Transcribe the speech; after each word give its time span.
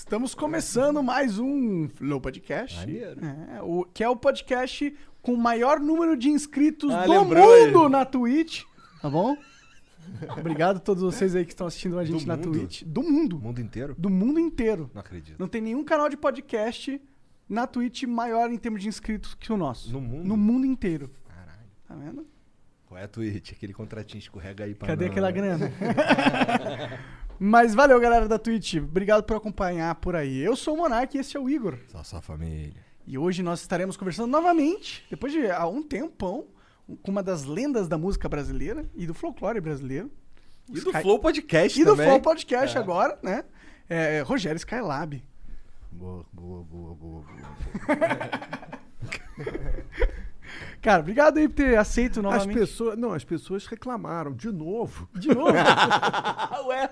Estamos 0.00 0.34
começando 0.34 1.02
mais 1.02 1.38
um 1.38 1.86
Flow 1.90 2.18
Podcast. 2.22 2.78
É, 2.90 3.60
o, 3.62 3.84
que 3.84 4.02
é 4.02 4.08
o 4.08 4.16
podcast 4.16 4.96
com 5.20 5.34
o 5.34 5.36
maior 5.36 5.78
número 5.78 6.16
de 6.16 6.30
inscritos 6.30 6.90
Ah, 6.90 7.04
do 7.04 7.22
mundo 7.22 7.36
aí. 7.84 7.88
na 7.90 8.06
Twitch. 8.06 8.62
Tá 9.02 9.10
bom? 9.10 9.36
Obrigado 10.38 10.78
a 10.78 10.80
todos 10.80 11.02
vocês 11.02 11.36
aí 11.36 11.44
que 11.44 11.52
estão 11.52 11.66
assistindo 11.66 11.98
a 11.98 12.04
gente 12.06 12.24
Do 12.24 12.28
na 12.28 12.36
mundo? 12.38 12.50
Twitch. 12.50 12.82
Do 12.84 13.02
mundo. 13.02 13.36
O 13.36 13.40
mundo 13.40 13.60
inteiro? 13.60 13.94
Do 13.98 14.08
mundo 14.08 14.40
inteiro. 14.40 14.90
Não 14.94 15.00
acredito. 15.02 15.38
Não 15.38 15.46
tem 15.46 15.60
nenhum 15.60 15.84
canal 15.84 16.08
de 16.08 16.16
podcast 16.16 16.98
na 17.46 17.66
Twitch 17.66 18.04
maior 18.04 18.50
em 18.50 18.56
termos 18.56 18.80
de 18.80 18.88
inscritos 18.88 19.34
que 19.34 19.52
o 19.52 19.56
nosso. 19.58 19.92
No 19.92 20.00
mundo? 20.00 20.24
No 20.26 20.36
mundo 20.36 20.64
inteiro. 20.64 21.10
Caralho. 21.28 21.68
Tá 21.86 21.94
vendo? 21.94 22.26
Qual 22.86 22.98
é 22.98 23.04
a 23.04 23.08
Twitch? 23.08 23.52
Aquele 23.52 23.74
contratinho 23.74 24.18
escorrega 24.20 24.64
aí 24.64 24.74
pra 24.74 24.88
Cadê 24.88 25.04
não- 25.04 25.12
aquela 25.12 25.30
grana? 25.30 25.70
Mas 27.42 27.74
valeu, 27.74 27.98
galera 27.98 28.28
da 28.28 28.38
Twitch. 28.38 28.74
Obrigado 28.74 29.22
por 29.24 29.34
acompanhar 29.36 29.94
por 29.94 30.14
aí. 30.14 30.38
Eu 30.40 30.54
sou 30.54 30.74
o 30.74 30.76
Monark 30.76 31.16
e 31.16 31.20
esse 31.20 31.36
é 31.36 31.40
o 31.40 31.48
Igor. 31.48 31.78
Só 31.88 32.04
sua 32.04 32.20
família. 32.20 32.74
E 33.06 33.16
hoje 33.16 33.42
nós 33.42 33.62
estaremos 33.62 33.96
conversando 33.96 34.30
novamente, 34.30 35.06
depois 35.08 35.32
de 35.32 35.50
há 35.50 35.66
um 35.66 35.82
tempão, 35.82 36.46
com 37.02 37.10
uma 37.10 37.22
das 37.22 37.44
lendas 37.44 37.88
da 37.88 37.96
música 37.96 38.28
brasileira 38.28 38.84
e 38.94 39.06
do 39.06 39.14
folclore 39.14 39.58
brasileiro. 39.60 40.10
E 40.68 40.72
do 40.74 40.90
Sky- 40.90 41.00
Flow 41.02 41.18
Podcast 41.18 41.80
E 41.80 41.84
do 41.84 41.92
também. 41.92 42.06
Flow 42.08 42.20
Podcast 42.20 42.76
É. 42.76 42.80
agora, 42.80 43.18
né? 43.22 43.42
É, 43.88 44.20
Rogério 44.20 44.58
Skylab. 44.58 45.24
Boa, 45.90 46.24
boa, 46.32 46.62
boa, 46.62 46.94
boa, 46.94 47.22
boa. 47.22 47.40
Cara, 50.82 51.00
obrigado 51.00 51.38
aí 51.38 51.48
por 51.48 51.54
ter 51.54 51.76
aceito 51.78 52.18
As 52.18 52.22
novamente. 52.24 52.58
pessoas, 52.58 52.98
não, 52.98 53.12
as 53.12 53.24
pessoas 53.24 53.66
reclamaram 53.66 54.32
de 54.32 54.50
novo. 54.52 55.08
De 55.14 55.28
novo. 55.34 55.52
Ué? 56.68 56.90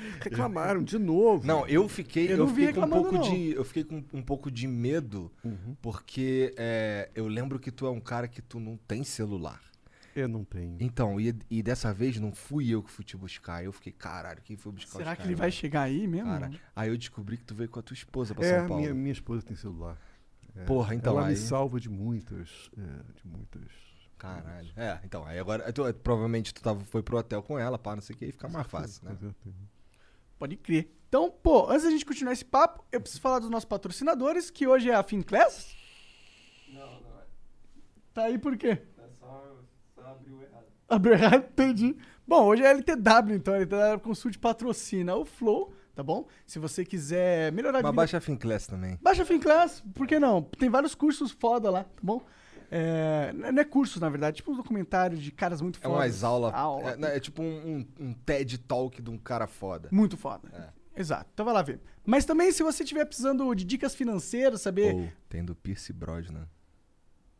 Reclamaram 0.22 0.82
de 0.82 0.98
novo. 0.98 1.46
Não, 1.46 1.66
eu 1.66 1.88
fiquei, 1.88 2.32
Eu 2.32 2.38
eu 2.38 2.48
fiquei 2.48 2.72
com 2.72 2.80
um 2.82 2.88
pouco 2.90 3.12
não. 3.14 3.20
de, 3.22 3.50
eu 3.52 3.64
fiquei 3.64 3.84
com 3.84 4.04
um 4.12 4.22
pouco 4.22 4.50
de 4.50 4.66
medo, 4.66 5.32
porque 5.80 6.54
é, 6.56 7.10
eu 7.14 7.26
lembro 7.28 7.58
que 7.58 7.70
tu 7.70 7.86
é 7.86 7.90
um 7.90 8.00
cara 8.00 8.28
que 8.28 8.40
tu 8.42 8.58
não 8.60 8.76
tem 8.76 9.02
celular. 9.04 9.60
eu 10.14 10.28
não 10.28 10.44
tenho. 10.44 10.76
Então, 10.80 11.20
e, 11.20 11.34
e 11.50 11.62
dessa 11.62 11.92
vez 11.94 12.18
não 12.18 12.32
fui 12.32 12.68
eu 12.70 12.82
que 12.82 12.90
fui 12.90 13.04
te 13.04 13.16
buscar. 13.16 13.64
Eu 13.64 13.72
fiquei, 13.72 13.92
caralho, 13.92 14.40
quem 14.42 14.56
foi 14.56 14.72
buscar 14.72 14.98
Será 14.98 15.16
que 15.16 15.22
ele 15.22 15.34
vai 15.34 15.50
chegar 15.50 15.82
aí 15.82 16.06
mesmo? 16.06 16.28
Cara, 16.30 16.50
aí 16.74 16.88
eu 16.90 16.96
descobri 16.98 17.36
que 17.36 17.44
tu 17.44 17.54
veio 17.54 17.68
com 17.70 17.78
a 17.80 17.82
tua 17.82 17.94
esposa 17.94 18.34
pra 18.34 18.44
É, 18.44 18.58
São 18.58 18.68
Paulo. 18.68 18.82
minha, 18.82 18.94
minha 18.94 19.12
esposa 19.12 19.42
tem 19.42 19.56
celular. 19.56 19.96
É, 20.56 20.64
Porra, 20.64 20.94
então 20.94 21.16
Ela 21.16 21.26
aí... 21.28 21.32
me 21.34 21.36
salva 21.38 21.78
de 21.78 21.88
muitas, 21.88 22.70
é, 22.76 23.12
de 23.14 23.26
muitas. 23.26 23.62
Caralho. 24.18 24.68
É, 24.76 24.98
então, 25.04 25.24
aí 25.24 25.38
agora, 25.38 25.72
tu- 25.72 25.94
provavelmente 25.94 26.52
tu 26.52 26.60
tava, 26.60 26.80
foi 26.84 27.02
pro 27.02 27.16
hotel 27.16 27.42
com 27.42 27.58
ela, 27.58 27.78
pá, 27.78 27.94
não 27.94 28.02
sei 28.02 28.14
o 28.14 28.18
que, 28.18 28.24
aí 28.26 28.32
fica 28.32 28.48
mais 28.48 28.66
fácil, 28.66 29.02
né? 29.04 29.12
Com 29.12 29.18
certeza. 29.18 29.56
Pode 30.40 30.56
crer. 30.56 30.90
Então, 31.06 31.30
pô, 31.30 31.68
antes 31.68 31.84
da 31.84 31.90
gente 31.90 32.06
continuar 32.06 32.32
esse 32.32 32.46
papo, 32.46 32.82
eu 32.90 32.98
preciso 32.98 33.20
falar 33.20 33.40
dos 33.40 33.50
nossos 33.50 33.66
patrocinadores, 33.66 34.50
que 34.50 34.66
hoje 34.66 34.88
é 34.88 34.94
a 34.94 35.02
Finclass. 35.02 35.76
Não, 36.72 36.80
não 36.80 37.20
é. 37.20 37.24
Tá 38.14 38.22
aí 38.22 38.38
por 38.38 38.56
quê? 38.56 38.80
Abriu 40.88 41.12
errado, 41.12 41.44
entendi. 41.52 41.94
Bom, 42.26 42.46
hoje 42.46 42.64
é 42.64 42.70
LTW, 42.70 43.34
então. 43.34 43.54
LTW 43.54 44.00
Consult 44.02 44.38
patrocina 44.38 45.14
o 45.14 45.26
Flow, 45.26 45.74
tá 45.94 46.02
bom? 46.02 46.26
Se 46.46 46.58
você 46.58 46.86
quiser 46.86 47.52
melhorar 47.52 47.80
de 47.80 47.82
Mas 47.82 47.92
vida... 47.92 48.00
baixa 48.00 48.16
a 48.16 48.20
Finclass 48.20 48.66
também. 48.66 48.98
Baixa 49.02 49.22
a 49.22 49.26
Finclass, 49.26 49.84
por 49.94 50.06
que 50.06 50.18
não? 50.18 50.42
Tem 50.42 50.70
vários 50.70 50.94
cursos 50.94 51.30
foda 51.30 51.70
lá, 51.70 51.84
tá 51.84 52.00
bom? 52.02 52.24
É, 52.72 53.32
não 53.32 53.60
é 53.60 53.64
cursos, 53.64 54.00
na 54.00 54.08
verdade, 54.08 54.36
tipo 54.36 54.52
um 54.52 54.56
documentário 54.56 55.18
de 55.18 55.32
caras 55.32 55.60
muito 55.60 55.78
É 55.80 55.82
fodas. 55.82 55.96
umas 55.98 56.24
aulas. 56.24 56.54
Aula. 56.54 56.96
É, 57.08 57.16
é 57.16 57.20
tipo 57.20 57.42
um, 57.42 57.46
um- 57.98 58.06
um 58.08 58.12
TED 58.14 58.58
Talk 58.58 59.02
de 59.02 59.10
um 59.10 59.18
cara 59.18 59.46
foda. 59.48 59.88
Muito 59.90 60.16
foda. 60.16 60.48
É. 60.94 61.00
Exato. 61.00 61.28
Então 61.32 61.44
vai 61.44 61.54
lá 61.54 61.62
ver. 61.62 61.80
Mas 62.06 62.24
também, 62.24 62.52
se 62.52 62.62
você 62.62 62.82
estiver 62.84 63.04
precisando 63.04 63.52
de 63.54 63.64
dicas 63.64 63.94
financeiras, 63.94 64.60
saber 64.60 64.94
Ou 64.94 65.08
tem 65.28 65.44
do 65.44 65.54
Pierce 65.54 65.92
Brosnan. 65.92 66.48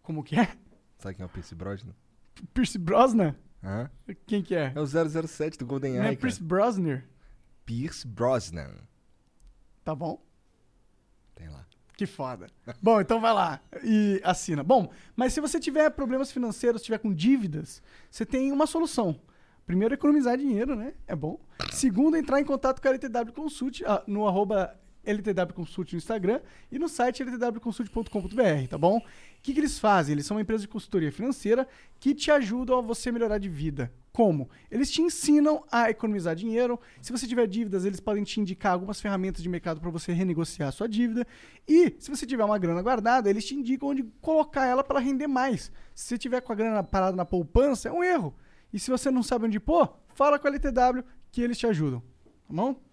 como 0.03 0.23
que 0.25 0.37
é? 0.39 0.49
Sabe 0.99 1.15
quem 1.15 1.23
é 1.23 1.27
o 1.27 1.29
Pierce 1.29 1.55
Brosnan? 1.55 1.95
Pierce 2.53 2.79
Brosnan? 2.79 3.37
Hã? 3.63 3.91
Quem 4.27 4.43
que 4.43 4.55
é? 4.55 4.73
É 4.75 4.81
o 4.81 4.87
007 4.87 5.59
do 5.59 5.67
GoldenEye, 5.67 5.99
Não 5.99 6.05
é 6.07 6.09
cara. 6.11 6.21
Pierce 6.21 6.43
Brosnan? 6.43 7.03
Pierce 7.67 8.07
Brosnan. 8.07 8.75
Tá 9.85 9.95
bom? 9.95 10.21
Tem 11.35 11.49
lá. 11.49 11.67
Que 12.01 12.07
foda. 12.07 12.47
Bom, 12.81 12.99
então 12.99 13.21
vai 13.21 13.35
lá 13.35 13.61
e 13.85 14.23
assina. 14.25 14.65
Bom, 14.65 14.91
mas 15.15 15.35
se 15.35 15.41
você 15.43 15.61
tiver 15.61 15.91
problemas 15.91 16.33
financeiros, 16.33 16.81
tiver 16.81 16.97
com 16.97 17.13
dívidas, 17.13 17.83
você 18.11 18.25
tem 18.25 18.51
uma 18.53 18.67
solução. 18.67 19.21
Primeiro, 19.67 19.93
economizar 19.93 20.39
dinheiro, 20.39 20.75
né? 20.75 20.95
É 21.07 21.15
bom. 21.15 21.39
Segundo, 21.71 22.17
entrar 22.17 22.41
em 22.41 22.45
contato 22.47 22.81
com 22.81 22.89
a 22.89 22.93
LTW 22.93 23.35
Consult 23.35 23.85
ah, 23.85 24.03
no 24.07 24.27
arroba 24.27 24.81
LTW 25.11 25.55
Consult 25.55 25.93
no 25.93 25.99
Instagram 25.99 26.41
e 26.71 26.79
no 26.79 26.89
site 26.89 27.23
ltwconsult.com.br, 27.23 28.69
tá 28.69 28.79
bom? 28.79 28.99
O 28.99 29.03
que, 29.43 29.53
que 29.53 29.61
eles 29.61 29.79
fazem? 29.79 30.13
Eles 30.13 30.27
são 30.27 30.37
uma 30.37 30.43
empresa 30.43 30.63
de 30.63 30.69
consultoria 30.69 31.11
financeira 31.11 31.67
que 31.99 32.15
te 32.15 32.31
ajudam 32.31 32.79
a 32.79 32.81
você 32.81 33.11
melhorar 33.11 33.39
de 33.39 33.49
vida. 33.49 33.93
Como? 34.13 34.51
Eles 34.71 34.91
te 34.91 35.01
ensinam 35.01 35.65
a 35.71 35.89
economizar 35.89 36.35
dinheiro. 36.35 36.79
Se 37.01 37.13
você 37.13 37.27
tiver 37.27 37.47
dívidas, 37.47 37.85
eles 37.85 38.01
podem 38.01 38.25
te 38.25 38.41
indicar 38.41 38.73
algumas 38.73 39.01
ferramentas 39.01 39.43
de 39.43 39.49
mercado 39.49 39.81
para 39.81 39.91
você 39.91 40.13
renegociar 40.13 40.69
a 40.69 40.73
sua 40.73 40.89
dívida. 40.89 41.27
E 41.67 41.95
se 41.99 42.11
você 42.11 42.27
tiver 42.27 42.45
uma 42.45 42.59
grana 42.59 42.83
guardada, 42.83 43.31
eles 43.31 43.45
te 43.45 43.55
indicam 43.55 43.89
onde 43.91 44.03
colocar 44.21 44.67
ela 44.67 44.83
para 44.83 44.99
render 44.99 45.27
mais. 45.27 45.73
Se 45.95 46.09
você 46.09 46.19
tiver 46.19 46.41
com 46.41 46.53
a 46.53 46.57
grana 46.57 46.83
parada 46.83 47.17
na 47.17 47.25
poupança, 47.25 47.89
é 47.89 47.93
um 47.93 48.03
erro. 48.03 48.35
E 48.73 48.79
se 48.79 48.91
você 48.91 49.11
não 49.11 49.23
sabe 49.23 49.47
onde 49.47 49.59
pôr, 49.61 49.91
fala 50.15 50.39
com 50.39 50.47
a 50.47 50.51
LTW 50.51 51.05
que 51.31 51.41
eles 51.41 51.57
te 51.57 51.67
ajudam. 51.67 52.01
Tá 52.47 52.55
bom? 52.55 52.90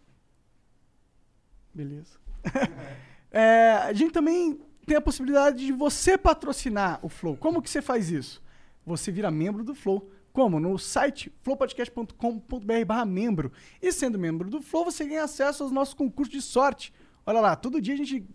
Beleza. 1.78 2.18
É, 3.30 3.74
a 3.84 3.94
gente 3.94 4.12
também 4.14 4.58
tem 4.86 4.96
a 4.96 5.02
possibilidade 5.02 5.66
de 5.66 5.72
você 5.74 6.18
patrocinar 6.18 6.98
o 7.04 7.10
Flow. 7.10 7.36
Como 7.36 7.62
que 7.62 7.70
você 7.70 7.82
faz 7.82 8.10
isso? 8.10 8.42
Você 8.86 9.12
vira 9.12 9.30
membro 9.30 9.66
do 9.66 9.76
Flow. 9.76 10.10
Como? 10.32 10.60
No 10.62 10.78
site 10.80 11.32
flowpodcast.com.br 11.44 12.86
barra 12.86 13.06
membro. 13.06 13.52
E 13.82 13.92
sendo 13.92 14.18
membro 14.18 14.50
do 14.50 14.62
Flow, 14.62 14.86
você 14.86 15.06
ganha 15.06 15.24
acesso 15.26 15.62
aos 15.64 15.72
nossos 15.74 15.94
concursos 15.94 16.34
de 16.34 16.42
sorte. 16.42 16.94
Olha 17.26 17.42
lá, 17.42 17.56
todo 17.58 17.82
dia 17.82 17.94
a 17.94 17.98
gente 17.98 18.26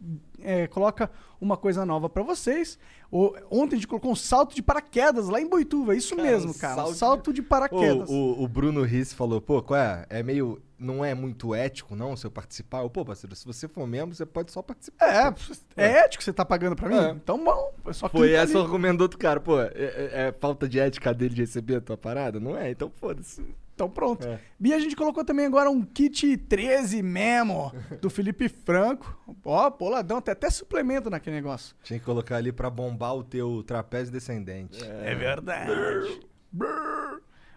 é, 0.41 0.67
coloca 0.67 1.11
uma 1.41 1.57
coisa 1.57 1.87
nova 1.87 2.11
pra 2.11 2.23
vocês. 2.23 2.79
O- 3.11 3.33
ontem 3.51 3.77
a 3.77 3.79
gente 3.79 3.89
colocou 3.89 4.13
um 4.13 4.15
salto 4.17 4.55
de 4.55 4.63
paraquedas 4.63 5.29
lá 5.31 5.41
em 5.41 5.49
Boituva. 5.49 5.97
Isso 5.97 6.15
Cara, 6.15 6.29
mesmo, 6.29 6.53
cara. 6.55 6.75
salto 6.75 6.93
de- 6.93 6.99
salto 6.99 7.33
de 7.33 7.43
paraquedas. 7.43 8.11
O, 8.11 8.13
o, 8.13 8.43
o 8.45 8.49
Bruno 8.49 8.83
Riss 8.83 9.15
falou, 9.15 9.41
pô, 9.41 9.63
qual 9.63 9.81
é? 9.81 10.05
É 10.11 10.23
meio. 10.23 10.61
Não 10.83 11.05
é 11.05 11.15
muito 11.15 11.55
ético, 11.55 11.95
não, 11.95 12.17
se 12.17 12.27
eu 12.27 12.31
participar? 12.31 12.81
Eu, 12.83 12.91
pô, 12.91 13.05
parceiro, 13.05 13.35
se 13.37 13.47
você 13.47 13.69
for 13.69 13.87
membro, 13.87 14.15
você 14.15 14.27
pode 14.27 14.51
só 14.51 14.61
participar. 14.63 15.35
É, 15.77 15.85
é 15.85 15.91
ético 16.01 16.19
que 16.19 16.25
você 16.25 16.33
tá 16.33 16.45
pagando 16.45 16.75
pra 16.77 16.89
mim? 16.89 16.97
É. 16.97 17.11
Então, 17.11 17.43
bom, 17.43 17.73
é 17.87 17.93
só 17.93 18.09
Foi 18.09 18.33
essa 18.33 18.59
o 18.59 18.63
argumento 18.63 18.99
do 18.99 19.03
outro 19.03 19.19
cara, 19.19 19.39
pô, 19.41 19.61
é, 19.61 19.71
é- 19.75 20.11
é 20.29 20.35
falta 20.41 20.69
de 20.69 20.79
ética 20.81 21.15
dele 21.15 21.35
de 21.35 21.41
receber 21.43 21.77
a 21.77 21.81
tua 21.81 21.97
parada? 21.97 22.41
Não 22.41 22.57
é? 22.57 22.71
Então 22.71 22.91
foda-se. 22.91 23.43
Então 23.75 23.89
pronto. 23.89 24.27
É. 24.29 24.39
E 24.61 24.73
a 24.75 24.79
gente 24.79 24.95
colocou 24.95 25.25
também 25.25 25.47
agora 25.47 25.71
um 25.71 25.83
kit 25.83 26.37
13 26.37 27.03
Memo 27.03 27.73
do 28.03 28.11
Felipe 28.11 28.47
Franco. 28.49 29.19
Ó, 29.45 29.71
boladão, 29.71 30.21
tem 30.21 30.33
até 30.33 30.51
suplemento 30.51 31.09
naquele 31.09 31.37
negócio. 31.37 31.75
Tinha 31.83 31.99
que 31.99 32.05
colocar 32.05 32.37
ali 32.37 32.53
pra 32.53 32.69
bombar 32.69 33.15
o 33.17 33.25
teu 33.25 33.63
trapézio 33.67 34.13
descendente. 34.13 34.79
É 34.85 35.15
verdade. 35.15 36.21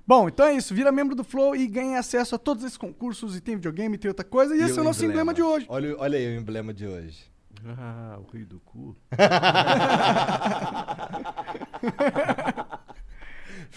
Bom, 0.07 0.27
então 0.27 0.45
é 0.45 0.53
isso. 0.53 0.75
Vira 0.75 0.91
membro 0.91 1.15
do 1.15 1.23
Flow 1.23 1.55
e 1.55 1.65
ganha 1.67 1.99
acesso 1.99 2.35
a 2.35 2.37
todos 2.37 2.63
esses 2.63 2.77
concursos 2.77 3.35
e 3.35 3.41
tem 3.41 3.55
videogame, 3.55 3.97
tem 3.97 4.09
outra 4.09 4.25
coisa. 4.25 4.55
E, 4.55 4.61
esse 4.61 4.77
é 4.77 4.81
o 4.81 4.85
nosso 4.85 5.03
emblema 5.03 5.33
de 5.33 5.41
hoje. 5.41 5.65
Olha, 5.67 5.95
olha 5.97 6.17
aí 6.17 6.35
o 6.35 6.39
emblema 6.39 6.73
de 6.73 6.85
hoje. 6.85 7.25
Ah, 7.65 8.19
o 8.19 8.31
rei 8.31 8.45
do 8.45 8.59
cu. 8.59 8.95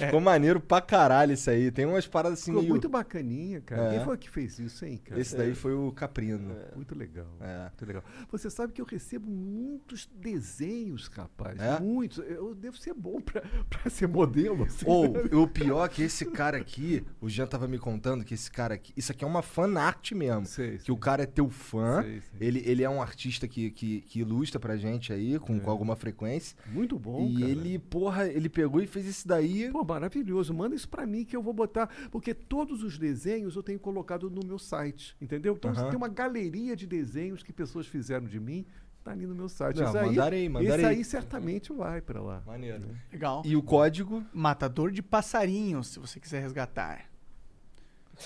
Ficou 0.07 0.21
maneiro 0.21 0.61
pra 0.61 0.81
caralho 0.81 1.33
isso 1.33 1.51
aí. 1.51 1.71
Tem 1.71 1.85
umas 1.87 2.07
paradas 2.07 2.39
assim 2.41 2.51
Ficou 2.51 2.63
meio... 2.63 2.73
muito 2.73 2.89
bacaninha, 2.89 3.61
cara. 3.61 3.83
É. 3.93 3.97
Quem 3.97 4.05
foi 4.05 4.17
que 4.19 4.31
fez 4.31 4.59
isso, 4.59 4.85
hein, 4.85 5.01
cara? 5.05 5.21
Esse 5.21 5.37
daí 5.37 5.55
foi 5.55 5.75
o 5.75 5.91
Caprino. 5.93 6.55
Muito 6.75 6.97
legal. 6.97 7.27
É. 7.41 7.63
Muito 7.65 7.87
legal. 7.87 8.03
Você 8.31 8.49
sabe 8.51 8.73
que 8.73 8.81
eu 8.81 8.87
recebo 8.87 9.31
muitos 9.31 10.09
desenhos, 10.15 11.09
rapaz. 11.09 11.59
É? 11.61 11.81
Muitos. 11.81 12.19
Eu 12.19 12.55
devo 12.55 12.77
ser 12.77 12.95
bom 12.95 13.21
pra, 13.21 13.43
pra 13.69 13.91
ser 13.91 14.07
modelo. 14.09 14.65
assim. 14.65 14.85
Ou, 14.87 15.43
o 15.43 15.49
pior 15.49 15.85
é 15.85 15.89
que 15.89 16.03
esse 16.03 16.25
cara 16.27 16.57
aqui, 16.57 17.05
o 17.21 17.29
Jean 17.29 17.47
tava 17.47 17.67
me 17.69 17.79
contando 17.79 18.25
que 18.25 18.35
esse 18.35 18.51
cara 18.51 18.75
aqui, 18.75 18.93
isso 18.97 19.13
aqui 19.13 19.25
é 19.25 19.27
uma 19.27 19.43
fanart 19.43 20.13
mesmo. 20.13 20.47
Sei, 20.47 20.79
que 20.79 20.85
sei. 20.85 20.95
o 20.95 20.97
cara 20.97 21.23
é 21.23 21.27
teu 21.27 21.49
fã, 21.51 22.03
Sei. 22.03 22.23
Ele, 22.41 22.63
ele 22.65 22.83
é 22.83 22.91
um 22.91 23.01
artista 23.03 23.47
que, 23.49 23.71
que, 23.71 24.01
que 24.03 24.21
ilustra 24.21 24.59
pra 24.61 24.77
gente 24.77 25.13
aí, 25.13 25.39
com, 25.39 25.59
com 25.59 25.71
alguma 25.71 25.97
frequência. 25.97 26.57
Muito 26.67 26.97
É. 26.97 26.99
bom, 26.99 27.27
e 27.29 27.35
cara. 27.41 27.51
ele, 27.51 27.79
porra, 27.79 28.27
ele 28.29 28.49
pegou 28.49 28.81
e 28.83 28.87
fez 28.87 29.07
isso 29.07 29.27
daí. 29.27 29.71
Pô, 29.71 29.85
maravilhoso. 29.89 30.53
Manda 30.53 30.75
isso 30.77 30.89
pra 30.89 31.07
mim 31.07 31.25
que 31.25 31.35
eu 31.35 31.43
vou 31.43 31.53
botar. 31.53 31.89
Porque 32.11 32.35
todos 32.35 32.83
os 32.83 32.99
desenhos 32.99 33.57
eu 33.57 33.63
tenho 33.63 33.79
colocado 33.79 34.29
no 34.31 34.47
meu 34.47 34.59
site. 34.59 35.17
Entendeu? 35.21 35.55
Então 35.55 35.71
Aham. 35.73 35.89
tem 35.89 35.97
uma 35.97 36.09
galeria 36.09 36.77
de 36.77 36.87
desenhos 36.87 37.43
que 37.43 37.53
pessoas 37.53 37.87
fizeram 37.87 38.27
de 38.27 38.39
mim. 38.39 38.67
Tá 39.03 39.13
ali 39.13 39.27
no 39.27 39.35
meu 39.35 39.49
site. 39.49 39.81
Não, 39.81 39.87
aí, 39.97 40.07
mandarei, 40.07 40.49
mandarei. 40.49 40.77
Esse 40.77 40.87
aí 40.87 41.05
certamente 41.05 41.73
vai 41.73 42.01
pra 42.01 42.21
lá. 42.21 42.43
Maneiro. 42.47 42.85
Legal. 43.11 43.43
E 43.45 43.57
o 43.57 43.63
código, 43.63 44.23
Matador 44.33 44.91
de 44.91 45.03
passarinhos, 45.03 45.89
se 45.89 45.99
você 45.99 46.21
quiser 46.21 46.41
resgatar. 46.43 47.07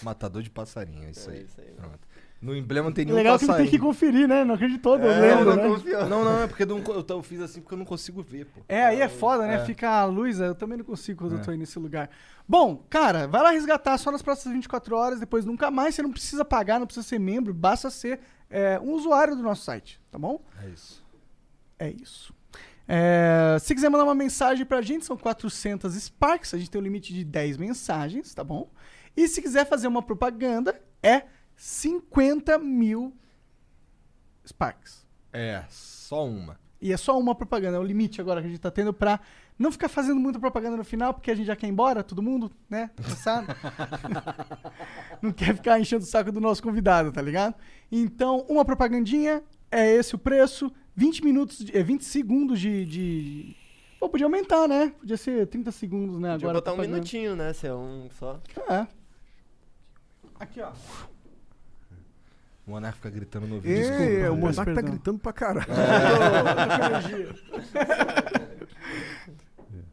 matador 0.03 0.43
de 0.43 0.51
passarinho, 0.51 1.09
isso 1.11 1.31
É 1.31 1.35
aí. 1.35 1.43
isso 1.45 1.61
aí, 1.61 1.67
né? 1.69 1.75
Pronto. 1.77 2.01
No 2.43 2.57
emblema 2.57 2.89
não 2.89 2.93
tem 2.93 3.05
nenhum 3.05 3.17
Legal 3.17 3.39
que 3.39 3.45
ele 3.45 3.53
tem 3.53 3.67
passarinho. 3.67 3.71
que 3.71 3.79
conferir, 3.79 4.27
né? 4.27 4.43
Não 4.45 4.57
acreditou, 4.57 4.99
eu 4.99 5.09
É, 5.11 5.21
lembro, 5.21 5.51
eu 5.53 5.57
né? 5.57 5.63
não, 5.63 5.75
confio. 5.77 6.07
não, 6.09 6.25
não, 6.25 6.43
é 6.43 6.47
porque 6.49 6.65
eu, 6.65 6.67
não 6.67 6.79
eu 6.79 7.07
eu 7.09 7.23
fiz 7.23 7.41
assim 7.41 7.61
porque 7.61 7.75
eu 7.75 7.79
não 7.79 7.85
consigo 7.85 8.21
ver, 8.21 8.47
pô. 8.47 8.61
É, 8.69 8.85
aí 8.85 9.01
é 9.01 9.09
foda, 9.09 9.47
né? 9.47 9.55
É. 9.55 9.65
Fica 9.65 9.89
a 9.89 10.05
luz, 10.05 10.41
eu 10.41 10.53
também 10.55 10.77
não 10.77 10.85
consigo 10.85 11.21
quando 11.21 11.35
eu 11.35 11.39
É. 11.39 11.43
tô 11.43 11.53
aí 11.53 11.57
nesse 11.57 11.79
lugar. 11.79 12.11
Bom, 12.49 12.85
cara, 12.91 13.29
vai 13.29 13.41
lá 13.43 13.51
resgatar 13.53 13.97
só 13.97 14.11
nas 14.11 14.23
próximas 14.23 14.57
24 14.57 14.97
horas, 14.97 15.21
depois 15.21 15.45
nunca 15.45 15.71
mais. 15.71 15.95
Você 15.95 16.03
não 16.03 16.11
precisa 16.11 16.45
pagar, 16.45 16.81
não 16.81 16.87
precisa 16.87 17.07
ser 17.07 17.21
membro, 17.21 17.55
basta 17.55 17.89
ser 17.91 18.19
é, 18.51 18.79
um 18.81 18.91
usuário 18.91 19.37
do 19.37 19.43
nosso 19.43 19.63
site, 19.63 20.01
tá 20.11 20.19
bom? 20.19 20.43
É 20.65 20.69
isso. 20.69 21.05
É 21.79 21.91
isso. 21.91 22.35
É, 22.89 23.57
se 23.61 23.73
quiser 23.75 23.89
mandar 23.89 24.05
uma 24.05 24.15
mensagem 24.17 24.67
pra 24.67 24.83
gente, 24.83 25.05
são 25.07 25.17
400 25.17 25.95
Sparks. 25.95 26.53
A 26.55 26.59
gente 26.59 26.71
tem 26.71 26.81
um 26.81 26.85
limite 26.85 27.15
de 27.15 27.23
10 27.25 27.57
mensagens, 27.57 28.35
tá 28.35 28.43
bom? 28.43 28.69
E 29.17 29.29
se 29.29 29.41
quiser 29.41 29.65
fazer 29.67 29.87
uma 29.87 30.03
propaganda, 30.03 30.75
é 31.03 31.23
50 31.63 32.59
mil 32.59 33.15
Sparks. 34.45 35.07
É, 35.33 35.63
só 35.69 36.27
uma. 36.27 36.59
E 36.81 36.93
é 36.93 36.97
só 36.97 37.17
uma 37.17 37.37
propaganda, 37.37 37.77
é 37.77 37.81
o 37.81 37.85
limite 37.85 38.21
agora 38.21 38.41
que 38.41 38.49
a 38.49 38.51
gente 38.51 38.59
tá 38.61 38.69
tendo 38.69 38.93
pra 38.93 39.21
não 39.57 39.71
ficar 39.71 39.89
fazendo 39.89 40.19
muita 40.19 40.41
propaganda 40.41 40.77
no 40.77 40.83
final, 40.83 41.15
porque 41.15 41.31
a 41.31 41.37
gente 41.37 41.47
já 41.47 41.55
quer 41.55 41.69
ir 41.69 41.71
embora, 41.71 42.03
todo 42.03 42.21
mundo, 42.21 42.51
né? 42.69 42.91
Tá 42.97 43.05
cansado? 43.05 43.47
não 45.23 45.31
quer 45.31 45.55
ficar 45.55 45.79
enchendo 45.79 46.03
o 46.03 46.07
saco 46.07 46.33
do 46.33 46.41
nosso 46.41 46.61
convidado, 46.61 47.13
tá 47.13 47.23
ligado? 47.23 47.55
Então, 47.93 48.45
uma 48.49 48.65
propagandinha, 48.65 49.41
é 49.71 49.89
esse 49.89 50.17
o 50.17 50.19
preço, 50.19 50.69
20 50.97 51.23
minutos, 51.23 51.59
de- 51.59 51.79
é 51.79 51.81
20 51.81 52.05
segundos 52.05 52.59
de. 52.59 52.85
de... 52.85 53.57
Pô, 54.01 54.09
podia 54.09 54.27
aumentar, 54.27 54.67
né? 54.67 54.93
Podia 54.99 55.17
ser 55.17 55.47
30 55.47 55.71
segundos, 55.71 56.19
né? 56.19 56.33
Podia 56.33 56.49
Agora. 56.49 56.55
botar 56.55 56.73
um 56.73 56.79
minutinho, 56.79 57.37
né? 57.37 57.53
Se 57.53 57.69
é 57.69 57.75
um 57.75 58.09
só. 58.19 58.41
É. 58.69 58.85
Aqui, 60.41 60.61
ó. 60.61 60.73
O 62.67 62.71
Monarca 62.71 62.97
fica 62.97 63.11
gritando 63.11 63.47
no 63.47 63.57
ouvido. 63.57 63.73
É, 63.73 63.83
Desculpa. 63.83 64.31
o 64.33 64.37
Monark 64.37 64.75
tá 64.75 64.81
gritando 64.81 65.19
pra 65.19 65.33
caralho. 65.33 65.67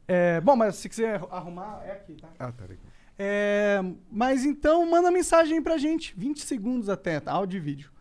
É, 0.08 0.42
bom, 0.42 0.56
mas 0.56 0.76
se 0.76 0.90
quiser 0.90 1.22
arrumar, 1.30 1.84
é 1.86 1.92
aqui, 1.92 2.16
tá? 2.16 2.28
Ah, 2.40 2.52
tá 2.52 2.64
legal. 2.64 2.84
É, 3.18 3.80
mas 4.12 4.44
então 4.44 4.90
manda 4.90 5.12
mensagem 5.12 5.62
pra 5.62 5.78
gente, 5.78 6.16
20 6.18 6.42
segundos 6.42 6.90
até, 6.90 7.20
tá? 7.20 7.32
áudio 7.32 7.58
e 7.58 7.60
vídeo. 7.60 7.92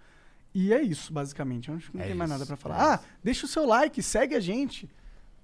E 0.54 0.72
é 0.72 0.80
isso, 0.80 1.12
basicamente. 1.12 1.68
Eu 1.68 1.76
acho 1.76 1.90
que 1.90 1.96
não 1.98 2.04
É 2.04 2.08
tem 2.08 2.16
mais 2.16 2.30
isso, 2.30 2.38
nada 2.38 2.46
pra 2.46 2.54
é 2.54 2.56
falar. 2.56 2.92
ah, 2.92 2.94
isso. 2.96 3.04
deixa 3.22 3.44
o 3.44 3.48
seu 3.48 3.66
like, 3.66 4.02
segue 4.02 4.34
a 4.34 4.40
gente. 4.40 4.88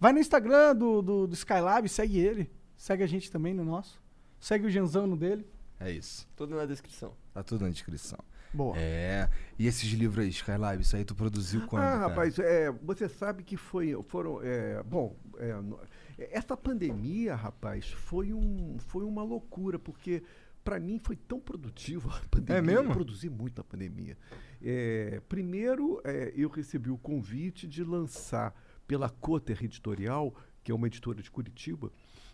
Vai 0.01 0.13
no 0.15 0.19
Instagram 0.19 0.75
do, 0.75 1.03
do, 1.03 1.27
do 1.27 1.35
Skylab, 1.35 1.87
segue 1.89 2.19
ele. 2.19 2.51
Segue 2.77 3.03
a 3.03 3.07
gente 3.07 3.31
também 3.31 3.53
no 3.53 3.65
nosso. 3.65 4.03
Segue 4.41 4.67
o 4.67 4.71
Genzão 4.71 5.07
no 5.07 5.17
dele. 5.17 5.47
É 5.79 5.91
isso. 5.91 6.27
Tudo 6.35 6.57
na 6.57 6.65
descrição. 6.65 7.13
Tá 7.35 7.43
tudo 7.43 7.65
na 7.65 7.71
descrição. 7.71 8.19
Boa. 8.55 8.77
É. 8.79 9.29
E 9.59 9.67
esses 9.67 9.91
livros 9.91 10.25
aí, 10.25 10.31
Skylab, 10.31 10.81
isso 10.81 10.97
aí 10.97 11.05
tu 11.05 11.15
produziu 11.15 11.67
quando? 11.67 11.83
ah, 11.83 11.87
cara? 11.91 12.09
rapaz, 12.09 12.39
é, 12.39 12.71
você 12.71 13.09
sabe 13.09 13.43
que 13.43 13.57
foi, 13.57 13.93
foram, 14.09 14.41
é, 14.43 14.83
bom, 14.83 15.17
é, 15.39 15.53
no- 15.55 15.79
essa 16.17 16.57
pandemia, 16.57 17.35
rapaz, 17.35 17.91
foi, 17.91 18.33
um, 18.33 18.77
foi 18.79 19.05
uma 19.05 19.23
loucura, 19.25 19.79
porque 19.79 20.23
para 20.63 20.79
mim 20.81 20.99
foi 20.99 21.17
tão 21.17 21.41
produtivo 21.41 22.09
a 22.15 22.21
pandemia. 22.31 22.59
É 22.59 22.63
mesmo? 22.63 22.91
Eu 22.91 22.93
produzi 22.93 23.29
muito 23.29 23.59
na 23.59 23.65
pandemia. 23.65 24.17
É, 24.63 25.21
primeiro, 25.29 26.01
é, 26.05 26.33
eu 26.37 26.49
recebi 26.49 26.91
o 26.91 26.97
convite 26.97 27.67
de 27.67 27.83
lançar 27.85 28.55
pela 28.87 29.09
Coter 29.11 29.63
Editorial, 29.65 30.35
que 30.63 30.71
é 30.71 30.75
uma 30.75 30.87
editora 30.87 31.21
de 31.23 31.31
Curitiba, 31.31 31.91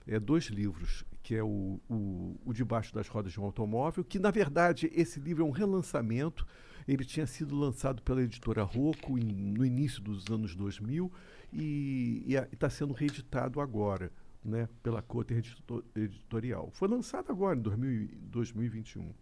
é, 0.06 0.20
dois 0.20 0.44
livros, 0.44 1.04
que 1.22 1.34
é 1.34 1.42
o, 1.42 1.80
o, 1.88 2.36
o 2.44 2.52
Debaixo 2.52 2.94
das 2.94 3.08
Rodas 3.08 3.32
de 3.32 3.40
um 3.40 3.44
Automóvel, 3.44 4.02
que 4.04 4.18
na 4.18 4.30
verdade 4.30 4.90
esse 4.94 5.20
livro 5.20 5.44
é 5.44 5.46
um 5.46 5.50
relançamento. 5.50 6.46
Ele 6.88 7.04
tinha 7.04 7.26
sido 7.26 7.54
lançado 7.56 8.02
pela 8.02 8.22
editora 8.22 8.62
Rocco 8.62 9.18
em- 9.18 9.52
no 9.52 9.64
início 9.64 10.00
dos 10.02 10.26
anos 10.28 10.56
2000 10.56 11.12
e 11.52 12.24
está 12.52 12.70
sendo 12.70 12.92
reeditado 12.94 13.60
agora 13.60 14.10
né, 14.42 14.68
pela 14.82 15.04
Edito- 15.28 15.84
Editorial. 15.94 16.70
Foi 16.72 16.88
lançado 16.88 17.30
agora, 17.30 17.58
em 17.58 17.62
2000 17.62 17.90
e 17.90 18.06
2021. 18.30 19.12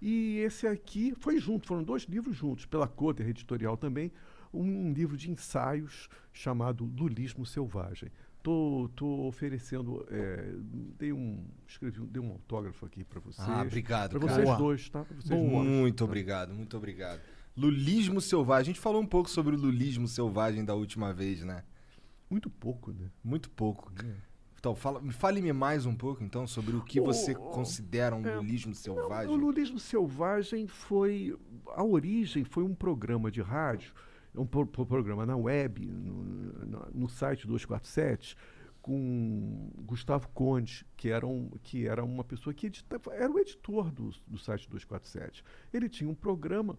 E 0.00 0.38
esse 0.38 0.66
aqui 0.66 1.14
foi 1.18 1.38
junto, 1.38 1.66
foram 1.66 1.82
dois 1.82 2.02
livros 2.04 2.36
juntos, 2.36 2.64
pela 2.66 2.88
Coter 2.88 3.28
Editorial 3.28 3.76
também, 3.76 4.10
um 4.52 4.92
livro 4.92 5.16
de 5.16 5.30
ensaios 5.30 6.08
chamado 6.32 6.84
Lulismo 6.84 7.44
Selvagem. 7.44 8.10
Tô, 8.50 8.88
tô 8.94 9.26
oferecendo, 9.26 10.06
é, 10.08 10.54
dei 10.96 11.12
um, 11.12 11.44
escrevi, 11.66 12.00
um- 12.00 12.06
dei 12.06 12.22
um 12.22 12.30
autógrafo 12.30 12.86
aqui 12.86 13.02
para 13.02 13.18
vocês. 13.18 13.44
Ah, 13.48 13.60
obrigado, 13.62 14.10
Para 14.10 14.20
vocês 14.20 14.44
Boa. 14.44 14.56
dois, 14.56 14.88
tá? 14.88 15.04
Pra 15.04 15.16
vocês 15.16 15.28
Boa. 15.40 15.64
dois. 15.64 15.66
Muito 15.68 16.04
obrigado, 16.04 16.54
muito 16.54 16.76
obrigado. 16.76 17.20
Lulismo 17.56 18.20
selvagem. 18.20 18.60
A 18.60 18.72
gente 18.72 18.78
falou 18.78 19.02
um 19.02 19.06
pouco 19.06 19.28
sobre 19.28 19.56
o 19.56 19.58
lulismo 19.58 20.06
selvagem 20.06 20.64
da 20.64 20.76
última 20.76 21.12
vez, 21.12 21.42
né? 21.42 21.64
Muito 22.30 22.48
pouco, 22.48 22.92
né? 22.92 23.10
Muito 23.24 23.50
pouco. 23.50 23.92
Então, 24.56 24.76
fala, 24.76 25.02
fale-me 25.10 25.52
mais 25.52 25.84
um 25.84 25.94
pouco, 25.96 26.22
então, 26.22 26.46
sobre 26.46 26.76
o 26.76 26.82
que 26.84 27.00
você 27.00 27.34
considera 27.34 28.14
um 28.14 28.24
é, 28.24 28.36
lulismo 28.36 28.72
selvagem. 28.76 29.26
Não, 29.26 29.34
o 29.34 29.36
Lulismo 29.44 29.80
Selvagem 29.80 30.68
foi. 30.68 31.36
A 31.74 31.82
origem 31.82 32.44
foi 32.44 32.62
um 32.62 32.76
programa 32.76 33.28
de 33.28 33.42
rádio, 33.42 33.92
um 34.36 34.46
pro- 34.46 34.66
pro- 34.66 34.86
programa 34.86 35.24
na 35.26 35.36
web, 35.36 35.86
no, 35.86 36.24
no- 36.66 36.90
no 36.94 37.08
site 37.08 37.46
247, 37.46 38.36
com 38.82 39.70
Gustavo 39.78 40.28
Conde, 40.28 40.86
que 40.96 41.08
era, 41.08 41.26
um, 41.26 41.50
que 41.62 41.86
era 41.86 42.04
uma 42.04 42.22
pessoa 42.22 42.54
que 42.54 42.66
editava, 42.66 43.12
era 43.14 43.30
o 43.30 43.38
editor 43.38 43.90
do, 43.90 44.10
do 44.26 44.38
site 44.38 44.68
247. 44.68 45.42
Ele 45.72 45.88
tinha 45.88 46.08
um 46.08 46.14
programa 46.14 46.78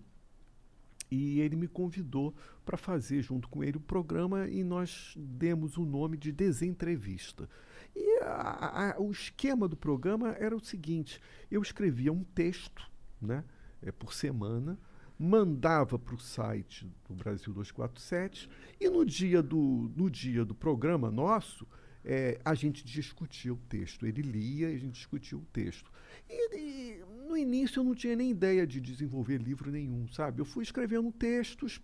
e 1.10 1.40
ele 1.40 1.56
me 1.56 1.68
convidou 1.68 2.34
para 2.66 2.78
fazer 2.78 3.22
junto 3.22 3.48
com 3.48 3.64
ele 3.64 3.78
o 3.78 3.82
programa 3.82 4.48
e 4.48 4.64
nós 4.64 5.14
demos 5.18 5.78
o 5.78 5.86
nome 5.86 6.18
de 6.18 6.32
Desentrevista. 6.32 7.50
E 7.96 8.20
a- 8.24 8.94
a- 8.96 9.02
o 9.02 9.10
esquema 9.12 9.68
do 9.68 9.76
programa 9.78 10.30
era 10.40 10.56
o 10.56 10.60
seguinte: 10.60 11.20
eu 11.50 11.62
escrevia 11.62 12.12
um 12.12 12.24
texto 12.24 12.90
né, 13.22 13.44
eh, 13.82 13.92
por 13.92 14.14
semana, 14.14 14.78
mandava 15.18 15.98
para 15.98 16.16
o 16.16 16.20
site 16.20 16.92
do 17.08 17.16
Brasil 17.16 17.54
247 17.54 18.50
e 18.80 18.90
no 18.90 19.06
dia 19.06 19.42
do, 19.42 19.92
no 19.96 20.10
dia 20.10 20.46
do 20.46 20.54
programa 20.54 21.10
nosso, 21.10 21.68
eh, 22.04 22.40
a 22.46 22.54
gente 22.54 22.86
discutia 22.86 23.54
o 23.54 23.58
texto. 23.68 24.06
Ele 24.06 24.22
lia 24.22 24.70
e 24.70 24.76
a 24.76 24.78
gente 24.78 24.94
discutia 24.94 25.38
o 25.38 25.46
texto. 25.52 25.92
E, 26.30 26.56
e 26.56 27.06
no 27.28 27.36
início 27.36 27.80
eu 27.80 27.84
não 27.84 27.96
tinha 27.96 28.16
nem 28.16 28.30
ideia 28.30 28.66
de 28.66 28.80
desenvolver 28.80 29.38
livro 29.42 29.72
nenhum, 29.72 30.08
sabe? 30.08 30.40
Eu 30.40 30.46
fui 30.46 30.64
escrevendo 30.64 31.12
textos, 31.12 31.82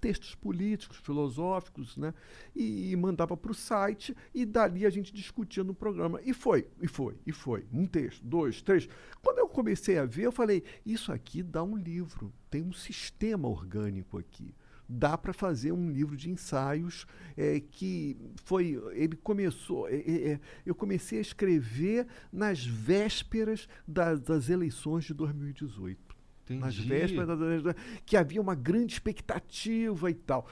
textos 0.00 0.34
políticos, 0.34 0.96
filosóficos, 0.98 1.96
né? 1.96 2.12
E, 2.54 2.90
e 2.90 2.96
mandava 2.96 3.36
para 3.36 3.50
o 3.50 3.54
site 3.54 4.16
e 4.34 4.44
dali 4.44 4.86
a 4.86 4.90
gente 4.90 5.12
discutia 5.12 5.64
no 5.64 5.74
programa. 5.74 6.20
E 6.24 6.32
foi, 6.32 6.68
e 6.80 6.88
foi, 6.88 7.16
e 7.26 7.32
foi. 7.32 7.66
Um 7.72 7.86
texto, 7.86 8.24
dois, 8.24 8.62
três. 8.62 8.88
Quando 9.22 9.38
eu 9.38 9.48
comecei 9.48 9.98
a 9.98 10.04
ver, 10.04 10.22
eu 10.22 10.32
falei: 10.32 10.62
isso 10.84 11.12
aqui 11.12 11.42
dá 11.42 11.62
um 11.62 11.76
livro, 11.76 12.32
tem 12.50 12.62
um 12.62 12.72
sistema 12.72 13.48
orgânico 13.48 14.18
aqui. 14.18 14.54
Dá 14.88 15.18
para 15.18 15.32
fazer 15.32 15.72
um 15.72 15.90
livro 15.90 16.16
de 16.16 16.30
ensaios 16.30 17.06
é, 17.36 17.58
que 17.58 18.16
foi. 18.44 18.80
Ele 18.92 19.16
começou. 19.16 19.88
é, 19.88 19.96
é, 19.96 20.28
é, 20.32 20.40
eu 20.64 20.76
comecei 20.76 21.18
a 21.18 21.22
escrever 21.22 22.06
nas 22.32 22.64
vésperas 22.64 23.68
da- 23.86 24.14
das 24.14 24.48
eleições 24.48 25.04
de 25.04 25.12
2018 25.12 26.05
nas 26.54 26.74
Entendi. 26.74 26.88
vésperas 26.88 27.26
da- 27.26 27.72
da- 27.72 27.74
que 28.04 28.16
havia 28.16 28.40
uma 28.40 28.54
grande 28.54 28.92
expectativa 28.94 30.10
e 30.10 30.14
tal. 30.14 30.46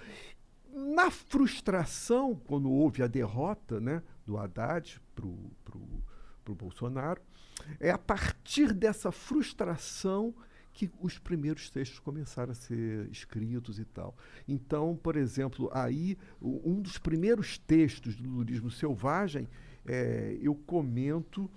Na 0.73 1.11
frustração, 1.11 2.35
quando 2.35 2.71
houve 2.71 3.03
a 3.03 3.07
derrota 3.07 3.81
né, 3.81 4.03
do 4.27 4.37
Haddad 4.39 5.01
o 6.47 6.55
Bolsonaro. 6.55 7.21
É 7.81 7.91
a 7.91 7.99
partir 7.99 8.73
dessa 8.73 9.11
frustração 9.11 10.35
que 10.73 10.91
os 11.01 11.19
primeiros 11.19 11.71
textos 11.71 12.01
começaram 12.01 12.51
a 12.51 12.55
ser 12.55 13.09
escritos 13.11 13.79
e 13.79 13.85
tal. 13.85 14.17
Então, 14.47 14.97
por 15.01 15.17
exemplo, 15.17 15.71
aí 15.73 16.19
um 16.43 16.81
dos 16.83 16.99
primeiros 16.99 17.57
textos 17.59 18.17
do 18.17 18.29
Lulismo 18.29 18.71
Selvagem, 18.71 19.49
é, 19.87 20.37
eu 20.41 20.55
comento 20.55 21.49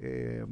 é, 0.00 0.42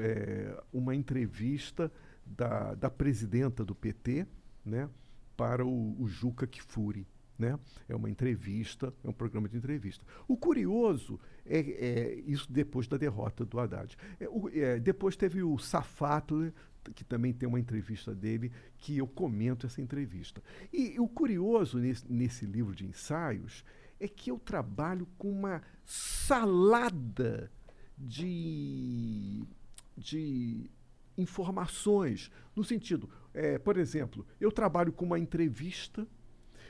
é, 0.00 0.62
uma 0.72 0.94
entrevista 0.94 1.92
da, 2.36 2.74
da 2.74 2.90
presidenta 2.90 3.64
do 3.64 3.74
PT, 3.74 4.26
né, 4.64 4.88
para 5.36 5.64
o, 5.64 6.00
o 6.00 6.06
Juca 6.08 6.46
Kfouri. 6.46 7.06
Né? 7.38 7.56
É 7.88 7.94
uma 7.94 8.10
entrevista, 8.10 8.92
é 9.04 9.08
um 9.08 9.12
programa 9.12 9.48
de 9.48 9.56
entrevista. 9.56 10.04
O 10.26 10.36
curioso 10.36 11.20
é, 11.46 11.60
é 11.60 12.14
isso 12.26 12.50
depois 12.50 12.88
da 12.88 12.96
derrota 12.96 13.44
do 13.44 13.60
Haddad. 13.60 13.96
É, 14.18 14.28
o- 14.28 14.48
é, 14.48 14.80
depois 14.80 15.14
teve 15.14 15.40
o 15.44 15.56
Safatler, 15.56 16.52
que 16.96 17.04
também 17.04 17.32
tem 17.32 17.48
uma 17.48 17.60
entrevista 17.60 18.12
dele, 18.12 18.50
que 18.78 18.98
eu 18.98 19.06
comento 19.06 19.66
essa 19.66 19.80
entrevista. 19.80 20.42
E, 20.72 20.98
o 20.98 21.06
curioso 21.06 21.78
nesse, 21.78 22.10
nesse 22.12 22.44
livro 22.44 22.74
de 22.74 22.84
ensaios 22.86 23.64
é 24.00 24.08
que 24.08 24.32
eu 24.32 24.38
trabalho 24.40 25.06
com 25.16 25.30
uma 25.30 25.62
salada 25.84 27.50
de, 27.96 29.44
de 29.96 30.68
informações, 31.18 32.30
no 32.54 32.64
sentido, 32.64 33.10
é, 33.34 33.58
por 33.58 33.76
exemplo, 33.76 34.26
eu 34.40 34.50
trabalho 34.50 34.92
com 34.92 35.04
uma 35.04 35.18
entrevista, 35.18 36.06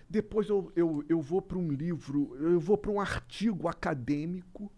depois 0.09 0.49
eu, 0.49 0.73
eu, 0.75 1.05
eu 1.09 1.21
vou 1.21 1.43
para 1.43 1.59
um 1.59 1.71
livro, 1.71 2.35
eu 2.37 2.59
vou 2.59 2.79
para 2.79 2.91
um 2.91 3.01
artigo 3.01 3.69
acadêmico, 3.69 4.73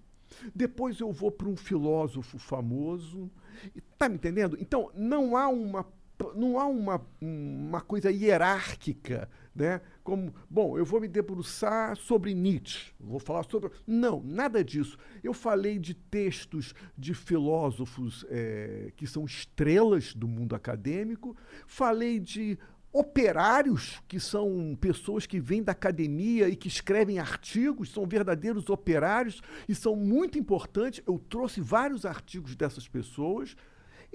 depois 0.55 1.01
eu 1.01 1.13
vou 1.13 1.31
para 1.31 1.49
um 1.49 1.57
filósofo 1.57 2.39
famoso. 2.39 3.31
Está 3.75 4.09
me 4.09 4.17
entendendo? 4.17 4.57
Então, 4.61 4.91
não 4.95 5.37
há 5.37 5.49
uma, 5.49 5.87
não 6.35 6.59
há 6.59 6.67
uma, 6.67 7.07
uma 7.21 7.81
coisa 7.81 8.11
hierárquica, 8.11 9.29
né? 9.55 9.81
Como, 10.03 10.35
bom, 10.49 10.79
eu 10.79 10.85
vou 10.85 11.01
me 11.01 11.09
debruçar 11.09 11.97
sobre 11.97 12.35
Nietzsche, 12.35 12.93
vou 12.99 13.19
falar 13.19 13.45
sobre. 13.45 13.71
Não, 13.87 14.23
nada 14.23 14.63
disso. 14.63 14.99
Eu 15.23 15.33
falei 15.33 15.79
de 15.79 15.95
textos 15.95 16.75
de 16.97 17.15
filósofos 17.15 18.25
eh, 18.29 18.93
que 18.97 19.07
são 19.07 19.25
estrelas 19.25 20.15
do 20.15 20.29
mundo 20.29 20.55
acadêmico, 20.55 21.37
falei 21.67 22.19
de 22.19 22.59
operários, 22.93 24.03
que 24.09 24.19
são 24.19 24.77
pessoas 24.81 25.27
que 25.27 25.39
vêm 25.39 25.63
da 25.63 25.73
academia 25.73 26.49
e 26.49 26.57
que 26.57 26.67
escrevem 26.69 27.19
artigos, 27.19 27.91
são 27.91 28.05
verdadeiros 28.05 28.69
operários 28.69 29.41
e 29.69 29.75
são 29.75 29.95
muito 29.95 30.39
importantes. 30.39 31.03
Eu 31.07 31.19
trouxe 31.19 31.61
vários 31.61 32.05
artigos 32.05 32.57
dessas 32.57 32.89
pessoas. 32.89 33.57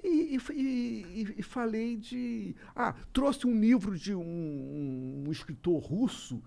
E, 0.03 0.37
e- 0.53 1.35
e- 1.37 1.43
falei 1.43 1.97
de. 1.97 2.55
Ah, 2.75 2.93
trouxe 3.13 3.47
um 3.47 3.59
livro 3.59 3.97
de 3.97 4.13
um, 4.13 5.23
um 5.25 5.31
escritor 5.31 5.81
russo, 5.81 6.43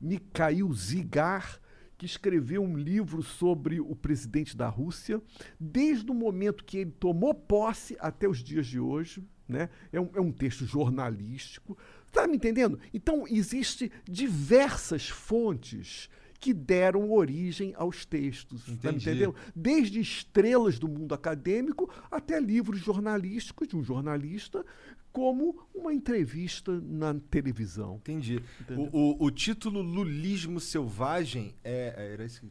Mikhail 0.00 0.72
Zigar, 0.72 1.60
que 1.96 2.06
escreveu 2.06 2.62
um 2.62 2.76
livro 2.76 3.22
sobre 3.22 3.80
o 3.80 3.94
presidente 3.94 4.56
da 4.56 4.68
Rússia, 4.68 5.20
desde 5.58 6.10
o 6.10 6.14
momento 6.14 6.64
que 6.64 6.78
ele 6.78 6.92
tomou 6.92 7.34
posse 7.34 7.96
até 8.00 8.28
os 8.28 8.38
dias 8.38 8.66
de 8.66 8.78
hoje. 8.80 9.22
Né? 9.48 9.68
É, 9.92 10.00
um, 10.00 10.10
é 10.14 10.20
um 10.20 10.30
texto 10.30 10.64
jornalístico. 10.64 11.76
Está 12.06 12.26
me 12.26 12.36
entendendo? 12.36 12.78
Então, 12.94 13.24
existem 13.28 13.90
diversas 14.08 15.08
fontes 15.08 16.08
que 16.40 16.54
deram 16.54 17.10
origem 17.12 17.74
aos 17.76 18.04
textos. 18.06 18.64
Tá 18.80 18.90
entendendo? 18.90 19.34
Desde 19.54 20.00
estrelas 20.00 20.78
do 20.78 20.88
mundo 20.88 21.14
acadêmico 21.14 21.88
até 22.10 22.40
livros 22.40 22.80
jornalísticos 22.80 23.68
de 23.68 23.76
um 23.76 23.84
jornalista, 23.84 24.64
como 25.12 25.68
uma 25.74 25.92
entrevista 25.92 26.80
na 26.80 27.14
televisão. 27.30 27.96
Entendi. 27.96 28.40
Entendeu? 28.60 28.88
O, 28.92 29.12
o- 29.22 29.24
o 29.26 29.30
título 29.30 29.82
Lulismo 29.82 30.58
Selvagem 30.60 31.54
é. 31.62 31.94
é- 31.96 32.12
Era 32.14 32.24
isso 32.24 32.40
que... 32.40 32.48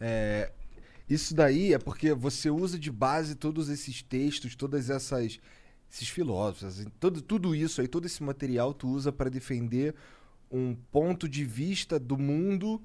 É, 0.00 0.50
isso 1.08 1.34
daí 1.34 1.74
é 1.74 1.78
porque 1.78 2.14
você 2.14 2.48
usa 2.50 2.78
de 2.78 2.90
base 2.90 3.34
todos 3.34 3.68
esses 3.68 4.02
textos, 4.02 4.56
todas 4.56 4.88
essas 4.88 5.38
esses 5.92 6.08
filósofos, 6.08 6.64
assim, 6.80 6.90
todo, 6.98 7.22
tudo 7.22 7.54
isso 7.54 7.80
aí, 7.80 7.86
todo 7.86 8.04
esse 8.06 8.20
material 8.22 8.74
tu 8.74 8.88
usa 8.88 9.12
para 9.12 9.30
defender 9.30 9.94
um 10.50 10.74
ponto 10.74 11.28
de 11.28 11.44
vista 11.44 12.00
do 12.00 12.16
mundo 12.18 12.82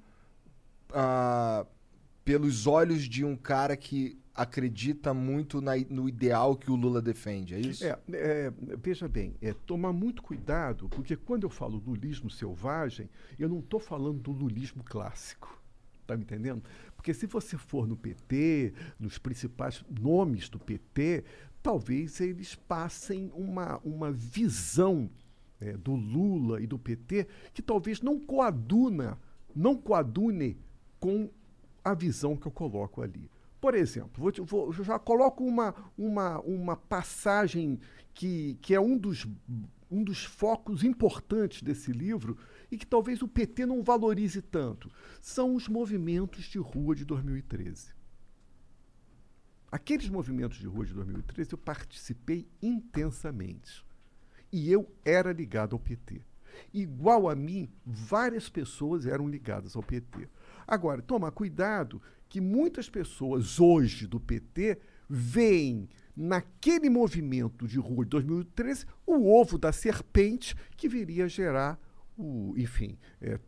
pelos 2.24 2.67
olhos 2.67 3.03
de 3.03 3.24
um 3.25 3.36
cara 3.36 3.75
que 3.75 4.19
acredita 4.34 5.13
muito 5.13 5.60
na 5.60 5.74
no 5.89 6.08
ideal 6.08 6.55
que 6.55 6.72
o 6.72 6.75
Lula 6.75 7.01
defende, 7.01 7.55
é 7.55 7.60
isso? 7.60 7.84
É, 7.84 8.00
é, 8.13 8.53
veja 8.81 9.08
bem, 9.08 9.36
é, 9.41 9.53
tomar 9.53 9.91
muito 9.91 10.22
cuidado, 10.22 10.88
porque 10.89 11.17
quando 11.17 11.43
eu 11.43 11.50
falo 11.50 11.84
lulismo 11.86 12.29
selvagem, 12.29 13.10
eu 13.38 13.50
não 13.50 13.60
estou 13.60 13.79
falando 13.79 14.22
do 14.22 14.31
lulismo 14.31 14.81
clássico. 14.84 15.62
Tá 16.08 16.15
me 16.15 16.24
entendendo? 16.24 16.63
Porque 16.96 17.13
se 17.13 17.27
você 17.27 17.58
for 17.58 17.88
no 17.88 17.98
PT, 17.98 18.74
nos 18.98 19.17
principais 19.17 19.84
nomes 19.89 20.50
do 20.50 20.58
PT, 20.58 21.24
talvez 21.62 22.19
eles 22.22 22.55
passem 22.55 23.29
uma, 23.34 23.77
uma 23.79 24.12
visão 24.12 25.10
é, 25.60 25.75
do 25.75 25.93
Lula 25.93 26.62
e 26.62 26.67
do 26.67 26.79
PT 26.79 27.27
que 27.53 27.62
talvez 27.62 28.01
não 28.01 28.19
coaduna, 28.19 29.19
não 29.53 29.75
coadune 29.75 30.58
com 31.00 31.29
a 31.84 31.94
visão 31.94 32.36
que 32.36 32.48
eu 32.48 32.51
coloco 32.51 33.01
ali. 33.01 33.29
Por 33.62 33.75
exemplo, 33.75 34.12
vou 34.22 34.32
te- 34.32 34.41
vou- 34.41 34.72
já 34.72 34.98
coloco 34.98 35.44
uma, 35.44 35.74
uma, 35.98 36.39
uma 36.41 36.75
passagem 36.77 37.79
que, 38.13 38.58
que 38.62 38.74
é 38.74 38.79
um 38.79 38.98
dos, 38.98 39.25
um 39.91 40.03
dos 40.03 40.24
focos 40.24 40.84
importantes 40.84 41.62
desse 41.62 41.91
livro 41.91 42.38
e 42.72 42.77
que 42.77 42.86
talvez 42.86 43.22
o 43.22 43.27
PT 43.27 43.65
não 43.65 43.84
valorize 43.84 44.41
tanto. 44.41 44.89
São 45.22 45.56
os 45.56 45.68
movimentos 45.68 46.46
de 46.46 46.58
rua 46.60 46.96
de 46.96 47.03
2013. 47.06 47.94
Aqueles 49.72 50.10
movimentos 50.10 50.58
de 50.58 50.68
rua 50.68 50.86
de 50.86 50.94
2013 50.94 51.51
eu 51.53 51.58
participei 51.58 52.48
intensamente. 52.62 53.86
E 54.51 54.72
eu 54.72 54.89
era 55.06 55.32
ligado 55.32 55.74
ao 55.75 55.79
PT. 55.79 56.22
Igual 56.74 57.29
a 57.29 57.36
mim, 57.36 57.70
várias 57.86 58.50
pessoas 58.50 59.06
eram 59.06 59.27
ligadas 59.29 59.75
ao 59.75 59.84
PT. 59.84 60.27
Agora, 60.69 61.01
toma 61.01 61.31
cuidado 61.31 61.99
que 62.29 62.39
muitas 62.39 62.88
pessoas 62.88 63.59
hoje 63.59 64.05
do 64.05 64.19
PT 64.19 64.77
veem 65.09 65.89
naquele 66.15 66.91
movimento 66.91 67.67
de 67.67 67.79
rua 67.79 68.03
de 68.03 68.11
2013 68.11 68.85
o 69.03 69.33
ovo 69.33 69.57
da 69.57 69.71
serpente 69.71 70.55
que 70.77 70.88
viria 70.88 71.25
a 71.25 71.27
gerar 71.27 71.79
o, 72.15 72.53
enfim, 72.55 72.99
é, 73.19 73.39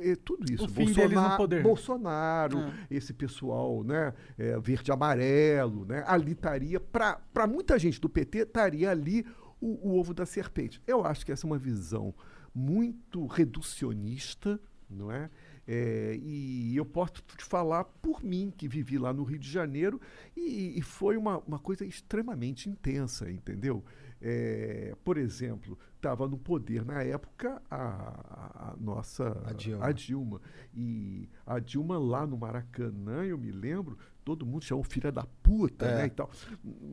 é 0.00 0.14
tudo 0.16 0.52
isso. 0.52 0.66
O 0.66 0.68
fim 0.68 0.92
deles 0.92 1.20
no 1.20 1.36
poder. 1.36 1.62
Bolsonaro, 1.64 2.58
É. 2.58 2.72
esse 2.90 3.12
pessoal, 3.12 3.82
né, 3.82 4.14
é, 4.38 4.56
verde 4.60 4.92
amarelo, 4.92 5.84
né, 5.84 6.04
ali 6.06 6.32
estaria, 6.32 6.78
para 6.78 7.46
muita 7.48 7.76
gente 7.76 8.00
do 8.00 8.08
PT, 8.08 8.38
estaria 8.38 8.88
ali 8.88 9.26
o, 9.60 9.88
o 9.88 9.98
ovo 9.98 10.14
da 10.14 10.24
serpente. 10.24 10.80
Eu 10.86 11.04
acho 11.04 11.26
que 11.26 11.32
essa 11.32 11.44
é 11.44 11.48
uma 11.48 11.58
visão 11.58 12.14
muito 12.54 13.26
reducionista, 13.26 14.60
não 14.88 15.10
é? 15.10 15.28
É, 15.72 16.18
e 16.20 16.74
eu 16.76 16.84
posso 16.84 17.12
te 17.36 17.44
falar 17.44 17.84
por 17.84 18.24
mim, 18.24 18.52
que 18.56 18.66
vivi 18.66 18.98
lá 18.98 19.12
no 19.12 19.22
Rio 19.22 19.38
de 19.38 19.48
Janeiro, 19.48 20.00
e, 20.36 20.76
e 20.76 20.82
foi 20.82 21.16
uma, 21.16 21.38
uma 21.46 21.60
coisa 21.60 21.84
extremamente 21.86 22.68
intensa, 22.68 23.30
entendeu? 23.30 23.84
É, 24.20 24.96
por 25.04 25.16
exemplo, 25.16 25.78
estava 25.94 26.26
no 26.26 26.36
poder 26.36 26.84
na 26.84 27.02
época 27.04 27.62
a, 27.70 28.72
a- 28.72 28.76
nossa 28.80 29.30
A 29.46 29.52
Dilma. 29.52 29.86
a 29.86 29.92
Dilma. 29.92 30.40
E 30.74 31.28
a 31.46 31.58
Dilma 31.60 31.98
lá 31.98 32.26
no 32.26 32.36
Maracanã, 32.36 33.24
eu 33.24 33.38
me 33.38 33.52
lembro, 33.52 33.96
todo 34.24 34.44
mundo 34.44 34.64
chamou 34.64 34.82
filha 34.82 35.12
da 35.12 35.24
puta, 35.24 35.86
É. 35.86 35.96
né, 35.98 36.06
e 36.06 36.10
tal. 36.10 36.28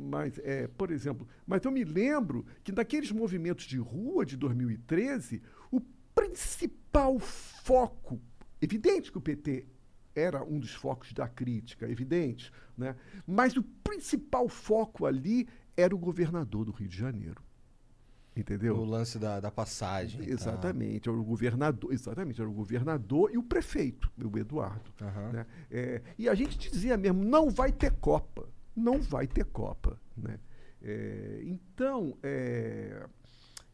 Mas, 0.10 0.38
é, 0.44 0.68
por 0.68 0.92
exemplo, 0.92 1.28
mas 1.48 1.64
eu 1.66 1.72
me 1.72 1.84
lembro 1.84 2.46
que 2.64 2.72
naqueles 2.72 3.12
movimentos 3.12 3.66
de 3.66 3.78
rua 3.80 4.24
de 4.24 4.38
2013, 4.38 5.42
o 5.72 5.82
principal 6.14 7.18
foco, 7.20 8.22
evidente 8.62 9.12
que 9.12 9.18
o 9.18 9.22
PT 9.22 9.66
era 10.16 10.44
um 10.44 10.60
dos 10.60 10.74
focos 10.74 11.14
da 11.14 11.28
crítica, 11.28 11.88
evidente, 11.90 12.52
né? 12.78 12.96
Mas 13.26 13.56
o 13.56 13.64
principal 13.64 14.50
foco 14.50 15.06
ali 15.06 15.48
era 15.76 15.94
o 15.96 15.98
governador 15.98 16.66
do 16.66 16.72
Rio 16.72 16.88
de 16.88 16.98
Janeiro. 16.98 17.42
Entendeu? 18.36 18.78
O 18.78 18.86
lance 18.86 19.18
da, 19.18 19.40
da 19.40 19.50
passagem. 19.50 20.22
Exatamente, 20.30 21.10
era 21.10 21.18
o 21.18 21.24
governador, 21.24 21.92
exatamente, 21.92 22.40
era 22.40 22.50
o 22.50 22.54
governador 22.54 23.32
e 23.34 23.38
o 23.38 23.42
prefeito, 23.42 24.12
o 24.16 24.38
Eduardo. 24.38 24.92
Aham. 25.02 25.32
né? 25.32 25.46
É, 25.72 26.04
e 26.20 26.30
a 26.30 26.36
gente 26.36 26.58
dizia 26.70 26.96
mesmo, 26.98 27.24
não 27.24 27.50
vai 27.50 27.72
ter 27.72 27.92
Copa, 27.94 28.48
não 28.76 29.02
vai 29.02 29.26
ter 29.26 29.46
Copa. 29.46 30.00
Né? 30.16 30.40
É, 30.84 31.42
então, 31.46 32.16
é, 32.22 33.08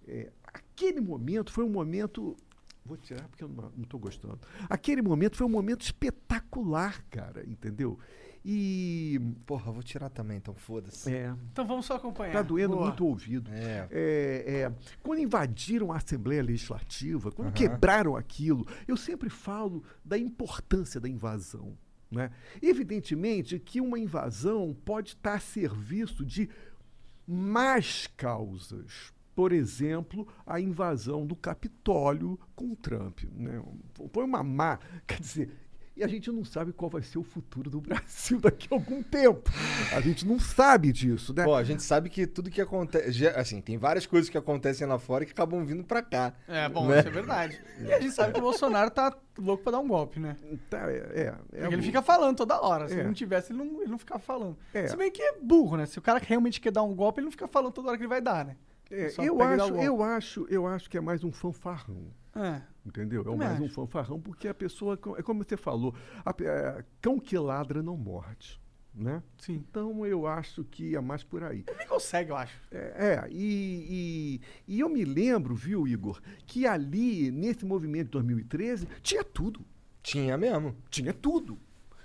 é, 0.07 0.31
aquele 0.45 1.01
momento 1.01 1.51
foi 1.51 1.65
um 1.65 1.69
momento. 1.69 2.37
Vou 2.85 2.97
tirar 2.97 3.27
porque 3.29 3.43
eu 3.43 3.47
não 3.47 3.71
estou 3.81 3.99
gostando. 3.99 4.39
Aquele 4.69 5.01
momento 5.01 5.37
foi 5.37 5.47
um 5.47 5.49
momento 5.49 5.81
espetacular, 5.81 7.03
cara, 7.09 7.47
entendeu? 7.47 7.97
E. 8.45 9.19
Porra, 9.45 9.71
vou 9.71 9.81
tirar 9.81 10.09
também, 10.09 10.35
então 10.37 10.53
foda-se. 10.53 11.13
É, 11.13 11.33
Então 11.51 11.65
vamos 11.65 11.85
só 11.85 11.95
acompanhar. 11.95 12.33
tá 12.33 12.41
doendo 12.41 12.75
Boa. 12.75 12.87
muito 12.87 13.05
o 13.05 13.07
ouvido. 13.07 13.49
É. 13.53 13.87
É, 13.89 14.43
é, 14.63 14.73
quando 15.01 15.19
invadiram 15.19 15.93
a 15.93 15.97
Assembleia 15.97 16.43
Legislativa, 16.43 17.31
quando 17.31 17.47
Aham. 17.47 17.55
quebraram 17.55 18.17
aquilo, 18.17 18.67
eu 18.85 18.97
sempre 18.97 19.29
falo 19.29 19.81
da 20.03 20.17
importância 20.17 20.99
da 20.99 21.07
invasão. 21.07 21.77
Né? 22.11 22.29
Evidentemente 22.61 23.57
que 23.59 23.79
uma 23.81 23.97
invasão 23.97 24.75
pode 24.85 25.09
estar 25.11 25.35
a 25.35 25.39
serviço 25.39 26.23
de 26.25 26.47
más 27.25 28.07
causas. 28.17 29.13
Por 29.35 29.51
exemplo, 29.51 30.27
a 30.45 30.59
invasão 30.59 31.25
do 31.25 31.35
Capitólio 31.35 32.39
com 32.55 32.75
Trump. 32.75 33.21
Né? 33.35 33.61
Foi 34.11 34.23
uma 34.23 34.43
má. 34.43 34.79
Quer 35.07 35.19
dizer, 35.19 35.49
e 35.95 36.03
a 36.03 36.07
gente 36.07 36.31
não 36.31 36.43
sabe 36.43 36.73
qual 36.73 36.89
vai 36.89 37.03
ser 37.03 37.19
o 37.19 37.23
futuro 37.23 37.69
do 37.69 37.79
Brasil 37.81 38.39
daqui 38.39 38.67
a 38.71 38.75
algum 38.75 39.01
tempo. 39.03 39.49
A 39.95 40.01
gente 40.01 40.25
não 40.25 40.39
sabe 40.39 40.91
disso, 40.91 41.33
né? 41.35 41.43
Bom, 41.45 41.55
a 41.55 41.63
gente 41.63 41.81
sabe 41.83 42.09
que 42.09 42.25
tudo 42.27 42.49
que 42.49 42.59
acontece. 42.61 43.27
Assim, 43.27 43.61
tem 43.61 43.77
várias 43.77 44.05
coisas 44.05 44.29
que 44.29 44.37
acontecem 44.37 44.85
lá 44.87 44.97
fora 44.99 45.23
que 45.25 45.31
acabam 45.31 45.63
vindo 45.65 45.83
pra 45.83 46.01
cá. 46.01 46.33
É, 46.47 46.67
bom, 46.69 46.87
Né? 46.87 46.99
isso 46.99 47.07
é 47.07 47.11
verdade. 47.11 47.61
E 47.79 47.91
a 47.93 47.99
gente 47.99 48.13
sabe 48.13 48.33
que 48.33 48.39
o 48.39 48.43
Bolsonaro 48.43 48.89
tá 48.91 49.15
louco 49.37 49.63
pra 49.63 49.71
dar 49.73 49.79
um 49.79 49.87
golpe, 49.87 50.19
né? 50.19 50.35
Tá, 50.69 50.91
é, 50.91 50.95
é, 50.95 51.21
é 51.53 51.61
Porque 51.61 51.75
ele 51.75 51.81
fica 51.83 52.01
falando 52.01 52.37
toda 52.37 52.59
hora. 52.61 52.87
Se 52.87 52.93
É. 52.95 52.97
ele 52.97 53.07
não 53.07 53.13
tivesse, 53.13 53.51
ele 53.51 53.59
não, 53.59 53.81
ele 53.81 53.89
não 53.91 53.97
ficava 53.99 54.19
falando. 54.19 54.57
É. 54.73 54.87
Se 54.87 54.95
bem 54.97 55.11
que 55.11 55.21
é 55.21 55.37
burro, 55.41 55.77
né? 55.77 55.85
Se 55.85 55.97
o 55.99 56.01
cara 56.03 56.19
realmente 56.23 56.59
quer 56.61 56.71
dar 56.71 56.83
um 56.83 56.95
golpe, 56.95 57.19
ele 57.19 57.25
não 57.25 57.31
fica 57.31 57.47
falando 57.47 57.71
toda 57.71 57.89
hora 57.89 57.97
que 57.97 58.03
ele 58.03 58.09
vai 58.09 58.21
dar, 58.21 58.45
né? 58.45 58.57
É, 58.93 59.09
Só 59.09 59.23
eu, 59.23 59.41
acho, 59.41 59.75
eu, 59.75 60.03
acho, 60.03 60.47
eu 60.49 60.67
acho 60.67 60.89
que 60.89 60.97
é 60.97 61.01
mais 61.01 61.23
um 61.23 61.31
fanfarrão. 61.31 62.13
É. 62.35 62.61
Entendeu? 62.85 63.23
É 63.25 63.35
mais 63.35 63.59
um 63.59 63.65
acho. 63.65 63.73
fanfarrão, 63.73 64.19
porque 64.19 64.47
a 64.47 64.53
pessoa, 64.53 64.99
é 65.17 65.21
como 65.23 65.43
você 65.43 65.57
falou, 65.57 65.95
a 66.23 66.33
é, 66.43 66.85
cão 67.01 67.19
que 67.19 67.37
ladra 67.37 67.81
não 67.81 67.97
morde. 67.97 68.61
Né? 68.93 69.23
Sim. 69.39 69.53
Então 69.67 70.05
eu 70.05 70.27
acho 70.27 70.63
que 70.65 70.95
é 70.95 71.01
mais 71.01 71.23
por 71.23 71.43
aí. 71.43 71.63
Ele 71.67 71.77
nem 71.79 71.87
consegue, 71.87 72.29
eu 72.29 72.35
acho. 72.35 72.55
É, 72.71 73.23
é, 73.25 73.27
e, 73.31 74.39
e, 74.67 74.75
e 74.75 74.79
eu 74.79 74.87
me 74.87 75.03
lembro, 75.03 75.55
viu, 75.55 75.87
Igor, 75.87 76.21
que 76.45 76.67
ali, 76.67 77.31
nesse 77.31 77.65
movimento 77.65 78.05
de 78.05 78.11
2013, 78.11 78.87
tinha 79.01 79.23
tudo. 79.23 79.65
Tinha 80.03 80.37
mesmo. 80.37 80.75
Tinha 80.91 81.11
tudo. 81.11 81.57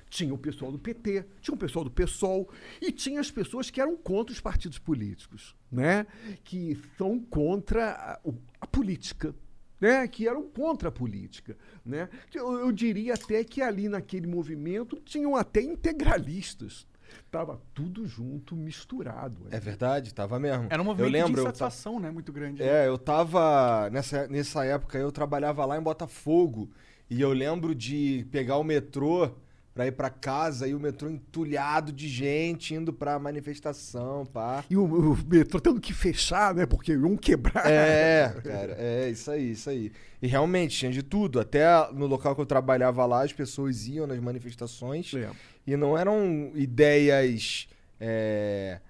Tinha 0.08 0.32
o 0.32 0.38
pessoal 0.38 0.72
do 0.72 0.78
PT, 0.78 1.24
tinha 1.40 1.54
o 1.54 1.58
pessoal 1.58 1.84
do 1.84 1.90
PSOL 1.90 2.48
e 2.80 2.90
tinha 2.90 3.20
as 3.20 3.30
pessoas 3.30 3.70
que 3.70 3.80
eram 3.80 3.96
contra 3.96 4.32
os 4.32 4.40
partidos 4.40 4.78
políticos, 4.78 5.54
né? 5.70 6.06
Que 6.44 6.78
são 6.96 7.20
contra 7.20 7.90
a, 7.92 8.20
a 8.60 8.66
política, 8.66 9.34
né? 9.80 10.08
Que 10.08 10.26
eram 10.26 10.42
contra 10.48 10.88
a 10.88 10.92
política, 10.92 11.56
né? 11.84 12.08
Eu, 12.34 12.52
eu 12.58 12.72
diria 12.72 13.14
até 13.14 13.44
que 13.44 13.60
ali 13.60 13.88
naquele 13.88 14.26
movimento 14.26 14.96
tinham 15.04 15.36
até 15.36 15.60
integralistas. 15.60 16.86
Tava 17.30 17.60
tudo 17.74 18.06
junto, 18.06 18.54
misturado. 18.54 19.46
É 19.50 19.56
ali. 19.56 19.64
verdade, 19.64 20.12
tava 20.14 20.38
mesmo. 20.38 20.66
Era 20.70 20.80
um 20.80 20.84
movimento 20.84 21.08
eu 21.08 21.12
lembro, 21.12 21.32
de 21.34 21.38
eu 21.38 21.44
ta- 21.44 21.50
insatisfação, 21.50 21.98
né? 22.00 22.10
Muito 22.10 22.32
grande. 22.32 22.62
né? 22.62 22.84
É, 22.84 22.88
eu 22.88 22.98
tava. 22.98 23.88
Nessa, 23.90 24.26
nessa 24.28 24.64
época 24.64 24.98
eu 24.98 25.10
trabalhava 25.12 25.64
lá 25.64 25.78
em 25.78 25.82
Botafogo. 25.82 26.70
E 27.10 27.20
eu 27.20 27.32
lembro 27.32 27.74
de 27.74 28.26
pegar 28.30 28.58
o 28.58 28.64
metrô 28.64 29.30
pra 29.78 29.86
ir 29.86 29.92
pra 29.92 30.10
casa 30.10 30.66
e 30.66 30.74
o 30.74 30.80
metrô 30.80 31.08
entulhado 31.08 31.92
de 31.92 32.08
gente 32.08 32.74
indo 32.74 32.92
pra 32.92 33.16
manifestação, 33.16 34.26
pá. 34.26 34.64
E 34.68 34.76
o, 34.76 34.82
o 35.12 35.16
metrô 35.24 35.60
tendo 35.60 35.80
que 35.80 35.92
fechar, 35.94 36.52
né? 36.52 36.66
Porque 36.66 36.90
iam 36.94 37.16
quebrar. 37.16 37.62
É, 37.70 38.28
cara, 38.42 38.74
é 38.76 39.08
isso 39.08 39.30
aí, 39.30 39.52
isso 39.52 39.70
aí. 39.70 39.92
E 40.20 40.26
realmente 40.26 40.76
tinha 40.76 40.90
de 40.90 41.00
tudo. 41.00 41.38
Até 41.38 41.64
no 41.92 42.06
local 42.06 42.34
que 42.34 42.40
eu 42.40 42.46
trabalhava 42.46 43.06
lá, 43.06 43.22
as 43.22 43.32
pessoas 43.32 43.86
iam 43.86 44.04
nas 44.04 44.18
manifestações 44.18 45.14
É. 45.14 45.30
e 45.64 45.76
não 45.76 45.96
eram 45.96 46.50
ideias. 46.56 47.68
é, 48.00 48.80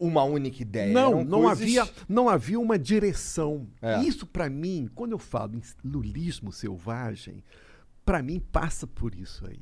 uma 0.00 0.24
única 0.24 0.62
ideia. 0.62 0.92
Não, 0.92 1.12
eram 1.20 1.24
não 1.24 1.42
coisas- 1.42 1.62
havia, 1.62 1.88
não 2.08 2.28
havia 2.28 2.58
uma 2.58 2.76
direção. 2.76 3.68
É. 3.80 4.00
Isso 4.02 4.26
pra 4.26 4.50
mim, 4.50 4.90
quando 4.96 5.12
eu 5.12 5.18
falo 5.20 5.54
em 5.54 5.62
lulismo 5.88 6.50
selvagem, 6.50 7.44
pra 8.04 8.20
mim 8.20 8.40
passa 8.50 8.84
por 8.84 9.14
isso 9.14 9.46
aí. 9.46 9.60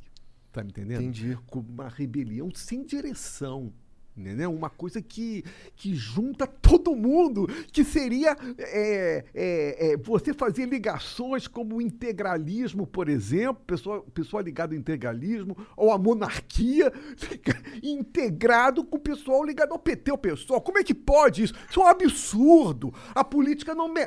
Tá 0.52 0.62
me 0.62 0.70
entendendo? 0.70 1.02
Entendi. 1.02 1.38
Como 1.48 1.68
uma 1.68 1.88
rebelião 1.88 2.50
sem 2.54 2.84
direção. 2.84 3.72
Entendeu? 4.16 4.52
Uma 4.52 4.68
coisa 4.68 5.00
que, 5.00 5.44
que 5.76 5.94
junta 5.94 6.46
todo 6.46 6.94
mundo, 6.94 7.46
que 7.72 7.84
seria 7.84 8.36
é, 8.58 9.24
é, 9.34 9.92
é, 9.92 9.96
você 9.96 10.34
fazer 10.34 10.66
ligações 10.66 11.46
como 11.46 11.76
o 11.76 11.80
integralismo, 11.80 12.86
por 12.86 13.08
exemplo, 13.08 13.62
pessoa, 13.66 14.02
pessoa 14.12 14.42
ligada 14.42 14.74
ao 14.74 14.78
integralismo, 14.78 15.56
ou 15.76 15.92
a 15.92 15.98
monarquia, 15.98 16.92
fica 17.16 17.56
integrado 17.82 18.84
com 18.84 18.96
o 18.96 19.00
pessoal 19.00 19.44
ligado 19.44 19.72
ao 19.72 19.78
PT, 19.78 20.12
o 20.12 20.18
pessoal. 20.18 20.60
Como 20.60 20.78
é 20.78 20.84
que 20.84 20.94
pode 20.94 21.44
isso? 21.44 21.54
Isso 21.70 21.80
é 21.80 21.84
um 21.84 21.86
absurdo. 21.86 22.92
A 23.14 23.24
política 23.24 23.74
não. 23.74 23.88
Me... 23.88 24.06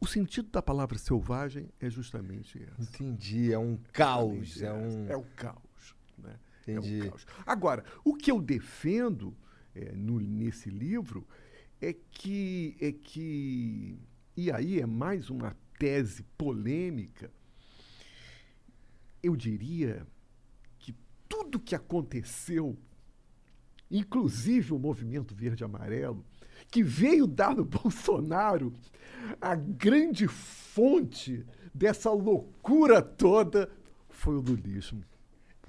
O 0.00 0.06
sentido 0.06 0.48
da 0.50 0.62
palavra 0.62 0.96
selvagem 0.96 1.68
é 1.80 1.90
justamente 1.90 2.58
esse. 2.58 2.82
Entendi, 3.04 3.52
é 3.52 3.58
um 3.58 3.76
caos. 3.92 4.62
É 4.62 4.72
um. 4.72 5.08
É 5.08 5.16
o 5.16 5.24
caos. 5.34 5.94
Né? 6.16 6.38
Entendi. 6.62 7.00
É 7.00 7.04
o 7.06 7.10
caos. 7.10 7.26
Agora, 7.44 7.84
o 8.04 8.14
que 8.14 8.30
eu 8.30 8.40
defendo 8.40 9.36
é, 9.74 9.92
no- 9.92 10.20
nesse 10.20 10.70
livro 10.70 11.26
é 11.80 11.92
que, 11.92 12.76
é 12.80 12.92
que. 12.92 13.98
E 14.36 14.52
aí 14.52 14.80
é 14.80 14.86
mais 14.86 15.30
uma 15.30 15.56
tese 15.78 16.22
polêmica. 16.36 17.30
Eu 19.20 19.34
diria 19.34 20.06
que 20.78 20.94
tudo 21.28 21.58
que 21.58 21.74
aconteceu, 21.74 22.78
inclusive 23.90 24.72
o 24.72 24.78
movimento 24.78 25.34
verde 25.34 25.62
e 25.62 25.66
amarelo, 25.66 26.24
que 26.70 26.82
veio 26.82 27.26
dar 27.26 27.54
no 27.54 27.64
Bolsonaro 27.66 28.72
a 29.40 29.54
grande 29.54 30.26
fonte 30.28 31.44
dessa 31.74 32.10
loucura 32.10 33.00
toda 33.02 33.68
foi 34.08 34.34
o 34.36 34.40
lulismo. 34.40 35.02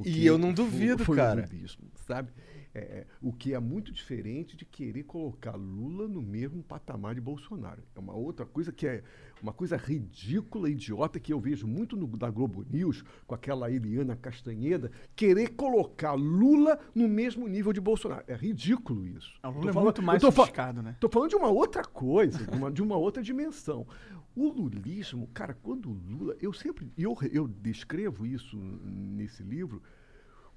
E 0.06 0.26
eu 0.26 0.38
não 0.38 0.48
foi- 0.56 0.66
duvido, 0.66 1.04
foi 1.06 1.18
cara. 1.18 1.42
o 1.42 1.46
lulismo, 1.54 1.84
sabe? 2.08 2.32
É, 2.74 3.08
o 3.20 3.34
que 3.34 3.56
é 3.56 3.60
muito 3.60 3.92
diferente 3.92 4.56
de 4.56 4.64
querer 4.64 5.02
colocar 5.04 5.56
Lula 5.56 6.08
no 6.08 6.22
mesmo 6.22 6.62
patamar 6.62 7.16
de 7.16 7.22
Bolsonaro. 7.22 7.82
É 7.96 8.00
uma 8.00 8.14
outra 8.14 8.46
coisa 8.46 8.72
que 8.72 8.86
é 8.86 9.04
uma 9.42 9.52
coisa 9.52 9.76
ridícula, 9.76 10.70
idiota, 10.70 11.20
que 11.20 11.34
eu 11.34 11.40
vejo 11.40 11.66
muito 11.66 11.98
no, 11.98 12.06
da 12.06 12.30
Globo 12.30 12.64
News, 12.70 13.04
com 13.26 13.34
aquela 13.34 13.72
Eliana 13.72 14.16
Castanheda, 14.16 14.92
querer 15.16 15.50
colocar 15.56 16.14
Lula 16.14 16.80
no 16.94 17.08
mesmo 17.08 17.48
nível 17.48 17.74
de 17.74 17.82
Bolsonaro. 17.82 18.24
É 18.28 18.36
ridículo 18.36 19.08
isso. 19.08 19.34
O 19.44 19.48
Lula 19.50 19.70
é 19.72 19.74
falando- 19.74 19.86
muito 19.86 20.04
mais 20.04 20.22
sofisticado, 20.22 20.84
né? 20.84 20.96
Tô 21.00 21.10
falando 21.10 21.30
de 21.32 21.36
uma 21.36 21.50
outra 21.50 21.84
coisa, 21.84 22.38
de 22.46 22.56
uma, 22.56 22.72
de 22.72 22.84
uma 22.84 22.98
outra 22.98 23.24
dimensão. 23.24 23.88
O 24.36 24.48
lulismo, 24.48 25.28
cara, 25.34 25.56
quando 25.56 25.90
o 25.90 25.94
Lula. 25.94 26.36
Eu 26.40 26.54
sempre. 26.54 26.94
Eu, 26.96 27.18
eu 27.32 27.48
descrevo 27.48 28.28
isso 28.28 28.56
nesse 28.56 29.42
livro. 29.42 29.82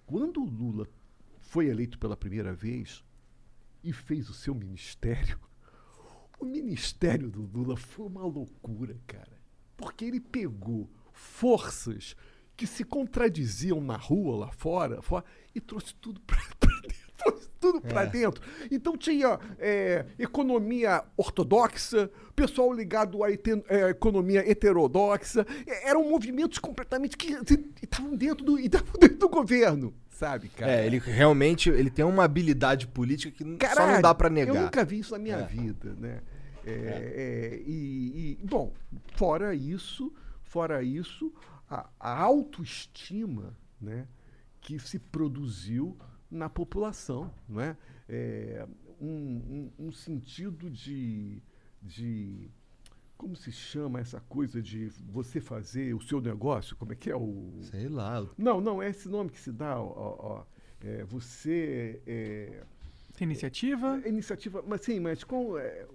Quando 0.05 0.43
o 0.43 0.45
Lula 0.45 0.87
foi 1.53 1.67
eleito 1.67 1.99
pela 1.99 2.17
primeira 2.17 2.55
vez 2.55 3.05
e 3.85 3.93
fez 3.93 4.31
o 4.31 4.33
seu 4.33 4.55
ministério, 4.55 5.39
o 6.41 6.47
ministério 6.47 7.31
do 7.31 7.43
Lula 7.43 7.77
foi 7.77 8.07
uma 8.07 8.23
loucura, 8.23 8.99
cara. 9.07 9.39
Porque 9.77 10.07
ele 10.07 10.19
pegou 10.19 10.91
forças 11.13 12.17
que 12.57 12.67
se 12.67 12.85
contradiziam 12.85 13.83
na 13.83 13.99
rua, 13.99 14.47
lá 14.47 14.51
fora, 14.51 15.03
fora 15.03 15.27
e 15.55 15.61
trouxe 15.61 15.95
tudo 15.97 16.23
pra, 16.23 16.41
tudo 17.61 17.81
pra 17.81 18.05
dentro. 18.05 18.43
Então 18.71 18.97
tinha 18.97 19.39
é, 19.59 20.05
economia 20.19 21.05
ortodoxa, 21.17 22.11
pessoal 22.35 22.73
ligado 22.73 23.23
à 23.23 23.31
é, 23.31 23.91
economia 23.91 24.49
heterodoxa. 24.51 25.47
É, 25.67 25.89
eram 25.91 26.09
movimentos 26.09 26.59
completamente 26.59 27.17
que 27.17 27.37
estavam 27.83 28.17
dentro 28.17 28.45
do, 28.45 28.59
estavam 28.59 28.93
dentro 28.99 29.19
do 29.19 29.29
governo, 29.29 29.95
sabe, 30.11 30.49
cara? 30.49 30.73
É, 30.73 30.87
ele 30.87 30.99
realmente 30.99 31.71
ele 31.71 31.91
tem 31.91 32.05
uma 32.05 32.25
habilidade 32.25 32.87
política 32.87 33.31
que 33.31 33.69
só 33.75 33.87
não 33.87 34.01
dá 34.01 34.15
pra 34.15 34.29
negar. 34.29 34.55
Eu 34.55 34.63
nunca 34.63 34.85
vi 34.85 34.99
isso 34.99 35.13
na 35.13 35.19
minha 35.19 35.37
É. 35.37 35.47
vida, 35.47 35.95
né? 35.99 36.21
É, 36.65 36.71
é, 36.71 37.63
e, 37.67 38.39
e, 38.41 38.47
bom, 38.47 38.73
fora 39.17 39.53
isso, 39.55 40.13
fora 40.45 40.83
isso, 40.83 41.33
a, 41.69 41.89
a 41.99 42.21
autoestima, 42.21 43.57
né, 43.81 44.07
que 44.61 44.79
se 44.79 44.99
produziu 44.99 45.97
na 46.33 46.49
população, 46.49 47.31
não 47.49 47.61
é? 47.61 47.77
É, 48.09 48.67
um, 49.01 49.07
um- 49.07 49.87
um 49.87 49.93
sentido 49.93 50.71
de, 50.71 51.43
de 51.83 52.51
como 53.17 53.37
se 53.37 53.53
chama 53.53 54.01
essa 54.01 54.21
coisa 54.29 54.61
de 54.63 54.89
você 55.09 55.41
fazer 55.41 55.95
o 55.95 56.01
seu 56.01 56.21
negócio? 56.21 56.75
Como 56.77 56.93
é 56.93 56.97
que 56.97 57.11
é 57.11 57.17
o 57.17 57.53
Sei 57.71 57.89
lá. 57.89 58.27
não, 58.37 58.61
não, 58.61 58.83
é 58.83 58.89
esse 58.91 59.09
nome 59.09 59.31
que 59.31 59.39
se 59.41 59.53
dá, 59.53 59.79
ó, 59.81 59.85
ó, 59.87 60.17
ó. 60.39 60.45
É, 60.85 61.05
você 61.05 62.03
é, 62.07 62.65
Tem 63.17 63.25
iniciativa? 63.27 64.01
É 64.05 64.09
iniciativa, 64.09 64.65
mas 64.67 64.81
sim, 64.81 64.99
mas 64.99 65.23
com 65.23 65.57
é, 65.57 65.87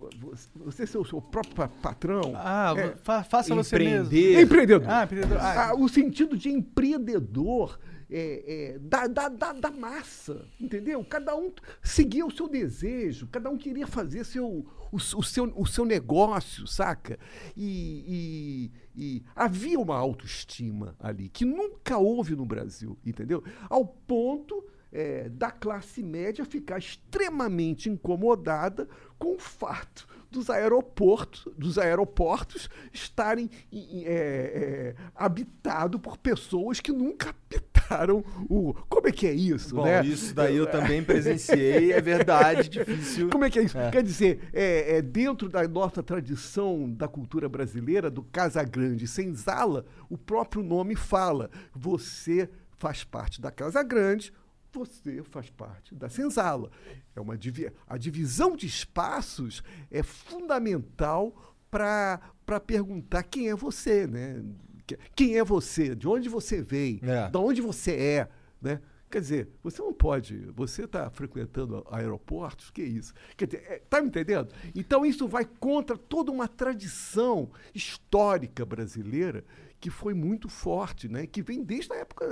você- 0.64 0.88
ser 0.88 0.98
o 1.00 1.04
seu 1.04 1.20
próprio 1.22 1.54
pa- 1.56 1.68
patrão. 1.68 2.32
Ah, 2.36 2.74
É. 2.78 2.96
fa- 2.96 3.24
faça 3.24 3.54
você 3.54 3.78
mesmo. 3.78 4.06
Empreender. 4.06 4.42
Empreendedor. 4.42 4.90
Ah, 4.90 5.04
empreendedor. 5.04 5.38
Ah, 5.40 5.70
Ah, 5.72 5.76
o 5.76 5.90
sentido 5.90 6.38
de 6.38 6.50
empreendedor 6.50 7.78
é, 8.10 8.74
é, 8.76 8.80
da, 8.80 9.08
da, 9.08 9.30
da, 9.30 9.52
da 9.54 9.72
massa, 9.72 10.48
entendeu? 10.60 11.04
Cada 11.04 11.36
um 11.36 11.52
seguia 11.84 12.26
o 12.26 12.32
seu 12.32 12.48
desejo, 12.48 13.28
cada 13.28 13.50
um 13.50 13.58
queria 13.58 13.86
fazer 13.88 14.24
seu, 14.24 14.48
o, 14.48 14.96
o 14.96 15.24
seu, 15.24 15.54
o 15.56 15.66
seu 15.66 15.84
negócio, 15.86 16.66
saca? 16.68 17.20
E, 17.56 18.72
e- 18.76 18.88
e 19.00 19.24
havia 19.36 19.80
uma 19.80 19.96
autoestima 19.96 20.96
ali 21.00 21.30
que 21.30 21.46
nunca 21.46 21.98
houve 22.00 22.36
no 22.36 22.46
Brasil, 22.46 22.98
entendeu? 23.06 23.44
Ao 23.70 23.86
ponto 23.86 24.66
é, 24.92 25.30
da 25.30 25.52
classe 25.52 26.02
média 26.02 26.44
ficar 26.46 26.80
extremamente 26.80 27.90
incomodada 27.90 28.88
com 29.20 29.36
o 29.36 29.40
fato 29.40 30.08
dos 30.30 30.50
aeroportos, 30.50 31.48
dos 31.58 31.78
aeroportos 31.78 32.70
estarem 32.94 33.50
em- 33.72 34.00
em- 34.02 34.06
é, 34.06 34.12
é, 34.12 34.96
habitados 35.16 36.00
por 36.02 36.18
pessoas 36.18 36.80
que 36.80 36.92
nunca 36.92 37.30
habitaram 37.30 38.24
o. 38.50 38.74
Como 38.90 39.08
é 39.08 39.12
que 39.12 39.26
é 39.28 39.34
isso, 39.34 39.76
Bom, 39.76 39.86
né? 39.86 40.06
isso 40.06 40.34
daí 40.36 40.58
eu 40.58 40.68
também 40.68 41.04
presenciei, 41.04 41.92
é 41.94 42.02
verdade, 42.02 42.68
difícil. 42.70 43.30
Como 43.30 43.46
é 43.46 43.50
que 43.50 43.60
é 43.60 43.64
isso? 43.64 43.78
Quer 43.92 44.04
dizer, 44.04 44.50
é, 44.54 44.98
é 44.98 45.02
dentro 45.02 45.48
da 45.50 45.66
nossa 45.68 46.04
tradição 46.04 46.92
da 46.92 47.08
cultura 47.08 47.48
brasileira, 47.48 48.10
do 48.10 48.24
Casa 48.24 48.64
Grande 48.64 49.06
e 49.06 49.08
Senzala, 49.08 49.86
o 50.10 50.18
próprio 50.18 50.62
nome 50.62 50.96
fala. 50.96 51.50
Você 51.74 52.50
faz 52.78 53.04
parte 53.04 53.40
da 53.42 53.50
Casa 53.52 53.82
Grande, 53.82 54.32
você 54.78 55.22
faz 55.24 55.50
parte 55.50 55.94
da 55.96 56.08
Senzala. 56.10 56.72
É 57.16 57.20
uma 57.20 57.38
divi 57.38 57.72
a 57.88 57.98
divisão 57.98 58.56
de 58.56 58.66
espaços 58.68 59.64
é 59.92 60.02
fundamental 60.04 61.56
para 61.70 62.60
perguntar 62.66 63.24
quem 63.24 63.50
é 63.50 63.56
você, 63.56 64.08
né? 64.08 64.44
Que- 64.86 64.98
Quem 65.16 65.38
é 65.38 65.44
você? 65.44 65.94
De 65.96 66.08
onde 66.08 66.30
você 66.30 66.62
veio? 66.62 67.00
É. 67.04 67.30
Da 67.30 67.40
onde 67.40 67.62
você 67.62 67.92
é, 67.92 68.30
né? 68.62 68.80
Quer 69.10 69.22
dizer, 69.22 69.50
você 69.64 69.82
não 69.82 69.94
pode, 69.94 70.36
você 70.54 70.84
está 70.84 71.10
frequentando 71.10 71.86
aeroportos, 71.90 72.70
que 72.70 72.82
isso? 72.84 73.14
Quer 73.38 73.46
dizer, 73.46 73.64
é, 73.68 73.80
tá 73.90 74.02
me 74.02 74.08
entendendo? 74.08 74.54
Então 74.76 75.06
isso 75.06 75.28
vai 75.30 75.46
contra 75.46 75.98
toda 75.98 76.30
uma 76.30 76.46
tradição 76.48 77.50
histórica 77.74 78.66
brasileira 78.66 79.46
que 79.88 79.90
foi 79.90 80.14
muito 80.14 80.50
forte, 80.50 81.08
né? 81.08 81.26
Que 81.26 81.42
vem 81.42 81.64
desde 81.64 81.94
a 81.94 81.96
época 81.96 82.26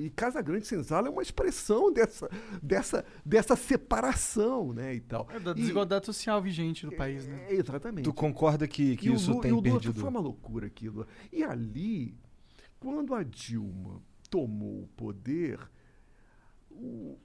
e 0.00 0.08
Casa 0.08 0.40
Grande 0.40 0.66
Senzala 0.66 1.08
é 1.08 1.10
uma 1.10 1.20
expressão 1.20 1.92
dessa 1.92 2.26
dessa 2.62 3.04
dessa 3.24 3.54
separação, 3.54 4.72
né, 4.72 4.94
e 4.94 5.00
tal. 5.00 5.28
é 5.30 5.38
da 5.38 5.50
E- 5.50 5.54
desigualdade 5.54 6.06
social 6.06 6.40
vigente 6.40 6.86
no 6.86 6.92
país, 6.96 7.26
né? 7.26 7.48
é, 7.50 7.54
exatamente. 7.54 8.04
Tu 8.06 8.14
concorda 8.14 8.66
que, 8.66 8.96
que 8.96 9.08
E 9.08 9.10
o 9.10 9.14
isso 9.16 9.30
e 9.32 9.40
tem 9.42 9.52
o 9.52 9.56
Lula 9.56 9.72
perdido? 9.72 10.00
Foi 10.00 10.08
uma 10.08 10.20
loucura 10.20 10.66
aquilo. 10.68 11.06
E 11.30 11.42
ali, 11.44 12.16
quando 12.80 13.14
a 13.14 13.22
Dilma 13.22 14.00
tomou 14.30 14.84
o 14.84 14.88
poder, 14.96 15.60
o- 16.70 17.18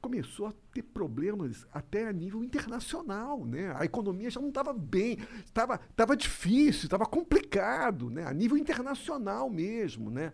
começou 0.00 0.46
a 0.46 0.52
ter 0.72 0.82
problemas 0.82 1.66
até 1.72 2.06
a 2.06 2.12
nível 2.12 2.42
internacional, 2.44 3.44
né? 3.44 3.72
A 3.76 3.84
economia 3.84 4.30
já 4.30 4.40
não 4.40 4.48
estava 4.48 4.72
bem, 4.72 5.18
estava 5.44 5.80
estava 5.90 6.16
difícil, 6.16 6.84
estava 6.84 7.04
complicado, 7.06 8.08
né? 8.10 8.24
A 8.24 8.32
nível 8.32 8.56
internacional 8.56 9.50
mesmo, 9.50 10.10
né? 10.10 10.32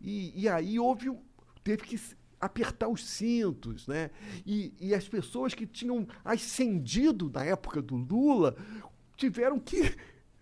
E, 0.00 0.42
e 0.42 0.48
aí 0.48 0.78
houve 0.78 1.10
teve 1.64 1.82
que 1.82 2.00
apertar 2.40 2.88
os 2.88 3.06
cintos, 3.08 3.86
né? 3.86 4.10
E, 4.46 4.72
e 4.80 4.94
as 4.94 5.08
pessoas 5.08 5.54
que 5.54 5.66
tinham 5.66 6.06
ascendido 6.24 7.30
na 7.32 7.44
época 7.44 7.80
do 7.82 7.96
Lula 7.96 8.56
tiveram 9.16 9.58
que 9.58 9.94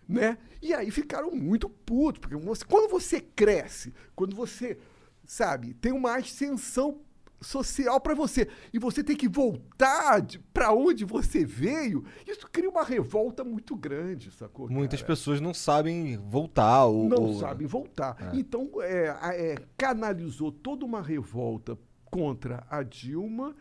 né? 0.07 0.37
E 0.61 0.73
aí 0.73 0.91
ficaram 0.91 1.31
muito 1.31 1.69
putos, 1.69 2.19
porque 2.19 2.35
você- 2.35 2.65
quando 2.65 2.89
você 2.89 3.21
cresce, 3.21 3.93
quando 4.13 4.35
você, 4.35 4.77
sabe, 5.25 5.73
tem 5.75 5.93
uma 5.93 6.17
ascensão 6.17 6.99
social 7.41 7.99
para 7.99 8.13
você 8.13 8.47
e 8.71 8.77
você 8.79 9.03
tem 9.03 9.15
que 9.15 9.27
voltar 9.27 10.25
para 10.53 10.71
onde 10.71 11.03
você 11.03 11.43
veio, 11.43 12.03
isso 12.27 12.47
cria 12.51 12.69
uma 12.69 12.83
revolta 12.83 13.43
muito 13.43 13.75
grande, 13.75 14.31
sacou? 14.31 14.69
Muitas 14.69 15.01
cara? 15.01 15.07
pessoas 15.13 15.41
não 15.41 15.53
sabem 15.53 16.17
voltar. 16.17 16.85
Ou, 16.85 17.09
não 17.09 17.23
ou- 17.23 17.39
sabem 17.39 17.65
voltar. 17.67 18.31
Então, 18.33 18.69
é, 18.81 19.07
é, 19.07 19.55
canalizou 19.77 20.51
toda 20.51 20.85
uma 20.85 21.01
revolta 21.01 21.77
contra 22.05 22.65
a 22.69 22.83
Dilma 22.83 23.55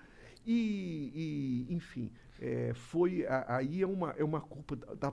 e, 0.45 1.67
e, 1.69 1.75
enfim, 1.75 2.11
é, 2.43 2.73
foi 2.75 3.27
a- 3.27 3.57
aí 3.57 3.83
é 3.83 3.87
uma, 3.87 4.13
é 4.17 4.25
uma 4.25 4.41
culpa 4.41 4.75
da, 4.75 4.95
da- 4.95 5.13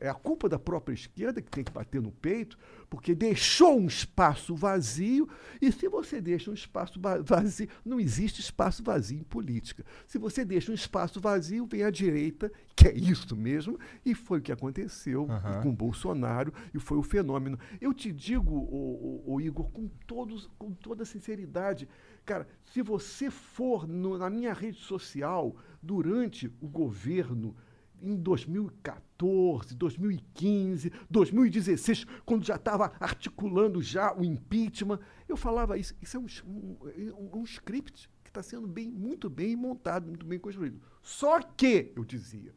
é 0.00 0.08
a 0.08 0.14
culpa 0.14 0.48
da 0.48 0.58
própria 0.58 0.92
esquerda 0.94 1.40
que 1.40 1.48
tem 1.50 1.62
que 1.62 1.70
bater 1.70 2.02
no 2.02 2.10
peito, 2.10 2.58
porque 2.88 3.14
deixou 3.14 3.78
um 3.78 3.86
espaço 3.86 4.56
vazio 4.56 5.28
e 5.62 5.70
se 5.70 5.88
você 5.88 6.20
deixa 6.20 6.50
um 6.50 6.54
espaço 6.54 7.00
va- 7.00 7.22
vazio, 7.22 7.68
não 7.84 8.00
existe 8.00 8.40
espaço 8.40 8.82
vazio 8.82 9.20
em 9.20 9.22
política. 9.22 9.84
Se 10.08 10.18
você 10.18 10.44
deixa 10.44 10.72
um 10.72 10.74
espaço 10.74 11.20
vazio, 11.20 11.66
vem 11.66 11.84
a 11.84 11.90
direita, 11.90 12.50
que 12.74 12.88
é 12.88 12.94
isso 12.96 13.36
mesmo, 13.36 13.78
e 14.04 14.12
foi 14.14 14.40
o 14.40 14.42
que 14.42 14.50
aconteceu 14.50 15.28
Aham. 15.30 15.62
com 15.62 15.72
Bolsonaro 15.74 16.52
e 16.74 16.80
foi 16.80 16.98
o 16.98 17.02
fenômeno. 17.02 17.58
Eu 17.80 17.94
te 17.94 18.10
digo, 18.10 18.52
o, 18.56 19.22
o, 19.24 19.40
Igor, 19.40 19.70
com, 19.70 19.88
todos, 20.06 20.50
com 20.58 20.72
toda 20.72 21.04
sinceridade, 21.04 21.88
cara, 22.24 22.48
se 22.64 22.82
você 22.82 23.30
for 23.30 23.86
no- 23.86 24.18
na 24.18 24.28
minha 24.28 24.52
rede 24.52 24.78
social 24.78 25.54
durante 25.82 26.46
o 26.60 26.68
governo 26.68 27.56
em 28.02 28.16
2014, 28.16 29.74
2015, 29.74 30.90
2016, 31.10 32.04
quando 32.24 32.44
já 32.44 32.56
estava 32.56 32.92
articulando 32.98 33.82
já 33.82 34.14
o 34.16 34.24
impeachment, 34.24 34.98
eu 35.28 35.36
falava 35.36 35.76
isso. 35.78 35.94
Isso 36.00 36.16
é 36.16 36.20
um, 36.20 36.26
um- 36.46 37.38
um 37.40 37.44
script 37.44 38.08
que 38.24 38.30
está 38.30 38.42
sendo 38.42 38.66
bem, 38.66 38.88
muito 38.90 39.28
bem 39.28 39.54
montado, 39.56 40.06
muito 40.06 40.24
bem 40.24 40.38
construído. 40.38 40.80
Só 41.02 41.40
que, 41.42 41.92
eu 41.94 42.04
dizia, 42.04 42.54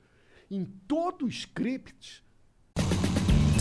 em 0.50 0.64
todo 0.88 1.28
script 1.28 2.24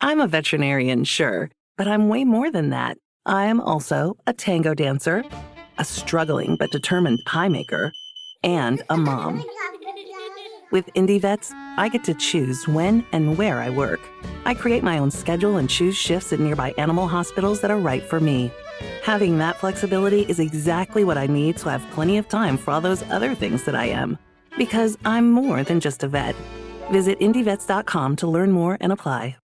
I'm 0.00 0.20
a 0.20 0.26
veterinarian, 0.26 1.04
sure, 1.04 1.50
but 1.78 1.88
I'm 1.88 2.08
way 2.08 2.24
more 2.24 2.50
than 2.50 2.70
that. 2.70 2.98
I'm 3.24 3.60
also 3.60 4.16
a 4.26 4.32
tango 4.32 4.74
dancer, 4.74 5.24
a 5.78 5.84
struggling 5.84 6.56
but 6.56 6.70
determined 6.70 7.20
pie 7.24 7.48
maker, 7.48 7.92
and 8.42 8.82
a 8.90 8.96
mom. 8.96 9.42
With 10.70 10.86
Indie 10.94 11.20
Vets, 11.20 11.52
I 11.78 11.88
get 11.88 12.04
to 12.04 12.14
choose 12.14 12.68
when 12.68 13.06
and 13.12 13.38
where 13.38 13.60
I 13.60 13.70
work. 13.70 14.00
I 14.44 14.52
create 14.52 14.82
my 14.82 14.98
own 14.98 15.10
schedule 15.10 15.56
and 15.56 15.70
choose 15.70 15.96
shifts 15.96 16.32
at 16.32 16.40
nearby 16.40 16.74
animal 16.76 17.08
hospitals 17.08 17.60
that 17.60 17.70
are 17.70 17.78
right 17.78 18.02
for 18.02 18.20
me. 18.20 18.50
Having 19.02 19.38
that 19.38 19.56
flexibility 19.56 20.22
is 20.22 20.40
exactly 20.40 21.04
what 21.04 21.16
I 21.16 21.26
need 21.26 21.58
so 21.58 21.68
I 21.70 21.72
have 21.72 21.90
plenty 21.92 22.18
of 22.18 22.28
time 22.28 22.58
for 22.58 22.72
all 22.72 22.80
those 22.80 23.02
other 23.04 23.34
things 23.34 23.64
that 23.64 23.74
I 23.74 23.86
am. 23.86 24.18
Because 24.58 24.98
I'm 25.04 25.30
more 25.30 25.62
than 25.62 25.80
just 25.80 26.02
a 26.02 26.08
vet. 26.08 26.34
Visit 26.90 27.18
IndieVets.com 27.20 28.16
to 28.16 28.26
learn 28.26 28.52
more 28.52 28.76
and 28.80 28.92
apply. 28.92 29.36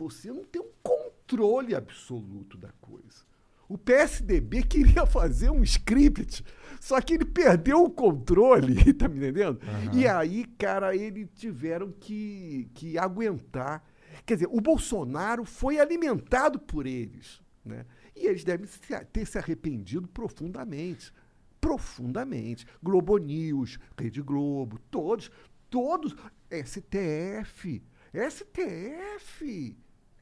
Você 0.00 0.32
não 0.32 0.44
tem 0.44 0.62
um 0.62 0.70
controle 0.82 1.74
absoluto 1.74 2.56
da 2.56 2.70
coisa. 2.80 3.28
O 3.68 3.76
PSDB 3.76 4.62
queria 4.62 5.04
fazer 5.04 5.50
um 5.50 5.62
script, 5.62 6.42
só 6.80 7.00
que 7.00 7.14
ele 7.14 7.24
perdeu 7.24 7.84
o 7.84 7.90
controle, 7.90 8.92
tá 8.94 9.06
me 9.06 9.18
entendendo? 9.18 9.60
E 9.92 10.08
aí, 10.08 10.44
cara, 10.58 10.96
eles 10.96 11.28
tiveram 11.34 11.92
que, 11.92 12.70
que 12.74 12.98
aguentar. 12.98 13.84
Quer 14.24 14.34
dizer, 14.34 14.48
o 14.50 14.60
Bolsonaro 14.60 15.44
foi 15.44 15.78
alimentado 15.78 16.58
por 16.58 16.86
eles, 16.86 17.42
né? 17.64 17.84
E 18.16 18.26
eles 18.26 18.42
devem 18.42 18.66
ter 19.12 19.26
se 19.26 19.38
arrependido 19.38 20.08
profundamente. 20.08 21.12
Profundamente. 21.60 22.66
Globo 22.82 23.18
News, 23.18 23.78
Rede 23.96 24.22
Globo, 24.22 24.80
todos, 24.90 25.30
todos. 25.68 26.16
STF. 26.50 27.82
STF. 28.12 29.76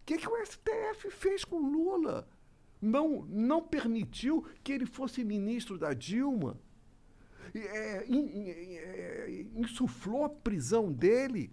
Que, 0.09 0.17
que 0.17 0.27
o 0.27 0.43
STF 0.47 1.11
fez 1.11 1.45
com 1.45 1.59
Lula? 1.59 2.27
Não, 2.81 3.27
não 3.29 3.61
permitiu 3.63 4.43
que 4.65 4.73
ele 4.73 4.87
fosse 4.87 5.23
ministro 5.23 5.77
da 5.77 5.93
Dilma. 5.93 6.59
é, 7.55 8.07
é, 8.09 9.45
insuflou 9.55 10.25
a 10.25 10.31
prisão 10.31 10.91
dele, 10.91 11.51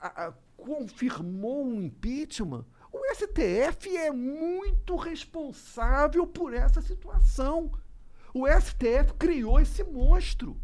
a- 0.00 0.28
a- 0.28 0.34
confirmou 0.56 1.64
um 1.66 1.82
impeachment. 1.82 2.64
O 2.92 2.98
STF 3.14 3.96
é 3.96 4.10
muito 4.10 4.96
responsável 4.96 6.26
por 6.26 6.54
essa 6.54 6.80
situação. 6.80 7.70
O 8.34 8.46
STF 8.48 9.12
criou 9.18 9.60
esse 9.60 9.84
monstro. 9.84 10.56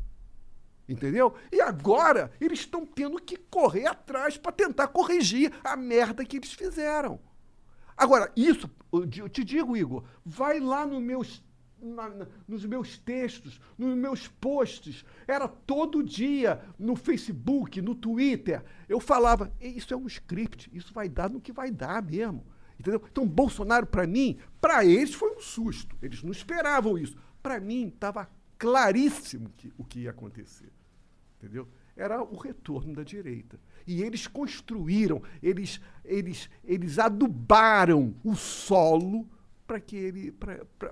Entendeu? 0.88 1.34
E 1.50 1.60
agora 1.60 2.30
eles 2.40 2.60
estão 2.60 2.86
tendo 2.86 3.20
que 3.20 3.36
correr 3.36 3.86
atrás 3.86 4.36
para 4.38 4.52
tentar 4.52 4.86
corrigir 4.88 5.52
a 5.64 5.76
merda 5.76 6.24
que 6.24 6.36
eles 6.36 6.52
fizeram. 6.52 7.18
Agora, 7.96 8.30
isso, 8.36 8.70
eu 8.92 9.28
te 9.28 9.42
digo, 9.42 9.76
Igor, 9.76 10.04
vai 10.24 10.60
lá 10.60 10.86
no 10.86 11.00
meus, 11.00 11.42
na- 11.82 12.08
na- 12.10 12.26
nos 12.46 12.64
meus 12.64 12.98
textos, 12.98 13.58
nos 13.76 13.96
meus 13.96 14.28
posts. 14.28 15.04
Era 15.26 15.48
todo 15.48 16.04
dia 16.04 16.62
no 16.78 16.94
Facebook, 16.94 17.80
no 17.80 17.94
Twitter. 17.94 18.62
Eu 18.88 19.00
falava, 19.00 19.52
isso 19.60 19.92
é 19.92 19.96
um 19.96 20.06
script, 20.06 20.70
isso 20.72 20.92
vai 20.94 21.08
dar 21.08 21.28
no 21.30 21.40
que 21.40 21.52
vai 21.52 21.70
dar 21.70 22.02
mesmo. 22.02 22.46
Entendeu? 22.78 23.02
Então, 23.10 23.26
Bolsonaro, 23.26 23.86
para 23.86 24.06
mim, 24.06 24.38
para 24.60 24.84
eles 24.84 25.14
foi 25.14 25.34
um 25.34 25.40
susto. 25.40 25.96
Eles 26.02 26.22
não 26.22 26.30
esperavam 26.30 26.98
isso. 26.98 27.16
Para 27.42 27.58
mim, 27.58 27.88
estava 27.88 28.28
claríssimo 28.58 29.50
que, 29.56 29.72
o 29.78 29.84
que 29.84 30.00
ia 30.00 30.10
acontecer 30.10 30.70
entendeu? 31.38 31.68
Era 31.96 32.22
o 32.22 32.36
retorno 32.36 32.94
da 32.94 33.02
direita. 33.02 33.58
E 33.86 34.02
eles 34.02 34.26
construíram, 34.26 35.22
eles, 35.42 35.80
eles, 36.04 36.50
eles 36.64 36.98
adubaram 36.98 38.14
o 38.22 38.34
solo 38.34 39.26
para 39.66 39.80
que 39.80 39.96
ele, 39.96 40.34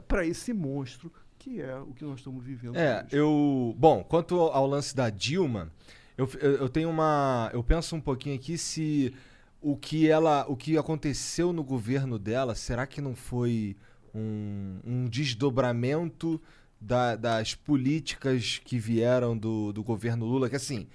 para 0.09 0.27
esse 0.27 0.53
monstro 0.53 1.13
que 1.45 1.61
é 1.61 1.77
o 1.77 1.93
que 1.93 2.05
nós 2.05 2.21
estamos 2.21 2.43
vivendo. 2.43 2.77
É, 2.77 3.03
hoje. 3.05 3.17
eu. 3.17 3.75
Bom, 3.77 4.03
quanto 4.03 4.35
ao 4.35 4.67
lance 4.67 4.97
da 4.97 5.11
Dilma, 5.11 5.71
eu, 6.17 6.27
eu, 6.41 6.53
eu 6.53 6.69
tenho 6.71 6.89
uma. 6.89 7.51
Eu 7.53 7.63
penso 7.63 7.95
um 7.95 8.01
pouquinho 8.01 8.35
aqui 8.35 8.57
se 8.57 9.15
o 9.61 9.77
que 9.77 10.09
ela. 10.09 10.47
O 10.49 10.57
que 10.57 10.79
aconteceu 10.79 11.53
no 11.53 11.63
governo 11.63 12.19
dela, 12.19 12.55
será 12.55 12.87
que 12.87 13.03
não 13.03 13.15
foi 13.15 13.77
um, 14.15 14.81
um 14.83 15.05
desdobramento 15.05 16.41
da- 16.85 17.17
das 17.17 17.55
políticas 17.55 18.61
que 18.65 18.79
vieram 18.79 19.37
do, 19.37 19.73
do 19.73 19.83
governo 19.83 20.27
Lula? 20.27 20.49
Que 20.51 20.57
assim, 20.57 20.87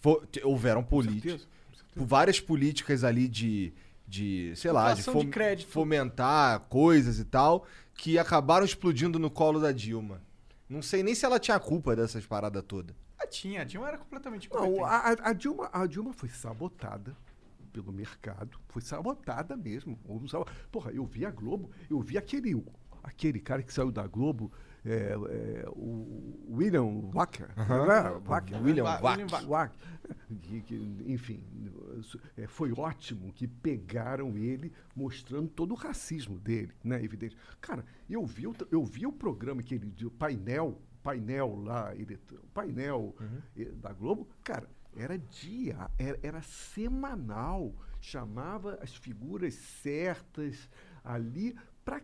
fo- 0.00 0.24
te- 0.26 0.42
houveram 0.44 0.82
políticas. 0.82 1.46
Várias 1.94 2.40
políticas 2.40 3.04
ali 3.04 3.28
de. 3.28 3.72
De, 4.06 4.52
sei 4.56 4.72
lá, 4.72 4.90
de, 4.92 4.96
de 4.96 5.02
fom- 5.04 5.30
crédito. 5.30 5.68
fomentar 5.70 6.58
coisas 6.68 7.20
e 7.20 7.24
tal, 7.24 7.64
que 7.94 8.18
acabaram 8.18 8.64
explodindo 8.66 9.20
no 9.20 9.30
colo 9.30 9.60
da 9.60 9.70
Dilma. 9.70 10.20
Não 10.68 10.82
sei 10.82 11.00
nem 11.04 11.14
se 11.14 11.24
ela 11.24 11.38
tinha 11.38 11.60
culpa 11.60 11.94
dessas 11.94 12.26
paradas 12.26 12.64
todas. 12.66 12.96
Ah, 13.16 13.24
tinha, 13.24 13.60
a 13.60 13.64
Dilma 13.64 13.86
era 13.86 13.98
completamente 13.98 14.50
Não, 14.52 14.84
a, 14.84 15.10
a- 15.10 15.32
Dilma, 15.32 15.70
a 15.72 15.86
Dilma 15.86 16.12
foi 16.12 16.28
sabotada 16.28 17.16
pelo 17.72 17.92
mercado, 17.92 18.58
foi 18.68 18.82
sabotada 18.82 19.56
mesmo. 19.56 19.96
Porra, 20.72 20.90
eu 20.90 21.04
vi 21.06 21.24
a 21.24 21.30
Globo, 21.30 21.70
eu 21.88 22.00
vi 22.00 22.18
aquele, 22.18 22.60
aquele 23.04 23.38
cara 23.38 23.62
que 23.62 23.72
saiu 23.72 23.92
da 23.92 24.04
Globo, 24.08 24.50
é, 24.84 25.12
é, 25.12 25.64
o 25.70 26.46
William 26.50 26.84
Wacker. 27.14 27.48
né? 27.56 28.20
Wacker, 28.26 28.62
William 28.62 28.84
Wa- 28.84 29.00
Wack. 29.00 29.20
William 29.22 29.32
Wack. 29.36 29.46
Wack, 29.46 29.78
que- 30.42 30.60
que, 30.62 31.04
enfim, 31.06 31.44
é, 32.36 32.46
foi 32.46 32.72
ótimo 32.72 33.32
que 33.32 33.46
pegaram 33.46 34.36
ele 34.36 34.72
mostrando 34.94 35.48
todo 35.48 35.72
o 35.72 35.74
racismo 35.76 36.38
dele, 36.38 36.72
né? 36.82 37.02
Evidente. 37.02 37.36
Cara, 37.60 37.84
eu 38.08 38.24
vi, 38.24 38.46
o, 38.46 38.54
eu 38.70 38.84
vi 38.84 39.06
o 39.06 39.12
programa 39.12 39.62
que 39.62 39.74
ele, 39.74 39.92
o 40.04 40.10
painel, 40.10 40.80
painel 41.02 41.56
lá, 41.62 41.94
ele, 41.94 42.18
o 42.32 42.46
painel 42.48 43.14
eh, 43.56 43.64
da 43.76 43.92
Globo, 43.92 44.28
cara, 44.42 44.68
era 44.96 45.16
dia, 45.18 45.88
era, 45.98 46.18
era 46.22 46.42
semanal, 46.42 47.74
chamava 48.00 48.78
as 48.82 48.94
figuras 48.96 49.54
certas 49.54 50.68
ali 51.04 51.54
para 51.84 52.00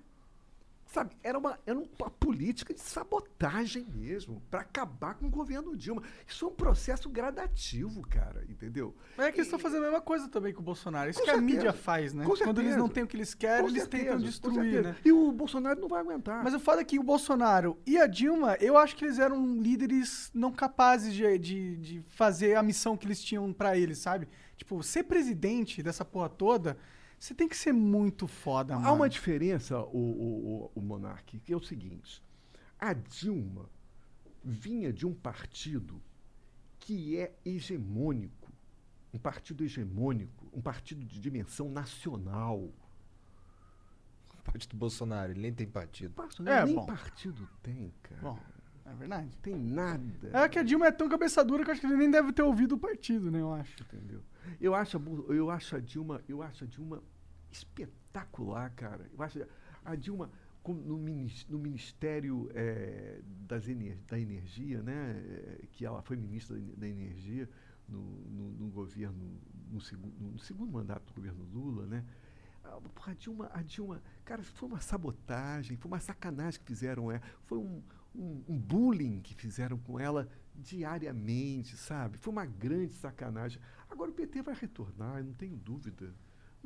Sabe, 0.86 1.16
era 1.22 1.36
uma, 1.36 1.58
era 1.66 1.76
uma 1.76 2.10
política 2.10 2.72
de 2.72 2.80
sabotagem 2.80 3.84
mesmo, 3.92 4.40
para 4.48 4.60
acabar 4.60 5.14
com 5.14 5.26
o 5.26 5.30
governo 5.30 5.76
Dilma. 5.76 6.02
Isso 6.26 6.44
é 6.44 6.48
um 6.48 6.54
processo 6.54 7.10
gradativo, 7.10 8.02
cara, 8.02 8.44
entendeu? 8.48 8.94
Mas 9.16 9.26
é 9.26 9.32
que 9.32 9.38
eles 9.38 9.48
estão 9.48 9.58
fazendo 9.58 9.82
a 9.82 9.86
mesma 9.86 10.00
coisa 10.00 10.28
também 10.28 10.54
com 10.54 10.60
o 10.60 10.64
Bolsonaro. 10.64 11.10
Isso 11.10 11.22
que 11.22 11.28
a 11.28 11.34
certeza. 11.34 11.54
mídia 11.54 11.72
faz, 11.72 12.14
né? 12.14 12.24
Com 12.24 12.36
Quando 12.36 12.60
eles 12.60 12.76
não 12.76 12.88
têm 12.88 13.02
o 13.02 13.06
que 13.06 13.16
eles 13.16 13.34
querem, 13.34 13.64
Com 13.64 13.68
eles 13.68 13.82
certeza, 13.82 14.04
tentam 14.04 14.20
destruir, 14.20 14.82
né? 14.82 14.96
E 15.04 15.12
o 15.12 15.32
Bolsonaro 15.32 15.80
não 15.80 15.88
vai 15.88 16.00
aguentar. 16.00 16.42
Mas 16.44 16.54
o 16.54 16.60
fato 16.60 16.80
é 16.80 16.84
que 16.84 16.98
o 16.98 17.02
Bolsonaro 17.02 17.76
e 17.84 17.98
a 17.98 18.06
Dilma, 18.06 18.56
eu 18.60 18.78
acho 18.78 18.96
que 18.96 19.04
eles 19.04 19.18
eram 19.18 19.56
líderes 19.58 20.30
não 20.32 20.52
capazes 20.52 21.12
de, 21.12 21.38
de, 21.38 21.76
de 21.76 22.04
fazer 22.08 22.54
a 22.54 22.62
missão 22.62 22.96
que 22.96 23.06
eles 23.06 23.20
tinham 23.20 23.52
pra 23.52 23.76
eles, 23.76 23.98
sabe? 23.98 24.28
Tipo, 24.56 24.82
ser 24.82 25.02
presidente 25.02 25.82
dessa 25.82 26.04
porra 26.04 26.28
toda, 26.28 26.78
você 27.26 27.34
tem 27.34 27.48
que 27.48 27.56
ser 27.56 27.72
muito 27.72 28.28
foda, 28.28 28.76
mano. 28.76 28.86
Há 28.86 28.92
uma 28.92 29.08
diferença, 29.08 29.80
o, 29.80 29.98
o, 29.98 30.62
o, 30.66 30.72
o 30.76 30.80
Monark, 30.80 31.40
que 31.40 31.52
é 31.52 31.56
o 31.56 31.60
seguinte: 31.62 32.22
a 32.78 32.92
Dilma 32.92 33.68
vinha 34.44 34.92
de 34.92 35.04
um 35.04 35.12
partido 35.12 36.00
que 36.78 37.18
é 37.18 37.36
hegemônico, 37.44 38.52
um 39.12 39.18
partido 39.18 39.64
hegemônico, 39.64 40.46
um 40.52 40.60
partido 40.60 41.04
de 41.04 41.18
dimensão 41.18 41.68
nacional. 41.68 42.72
Parte 44.44 44.68
do 44.68 44.76
Bolsonaro, 44.76 45.32
ele 45.32 45.40
nem 45.40 45.52
tem 45.52 45.66
partido. 45.66 46.14
Partido, 46.14 46.48
É, 46.48 46.64
nem 46.64 46.76
bom. 46.76 46.86
partido 46.86 47.48
tem, 47.60 47.92
cara. 48.04 48.22
Bom, 48.22 48.38
é 48.84 48.94
verdade. 48.94 49.36
tem 49.42 49.56
nada. 49.56 50.30
É 50.32 50.48
que 50.48 50.60
a 50.60 50.62
Dilma 50.62 50.86
é 50.86 50.92
tão 50.92 51.08
cabeçadura 51.08 51.64
que 51.64 51.70
eu 51.70 51.72
acho 51.72 51.80
que 51.80 51.88
ele 51.88 51.96
nem 51.96 52.08
deve 52.08 52.32
ter 52.32 52.42
ouvido 52.42 52.76
o 52.76 52.78
partido, 52.78 53.32
né? 53.32 53.40
Eu 53.40 53.52
acho. 53.52 53.82
Entendeu? 53.82 54.22
Eu 54.60 54.76
acho, 54.76 54.96
eu 55.28 55.50
acho 55.50 55.74
a 55.74 55.80
Dilma, 55.80 56.22
eu 56.28 56.40
acho 56.40 56.62
a 56.62 56.66
Dilma 56.68 57.02
espetacular, 57.56 58.70
cara. 58.74 59.08
Eu 59.12 59.22
acho 59.22 59.38
a 59.84 59.94
Dilma 59.94 60.30
no, 60.66 60.98
no 61.48 61.58
Ministério 61.58 62.50
das 63.46 63.68
Ener- 63.68 63.98
da 64.08 64.18
Energia, 64.18 64.82
né, 64.82 65.14
eh, 65.28 65.66
que 65.72 65.84
ela 65.86 66.02
foi 66.02 66.16
ministra 66.16 66.56
da 66.56 66.60
Ener- 66.60 66.76
da 66.76 66.88
Energia 66.88 67.48
no, 67.88 68.00
no- 68.00 68.50
no 68.52 68.68
governo, 68.68 69.40
no, 69.70 69.80
segu- 69.80 70.12
no 70.18 70.38
segundo 70.40 70.72
mandato 70.72 71.06
do 71.06 71.14
governo 71.14 71.44
Lula, 71.52 71.86
né? 71.86 72.04
A 72.64 73.12
Dilma, 73.14 73.48
a 73.54 73.62
Dilma, 73.62 74.02
cara, 74.24 74.42
foi 74.42 74.68
uma 74.68 74.80
sabotagem, 74.80 75.76
foi 75.76 75.88
uma 75.88 76.00
sacanagem 76.00 76.58
que 76.58 76.66
fizeram 76.66 77.12
ela, 77.12 77.22
foi 77.44 77.58
um, 77.58 77.80
um, 78.12 78.42
um 78.48 78.58
bullying 78.58 79.20
que 79.20 79.34
fizeram 79.34 79.78
com 79.78 80.00
ela 80.00 80.28
diariamente, 80.52 81.76
sabe? 81.76 82.18
Foi 82.18 82.32
uma 82.32 82.44
grande 82.44 82.94
sacanagem. 82.94 83.60
Agora 83.88 84.10
o 84.10 84.14
PT 84.14 84.42
vai 84.42 84.54
retornar, 84.54 85.18
eu 85.18 85.24
não 85.24 85.32
tenho 85.34 85.56
dúvida. 85.56 86.12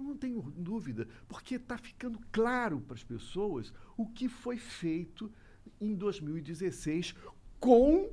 Eu 0.01 0.05
não 0.05 0.17
tenho 0.17 0.41
dúvida, 0.57 1.07
porque 1.29 1.57
está 1.57 1.77
ficando 1.77 2.19
claro 2.33 2.81
para 2.81 2.95
as 2.95 3.05
pessoas 3.05 3.73
o 3.97 4.07
que 4.07 4.29
foi 4.29 4.57
feito 4.57 5.33
em 5.81 5.95
2016 5.95 7.15
com. 7.59 8.11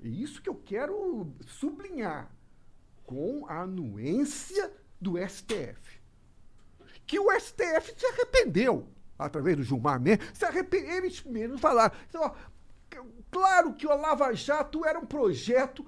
Isso 0.00 0.40
que 0.40 0.48
eu 0.48 0.54
quero 0.54 1.34
sublinhar. 1.46 2.32
Com 3.04 3.46
a 3.48 3.62
anuência 3.62 4.70
do 5.00 5.14
STF 5.26 5.98
que 7.08 7.18
o 7.18 7.30
STF 7.40 7.94
se 7.96 8.06
arrependeu, 8.06 8.86
através 9.18 9.56
do 9.56 9.62
Gilmar 9.62 9.98
Mendes, 9.98 10.28
se 10.34 10.44
arrependeu, 10.44 10.98
eles 10.98 11.24
mesmos 11.24 11.58
falaram. 11.58 11.96
Então, 12.06 12.34
claro 13.30 13.74
que 13.74 13.86
o 13.86 13.96
Lava 13.96 14.32
Jato 14.34 14.84
era 14.84 14.98
um 14.98 15.06
projeto 15.06 15.84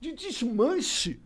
de 0.00 0.12
desmanche. 0.12 1.20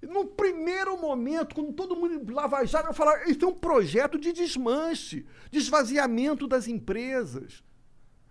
No 0.00 0.26
primeiro 0.26 0.96
momento, 1.00 1.54
quando 1.54 1.72
todo 1.72 1.96
mundo 1.96 2.32
Lava 2.32 2.64
Jato 2.64 2.88
ia 2.88 2.92
falar, 2.92 3.28
isso 3.28 3.44
é 3.44 3.48
um 3.48 3.54
projeto 3.54 4.18
de 4.18 4.32
desmanche, 4.32 5.26
de 5.50 5.58
esvaziamento 5.58 6.46
das 6.46 6.68
empresas. 6.68 7.62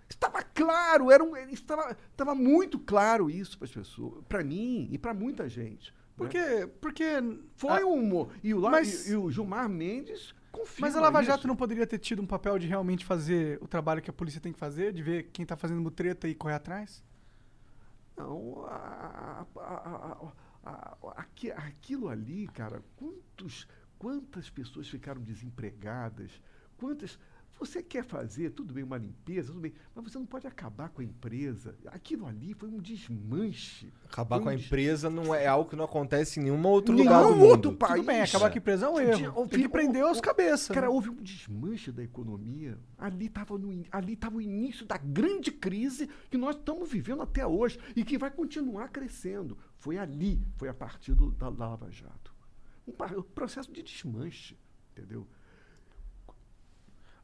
Estava 0.09 0.41
claro, 0.41 1.11
era 1.11 1.21
um, 1.21 1.35
estava, 1.49 1.97
estava 2.11 2.33
muito 2.33 2.79
claro 2.79 3.29
isso 3.29 3.57
para 3.57 3.65
as 3.65 3.71
pessoas, 3.73 4.23
para 4.29 4.41
mim 4.43 4.87
e 4.91 4.97
para 4.97 5.13
muita 5.13 5.49
gente. 5.49 5.91
né? 5.91 5.97
Porque, 6.15 6.67
porque 6.79 7.05
Foi 7.57 7.81
a- 7.81 7.85
um. 7.85 8.27
E 8.41 8.53
o, 8.53 8.61
mas- 8.61 9.07
e, 9.07 9.11
e 9.11 9.15
o 9.17 9.29
Gilmar 9.29 9.67
Mendes 9.67 10.33
confirma 10.51 10.87
Mas 10.87 10.95
a 10.95 11.01
Lava 11.01 11.21
isso. 11.21 11.29
Jato 11.31 11.47
não 11.47 11.55
poderia 11.57 11.85
ter 11.85 11.99
tido 11.99 12.21
um 12.21 12.25
papel 12.25 12.57
de 12.57 12.65
realmente 12.67 13.03
fazer 13.05 13.59
o 13.61 13.67
trabalho 13.67 14.01
que 14.01 14.09
a 14.09 14.13
polícia 14.13 14.39
tem 14.39 14.53
que 14.53 14.57
fazer, 14.57 14.93
de 14.93 15.03
ver 15.03 15.23
quem 15.33 15.45
tá 15.45 15.57
fazendo 15.57 15.81
mutreta 15.81 16.29
e 16.29 16.33
correr 16.33 16.55
atrás? 16.55 17.03
Não, 18.15 18.65
a- 18.65 19.45
a- 19.57 19.59
a- 19.59 20.31
aquilo 21.55 22.09
ali, 22.09 22.47
cara, 22.47 22.83
quantos, 22.95 23.67
quantas 23.97 24.49
pessoas 24.49 24.87
ficaram 24.87 25.21
desempregadas? 25.21 26.41
Quantas. 26.77 27.19
Você 27.59 27.81
quer 27.81 28.03
fazer, 28.03 28.51
tudo 28.51 28.73
bem, 28.73 28.83
uma 28.83 28.97
limpeza, 28.97 29.47
tudo 29.47 29.59
bem, 29.61 29.73
mas 29.95 30.03
você 30.11 30.19
não 30.19 30.25
pode 30.27 30.45
acabar 30.45 30.89
com 30.89 31.01
a 31.01 31.03
empresa. 31.03 31.75
Aquilo 31.87 32.27
ali 32.27 32.53
foi 32.53 32.69
um 32.69 32.79
desmanche. 32.79 33.91
Acabar 34.05 34.35
Foi 34.37 34.43
com 34.43 34.49
a 34.49 34.53
um 34.53 34.55
des- 34.55 34.65
empresa 34.65 35.09
não 35.09 35.33
é 35.33 35.47
algo 35.47 35.69
que 35.69 35.75
não 35.75 35.85
acontece 35.85 36.39
em 36.39 36.43
nenhum 36.43 36.61
outro 36.67 36.93
Nenhum 36.93 37.05
lugar 37.09 37.23
do 37.23 37.35
mundo. 37.35 37.45
outro 37.49 37.73
país. 37.73 37.95
Tudo 37.95 38.05
bem, 38.05 38.21
acabar 38.21 38.49
com 38.49 38.55
a 38.55 38.57
empresa 38.57 38.85
é 38.85 38.89
um 38.89 38.99
erro. 38.99 39.47
Tem 39.47 39.61
que 39.61 39.69
prender 39.69 40.03
os 40.05 40.21
cabeças. 40.21 40.67
Cara, 40.67 40.87
né? 40.87 40.93
houve 40.93 41.09
um 41.09 41.15
desmanche 41.15 41.91
da 41.91 42.03
economia. 42.03 42.77
Ali 42.97 43.25
estava 43.25 43.55
ali 43.91 44.15
tava 44.15 44.37
o 44.37 44.41
início 44.41 44.85
da 44.85 44.97
grande 44.97 45.51
crise 45.51 46.07
que 46.29 46.37
nós 46.37 46.55
estamos 46.55 46.89
vivendo 46.91 47.21
até 47.23 47.45
hoje 47.45 47.79
e 47.95 48.03
que 48.03 48.17
vai 48.17 48.29
continuar 48.29 48.89
crescendo. 48.89 49.57
Foi 49.77 49.97
ali, 49.97 50.41
foi 50.57 50.69
a 50.69 50.73
partir 50.73 51.13
do, 51.15 51.31
da, 51.31 51.49
Lava 51.49 51.89
Jato. 51.91 52.33
Um, 52.87 52.91
um 53.19 53.21
processo 53.23 53.71
de 53.71 53.81
desmanche, 53.81 54.57
entendeu? 54.91 55.27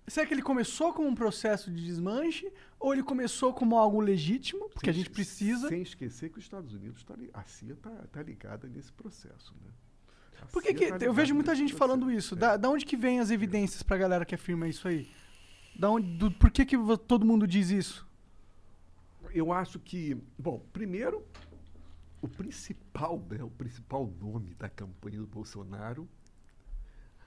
Será 0.08 0.26
que 0.28 0.34
ele 0.34 0.42
começou 0.42 0.92
como 0.94 1.08
um 1.08 1.16
processo 1.16 1.72
de 1.72 1.84
desmanche 1.84 2.52
ou 2.80 2.94
ele 2.94 3.04
começou 3.04 3.54
como 3.54 3.78
algo 3.78 4.02
legítimo, 4.02 4.70
porque 4.70 4.90
a 4.90 4.94
Sem 4.94 5.02
gente 5.02 5.12
esque- 5.12 5.16
precisa? 5.16 5.70
Sem 5.70 5.82
esquecer 5.82 6.30
que 6.30 6.38
os 6.40 6.44
Estados 6.44 6.74
Unidos, 6.74 7.04
tá 7.04 7.16
a 7.34 7.44
CIA 7.44 7.74
está 7.74 8.22
ligada 8.22 8.68
nesse 8.68 8.92
processo, 8.92 9.54
né? 9.64 9.72
A 10.42 10.46
Por 10.48 10.62
que, 10.62 10.74
que 10.74 10.88
tá 10.92 10.98
eu 11.06 11.14
vejo 11.14 11.34
muita 11.34 11.56
gente 11.56 11.74
falando 11.74 12.02
processo. 12.06 12.34
isso? 12.34 12.36
É. 12.36 12.38
Da, 12.38 12.58
da 12.58 12.70
onde 12.70 12.86
que 12.86 12.98
vem 12.98 13.20
as 13.22 13.32
evidências 13.32 13.82
pra 13.82 13.96
galera 13.98 14.26
que 14.26 14.36
afirma 14.36 14.68
isso 14.68 14.88
aí? 14.90 15.10
Da 15.80 15.90
onde, 15.90 16.06
do, 16.18 16.30
por 16.32 16.52
que, 16.52 16.66
que 16.66 16.76
todo 17.08 17.26
mundo 17.26 17.48
diz 17.48 17.70
isso? 17.70 18.06
Eu 19.34 19.52
acho 19.54 19.80
que, 19.80 20.16
bom, 20.38 20.60
primeiro, 20.74 21.26
o 22.22 22.28
principal, 22.28 23.26
né, 23.30 23.42
o 23.44 23.50
principal 23.50 24.06
nome 24.20 24.54
da 24.56 24.70
campanha 24.70 25.18
do 25.20 25.26
Bolsonaro, 25.28 26.08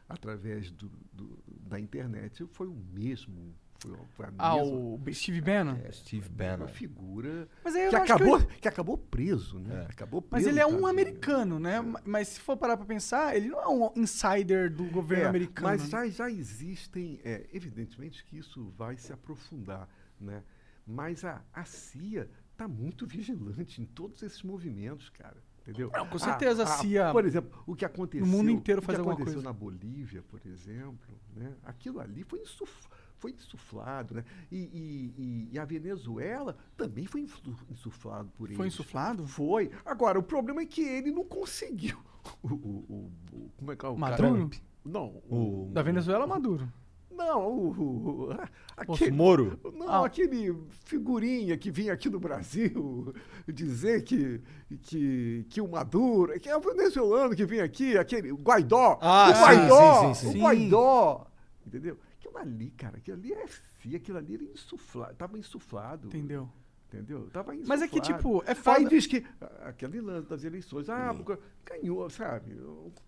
através 0.09 0.71
do, 0.71 0.89
do- 1.13 1.39
da 1.47 1.79
internet, 1.81 2.45
foi 2.53 2.67
o 2.69 2.75
mesmo. 2.75 3.55
Foi, 3.79 3.93
a- 3.93 4.07
foi 4.17 4.27
a 4.27 4.33
Ah, 4.39 4.57
mesma 4.57 4.77
o 4.79 5.01
Steve 5.13 5.41
Bannon? 5.43 5.77
É, 5.85 5.93
Steve 5.93 6.29
uma 6.29 6.35
Bannon. 6.37 6.67
figura 6.69 7.47
Mas 7.63 7.75
aí 7.77 7.83
eu 7.85 7.91
que 7.91 7.97
que 8.01 8.13
acabou, 8.13 8.39
eu- 8.41 8.47
que 8.47 8.69
acabou 8.69 8.97
preso, 8.99 9.59
né? 9.59 9.87
Acabou 9.91 10.23
preso 10.23 10.47
Mas 10.47 10.47
ele 10.47 10.59
é 10.61 10.67
um 10.67 10.87
americano, 10.87 11.59
né? 11.59 11.81
Ma- 11.83 12.01
Mas 12.05 12.29
se 12.29 12.41
for 12.41 12.57
parar 12.57 12.77
pra 12.79 12.87
pensar, 12.87 13.37
ele 13.37 13.49
não 13.49 13.61
é 13.61 13.69
um 13.69 13.93
insider 14.03 14.73
do 14.73 14.85
governo 14.85 15.25
É, 15.25 15.29
americano. 15.29 15.69
Mas 15.69 15.83
né? 15.83 15.89
já, 15.89 16.09
já 16.09 16.31
existem, 16.31 17.21
é, 17.23 17.47
evidentemente 17.53 18.25
que 18.25 18.39
isso 18.39 18.71
vai 18.79 18.97
se 18.97 19.13
aprofundar, 19.13 19.87
né? 20.19 20.43
Mas 20.87 21.23
a, 21.25 21.45
a 21.53 21.65
CIA 21.67 22.31
está 22.53 22.67
muito 22.67 23.07
vigilante 23.07 23.83
em 23.83 23.85
todos 23.85 24.23
esses 24.23 24.43
movimentos, 24.43 25.11
cara. 25.11 25.37
Entendeu? 25.67 25.91
Não, 25.93 26.07
com 26.07 26.19
certeza 26.19 26.63
a 26.63 26.67
CIA 26.67 27.11
Por 27.11 27.25
exemplo, 27.25 27.51
o 27.67 27.75
que 27.75 27.85
aconteceu. 27.85 28.25
mundo 28.27 28.51
inteiro 28.51 28.81
o 28.81 28.85
faz 28.85 28.97
que 28.97 29.01
alguma 29.01 29.15
aconteceu 29.15 29.43
coisa. 29.43 29.49
na 29.49 29.53
Bolívia, 29.53 30.23
por 30.23 30.41
exemplo, 30.47 31.19
né? 31.35 31.53
aquilo 31.65 31.99
ali 31.99 32.23
foi, 32.23 32.39
insuf, 32.39 32.87
foi 33.19 33.33
insuflado, 33.33 34.15
né? 34.15 34.25
E, 34.53 34.57
e- 34.59 35.49
e- 35.53 35.59
a 35.59 35.65
Venezuela 35.65 36.57
também 36.77 37.05
foi 37.07 37.27
insuflado 37.69 38.31
por 38.37 38.47
Foi 38.49 38.67
eles. 38.67 38.75
insuflado? 38.75 39.27
Foi. 39.27 39.73
Agora, 39.85 40.19
o 40.21 40.23
problema 40.23 40.61
é 40.63 40.67
que 40.67 40.83
ele 40.83 41.11
não 41.11 41.25
conseguiu. 41.25 41.99
O, 42.43 42.49
o- 42.49 43.11
o- 43.33 43.51
como 43.57 43.71
é 43.73 43.77
que 43.77 43.87
é 43.87 43.89
o 43.89 43.97
cara? 43.97 44.23
Maduro? 44.31 44.51
Não, 44.85 45.23
O- 45.31 45.71
Da 45.73 45.81
Venezuela, 45.83 46.27
Maduro. 46.27 46.69
Não, 47.17 47.49
o, 47.49 48.29
o- 48.29 48.37
aquele, 48.77 49.11
Moro. 49.11 49.59
não, 49.75 49.89
Ah. 49.89 50.07
aquele 50.07 50.55
figurinha 50.85 51.57
que 51.57 51.71
vinha 51.71 51.93
aqui 51.93 52.09
no 52.11 52.21
Brasil 52.21 53.13
dizer 53.49 54.03
que, 54.05 54.41
que, 54.83 55.47
que 55.49 55.61
o 55.61 55.69
Maduro, 55.69 56.39
que 56.39 56.49
é 56.49 56.57
o 56.57 56.61
venezuelano 56.61 57.35
que 57.35 57.45
vinha 57.47 57.65
aqui, 57.65 57.97
aquele 57.99 58.31
o 58.33 58.37
Guaidó, 58.37 58.99
Ah, 59.01 59.31
o 59.31 59.35
sim, 59.35 59.41
Guaidó, 59.43 60.01
sim, 60.01 60.15
sim, 60.15 60.33
sim. 60.33 60.39
o 60.39 60.43
Guaidó, 60.43 61.27
entendeu? 61.67 61.99
Aquilo 62.19 62.39
ali, 62.39 62.71
cara, 62.71 62.99
aquilo 62.99 63.17
ali 63.17 63.33
é 63.33 63.47
FI, 63.47 63.97
aquilo 63.97 64.19
ali 64.19 64.35
era 64.35 64.45
insuflado, 64.45 65.15
tava 65.15 65.39
insuflado. 65.39 66.09
Entendeu? 66.09 66.49
Entendeu? 66.89 67.29
Tava 67.33 67.53
Mas 67.67 67.83
é 67.83 67.89
que, 67.89 68.01
tipo, 68.01 68.43
é 68.45 68.51
Aí 68.51 68.55
foda. 68.55 68.89
diz 68.89 69.07
que 69.09 69.27
ah, 69.41 69.69
aquele 69.69 70.01
lance 70.01 70.29
das 70.29 70.45
eleições, 70.45 70.89
ah, 70.89 71.13
porque 71.13 71.37
ganhou, 71.65 72.09
sabe? 72.09 72.57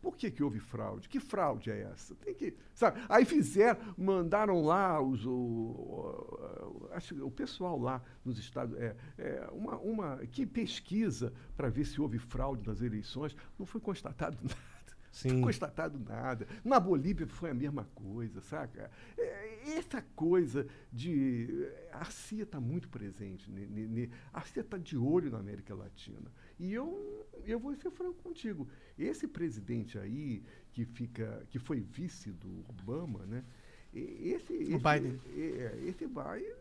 Por 0.03 0.17
que, 0.17 0.33
que 0.33 0.43
houve 0.43 0.59
fraude? 0.59 1.09
Que 1.09 1.21
fraude 1.21 1.71
é 1.71 1.83
essa? 1.83 2.15
Tem 2.17 2.35
que, 2.35 2.57
sabe? 2.75 3.01
Aí 3.09 3.25
fizeram, 3.25 3.79
mandaram 3.97 4.61
lá 4.63 5.01
os, 5.01 5.25
o, 5.25 5.31
o, 5.31 6.91
que 7.01 7.15
o 7.23 7.31
pessoal 7.31 7.79
lá 7.79 8.03
nos 8.25 8.37
Estados 8.39 8.77
é, 8.77 8.97
é, 9.17 9.49
uma, 9.53 9.77
uma 9.79 10.17
que 10.27 10.45
pesquisa 10.45 11.33
para 11.57 11.69
ver 11.69 11.85
se 11.85 12.01
houve 12.01 12.19
fraude 12.19 12.67
nas 12.67 12.81
eleições, 12.81 13.37
não 13.57 13.65
foi 13.65 13.81
constatado 13.81 14.37
nada. 14.43 14.78
Não 15.25 15.31
Sim. 15.31 15.43
foi 15.43 15.53
constatado 15.53 15.99
nada. 15.99 16.47
Na 16.65 16.79
Bolívia 16.79 17.27
foi 17.27 17.51
a 17.51 17.55
mesma 17.55 17.85
coisa, 17.95 18.41
saca? 18.41 18.91
É, 19.17 19.77
essa 19.77 20.01
coisa 20.15 20.67
de. 20.93 21.49
A 21.93 22.05
CIA 22.05 22.45
está 22.45 22.61
muito 22.61 22.89
presente. 22.89 23.51
ne- 23.51 23.67
ne- 23.67 24.11
a 24.33 24.43
CIA 24.43 24.63
está 24.63 24.79
de 24.79 24.97
olho 24.97 25.31
na 25.31 25.39
América 25.39 25.75
Latina. 25.75 26.31
E 26.59 26.73
eu, 26.73 27.27
eu 27.45 27.59
vou 27.59 27.75
ser 27.75 27.91
franco 27.91 28.23
contigo. 28.23 28.69
Esse 28.99 29.27
presidente 29.27 29.99
aí, 29.99 30.43
que, 30.73 30.85
fica, 30.85 31.45
que 31.51 31.59
foi 31.59 31.81
vice 31.81 32.31
do 32.31 32.65
Obama, 32.69 33.25
né? 33.27 33.45
Esse, 33.93 34.53
esse, 34.55 34.77
Biden. 34.79 35.21
é, 35.37 35.79
esse 35.87 36.07
Biden, 36.07 36.53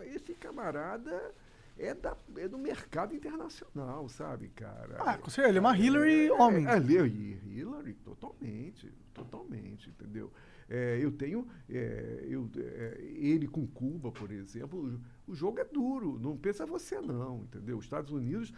é, 0.00 0.08
esse 0.14 0.34
camarada 0.34 1.34
é, 1.78 1.94
da, 1.94 2.16
é 2.36 2.48
do 2.48 2.58
mercado 2.58 3.14
internacional, 3.14 4.08
sabe, 4.08 4.48
cara? 4.48 4.96
Ah, 4.98 5.16
com 5.16 5.30
certeza, 5.30 5.48
ele 5.48 5.58
é 5.58 5.60
uma 5.60 5.78
Hillary 5.78 6.30
homem. 6.30 6.66
É, 6.66 6.72
é 6.72 6.78
Hillary, 6.78 7.94
totalmente, 7.94 8.92
totalmente, 9.14 9.88
entendeu? 9.90 10.32
É, 10.68 10.98
eu 11.00 11.10
tenho, 11.12 11.46
é, 11.70 12.26
eu, 12.28 12.50
é, 12.56 13.00
ele 13.00 13.46
com 13.46 13.66
Cuba, 13.66 14.12
por 14.12 14.30
exemplo, 14.30 15.00
o 15.26 15.34
jogo 15.34 15.60
é 15.60 15.64
duro, 15.64 16.18
não 16.18 16.36
pensa 16.36 16.66
você 16.66 17.00
não, 17.00 17.44
entendeu? 17.44 17.78
Os 17.78 17.84
Estados 17.84 18.12
Unidos, 18.12 18.52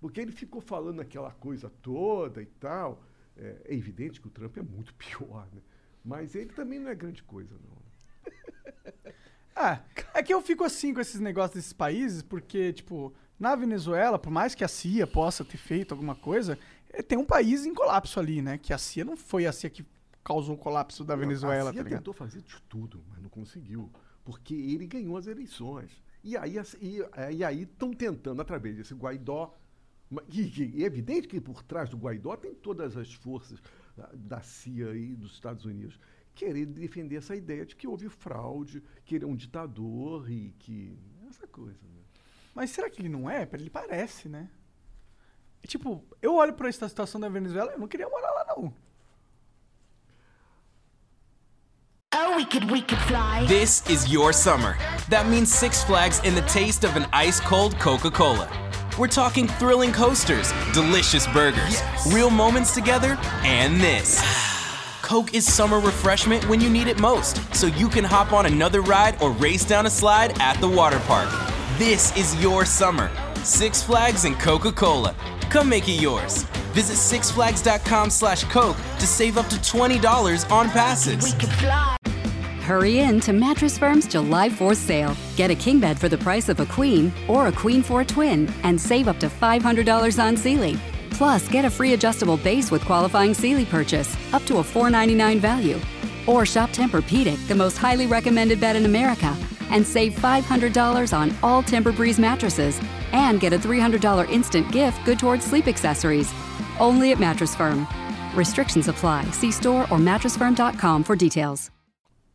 porque 0.00 0.20
ele 0.20 0.30
ficou 0.30 0.60
falando 0.60 1.00
aquela 1.00 1.32
coisa 1.32 1.68
toda 1.82 2.40
e 2.40 2.46
tal, 2.46 3.02
é, 3.36 3.62
é 3.64 3.74
evidente 3.74 4.20
que 4.20 4.28
o 4.28 4.30
Trump 4.30 4.56
é 4.56 4.62
muito 4.62 4.94
pior, 4.94 5.48
né? 5.52 5.62
Mas 6.04 6.36
ele 6.36 6.52
também 6.52 6.78
não 6.78 6.88
é 6.88 6.94
grande 6.94 7.22
coisa, 7.24 7.54
não. 7.54 7.85
Ah, 9.56 9.80
é 10.12 10.22
que 10.22 10.34
eu 10.34 10.42
fico 10.42 10.64
assim 10.64 10.92
com 10.92 11.00
esses 11.00 11.18
negócios 11.18 11.54
desses 11.54 11.72
países, 11.72 12.20
porque, 12.20 12.74
tipo, 12.74 13.14
na 13.40 13.56
Venezuela, 13.56 14.18
por 14.18 14.30
mais 14.30 14.54
que 14.54 14.62
a 14.62 14.68
CIA 14.68 15.06
possa 15.06 15.42
ter 15.46 15.56
feito 15.56 15.92
alguma 15.92 16.14
coisa, 16.14 16.58
eh, 16.90 17.02
tem 17.02 17.16
um 17.16 17.24
país 17.24 17.64
em 17.64 17.72
colapso 17.72 18.20
ali, 18.20 18.42
né? 18.42 18.58
Que 18.58 18.74
a 18.74 18.78
CIA 18.78 19.06
não 19.06 19.16
foi 19.16 19.46
a 19.46 19.52
CIA 19.52 19.70
que 19.70 19.86
causou 20.22 20.56
o 20.56 20.58
colapso 20.58 21.04
da 21.04 21.16
Venezuela, 21.16 21.70
a 21.70 21.72
tá 21.72 21.78
CIA 21.78 21.82
ligado? 21.84 21.98
tentou 22.00 22.12
fazer 22.12 22.42
de 22.42 22.60
tudo, 22.68 23.02
mas 23.08 23.22
não 23.22 23.30
conseguiu, 23.30 23.90
porque 24.22 24.54
ele 24.54 24.86
ganhou 24.86 25.16
as 25.16 25.26
eleições. 25.26 25.90
E 26.22 26.36
aí 26.36 26.56
e, 26.82 27.00
é, 27.16 27.54
e 27.54 27.62
estão 27.62 27.94
tentando 27.94 28.42
através 28.42 28.76
desse 28.76 28.92
Guaidó, 28.92 29.54
que, 30.28 30.50
que 30.50 30.82
é 30.82 30.86
evidente 30.86 31.26
que 31.28 31.40
por 31.40 31.62
trás 31.62 31.88
do 31.88 31.96
Guaidó 31.96 32.36
tem 32.36 32.54
todas 32.54 32.94
as 32.94 33.14
forças 33.14 33.58
da, 33.96 34.10
da 34.12 34.40
CIA 34.42 34.94
e 34.94 35.16
dos 35.16 35.32
Estados 35.32 35.64
Unidos 35.64 35.98
querer 36.36 36.66
defender 36.66 37.16
essa 37.16 37.34
ideia 37.34 37.64
de 37.64 37.74
que 37.74 37.88
houve 37.88 38.08
fraude, 38.08 38.82
que 39.04 39.14
ele 39.16 39.24
é 39.24 39.26
um 39.26 39.34
ditador 39.34 40.30
e 40.30 40.54
que 40.58 40.96
essa 41.28 41.46
coisa. 41.46 41.80
Né? 41.82 42.02
Mas 42.54 42.70
será 42.70 42.88
que 42.88 43.00
ele 43.00 43.08
não 43.08 43.28
é? 43.28 43.48
Ele 43.52 43.70
parece, 43.70 44.28
né? 44.28 44.48
E, 45.62 45.66
tipo, 45.66 46.04
eu 46.22 46.34
olho 46.34 46.52
pra 46.52 46.68
essa 46.68 46.88
situação 46.88 47.20
da 47.20 47.28
Venezuela, 47.28 47.72
eu 47.72 47.78
não 47.78 47.88
queria 47.88 48.08
morar 48.08 48.30
lá, 48.30 48.44
não. 48.54 48.72
Oh, 52.14 52.36
we 52.36 52.44
could, 52.44 52.70
we 52.70 52.82
could 52.82 53.02
fly. 53.02 53.46
This 53.46 53.82
is 53.90 54.10
your 54.10 54.32
summer. 54.32 54.76
That 55.10 55.26
means 55.28 55.52
Six 55.52 55.84
Flags 55.84 56.20
and 56.24 56.34
the 56.34 56.42
taste 56.42 56.84
of 56.84 56.96
an 56.96 57.06
ice 57.12 57.40
cold 57.40 57.78
Coca 57.78 58.10
Cola. 58.10 58.48
We're 58.98 59.08
talking 59.08 59.46
thrilling 59.46 59.92
coasters, 59.92 60.52
delicious 60.72 61.26
burgers, 61.26 61.82
real 62.06 62.30
moments 62.30 62.72
together, 62.72 63.18
and 63.44 63.78
this. 63.80 64.45
Coke 65.06 65.34
is 65.34 65.46
summer 65.46 65.78
refreshment 65.78 66.48
when 66.48 66.60
you 66.60 66.68
need 66.68 66.88
it 66.88 66.98
most, 66.98 67.38
so 67.54 67.68
you 67.68 67.88
can 67.88 68.02
hop 68.02 68.32
on 68.32 68.46
another 68.46 68.80
ride 68.80 69.16
or 69.22 69.30
race 69.30 69.64
down 69.64 69.86
a 69.86 69.90
slide 69.90 70.36
at 70.40 70.60
the 70.60 70.66
water 70.66 70.98
park. 71.06 71.28
This 71.78 72.10
is 72.16 72.34
your 72.42 72.64
summer. 72.64 73.08
Six 73.44 73.84
Flags 73.84 74.24
and 74.24 74.36
Coca 74.40 74.72
Cola. 74.72 75.14
Come 75.42 75.68
make 75.68 75.88
it 75.88 76.00
yours. 76.00 76.42
Visit 76.74 76.96
sixflags.com 76.96 78.10
slash 78.10 78.42
Coke 78.50 78.76
to 78.98 79.06
save 79.06 79.38
up 79.38 79.46
to 79.46 79.56
$20 79.56 80.50
on 80.50 80.68
passes. 80.70 81.34
Hurry 82.62 82.98
in 82.98 83.20
to 83.20 83.32
Mattress 83.32 83.78
Firm's 83.78 84.08
July 84.08 84.48
4th 84.48 84.74
sale. 84.74 85.16
Get 85.36 85.52
a 85.52 85.54
king 85.54 85.78
bed 85.78 86.00
for 86.00 86.08
the 86.08 86.18
price 86.18 86.48
of 86.48 86.58
a 86.58 86.66
queen 86.66 87.12
or 87.28 87.46
a 87.46 87.52
queen 87.52 87.84
for 87.84 88.00
a 88.00 88.04
twin 88.04 88.52
and 88.64 88.80
save 88.80 89.06
up 89.06 89.20
to 89.20 89.28
$500 89.28 90.20
on 90.20 90.36
Sealy. 90.36 90.76
Plus, 91.16 91.48
get 91.48 91.64
a 91.64 91.70
free 91.70 91.94
adjustable 91.94 92.36
base 92.36 92.70
with 92.70 92.84
qualifying 92.84 93.32
Sealy 93.32 93.64
purchase 93.64 94.14
up 94.34 94.44
to 94.44 94.58
a 94.58 94.62
499 94.62 95.40
value. 95.40 95.80
Or 96.26 96.44
shop 96.44 96.70
Tempur-Pedic, 96.70 97.48
the 97.48 97.54
most 97.54 97.78
highly 97.78 98.06
recommended 98.06 98.60
bed 98.60 98.76
in 98.76 98.84
America, 98.84 99.34
and 99.70 99.86
save 99.86 100.12
$500 100.16 101.16
on 101.16 101.34
all 101.42 101.62
Tempur-Breeze 101.62 102.18
mattresses 102.18 102.78
and 103.12 103.40
get 103.40 103.54
a 103.54 103.58
$300 103.58 104.28
instant 104.28 104.70
gift 104.70 105.02
good 105.06 105.18
towards 105.18 105.46
sleep 105.46 105.68
accessories. 105.68 106.30
Only 106.78 107.12
at 107.12 107.18
Mattress 107.18 107.56
Firm. 107.56 107.86
Restrictions 108.34 108.88
apply. 108.88 109.24
See 109.30 109.50
store 109.50 109.84
or 109.84 109.98
mattressfirm.com 109.98 111.02
for 111.02 111.16
details. 111.16 111.70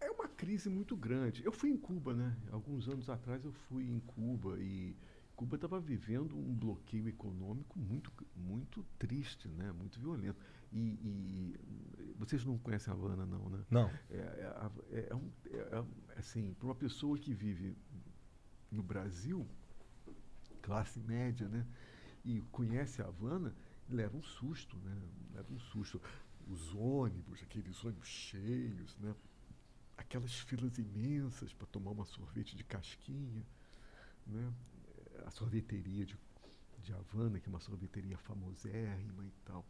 É 0.01 0.09
uma 0.09 0.27
crise 0.27 0.69
muito 0.69 0.95
grande. 0.95 1.43
Eu 1.45 1.51
fui 1.51 1.69
em 1.69 1.77
Cuba, 1.77 2.15
né? 2.15 2.33
Alguns 2.51 2.87
anos 2.87 3.07
atrás 3.11 3.45
eu 3.45 3.53
fui 3.69 3.83
em 3.83 3.99
Cuba 3.99 4.57
e 4.59 4.95
Cuba 5.41 5.55
estava 5.55 5.79
vivendo 5.79 6.37
um 6.37 6.53
bloqueio 6.53 7.07
econômico 7.07 7.79
muito, 7.79 8.11
muito 8.35 8.85
triste, 8.99 9.47
né? 9.47 9.71
Muito 9.71 9.99
violento. 9.99 10.39
E, 10.71 10.77
e 10.79 12.13
vocês 12.15 12.45
não 12.45 12.59
conhecem 12.59 12.93
a 12.93 12.95
Havana, 12.95 13.25
não, 13.25 13.49
né? 13.49 13.65
Não. 13.71 13.89
É, 14.11 14.17
é, 14.17 14.71
é- 14.91 15.07
é 15.09 15.15
um- 15.15 15.31
é- 15.49 15.57
é- 15.79 16.19
assim, 16.19 16.53
para 16.53 16.67
uma 16.67 16.75
pessoa 16.75 17.17
que 17.17 17.33
vive 17.33 17.75
no 18.69 18.83
Brasil, 18.83 19.47
classe 20.61 20.99
média, 20.99 21.49
né? 21.49 21.65
E 22.23 22.41
conhece 22.51 23.01
a 23.01 23.07
Havana, 23.07 23.51
leva 23.89 24.15
um 24.15 24.21
susto, 24.21 24.77
né? 24.77 24.95
Leva 25.33 25.51
um 25.51 25.59
susto. 25.59 25.99
Os 26.47 26.71
ônibus, 26.75 27.41
aqueles 27.41 27.83
ônibus 27.83 28.07
cheios, 28.07 28.95
né? 28.99 29.15
Aquelas 29.97 30.35
filas 30.41 30.77
imensas 30.77 31.51
para 31.51 31.65
tomar 31.65 31.89
uma 31.89 32.05
sorvete 32.05 32.55
de 32.55 32.63
casquinha, 32.63 33.43
né? 34.27 34.53
A 35.31 35.33
sorveteria 35.33 36.05
de, 36.05 36.19
de 36.83 36.91
Havana, 36.93 37.39
que 37.39 37.47
é 37.47 37.49
uma 37.49 37.61
sorveteria 37.61 38.17
famosérrima 38.17 39.25
e 39.25 39.31
tal. 39.45 39.65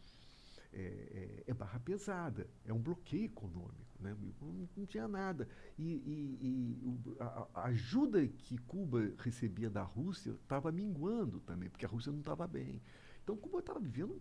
É, 0.73 0.81
é- 0.81 1.51
é 1.51 1.53
barra 1.53 1.79
pesada, 1.79 2.49
é 2.65 2.73
um 2.73 2.79
bloqueio 2.81 3.25
econômico, 3.25 3.95
né? 3.99 4.15
não, 4.41 4.67
não 4.75 4.85
tinha 4.87 5.07
nada. 5.07 5.47
E, 5.77 5.83
e- 5.83 6.39
e 6.41 7.15
a, 7.19 7.47
a 7.53 7.63
ajuda 7.65 8.27
que 8.27 8.57
Cuba 8.57 9.13
recebia 9.19 9.69
da 9.69 9.83
Rússia 9.83 10.31
estava 10.31 10.71
minguando 10.71 11.39
também, 11.41 11.69
porque 11.69 11.85
a 11.85 11.89
Rússia 11.89 12.11
não 12.11 12.21
estava 12.21 12.47
bem. 12.47 12.81
Então 13.23 13.37
Cuba 13.37 13.59
estava 13.59 13.79
vivendo, 13.79 14.19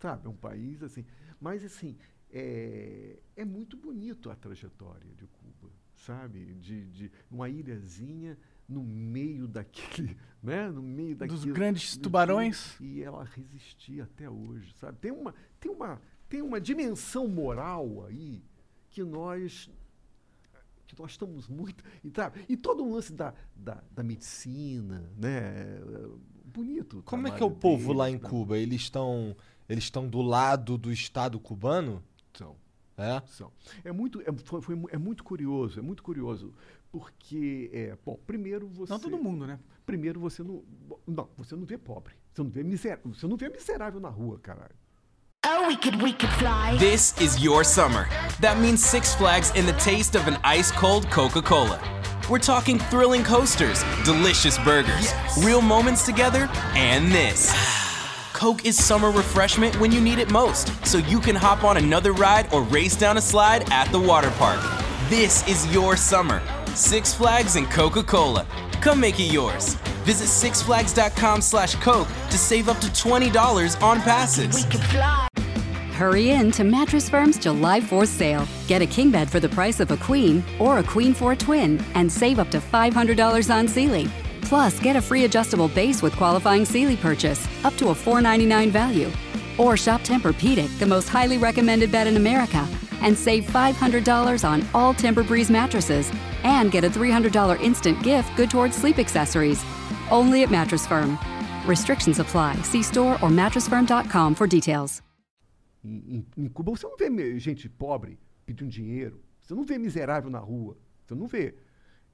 sabe, 0.00 0.28
um 0.28 0.36
país 0.36 0.82
assim. 0.82 1.04
Mas 1.40 1.64
assim, 1.64 1.96
é, 2.30 3.18
é 3.34 3.44
muito 3.44 3.76
bonito 3.76 4.30
a 4.30 4.36
trajetória 4.36 5.12
de 5.14 5.26
Cuba, 5.26 5.72
sabe? 5.94 6.54
De, 6.54 6.86
de 6.90 7.12
uma 7.30 7.48
ilhazinha 7.48 8.38
no 8.68 8.82
meio 8.82 9.46
daquele, 9.46 10.16
né? 10.42 10.68
No 10.70 10.82
meio 10.82 11.16
Dos 11.16 11.28
daquilo, 11.40 11.54
grandes 11.54 11.96
tubarões. 11.96 12.76
E 12.80 13.02
ela 13.02 13.24
resistia 13.24 14.04
até 14.04 14.28
hoje, 14.28 14.72
sabe? 14.74 14.98
Tem 14.98 15.12
uma, 15.12 15.34
tem 15.60 15.70
uma, 15.70 16.00
tem 16.28 16.42
uma 16.42 16.60
dimensão 16.60 17.28
moral 17.28 18.04
aí 18.06 18.42
que 18.90 19.02
nós 19.02 19.70
que 20.86 20.96
nós 21.00 21.10
estamos 21.10 21.48
muito 21.48 21.82
e, 22.04 22.10
tá, 22.12 22.32
e 22.48 22.56
todo 22.56 22.84
o 22.84 22.94
lance 22.94 23.12
da, 23.12 23.34
da, 23.56 23.82
da 23.90 24.04
medicina, 24.04 25.10
né? 25.16 25.80
Bonito. 26.44 27.02
Como 27.04 27.26
é 27.26 27.30
que 27.32 27.42
é 27.42 27.46
o 27.46 27.50
povo 27.50 27.92
lá 27.92 28.08
em 28.08 28.12
deles, 28.12 28.22
né? 28.22 28.30
Cuba? 28.30 28.56
Eles 28.56 28.82
estão 28.82 29.36
eles 29.68 29.84
estão 29.84 30.08
do 30.08 30.22
lado 30.22 30.78
do 30.78 30.92
Estado 30.92 31.40
cubano? 31.40 32.02
São. 32.32 32.56
É? 32.96 33.20
São. 33.26 33.52
É 33.84 33.92
muito, 33.92 34.22
é, 34.22 34.32
foi, 34.44 34.62
foi 34.62 34.82
é 34.90 34.96
muito 34.96 35.22
curioso, 35.22 35.78
é 35.78 35.82
muito 35.82 36.02
curioso, 36.02 36.54
porque, 36.90 37.70
é, 37.72 37.96
bom, 38.04 38.18
primeiro 38.26 38.68
você... 38.68 38.92
Não 38.92 39.00
todo 39.00 39.18
mundo, 39.18 39.46
né? 39.46 39.58
Primeiro 39.84 40.20
você 40.20 40.42
não... 40.42 40.62
bom, 40.66 40.98
Não, 41.06 41.28
você 41.36 41.54
não 41.54 41.64
vê 41.64 41.76
pobre, 41.78 42.14
você 42.32 42.42
não 42.42 42.50
vê, 42.50 42.62
miser, 42.62 43.00
você 43.04 43.26
não 43.26 43.36
vê 43.36 43.48
miserável 43.48 44.00
na 44.00 44.08
rua, 44.08 44.38
caralho. 44.38 44.74
Oh, 45.48 45.68
we 45.68 45.76
could, 45.76 46.02
we 46.02 46.12
could 46.12 46.32
fly. 46.34 46.76
This 46.76 47.14
is 47.20 47.40
your 47.40 47.62
summer. 47.62 48.08
That 48.40 48.58
means 48.58 48.84
Six 48.84 49.14
Flags 49.14 49.52
and 49.54 49.66
the 49.66 49.74
taste 49.74 50.16
of 50.16 50.26
an 50.26 50.38
ice 50.42 50.72
cold 50.72 51.08
Coca 51.08 51.40
Cola. 51.40 51.80
We're 52.28 52.40
talking 52.40 52.80
thrilling 52.80 53.22
coasters, 53.22 53.84
delicious 54.04 54.58
burgers, 54.58 55.14
real 55.38 55.62
moments 55.62 56.04
together, 56.04 56.48
and 56.74 57.12
this. 57.12 57.54
Coke 58.32 58.66
is 58.66 58.76
summer 58.76 59.12
refreshment 59.12 59.78
when 59.78 59.92
you 59.92 60.00
need 60.00 60.18
it 60.18 60.32
most, 60.32 60.68
so 60.84 60.98
you 60.98 61.20
can 61.20 61.36
hop 61.36 61.62
on 61.62 61.76
another 61.76 62.12
ride 62.12 62.52
or 62.52 62.62
race 62.62 62.96
down 62.96 63.16
a 63.16 63.20
slide 63.20 63.70
at 63.70 63.90
the 63.92 64.00
water 64.00 64.32
park. 64.32 64.60
This 65.08 65.46
is 65.46 65.72
your 65.72 65.96
summer. 65.96 66.42
Six 66.76 67.14
Flags 67.14 67.56
and 67.56 67.70
Coca 67.70 68.02
Cola. 68.02 68.46
Come 68.82 69.00
make 69.00 69.18
it 69.18 69.32
yours. 69.32 69.76
Visit 70.04 70.26
sixflags.com 70.26 71.40
slash 71.40 71.74
Coke 71.76 72.06
to 72.28 72.36
save 72.36 72.68
up 72.68 72.78
to 72.80 72.88
$20 72.88 73.82
on 73.82 73.98
passes. 74.02 74.66
Hurry 75.94 76.32
in 76.32 76.50
to 76.50 76.64
Mattress 76.64 77.08
Firm's 77.08 77.38
July 77.38 77.80
4th 77.80 78.08
sale. 78.08 78.46
Get 78.66 78.82
a 78.82 78.86
king 78.86 79.10
bed 79.10 79.30
for 79.30 79.40
the 79.40 79.48
price 79.48 79.80
of 79.80 79.90
a 79.90 79.96
queen 79.96 80.44
or 80.58 80.78
a 80.78 80.82
queen 80.82 81.14
for 81.14 81.32
a 81.32 81.36
twin 81.36 81.82
and 81.94 82.12
save 82.12 82.38
up 82.38 82.50
to 82.50 82.58
$500 82.58 83.54
on 83.54 83.66
Sealy. 83.66 84.06
Plus, 84.42 84.78
get 84.78 84.96
a 84.96 85.00
free 85.00 85.24
adjustable 85.24 85.68
base 85.68 86.02
with 86.02 86.14
qualifying 86.16 86.66
Sealy 86.66 86.96
purchase, 86.96 87.48
up 87.64 87.74
to 87.78 87.88
a 87.88 87.94
499 87.94 88.70
value. 88.70 89.10
Or 89.56 89.78
shop 89.78 90.02
Tempur-Pedic, 90.02 90.78
the 90.78 90.84
most 90.84 91.08
highly 91.08 91.38
recommended 91.38 91.90
bed 91.90 92.06
in 92.06 92.18
America, 92.18 92.68
and 93.00 93.16
save 93.16 93.44
$500 93.44 94.46
on 94.46 94.62
all 94.74 94.92
Tempur-Breeze 94.92 95.50
mattresses 95.50 96.12
and 96.46 96.70
get 96.70 96.84
a 96.84 96.88
$300 96.88 97.60
instant 97.60 98.02
gift 98.02 98.36
good 98.36 98.50
towards 98.50 98.76
sleep 98.76 98.98
accessories. 98.98 99.64
Only 100.10 100.42
at 100.44 100.50
Mattress 100.50 100.86
Firm. 100.86 101.18
Restrictions 101.66 102.20
apply. 102.20 102.54
See 102.62 102.82
store 102.82 103.14
or 103.22 103.30
mattressfirm.com 103.30 104.34
for 104.34 104.46
details. 104.46 105.02
Em, 105.84 106.48
Cuba 106.52 106.72
você 106.72 106.86
não 106.86 106.96
vê 106.96 107.38
gente 107.38 107.68
pobre 107.68 108.18
pedindo 108.44 108.70
dinheiro, 108.70 109.22
você 109.40 109.54
não 109.54 109.64
vê 109.64 109.78
miserável 109.78 110.30
na 110.30 110.40
rua, 110.40 110.76
você 111.04 111.14
não 111.14 111.26
vê. 111.26 111.54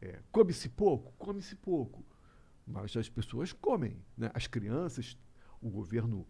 É, 0.00 0.18
come-se 0.30 0.68
pouco, 0.68 1.12
come-se 1.16 1.54
pouco. 1.56 2.04
Mas 2.66 2.96
as 2.96 3.08
pessoas 3.08 3.52
comem. 3.52 3.96
Né? 4.16 4.30
As 4.34 4.46
crianças, 4.46 5.16
o 5.60 5.70
governo 5.70 6.26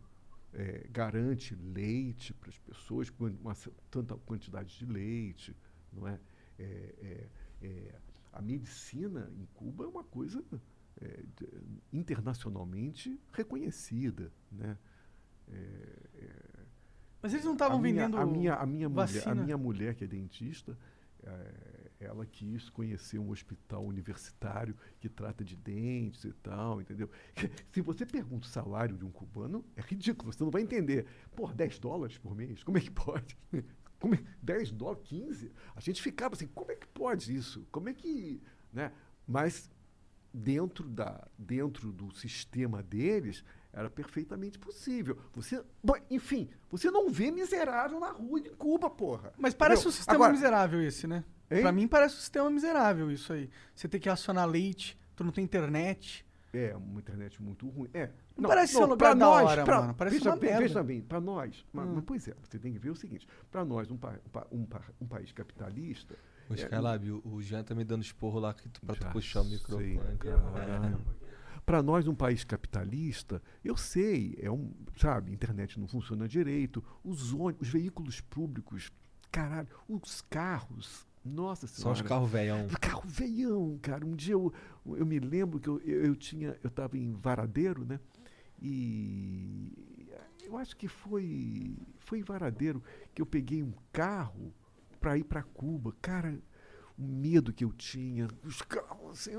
é, 0.53 0.87
garante 0.91 1.55
leite 1.55 2.33
para 2.35 2.51
as 2.51 2.59
pessoas, 2.59 3.13
uma 3.19 3.57
tanta 3.91 4.15
quantidade 4.17 4.79
de 4.79 4.87
leite. 4.87 5.57
Não 5.93 6.07
é? 6.07 6.21
É, 6.59 6.95
é, 7.03 7.29
é, 7.63 7.95
a 8.33 8.43
medicina 8.43 9.31
em 9.39 9.47
Cuba 9.55 9.85
é 9.85 9.87
uma 9.87 10.05
coisa 10.05 10.43
é, 11.01 11.23
internacionalmente 11.93 13.19
reconhecida. 13.33 14.33
Né? 14.51 14.77
Mas 17.21 17.33
eles 17.33 17.45
não 17.45 17.53
estavam 17.53 17.79
a 17.79 17.81
minha- 17.81 17.95
vendendo 18.07 18.17
a 18.19 18.27
minha, 18.27 18.55
a 18.55 18.67
minha 18.67 18.89
mulher, 18.89 19.03
a 19.03 19.07
vacina. 19.07 19.35
minha 19.45 19.57
mulher 19.57 19.95
que 19.95 20.05
é 20.05 20.07
dentista, 20.09 20.77
eh, 21.23 21.91
ela 22.01 22.27
quis 22.27 22.69
conhecer 22.69 23.19
um 23.21 23.31
hospital 23.31 23.85
universitário 23.87 24.77
que 24.99 25.09
trata 25.09 25.45
de 25.45 25.55
dentes 25.57 26.25
e 26.25 26.33
tal, 26.33 26.81
entendeu? 26.81 27.09
Se 27.71 27.81
você 27.81 28.05
pergunta 28.05 28.45
o 28.47 28.51
salário 28.51 28.97
de 28.99 29.05
um 29.05 29.11
cubano, 29.11 29.65
é 29.77 29.81
ridículo, 29.83 30.33
você 30.33 30.43
não 30.43 30.51
vai 30.51 30.63
entender. 30.63 31.07
Pô, 31.37 31.47
10 31.47 31.79
dólares 31.79 32.19
por 32.19 32.35
mês? 32.35 32.65
Como 32.65 32.77
é 32.77 32.81
que 32.81 32.91
pode? 32.91 33.37
Como 34.03 34.17
é, 34.17 34.19
10 34.43 34.73
dólares? 34.73 35.05
15? 35.05 35.53
A 35.77 35.81
gente 35.81 36.03
ficava 36.03 36.35
assim, 36.35 36.49
como 36.49 36.73
é 36.73 36.75
que 36.75 36.89
pode 36.89 37.33
isso? 37.33 37.65
Como 37.71 37.89
é 37.89 37.95
que. 37.95 38.43
Né? 38.73 38.91
Mas 39.25 39.71
dentro, 40.35 40.89
da, 40.89 41.25
dentro 41.39 41.93
do 41.93 42.11
sistema 42.11 42.83
deles 42.83 43.45
era 43.73 43.89
perfeitamente 43.89 44.59
possível. 44.59 45.17
Você, 45.33 45.63
enfim, 46.11 46.51
você 46.69 46.91
não 46.91 47.09
vê 47.09 47.31
miserável 47.31 48.01
na 48.01 48.11
rua 48.11 48.41
de 48.41 48.51
Cuba, 48.51 48.91
porra. 48.91 49.33
Mas 49.39 49.55
parece 49.55 49.83
Entendeu? 49.83 49.91
um 49.91 49.97
sistema 49.97 50.17
Agora, 50.17 50.33
miserável 50.33 50.83
esse, 50.83 51.07
né? 51.07 51.25
Pra 51.49 51.71
mim 51.71 51.87
parece 51.87 52.17
um 52.17 52.19
sistema 52.19 52.51
miserável 52.51 53.09
isso 53.09 53.33
aí. 53.33 53.49
Você 53.73 53.87
tem 53.87 54.01
que 54.01 54.09
acionar 54.09 54.49
leite, 54.49 54.99
tu 55.15 55.23
não 55.23 55.31
tem 55.31 55.45
internet. 55.45 56.27
É, 56.53 56.77
uma 56.77 57.01
internet 57.01 57.43
muito 57.43 57.67
ruim. 57.69 57.89
É. 57.95 58.11
Não 58.37 58.49
parece 58.49 58.75
ser 58.75 58.81
um 58.81 58.87
lugar 58.87 58.97
pra 58.99 59.15
da 59.15 59.25
nós, 59.27 59.45
hora, 59.51 59.65
pra- 59.65 59.81
mano. 59.81 59.95
Parece 59.95 60.19
veja 60.19 60.31
uma 60.31 60.37
bem, 60.37 60.51
merda. 60.51 60.67
Veja 60.67 60.83
bem, 60.83 61.01
para 61.01 61.21
nós. 61.21 61.65
Mas, 61.73 61.89
Hum. 61.89 61.93
mas, 61.95 62.05
pois 62.05 62.29
é, 62.29 62.35
você 62.43 62.59
tem 62.59 62.73
que 62.73 62.79
ver 62.79 62.91
o 62.91 62.95
seguinte: 62.95 63.27
para 63.51 63.65
nós, 63.65 63.91
um, 63.91 63.97
pa- 63.97 64.19
um 64.27 64.29
pa- 64.31 64.47
um 64.53 64.67
pa- 64.67 64.85
um 65.01 65.07
país 65.07 65.33
capitalista. 65.33 66.15
Ô, 66.51 66.53
é, 66.53 66.57
Skylab, 66.57 67.11
o, 67.11 67.23
o 67.27 67.43
Jean 67.43 67.65
tá 67.65 67.75
me 67.75 67.85
dando 67.85 68.03
esporro 68.03 68.39
lá 68.39 68.53
que 68.53 68.69
tu- 68.69 68.81
pra 68.85 68.95
tu 68.95 69.03
Já 69.03 69.11
puxar 69.11 69.41
o 69.41 69.45
microfone, 69.47 69.99
sei, 69.99 70.17
cara. 70.19 70.99
Para 71.65 71.83
nós, 71.83 72.07
um 72.09 72.15
país 72.15 72.45
capitalista, 72.45 73.41
eu 73.65 73.77
sei, 73.77 74.37
é 74.41 74.51
um, 74.51 74.73
sabe, 74.97 75.31
a 75.31 75.35
internet 75.35 75.79
não 75.81 75.87
funciona 75.87 76.27
direito, 76.29 76.83
os 77.05 77.33
ônibus, 77.33 77.69
os 77.69 77.73
veículos 77.73 78.21
públicos, 78.21 78.91
caralho, 79.31 79.69
os 79.89 80.21
carros, 80.23 81.07
nossa 81.25 81.67
Só 81.67 81.75
senhora. 81.75 81.95
os 81.95 82.03
carros 82.03 82.31
velhão. 82.31 82.69
Carro 82.81 83.03
veião, 83.05 83.79
cara. 83.81 84.05
Um 84.05 84.15
dia 84.15 84.35
eu, 84.35 84.53
eu 84.87 85.07
me 85.07 85.19
lembro 85.19 85.61
que 85.61 85.69
eu, 85.69 85.81
eu, 85.81 86.07
eu 86.07 86.17
tinha, 86.17 86.57
eu 86.63 86.69
estava 86.69 86.97
em 86.99 87.13
Varadeiro, 87.13 87.85
né? 87.85 88.01
E 88.61 89.73
eu 90.45 90.57
acho 90.57 90.77
que 90.77 90.89
foi, 90.89 91.77
foi 91.99 92.19
em 92.21 92.23
Varadeiro 92.23 92.83
que 93.15 93.23
eu 93.23 93.27
peguei 93.27 93.63
um 93.63 93.73
carro 93.93 94.53
para 95.01 95.17
ir 95.19 95.25
para 95.25 95.43
Cuba. 95.43 95.95
Cara, 96.01 96.39
o 96.99 97.03
medo 97.03 97.53
que 97.53 97.65
eu 97.65 97.73
tinha, 97.73 98.29
os 98.45 98.63
carros 98.63 99.11
assim. 99.29 99.39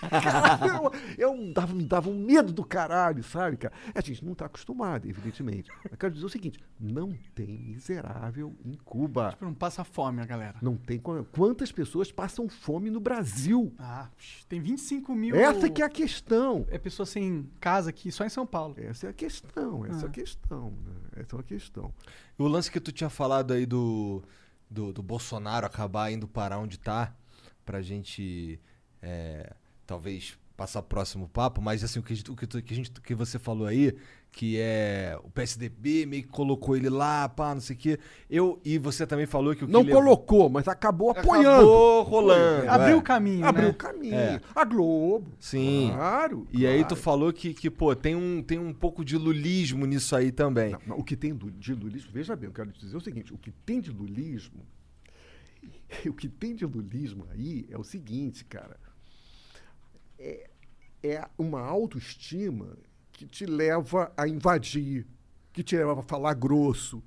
Caralho, 0.00 0.90
eu, 1.18 1.32
eu 1.36 1.52
dava, 1.52 1.74
me 1.74 1.84
dava 1.84 2.10
um 2.10 2.18
medo 2.18 2.52
do 2.52 2.64
caralho, 2.64 3.22
sabe, 3.22 3.56
cara? 3.56 3.74
A 3.94 4.00
gente 4.00 4.24
não 4.24 4.32
está 4.32 4.46
acostumado, 4.46 5.08
evidentemente. 5.08 5.70
Eu 5.90 5.96
quero 5.96 6.12
dizer 6.14 6.26
o 6.26 6.28
seguinte: 6.28 6.58
não 6.78 7.12
tem 7.34 7.58
miserável 7.58 8.54
em 8.64 8.74
Cuba. 8.84 9.30
Tipo, 9.30 9.44
não 9.44 9.54
passa 9.54 9.84
fome 9.84 10.20
a 10.20 10.26
galera. 10.26 10.58
Não 10.60 10.76
tem 10.76 10.98
qua- 10.98 11.24
quantas 11.32 11.70
pessoas 11.72 12.10
passam 12.10 12.48
fome 12.48 12.90
no 12.90 13.00
Brasil. 13.00 13.72
Ah, 13.78 14.08
tem 14.48 14.60
25 14.60 15.14
mil. 15.14 15.34
Essa 15.36 15.68
que 15.70 15.82
é 15.82 15.84
a 15.84 15.90
questão. 15.90 16.66
É 16.70 16.78
pessoa 16.78 17.06
sem 17.06 17.48
casa 17.60 17.90
aqui, 17.90 18.10
só 18.10 18.24
em 18.24 18.28
São 18.28 18.46
Paulo. 18.46 18.74
Essa 18.78 19.06
é 19.06 19.10
a 19.10 19.12
questão, 19.12 19.84
essa 19.86 20.02
é 20.02 20.04
Ah. 20.04 20.08
a 20.08 20.10
questão, 20.12 20.70
né? 20.70 20.92
Essa 21.16 21.36
é 21.36 21.40
a 21.40 21.42
questão. 21.42 21.92
O 22.36 22.48
lance 22.48 22.70
que 22.70 22.80
tu 22.80 22.90
tinha 22.92 23.08
falado 23.10 23.52
aí 23.52 23.64
do. 23.64 24.22
Do, 24.70 24.92
do 24.92 25.02
Bolsonaro 25.02 25.66
acabar 25.66 26.10
indo 26.12 26.26
parar 26.28 26.58
onde 26.58 26.78
tá, 26.78 27.14
pra 27.64 27.82
gente 27.82 28.60
é, 29.02 29.52
talvez 29.86 30.38
passar 30.56 30.82
próximo 30.82 31.28
papo, 31.28 31.60
mas 31.60 31.82
assim, 31.82 31.98
o 31.98 32.02
que, 32.02 32.14
o 32.30 32.36
que, 32.36 32.46
tu- 32.46 32.62
que 32.62 32.74
gente, 32.74 32.90
que 33.00 33.14
você 33.14 33.38
falou 33.38 33.66
aí, 33.66 33.96
que 34.34 34.58
é 34.58 35.16
o 35.22 35.30
PSDB 35.30 36.06
meio 36.06 36.24
que 36.24 36.28
colocou 36.28 36.76
ele 36.76 36.90
lá, 36.90 37.28
pá, 37.28 37.54
não 37.54 37.60
sei 37.60 37.76
o 37.76 37.78
quê. 37.78 38.00
Eu, 38.28 38.60
e 38.64 38.78
você 38.78 39.06
também 39.06 39.26
falou 39.26 39.54
que 39.54 39.62
o 39.62 39.66
que 39.68 39.72
Não 39.72 39.82
levou- 39.82 40.02
colocou, 40.02 40.48
mas 40.50 40.66
acabou 40.66 41.12
apoiando. 41.12 41.48
Acabou 41.48 42.02
rolando. 42.02 42.68
Abriu 42.68 42.96
é. 42.96 42.98
o 42.98 43.02
caminho, 43.02 43.46
Abriu 43.46 43.66
né? 43.66 43.70
o 43.70 43.74
caminho. 43.74 44.14
É. 44.14 44.40
A 44.52 44.64
Globo. 44.64 45.30
Sim. 45.38 45.90
Claro. 45.94 46.48
E 46.52 46.66
aí 46.66 46.82
tu 46.82 46.88
claro. 46.88 47.02
falou 47.02 47.32
que, 47.32 47.54
que 47.54 47.70
pô, 47.70 47.94
tem 47.94 48.16
um, 48.16 48.42
tem 48.42 48.58
um 48.58 48.74
pouco 48.74 49.04
de 49.04 49.16
lulismo 49.16 49.86
nisso 49.86 50.16
aí 50.16 50.32
também. 50.32 50.72
Não, 50.72 50.80
não, 50.88 50.98
o 50.98 51.04
que 51.04 51.16
tem 51.16 51.32
de 51.36 51.72
lulismo, 51.72 52.10
veja 52.12 52.34
bem, 52.34 52.48
eu 52.48 52.52
quero 52.52 52.72
te 52.72 52.80
dizer 52.80 52.96
o 52.96 53.00
seguinte: 53.00 53.32
o 53.32 53.38
que 53.38 53.52
tem 53.52 53.80
de 53.80 53.92
lulismo, 53.92 54.66
o 56.06 56.12
que 56.12 56.28
tem 56.28 56.56
de 56.56 56.66
lulismo 56.66 57.24
aí 57.30 57.66
é 57.70 57.78
o 57.78 57.84
seguinte, 57.84 58.44
cara. 58.44 58.76
É, 60.18 60.50
é 61.04 61.28
uma 61.38 61.60
autoestima 61.60 62.76
que 63.14 63.26
te 63.26 63.46
leva 63.46 64.12
a 64.16 64.28
invadir, 64.28 65.06
que 65.52 65.62
te 65.62 65.76
leva 65.76 65.98
a 66.00 66.02
falar 66.02 66.34
grosso, 66.34 67.02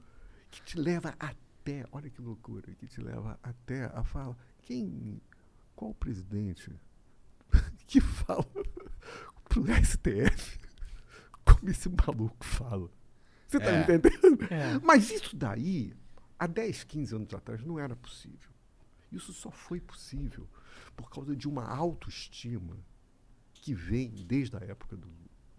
que 0.50 0.62
te 0.64 0.80
leva 0.80 1.14
até, 1.20 1.86
olha 1.92 2.10
que 2.10 2.22
loucura, 2.22 2.74
que 2.76 2.88
te 2.88 3.00
leva 3.02 3.38
até 3.44 3.86
a 3.94 4.04
falar. 4.04 4.36
Quem. 4.62 5.22
Qual 5.76 5.94
presidente 5.94 6.74
que 7.86 8.02
fala 8.02 8.44
pro 9.48 9.64
STF 9.86 10.60
como 11.46 11.70
esse 11.70 11.88
maluco 11.90 12.44
fala? 12.44 12.90
Você 13.48 13.60
tá 13.60 13.66
É. 13.66 13.78
me 13.78 13.84
entendendo? 13.84 14.44
É. 14.52 14.80
Mas 14.80 15.12
isso 15.12 15.36
daí, 15.36 15.94
há 16.40 16.48
10, 16.48 16.84
15 16.86 17.16
anos 17.16 17.34
atrás, 17.34 17.62
não 17.64 17.78
era 17.78 17.96
possível. 17.96 18.50
Isso 19.12 19.32
só 19.34 19.52
foi 19.52 19.80
possível 19.80 20.50
por 20.96 21.10
causa 21.12 21.36
de 21.36 21.48
uma 21.48 21.64
autoestima 21.66 22.76
que 23.54 23.74
vem 23.74 24.10
desde 24.10 24.58
a 24.58 24.60
época 24.62 24.98
do, 24.98 25.08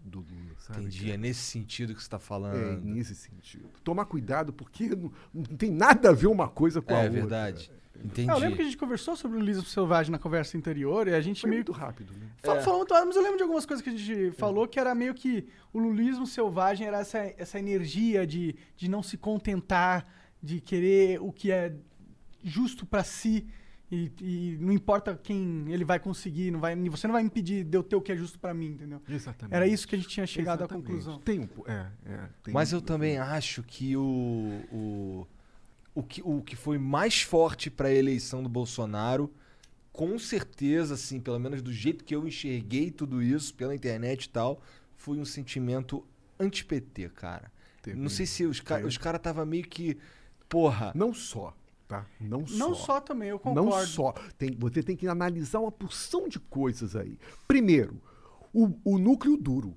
do 0.03 0.19
Lula, 0.19 0.55
sabe? 0.59 0.79
Entendi, 0.81 0.99
cara? 1.01 1.13
é 1.13 1.17
nesse 1.17 1.41
sentido 1.41 1.93
que 1.93 2.01
você 2.01 2.09
tá 2.09 2.17
É, 2.17 2.19
falando. 2.19 2.81
nesse 2.83 3.13
sentido. 3.15 3.69
Tomar 3.83 4.05
cuidado, 4.05 4.51
porque 4.53 4.89
não, 4.95 5.11
não 5.33 5.43
tem 5.43 5.69
nada 5.71 6.09
a 6.09 6.13
ver 6.13 6.27
uma 6.27 6.47
coisa 6.47 6.81
com 6.81 6.93
a 6.93 6.99
É 6.99 7.03
outra. 7.03 7.19
verdade. 7.19 7.71
Entendi. 8.01 8.29
É, 8.29 8.33
eu 8.33 8.37
lembro 8.37 8.55
que 8.55 8.61
a 8.61 8.65
gente 8.65 8.77
conversou 8.77 9.15
sobre 9.17 9.35
o 9.35 9.39
Lulismo 9.41 9.65
Selvagem 9.65 10.09
na 10.09 10.17
conversa 10.17 10.57
anterior 10.57 11.05
e 11.09 11.13
a 11.13 11.19
gente 11.19 11.41
Foi 11.41 11.49
meio 11.49 11.59
muito 11.59 11.73
rápido, 11.73 12.13
né? 12.13 12.27
Fa- 12.41 12.61
Falou 12.61 12.79
muito 12.79 12.93
rápido, 12.93 13.07
mas 13.07 13.15
eu 13.17 13.21
lembro 13.23 13.35
de 13.37 13.43
algumas 13.43 13.65
coisas 13.65 13.83
que 13.83 13.89
a 13.89 13.97
gente 13.97 14.31
falou 14.37 14.65
que 14.69 14.79
era 14.79 14.95
meio 14.95 15.13
que 15.13 15.45
o 15.73 15.79
lulismo 15.79 16.25
selvagem 16.25 16.87
era 16.87 16.99
essa, 16.99 17.17
essa 17.37 17.59
energia 17.59 18.25
de, 18.25 18.55
de 18.77 18.89
não 18.89 19.03
se 19.03 19.17
contentar, 19.17 20.07
de 20.41 20.61
querer 20.61 21.19
o 21.21 21.29
que 21.33 21.51
é 21.51 21.75
justo 22.41 22.85
pra 22.85 23.03
si 23.03 23.45
e, 23.91 24.11
e 24.21 24.57
não 24.59 24.71
importa 24.71 25.15
quem 25.21 25.65
ele 25.71 25.83
vai 25.83 25.99
conseguir, 25.99 26.51
não 26.51 26.59
vai, 26.59 26.75
você 26.89 27.07
não 27.07 27.13
vai 27.13 27.23
impedir 27.23 27.63
de 27.63 27.75
eu 27.75 27.81
ter 27.83 27.95
o 27.95 28.01
que 28.01 28.11
é 28.11 28.15
justo 28.15 28.37
pra 28.37 28.53
mim, 28.53 28.67
entendeu? 28.67 29.01
Exatamente. 29.09 29.55
Era 29.55 29.65
isso 29.67 29.87
que 29.87 29.95
a 29.95 29.97
gente 29.97 30.09
tinha 30.09 30.27
chegado 30.27 30.61
à 30.61 30.65
Exatamente. 30.65 30.85
conclusão. 30.85 31.19
Tem 31.19 31.39
um. 31.39 31.47
É, 31.65 31.87
é, 32.05 32.29
tem 32.43 32.53
Mas 32.53 32.71
um- 32.71 32.77
eu 32.77 32.81
também 32.81 33.17
acho 33.17 33.63
que 33.63 33.97
o, 33.97 34.61
o, 34.71 35.27
o, 35.95 36.03
que, 36.03 36.21
o 36.23 36.41
que 36.41 36.55
foi 36.55 36.77
mais 36.77 37.21
forte 37.21 37.69
pra 37.71 37.91
eleição 37.91 38.43
do 38.43 38.49
Bolsonaro, 38.49 39.33
com 39.91 40.19
certeza, 40.19 40.93
assim, 40.93 41.19
pelo 41.19 41.39
menos 41.39 41.61
do 41.61 41.73
jeito 41.73 42.05
que 42.05 42.15
eu 42.15 42.27
enxerguei 42.27 42.91
tudo 42.91 43.23
isso 43.23 43.53
pela 43.55 43.73
internet 43.73 44.25
e 44.25 44.29
tal, 44.29 44.61
foi 44.95 45.17
um 45.17 45.25
sentimento 45.25 46.05
anti-PT, 46.39 47.09
cara. 47.09 47.51
Teve 47.81 47.97
Não 47.99 48.09
sei 48.09 48.25
se 48.25 48.45
os, 48.45 48.59
caras 48.59 49.21
tava 49.21 49.45
meio 49.45 49.63
que. 49.63 49.97
Porra. 50.47 50.91
Não 50.95 51.13
só, 51.13 51.55
tá? 51.89 52.05
Não, 52.21 52.45
Não 52.51 52.73
só. 52.73 52.85
só 52.85 53.01
também, 53.01 53.29
eu 53.29 53.39
concordo. 53.39 53.69
Não 53.71 53.85
só. 53.85 54.13
Tem, 54.37 54.55
você 54.57 54.81
tem 54.81 54.95
que 54.95 55.07
analisar 55.07 55.59
uma 55.59 55.71
porção 55.71 56.29
de 56.29 56.39
coisas 56.39 56.95
aí. 56.95 57.17
Primeiro, 57.47 57.99
o, 58.53 58.69
o 58.85 58.97
núcleo 58.97 59.35
duro. 59.35 59.75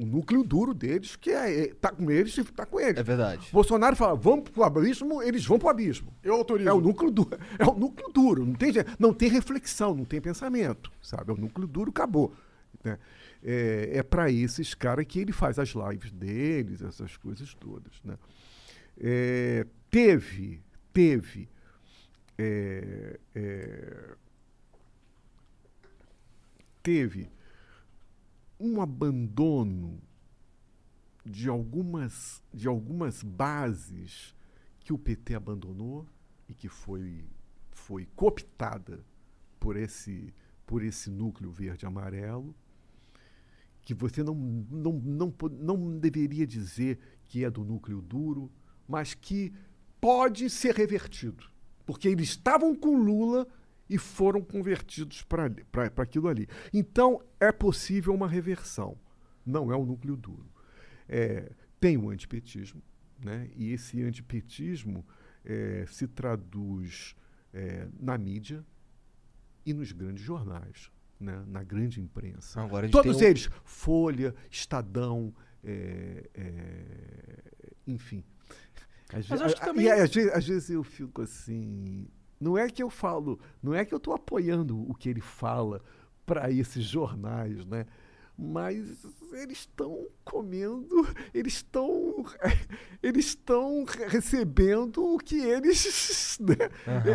O 0.00 0.06
núcleo 0.06 0.42
duro 0.42 0.72
deles, 0.74 1.14
que 1.14 1.30
é, 1.30 1.64
é- 1.66 1.74
tá 1.74 1.92
com 1.92 2.10
eles 2.10 2.36
e 2.36 2.42
tá 2.42 2.64
com 2.66 2.80
eles. 2.80 2.96
É 2.98 3.02
verdade. 3.02 3.46
Bolsonaro 3.52 3.94
fala, 3.94 4.16
vamos 4.16 4.48
pro 4.50 4.64
abismo, 4.64 5.22
eles 5.22 5.44
vão 5.44 5.58
pro 5.58 5.68
abismo. 5.68 6.12
Eu 6.24 6.34
autorizo. 6.34 6.68
É 6.68 6.72
o 6.72 6.80
núcleo 6.80 7.10
duro. 7.10 7.38
É 7.58 7.64
o 7.64 7.74
núcleo 7.74 8.08
duro. 8.10 8.44
Não 8.46 8.54
tem, 8.54 8.72
não 8.98 9.12
tem 9.12 9.28
reflexão, 9.28 9.94
não 9.94 10.04
tem 10.06 10.20
pensamento. 10.20 10.90
Sabe? 11.00 11.30
É 11.30 11.34
o 11.34 11.36
núcleo 11.36 11.68
duro, 11.68 11.90
acabou. 11.90 12.32
né? 12.82 12.98
É, 13.44 13.90
é 13.98 14.02
para 14.02 14.30
esses 14.30 14.72
caras 14.74 15.04
que 15.04 15.20
ele 15.20 15.30
faz 15.32 15.58
as 15.58 15.68
lives 15.68 16.10
deles, 16.10 16.80
essas 16.82 17.16
coisas 17.18 17.52
todas. 17.54 17.92
Né? 18.02 18.16
É, 18.98 19.66
teve, 19.90 20.62
teve. 20.92 21.48
é, 22.38 23.20
é, 23.34 24.16
teve 26.82 27.30
um 28.58 28.80
abandono 28.80 30.00
de 31.24 31.48
algumas, 31.48 32.42
de 32.52 32.66
algumas 32.66 33.22
bases 33.22 34.34
que 34.80 34.92
o 34.92 34.98
PT 34.98 35.34
abandonou 35.34 36.06
e 36.48 36.54
que 36.54 36.68
foi, 36.68 37.24
foi 37.70 38.06
cooptada 38.16 39.04
por 39.60 39.76
esse, 39.76 40.34
por 40.66 40.82
esse 40.82 41.08
núcleo 41.08 41.50
verde 41.50 41.84
e 41.84 41.86
amarelo, 41.86 42.54
que 43.82 43.94
você 43.94 44.22
não, 44.22 44.34
não, 44.34 44.92
não, 44.92 45.34
não 45.50 45.98
deveria 45.98 46.46
dizer 46.46 46.98
que 47.24 47.44
é 47.44 47.50
do 47.50 47.64
núcleo 47.64 48.00
duro, 48.00 48.50
mas 48.88 49.14
que 49.14 49.52
pode 50.02 50.50
ser 50.50 50.74
revertido. 50.74 51.44
Porque 51.86 52.08
eles 52.08 52.30
estavam 52.30 52.74
com 52.74 52.96
Lula 52.96 53.46
e 53.88 53.96
foram 53.96 54.42
convertidos 54.42 55.22
para 55.22 55.46
aquilo 56.02 56.26
ali. 56.26 56.48
Então, 56.74 57.22
é 57.38 57.52
possível 57.52 58.12
uma 58.12 58.26
reversão. 58.26 58.98
Não 59.46 59.72
é 59.72 59.76
o 59.76 59.86
núcleo 59.86 60.16
duro. 60.16 60.50
É, 61.08 61.52
tem 61.78 61.96
o 61.96 62.10
antipetismo, 62.10 62.82
né? 63.22 63.48
e 63.54 63.72
esse 63.72 64.02
antipetismo 64.02 65.06
é, 65.44 65.84
se 65.88 66.08
traduz 66.08 67.14
é, 67.52 67.86
na 68.00 68.18
mídia 68.18 68.64
e 69.64 69.72
nos 69.72 69.92
grandes 69.92 70.24
jornais, 70.24 70.90
né? 71.18 71.44
na 71.46 71.62
grande 71.62 72.00
imprensa. 72.00 72.60
Agora 72.60 72.88
Todos 72.88 73.18
um- 73.18 73.24
eles, 73.24 73.48
Folha, 73.64 74.34
Estadão, 74.50 75.34
é, 75.62 76.28
é, 76.34 77.52
enfim. 77.86 78.24
Às, 79.12 79.28
Mas 79.28 79.42
acho 79.42 79.54
que 79.56 79.64
também- 79.64 79.84
e 79.86 79.90
às 79.90 80.14
vezes, 80.14 80.32
às 80.32 80.46
vezes 80.46 80.70
eu 80.70 80.82
fico 80.82 81.22
assim. 81.22 82.06
Não 82.40 82.58
é 82.58 82.68
que 82.68 82.82
eu 82.82 82.90
falo, 82.90 83.38
não 83.62 83.72
é 83.74 83.84
que 83.84 83.94
eu 83.94 83.98
estou 83.98 84.14
apoiando 84.14 84.78
o 84.90 84.94
que 84.94 85.08
ele 85.08 85.20
fala 85.20 85.80
para 86.26 86.50
esses 86.50 86.84
jornais, 86.84 87.64
né? 87.66 87.86
Mas 88.42 89.06
eles 89.32 89.58
estão 89.58 90.06
comendo, 90.24 91.06
eles 91.32 91.54
estão 91.54 92.24
eles 93.02 93.26
estão 93.26 93.84
recebendo 94.08 95.14
o 95.14 95.18
que 95.18 95.40
eles 95.40 96.38
né? 96.40 96.56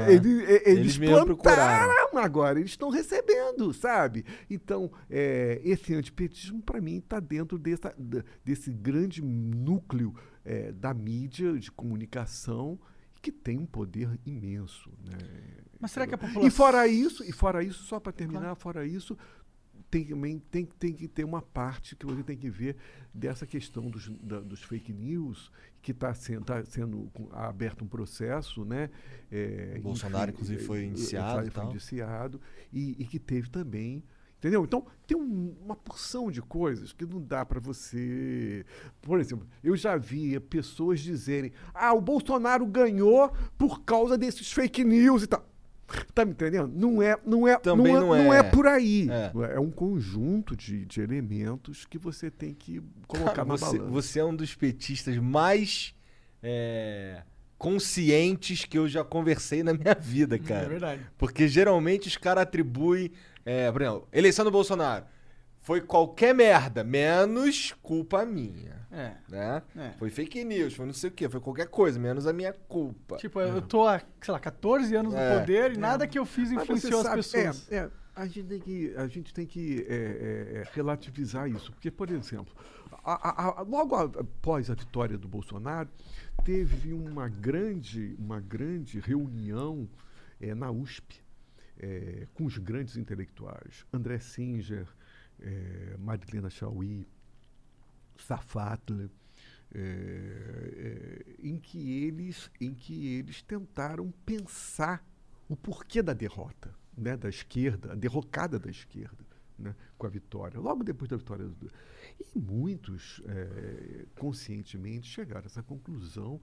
E- 0.10 0.70
eles, 0.70 0.98
Eles 0.98 0.98
procuraram. 0.98 1.88
plantaram 1.88 2.18
agora, 2.24 2.60
eles 2.60 2.72
estão 2.72 2.90
recebendo, 2.90 3.74
sabe? 3.74 4.26
Então, 4.50 4.92
é, 5.10 5.62
esse 5.64 5.94
antipetismo, 5.94 6.62
para 6.62 6.82
mim, 6.82 6.98
está 6.98 7.20
dentro 7.20 7.58
dessa, 7.58 7.94
desse 8.44 8.72
grande 8.72 9.22
núcleo 9.22 10.16
é, 10.44 10.72
da 10.72 10.94
mídia 10.94 11.54
de 11.60 11.72
comunicação 11.72 12.80
que 13.22 13.32
tem 13.32 13.58
um 13.58 13.66
poder 13.66 14.20
imenso. 14.26 14.90
Né? 15.06 15.18
Mas 15.80 15.92
será 15.92 16.08
que 16.08 16.16
a 16.16 16.18
população... 16.18 16.48
E 16.48 16.52
fora 16.52 16.88
isso, 16.88 17.24
e 17.24 17.32
fora 17.32 17.64
isso, 17.64 17.84
só 17.84 18.00
para 18.00 18.12
terminar, 18.12 18.56
fora 18.56 18.86
isso, 18.86 19.18
tem 19.90 20.06
também 20.06 20.40
tem, 20.52 20.66
tem 20.66 20.94
que 20.94 21.08
ter 21.08 21.24
uma 21.24 21.42
parte 21.42 21.96
que 21.96 22.06
você 22.06 22.22
tem 22.24 22.36
que 22.38 22.50
ver 22.50 22.76
dessa 23.14 23.46
questão 23.46 23.90
dos, 23.90 24.10
da- 24.22 24.42
dos 24.42 24.62
fake 24.64 24.92
news, 24.94 25.52
que 25.82 25.92
está 25.92 26.14
sendo, 26.14 26.44
tá 26.46 26.64
sendo 26.66 27.10
aberto 27.32 27.84
um 27.84 27.88
processo, 27.88 28.66
né? 28.66 28.90
É, 29.32 29.76
O 29.78 29.82
Bolsonaro, 29.82 30.32
inclusive, 30.32 30.64
foi 30.64 30.80
é, 30.82 30.86
indiciado 30.86 31.52
foi 31.52 31.64
indiciado, 31.72 32.42
e, 32.74 32.96
e 33.00 33.06
que 33.06 33.18
teve 33.20 33.50
também. 33.50 34.04
Entendeu? 34.38 34.64
Então, 34.64 34.86
tem 35.08 35.18
um- 35.18 35.56
uma 35.66 35.76
porção 35.76 36.30
de 36.30 36.44
coisas 36.44 36.94
que 36.94 37.06
não 37.08 37.20
dá 37.20 37.44
para 37.44 37.60
você. 37.60 38.64
Por 39.02 39.20
exemplo, 39.20 39.48
eu 39.64 39.76
já 39.76 39.98
vi 39.98 40.40
pessoas 40.40 41.00
dizerem: 41.00 41.52
ah, 41.74 41.92
o 41.94 42.02
Bolsonaro 42.02 42.64
ganhou 42.68 43.32
por 43.58 43.82
causa 43.84 44.16
desses 44.16 44.52
fake 44.52 44.84
news 44.84 45.24
e 45.24 45.28
tal. 45.28 45.44
Tá 46.14 46.26
me 46.26 46.32
entendendo? 46.32 46.72
Não 46.76 47.02
é, 47.02 47.16
não 47.26 47.48
é, 47.48 47.58
Também 47.58 47.94
não, 47.94 48.08
não 48.08 48.16
é, 48.16 48.24
não 48.24 48.34
é. 48.34 48.40
é 48.40 48.44
por 48.44 48.68
aí. 48.68 49.08
É. 49.10 49.32
É, 49.56 49.60
um 49.60 49.72
conjunto 49.72 50.56
de, 50.56 50.86
de 50.86 51.00
elementos 51.02 51.86
que 51.86 51.98
você 51.98 52.30
tem 52.30 52.54
que 52.54 52.82
colocar 53.08 53.32
Cara, 53.32 53.48
na 53.48 53.58
você, 53.58 53.78
balança. 53.78 53.92
você 53.92 54.20
é 54.20 54.26
um 54.26 54.36
dos 54.36 54.54
petistas 54.54 55.18
mais 55.18 55.96
é, 56.44 57.22
conscientes 57.58 58.66
que 58.66 58.78
eu 58.78 58.88
já 58.88 59.04
conversei 59.04 59.64
na 59.64 59.74
minha 59.74 59.96
vida, 59.96 60.38
cara. 60.38 60.66
É 60.66 60.70
verdade. 60.70 61.02
Porque 61.18 61.48
geralmente 61.48 62.08
os 62.08 62.18
caras 62.18 62.44
atribuem. 62.44 63.12
É, 63.46 63.72
por 63.72 63.82
exemplo, 63.82 64.08
eleição 64.12 64.44
do 64.44 64.52
Bolsonaro. 64.52 65.06
foi 65.62 65.80
qualquer 65.82 66.36
merda, 66.36 66.84
menos 66.84 67.74
culpa 67.82 68.26
minha. 68.26 68.87
É. 68.98 69.16
Né? 69.30 69.62
É. 69.76 69.91
Foi 70.00 70.10
fake 70.10 70.43
news, 70.43 70.74
foi 70.74 70.86
não 70.86 70.93
sei 70.93 71.10
o 71.10 71.14
quê, 71.14 71.30
foi 71.30 71.39
qualquer 71.39 71.68
coisa, 71.68 72.00
menos 72.00 72.26
a 72.26 72.34
minha 72.34 72.52
culpa. 72.52 73.18
Tipo, 73.18 73.39
eu 73.39 73.62
tô 73.62 73.88
há, 73.88 74.00
sei 74.22 74.32
lá, 74.34 74.39
14 74.39 74.95
anos 74.95 75.14
no 75.14 75.20
É. 75.20 75.39
poder 75.39 75.74
e 75.74 75.78
nada 75.78 76.08
que 76.08 76.18
eu 76.18 76.26
fiz 76.26 76.52
influenciou 76.52 77.02
as 77.02 77.06
sabe, 77.06 77.16
pessoas. 77.18 77.72
É, 77.72 77.76
é, 77.78 77.91
a 78.16 78.26
gente 78.26 78.48
tem 78.48 78.60
que, 78.60 78.95
a 78.95 79.08
gente 79.08 79.34
tem 79.34 79.45
que 79.45 79.86
é, 79.88 79.93
é, 79.93 80.58
é, 80.62 80.64
relativizar 80.74 81.48
isso. 81.48 81.72
Porque, 81.72 81.91
por 81.91 82.10
exemplo, 82.10 82.56
a- 83.04 83.30
a- 83.30 83.60
a- 83.60 83.62
logo 83.62 83.95
após 83.95 84.70
a 84.72 84.74
vitória 84.74 85.18
do 85.18 85.28
Bolsonaro, 85.28 85.89
teve 86.43 86.91
uma 86.93 87.30
grande, 87.30 88.16
uma 88.18 88.39
grande 88.39 89.00
reunião 89.00 89.88
é, 90.41 90.54
na 90.56 90.72
USP 90.72 91.22
é, 91.80 92.28
com 92.34 92.45
os 92.45 92.58
grandes 92.58 92.98
intelectuais. 92.98 93.86
André 93.93 94.18
Singer, 94.20 94.88
é, 95.39 95.95
Marilena 96.00 96.50
Chauí, 96.50 97.08
Safatler, 98.24 99.09
é, 99.74 99.80
é, 99.80 101.36
em 101.39 101.59
que 101.59 102.03
eles 102.03 102.49
em 102.59 102.74
que 102.74 103.15
eles 103.15 103.41
tentaram 103.41 104.11
pensar 104.26 105.05
o 105.49 105.55
porquê 105.55 106.01
da 106.01 106.13
derrota 106.13 106.74
né, 106.97 107.15
da 107.15 107.30
esquerda, 107.30 107.91
a 107.91 107.95
derrocada 107.95 108.57
da 108.57 108.70
esquerda 108.70 109.26
né, 109.57 109.76
com 109.97 110.07
a 110.07 110.09
vitória, 110.09 110.59
logo 110.59 110.84
depois 110.84 111.09
da 111.09 111.18
vitória 111.18 111.45
do, 111.45 111.72
e 112.20 112.39
muitos 112.39 113.22
é, 113.28 114.05
conscientemente 114.18 115.07
chegaram 115.07 115.43
a 115.43 115.45
essa 115.45 115.63
conclusão 115.63 116.41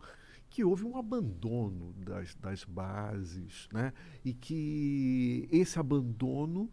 que 0.49 0.63
houve 0.63 0.85
um 0.85 0.97
abandono 0.97 1.93
das, 1.95 2.35
das 2.37 2.63
bases, 2.63 3.69
né? 3.73 3.93
E 4.25 4.33
que 4.33 5.49
esse 5.51 5.81
abandono, 5.81 6.71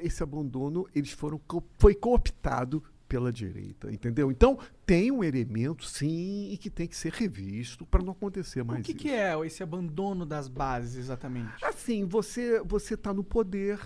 esse 0.00 0.22
abandono, 0.22 0.88
eles 0.94 1.12
foram 1.12 1.38
foi 1.78 1.94
cooptado 1.94 2.82
pela 3.12 3.30
direita, 3.30 3.92
entendeu? 3.92 4.30
Então 4.32 4.58
tem 4.86 5.10
um 5.12 5.22
elemento, 5.22 5.84
sim, 5.84 6.48
e 6.50 6.56
que 6.56 6.70
tem 6.70 6.86
que 6.88 6.96
ser 6.96 7.12
revisto 7.12 7.84
para 7.84 8.02
não 8.02 8.12
acontecer 8.12 8.64
mais 8.64 8.80
O 8.80 8.82
que, 8.82 8.92
isso. 8.92 9.00
que 9.00 9.10
é 9.10 9.38
esse 9.44 9.62
abandono 9.62 10.24
das 10.24 10.48
bases, 10.48 10.96
exatamente? 10.96 11.62
Assim, 11.62 12.06
você 12.06 12.62
você 12.64 12.94
está 12.94 13.12
no 13.12 13.22
poder 13.22 13.78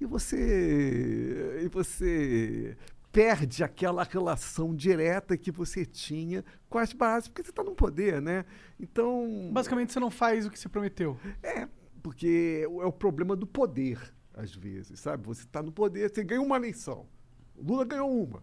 e 0.00 0.06
você 0.06 1.60
e 1.64 1.68
você 1.68 2.76
perde 3.10 3.64
aquela 3.64 4.04
relação 4.04 4.72
direta 4.72 5.36
que 5.36 5.50
você 5.50 5.84
tinha 5.84 6.44
com 6.68 6.78
as 6.78 6.92
bases, 6.92 7.26
porque 7.28 7.42
você 7.42 7.50
está 7.50 7.64
no 7.64 7.74
poder, 7.74 8.22
né? 8.22 8.44
Então, 8.78 9.50
Basicamente, 9.52 9.92
você 9.92 9.98
não 9.98 10.10
faz 10.10 10.46
o 10.46 10.50
que 10.50 10.58
você 10.58 10.68
prometeu. 10.68 11.18
é, 11.42 11.66
porque 12.00 12.62
é 12.64 12.86
o 12.86 12.92
problema 12.92 13.34
do 13.34 13.44
poder, 13.46 13.98
às 14.32 14.54
vezes, 14.54 15.00
sabe? 15.00 15.26
Você 15.26 15.42
está 15.42 15.60
no 15.64 15.72
poder, 15.72 16.08
você 16.08 16.22
ganha 16.22 16.40
uma 16.40 16.54
eleição. 16.56 17.08
Lula 17.56 17.84
ganhou 17.84 18.08
uma. 18.24 18.40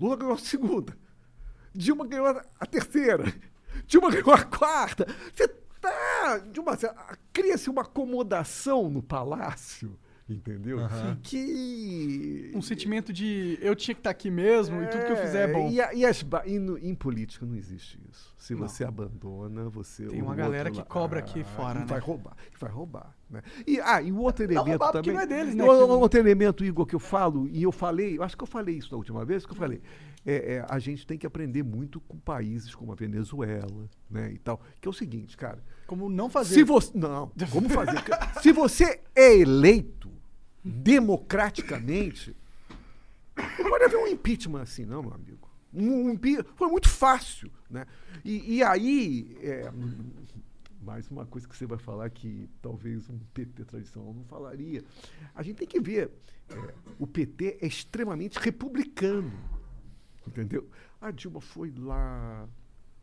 Lula 0.00 0.16
ganhou 0.16 0.34
a 0.34 0.38
segunda. 0.38 0.96
Dilma 1.74 2.06
ganhou 2.06 2.26
a 2.26 2.66
terceira. 2.66 3.24
Dilma 3.86 4.10
ganhou 4.10 4.32
a 4.32 4.44
quarta. 4.44 5.06
Você 5.34 5.48
tá. 5.80 6.42
Cria-se 7.32 7.70
uma 7.70 7.82
acomodação 7.82 8.88
no 8.88 9.02
palácio, 9.02 9.98
entendeu? 10.28 10.78
Que. 11.22 12.50
Um 12.54 12.62
sentimento 12.62 13.12
de 13.12 13.58
eu 13.60 13.74
tinha 13.74 13.94
que 13.94 14.00
estar 14.00 14.10
aqui 14.10 14.30
mesmo 14.30 14.82
e 14.82 14.86
tudo 14.88 15.04
que 15.06 15.12
eu 15.12 15.16
fizer 15.16 15.48
é 15.48 15.52
bom. 15.52 15.70
E, 15.70 15.80
a- 15.80 15.94
e 15.94 16.04
as 16.04 16.24
e 16.46 16.58
no- 16.58 16.78
em 16.78 16.94
política 16.94 17.44
não 17.46 17.54
existe 17.56 17.98
isso. 18.10 18.34
Se 18.38 18.54
Não. 18.54 18.66
você 18.66 18.84
abandona, 18.84 19.68
você. 19.68 20.06
Tem 20.06 20.22
uma 20.22 20.34
galera 20.34 20.70
que 20.70 20.78
lá- 20.78 20.84
cobra 20.84 21.18
aqui 21.20 21.42
fora, 21.44 21.78
e 21.78 21.80
né? 21.80 21.86
Vai 21.86 22.00
roubar. 22.00 22.36
e 22.54 22.58
Vai 22.58 22.70
roubar. 22.70 23.14
Né? 23.30 23.42
E, 23.66 23.78
ah, 23.80 24.00
e 24.00 24.10
o 24.10 24.18
outro 24.20 24.44
Não 24.46 24.52
elemento 24.52 24.70
roubar 24.70 24.92
também. 24.92 25.12
não 25.14 25.20
é 25.20 25.26
deles, 25.26 25.54
né, 25.54 25.62
o- 25.62 25.98
outro 25.98 26.18
elemento, 26.18 26.64
Igor, 26.64 26.86
que 26.86 26.94
eu 26.94 26.98
falo, 27.00 27.46
e 27.48 27.62
eu 27.62 27.70
falei, 27.72 28.16
eu 28.16 28.22
acho 28.22 28.36
que 28.36 28.42
eu 28.42 28.46
falei 28.46 28.76
isso 28.78 28.90
da 28.90 28.96
última 28.96 29.22
vez, 29.24 29.44
que 29.44 29.52
eu 29.52 29.56
falei. 29.56 29.82
É, 30.24 30.54
é, 30.56 30.66
a 30.68 30.78
gente 30.78 31.06
tem 31.06 31.16
que 31.18 31.26
aprender 31.26 31.62
muito 31.62 32.00
com 32.00 32.18
países 32.18 32.74
como 32.74 32.90
a 32.92 32.94
Venezuela, 32.94 33.88
né? 34.10 34.32
E 34.32 34.38
tal. 34.38 34.60
Que 34.80 34.88
é 34.88 34.90
o 34.90 34.94
seguinte, 34.94 35.36
cara. 35.36 35.62
Como 35.86 36.08
não 36.08 36.28
fazer. 36.30 36.54
Se 36.54 36.62
você. 36.64 36.90
Não, 36.94 37.30
como 37.50 37.68
fazer? 37.68 37.98
Se 38.42 38.52
você 38.52 39.00
é 39.14 39.36
eleito 39.38 40.10
democraticamente, 40.64 42.34
não 43.58 43.68
pode 43.70 43.84
haver 43.84 43.96
um 43.98 44.06
impeachment 44.06 44.62
assim, 44.62 44.84
não, 44.84 45.02
meu 45.02 45.12
amigo. 45.14 45.48
Um, 45.72 46.10
impe- 46.10 46.42
foi 46.56 46.68
muito 46.68 46.88
fácil, 46.88 47.50
né? 47.70 47.86
E, 48.24 48.56
e 48.56 48.62
aí, 48.62 49.36
é, 49.42 49.70
mais 50.82 51.08
uma 51.10 51.26
coisa 51.26 51.46
que 51.46 51.56
você 51.56 51.66
vai 51.66 51.78
falar 51.78 52.08
que 52.10 52.48
talvez 52.62 53.08
um 53.10 53.18
PT 53.34 53.64
tradicional 53.64 54.14
não 54.14 54.24
falaria. 54.24 54.82
A 55.34 55.42
gente 55.42 55.56
tem 55.58 55.68
que 55.68 55.78
ver, 55.80 56.10
é, 56.48 56.74
o 56.98 57.06
PT 57.06 57.58
é 57.60 57.66
extremamente 57.66 58.38
republicano, 58.38 59.32
entendeu? 60.26 60.68
A 61.00 61.10
Dilma 61.10 61.40
foi 61.40 61.70
lá, 61.76 62.48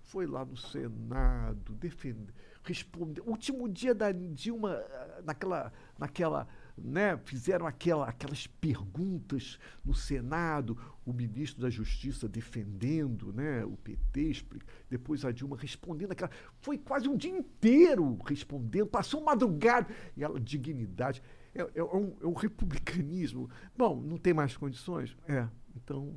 foi 0.02 0.26
lá 0.26 0.44
no 0.44 0.58
Senado, 0.58 1.74
defender, 1.76 2.34
responder. 2.64 3.22
Último 3.26 3.70
dia 3.70 3.94
da 3.94 4.12
Dilma, 4.12 4.72
ah, 4.74 5.22
naquela, 5.24 5.72
naquela, 6.00 6.48
né, 6.78 7.18
fizeram 7.24 7.66
aquela, 7.66 8.08
aquelas 8.08 8.48
perguntas 8.48 9.58
no 9.84 9.94
Senado, 9.94 10.78
o 11.06 11.14
ministro 11.14 11.62
da 11.62 11.70
Justiça 11.70 12.28
defendendo, 12.28 13.32
né, 13.32 13.64
o 13.64 13.78
PT, 13.78 14.46
depois 14.90 15.24
a 15.24 15.32
Dilma 15.32 15.58
respondendo 15.58 16.12
aquela, 16.12 16.32
foi 16.62 16.78
quase 16.78 17.08
um 17.08 17.16
dia 17.16 17.32
inteiro 17.32 18.18
respondendo, 18.26 18.88
passou 18.88 19.24
madrugada, 19.24 19.88
e 20.18 20.24
ela, 20.24 20.40
dignidade, 20.40 21.22
é, 21.54 21.62
é 21.76 21.84
um, 21.84 22.16
é 22.22 22.28
um 22.28 22.34
republicanismo. 22.34 23.50
Bom, 23.78 24.02
não 24.02 24.18
tem 24.18 24.34
mais 24.34 24.58
condições? 24.58 25.16
É, 25.28 25.48
então 25.76 26.14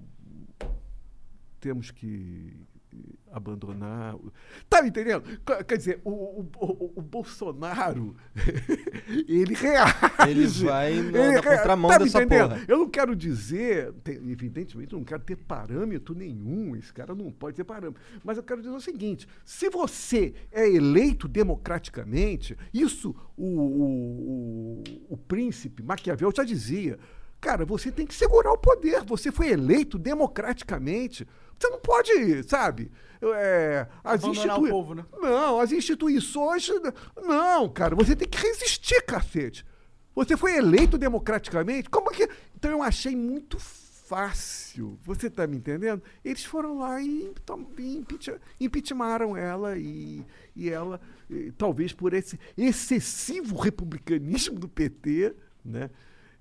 temos 1.61 1.91
que 1.91 2.67
abandonar. 3.31 4.17
Tá 4.71 4.81
me 4.83 4.89
entendendo? 4.89 5.23
Qu- 5.45 5.65
Quer 5.65 5.77
dizer, 5.77 6.01
o, 6.05 6.11
o, 6.11 6.51
o, 6.61 6.93
o 6.97 7.03
Bolsonaro, 7.03 8.17
ele 9.29 9.55
reage. 9.55 9.95
Ele 10.29 10.47
vai 10.47 10.95
na- 11.03 11.19
Ele 11.19 11.33
na 11.35 11.43
contramão 11.43 11.91
tá 11.91 11.99
dessa 11.99 12.23
entendendo? 12.23 12.49
porra. 12.51 12.65
Eu 12.67 12.79
não 12.79 12.89
quero 12.89 13.15
dizer, 13.15 13.93
te- 14.05 14.13
evidentemente, 14.13 14.93
eu 14.93 14.99
não 14.99 15.05
quero 15.05 15.23
ter 15.23 15.37
parâmetro 15.37 16.15
nenhum, 16.15 16.75
esse 16.77 16.93
cara 16.93 17.15
não 17.15 17.31
pode 17.31 17.57
ter 17.57 17.65
parâmetro. 17.65 18.01
Mas 18.25 18.37
eu 18.37 18.43
quero 18.43 18.61
dizer 18.63 18.75
o 18.75 18.81
seguinte: 18.81 19.29
se 19.45 19.69
você 19.71 20.35
é 20.51 20.69
eleito 20.69 21.29
democraticamente, 21.29 22.57
isso 22.73 23.15
o, 23.37 23.47
o, 23.47 24.83
o, 24.83 24.83
o 25.11 25.17
príncipe 25.17 25.83
Maquiavel 25.83 26.33
já 26.35 26.45
dizia. 26.45 26.99
Cara, 27.41 27.65
você 27.65 27.93
tem 27.93 28.05
que 28.05 28.15
segurar 28.17 28.51
o 28.51 28.59
poder. 28.59 29.05
Você 29.05 29.31
foi 29.31 29.51
eleito 29.51 29.97
democraticamente. 29.97 31.25
Você 31.59 31.69
não 31.71 31.81
pode, 31.81 32.43
sabe? 32.49 32.91
É, 33.21 33.87
as 34.05 34.23
Abandonar 34.23 34.27
o 34.27 34.49
institui- 34.51 34.71
povo, 34.71 34.95
né? 34.95 35.05
Não, 35.21 35.59
as 35.59 35.73
instituições. 35.73 36.71
Não, 37.17 37.69
cara, 37.69 37.97
você 37.97 38.15
tem 38.15 38.29
que 38.29 38.39
resistir, 38.39 39.03
cacete. 39.03 39.67
Você 40.15 40.37
foi 40.37 40.57
eleito 40.57 40.97
democraticamente? 40.97 41.91
Como 41.91 42.11
que. 42.11 42.29
Então 42.57 42.71
eu 42.71 42.83
achei 42.83 43.15
muito 43.17 43.59
fácil. 43.59 44.99
Você 45.05 45.29
tá 45.29 45.47
me 45.47 45.57
entendendo? 45.57 46.03
Eles 46.25 46.45
foram 46.45 46.79
lá 46.79 47.01
e, 47.01 47.33
e 47.79 48.05
impeachmentaram 48.61 49.37
ela 49.37 49.77
e, 49.77 50.25
e 50.57 50.71
ela, 50.71 51.01
eh, 51.31 51.53
talvez 51.59 51.93
por 51.93 52.15
esse 52.15 52.39
excessivo 52.57 53.57
republicanismo 53.57 54.59
do 54.59 54.69
PT, 54.69 55.35
né? 55.65 55.91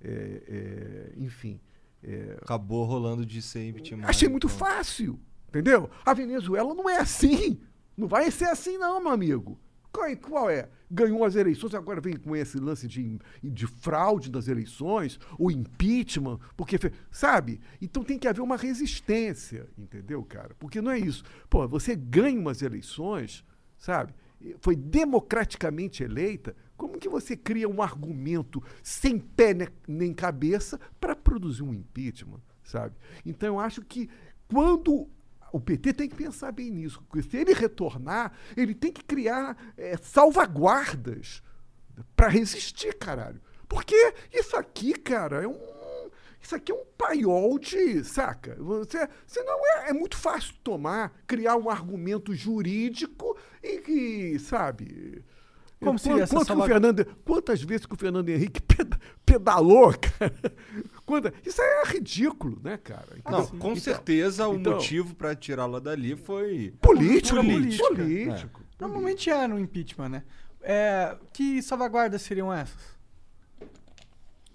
É, 0.01 0.41
é, 0.47 1.13
enfim. 1.17 1.59
É, 2.03 2.37
Acabou 2.41 2.85
rolando 2.85 3.25
de 3.25 3.41
ser 3.41 3.67
impeachment. 3.67 4.05
Achei 4.05 4.29
muito 4.29 4.47
então. 4.47 4.57
fácil, 4.57 5.19
entendeu? 5.49 5.89
A 6.05 6.13
Venezuela 6.13 6.73
não 6.73 6.89
é 6.89 6.97
assim. 6.97 7.59
Não 7.95 8.07
vai 8.07 8.29
ser 8.29 8.45
assim, 8.45 8.77
não, 8.77 9.01
meu 9.01 9.11
amigo. 9.11 9.59
Qual 9.91 10.05
é? 10.05 10.15
Qual 10.15 10.49
é? 10.49 10.69
Ganhou 10.89 11.25
as 11.25 11.35
eleições, 11.35 11.73
agora 11.73 11.99
vem 11.99 12.15
com 12.15 12.35
esse 12.35 12.59
lance 12.59 12.87
de, 12.87 13.19
de 13.43 13.65
fraude 13.65 14.29
das 14.29 14.47
eleições, 14.47 15.19
o 15.39 15.49
impeachment, 15.49 16.39
porque. 16.55 16.77
Sabe? 17.09 17.59
Então 17.81 18.03
tem 18.03 18.19
que 18.19 18.27
haver 18.27 18.41
uma 18.41 18.55
resistência, 18.55 19.67
entendeu, 19.77 20.23
cara? 20.23 20.55
Porque 20.59 20.81
não 20.81 20.91
é 20.91 20.99
isso. 20.99 21.23
Pô, 21.49 21.67
você 21.67 21.95
ganha 21.95 22.39
umas 22.39 22.61
eleições, 22.61 23.43
sabe? 23.77 24.13
Foi 24.59 24.75
democraticamente 24.75 26.03
eleita. 26.03 26.55
Como 26.77 26.97
que 26.99 27.09
você 27.09 27.35
cria 27.35 27.67
um 27.67 27.81
argumento 27.81 28.63
sem 28.83 29.17
pé 29.19 29.53
ne- 29.53 29.67
nem 29.87 30.13
cabeça 30.13 30.79
para 30.99 31.15
produzir 31.15 31.63
um 31.63 31.73
impeachment, 31.73 32.41
sabe? 32.63 32.95
Então 33.25 33.55
eu 33.55 33.59
acho 33.59 33.81
que 33.81 34.09
quando 34.47 35.09
o 35.51 35.59
PT 35.59 35.93
tem 35.93 36.07
que 36.07 36.15
pensar 36.15 36.51
bem 36.51 36.69
nisso, 36.69 37.01
porque 37.09 37.27
se 37.27 37.35
ele 37.35 37.53
retornar, 37.53 38.31
ele 38.55 38.75
tem 38.75 38.91
que 38.91 39.03
criar 39.03 39.57
eh, 39.77 39.97
salvaguardas 39.97 41.41
para 42.15 42.27
resistir, 42.27 42.93
caralho. 42.97 43.41
Porque 43.67 43.95
isso 44.31 44.55
aqui, 44.55 44.93
cara, 44.93 45.43
é 45.43 45.47
um 45.47 45.77
isso 46.39 46.55
aqui 46.55 46.71
é 46.71 46.75
um 46.75 46.85
paiol 46.97 47.59
de, 47.59 48.03
saca? 48.05 48.55
Você, 48.59 49.09
você 49.25 49.43
não 49.43 49.59
é, 49.79 49.89
é 49.89 49.93
muito 49.93 50.15
fácil 50.15 50.53
tomar, 50.63 51.11
criar 51.25 51.57
um 51.57 51.69
argumento 51.69 52.33
jurídico 52.33 53.37
e 53.61 53.79
que, 53.79 54.39
sabe? 54.39 55.25
Como 55.79 55.99
seria 55.99 56.17
Quanto- 56.19 56.23
essa 56.23 56.35
quanto 56.35 56.47
que 56.47 56.61
o 56.61 56.65
Fernando, 56.65 57.05
Quantas 57.23 57.61
vezes 57.61 57.85
que 57.85 57.93
o 57.93 57.97
Fernando 57.97 58.29
Henrique 58.29 58.61
peda- 58.61 58.99
pedalou, 59.25 59.93
cara? 59.93 60.33
Quanta- 61.05 61.31
isso 61.45 61.61
aí 61.61 61.67
é 61.67 61.87
ridículo, 61.93 62.59
né, 62.63 62.77
cara? 62.77 63.07
Não, 63.11 63.17
Então- 63.43 63.45
com 63.47 63.55
então- 63.71 63.75
certeza 63.75 64.47
o 64.47 64.55
então- 64.55 64.73
motivo 64.73 65.13
pra 65.15 65.35
tirá-la 65.35 65.79
dali 65.79 66.15
foi 66.15 66.73
Político, 66.81 67.35
político. 67.35 67.87
político. 67.95 68.61
Normalmente 68.79 69.29
é 69.29 69.47
no 69.47 69.59
impeachment, 69.59 70.09
né? 70.09 70.23
É, 70.61 71.15
que 71.31 71.61
salvaguardas 71.61 72.21
seriam 72.23 72.51
essas? 72.51 72.97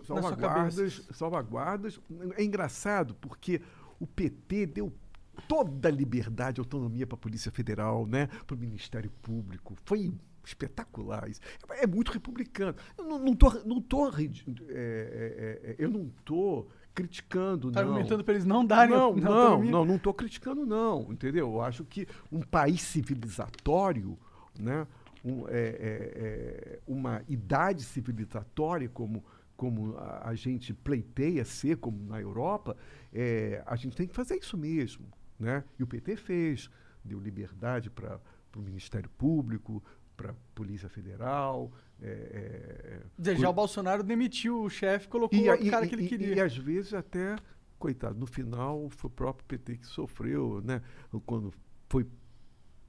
Salvaguardas, 0.05 1.03
salvaguardas. 1.13 2.01
É 2.37 2.43
engraçado 2.43 3.15
porque 3.15 3.63
o 4.01 4.07
PT 4.07 4.67
deu 4.67 4.93
toda 5.49 5.89
a 5.89 5.93
liberdade 5.93 6.61
e 6.61 6.61
autonomia 6.61 7.07
para 7.07 7.15
a 7.15 7.19
Polícia 7.19 7.51
Federal, 7.53 8.07
né? 8.07 8.29
para 8.47 8.55
o 8.57 8.59
Ministério 8.59 9.11
Público. 9.23 9.77
Foi 9.85 10.13
espetacular 10.45 11.29
isso. 11.29 11.41
É 11.71 11.87
muito 11.87 12.13
republicano. 12.13 12.77
Eu 12.97 13.05
não, 13.05 13.19
não 13.19 13.35
tô, 13.35 13.51
não 13.65 13.81
tô 13.81 14.09
é, 14.09 14.13
é, 14.19 15.61
é, 15.71 15.77
eu 15.79 15.91
não 15.91 16.11
tô 16.25 16.67
criticando, 16.95 17.71
Tá 17.71 17.83
não. 17.83 17.89
argumentando 17.91 18.23
pra 18.23 18.35
eles 18.35 18.45
não 18.45 18.65
darem 18.65 18.95
não, 18.95 19.15
não, 19.15 19.23
não, 19.23 19.63
não, 19.65 19.85
não 19.85 19.97
estou 19.97 20.13
criticando, 20.13 20.67
não, 20.67 21.11
entendeu? 21.11 21.49
Eu 21.49 21.63
acho 21.63 21.85
que 21.85 22.07
um 22.31 22.41
país 22.41 22.83
civilizatório, 22.83 24.19
né, 24.59 24.87
um, 25.25 25.49
é, 25.49 25.53
é, 25.53 26.13
é, 26.17 26.81
uma 26.87 27.23
idade 27.29 27.83
civilizatória 27.83 28.89
como, 28.89 29.25
como 29.57 29.97
a, 29.97 30.29
a 30.31 30.35
gente 30.35 30.75
pleiteia 30.75 31.45
ser, 31.45 31.77
como 31.77 32.05
na 32.05 32.21
Europa, 32.21 32.77
a 33.67 33.77
gente 33.77 33.97
tem 33.97 34.07
que 34.07 34.15
fazer 34.15 34.37
isso 34.37 34.57
mesmo. 34.59 35.07
Né? 35.39 35.65
E 35.79 35.83
o 35.83 35.87
PT 35.87 36.17
fez, 36.17 36.71
deu 37.05 37.19
liberdade 37.19 37.91
para 37.91 38.21
o 38.57 38.61
Ministério 38.61 39.11
Público, 39.11 39.83
para 40.17 40.33
a 40.33 40.35
Polícia 40.55 40.89
Federal. 40.89 41.71
é, 42.01 42.07
é, 42.09 43.01
Dizer, 43.19 43.39
Já 43.39 43.49
o 43.49 43.53
Bolsonaro 43.53 44.03
demitiu 44.03 44.63
o 44.63 44.69
chefe 44.71 45.07
e 45.07 45.09
colocou 45.09 45.39
e, 45.39 45.49
o 45.49 45.53
a- 45.53 45.57
e- 45.57 45.71
cara 45.71 45.87
que 45.87 45.95
ele 45.95 46.05
e- 46.05 46.09
queria. 46.09 46.35
E, 46.37 46.41
às 46.41 46.57
vezes 46.57 46.93
até, 46.95 47.37
coitado, 47.79 48.19
no 48.19 48.27
final 48.27 48.89
foi 48.91 49.09
o 49.09 49.13
próprio 49.13 49.47
PT 49.47 49.77
que 49.79 49.87
sofreu, 49.87 50.61
né? 50.65 50.83
Quando 51.27 51.53
foi 51.89 52.07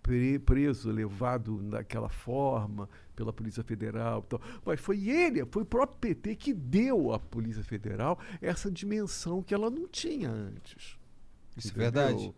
pre- 0.02 0.40
preso, 0.40 0.92
levado 0.92 1.62
daquela 1.70 2.10
forma 2.10 2.90
pela 3.16 3.32
Polícia 3.32 3.64
Federal. 3.64 4.22
tal. 4.24 4.42
Mas 4.66 4.80
foi 4.80 5.08
ele, 5.08 5.46
foi 5.46 5.64
o 5.64 5.66
próprio 5.66 5.98
PT 6.00 6.36
que 6.36 6.54
deu 6.54 7.14
à 7.14 7.20
Polícia 7.20 7.64
Federal 7.64 8.20
essa 8.42 8.70
dimensão 8.72 9.42
que 9.42 9.54
ela 9.54 9.70
não 9.70 9.88
tinha 9.88 10.30
antes. 10.30 10.98
Isso 11.56 11.72
é 11.72 11.78
verdade. 11.78 12.34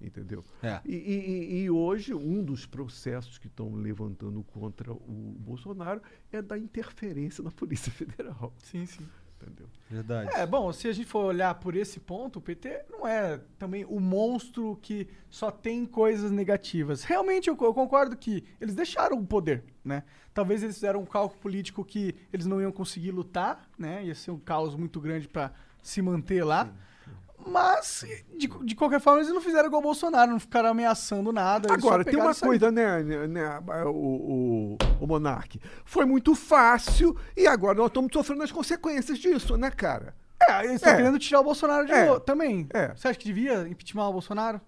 Entendeu? 0.00 0.44
É. 0.62 0.80
E, 0.84 0.94
e- 0.94 1.62
e- 1.64 1.70
hoje, 1.70 2.12
um 2.12 2.44
dos 2.44 2.66
processos 2.66 3.38
que 3.38 3.46
estão 3.46 3.74
levantando 3.74 4.42
contra 4.42 4.92
o 4.92 5.34
Bolsonaro 5.38 6.02
é 6.30 6.42
da 6.42 6.58
interferência 6.58 7.42
da 7.42 7.50
Polícia 7.50 7.90
Federal. 7.92 8.52
Sim, 8.62 8.84
sim. 8.84 9.06
Entendeu? 9.40 9.66
Verdade. 9.90 10.30
É, 10.34 10.46
bom, 10.46 10.72
se 10.72 10.88
a 10.88 10.92
gente 10.92 11.06
for 11.08 11.24
olhar 11.26 11.54
por 11.56 11.76
esse 11.76 12.00
ponto, 12.00 12.38
o 12.38 12.42
PT 12.42 12.86
não 12.90 13.06
é 13.06 13.38
também 13.58 13.84
o 13.84 14.00
monstro 14.00 14.78
que 14.82 15.06
só 15.28 15.50
tem 15.50 15.84
coisas 15.84 16.30
negativas. 16.30 17.04
Realmente, 17.04 17.48
eu, 17.48 17.56
eu 17.60 17.74
concordo 17.74 18.16
que 18.16 18.42
eles 18.60 18.74
deixaram 18.74 19.18
o 19.18 19.26
poder, 19.26 19.62
né? 19.84 20.04
Talvez 20.32 20.62
eles 20.62 20.76
fizeram 20.76 21.00
um 21.00 21.06
cálculo 21.06 21.38
político 21.40 21.84
que 21.84 22.14
eles 22.32 22.46
não 22.46 22.60
iam 22.62 22.72
conseguir 22.72 23.10
lutar, 23.12 23.68
né? 23.78 24.04
Ia 24.06 24.14
ser 24.14 24.30
um 24.30 24.38
caos 24.38 24.74
muito 24.74 25.00
grande 25.00 25.28
para 25.28 25.52
se 25.82 26.00
manter 26.02 26.42
lá. 26.42 26.72
Mas, 27.46 28.04
de, 28.36 28.48
de 28.64 28.74
qualquer 28.74 29.00
forma, 29.00 29.20
eles 29.20 29.32
não 29.32 29.40
fizeram 29.40 29.66
igual 29.68 29.80
o 29.80 29.84
Bolsonaro, 29.84 30.32
não 30.32 30.40
ficaram 30.40 30.70
ameaçando 30.70 31.32
nada. 31.32 31.72
Agora, 31.72 32.04
tem 32.04 32.16
uma 32.16 32.34
coisa, 32.34 32.72
né, 32.72 33.02
né, 33.02 33.26
né, 33.28 33.60
o, 33.84 33.90
o, 33.90 34.78
o 35.00 35.06
Monark? 35.06 35.60
Foi 35.84 36.04
muito 36.04 36.34
fácil 36.34 37.16
e 37.36 37.46
agora 37.46 37.78
nós 37.78 37.86
estamos 37.86 38.10
sofrendo 38.12 38.42
as 38.42 38.50
consequências 38.50 39.18
disso, 39.18 39.56
né, 39.56 39.70
cara? 39.70 40.14
É, 40.42 40.64
eles 40.64 40.76
estão 40.76 40.92
É. 40.92 40.96
querendo 40.96 41.18
tirar 41.18 41.40
o 41.40 41.44
Bolsonaro 41.44 41.86
de 41.86 41.92
É. 41.92 42.06
novo 42.06 42.20
também. 42.20 42.66
É. 42.74 42.88
Você 42.94 43.08
acha 43.08 43.18
que 43.18 43.24
devia 43.26 43.66
impeachment 43.68 44.08
o 44.08 44.12
Bolsonaro? 44.12 44.60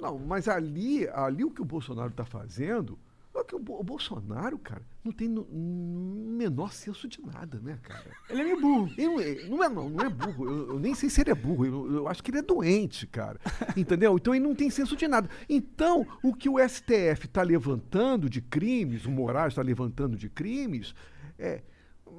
Não, 0.00 0.18
mas 0.18 0.48
ali, 0.48 1.06
ali 1.08 1.44
o 1.44 1.50
que 1.50 1.60
o 1.60 1.64
Bolsonaro 1.64 2.08
está 2.10 2.24
fazendo, 2.24 2.98
que 3.44 3.54
o, 3.54 3.58
Bo- 3.58 3.80
o 3.80 3.82
Bolsonaro, 3.84 4.58
cara, 4.58 4.82
não 5.02 5.12
tem 5.12 5.26
no, 5.28 5.44
no 5.44 6.30
menor 6.36 6.72
senso 6.72 7.08
de 7.08 7.20
nada, 7.24 7.58
né, 7.60 7.78
cara? 7.82 8.04
Ele 8.28 8.40
é 8.40 8.44
meio 8.44 8.60
burro. 8.60 8.90
Ele 8.98 9.08
não, 9.08 9.20
é- 9.20 9.48
não 9.48 9.64
é, 9.64 9.68
não, 9.68 9.88
não 9.90 10.04
é 10.04 10.08
burro. 10.08 10.44
Eu, 10.48 10.68
eu 10.70 10.78
nem 10.78 10.94
sei 10.94 11.08
se 11.08 11.20
ele 11.20 11.30
é 11.30 11.34
burro. 11.34 11.64
Eu, 11.64 11.92
eu 11.92 12.08
acho 12.08 12.22
que 12.22 12.30
ele 12.30 12.38
é 12.38 12.42
doente, 12.42 13.06
cara. 13.06 13.40
Entendeu? 13.76 14.16
Então 14.16 14.34
ele 14.34 14.44
não 14.44 14.54
tem 14.54 14.68
senso 14.70 14.94
de 14.96 15.08
nada. 15.08 15.28
Então, 15.48 16.06
o 16.22 16.34
que 16.34 16.48
o 16.48 16.58
STF 16.58 17.26
está 17.26 17.42
levantando 17.42 18.28
de 18.28 18.40
crimes, 18.40 19.04
o 19.06 19.10
Moraes 19.10 19.52
está 19.52 19.62
levantando 19.62 20.16
de 20.16 20.28
crimes, 20.28 20.94
é, 21.38 21.62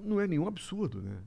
não 0.03 0.19
é 0.19 0.27
nenhum 0.27 0.47
absurdo, 0.47 1.01
né? 1.01 1.17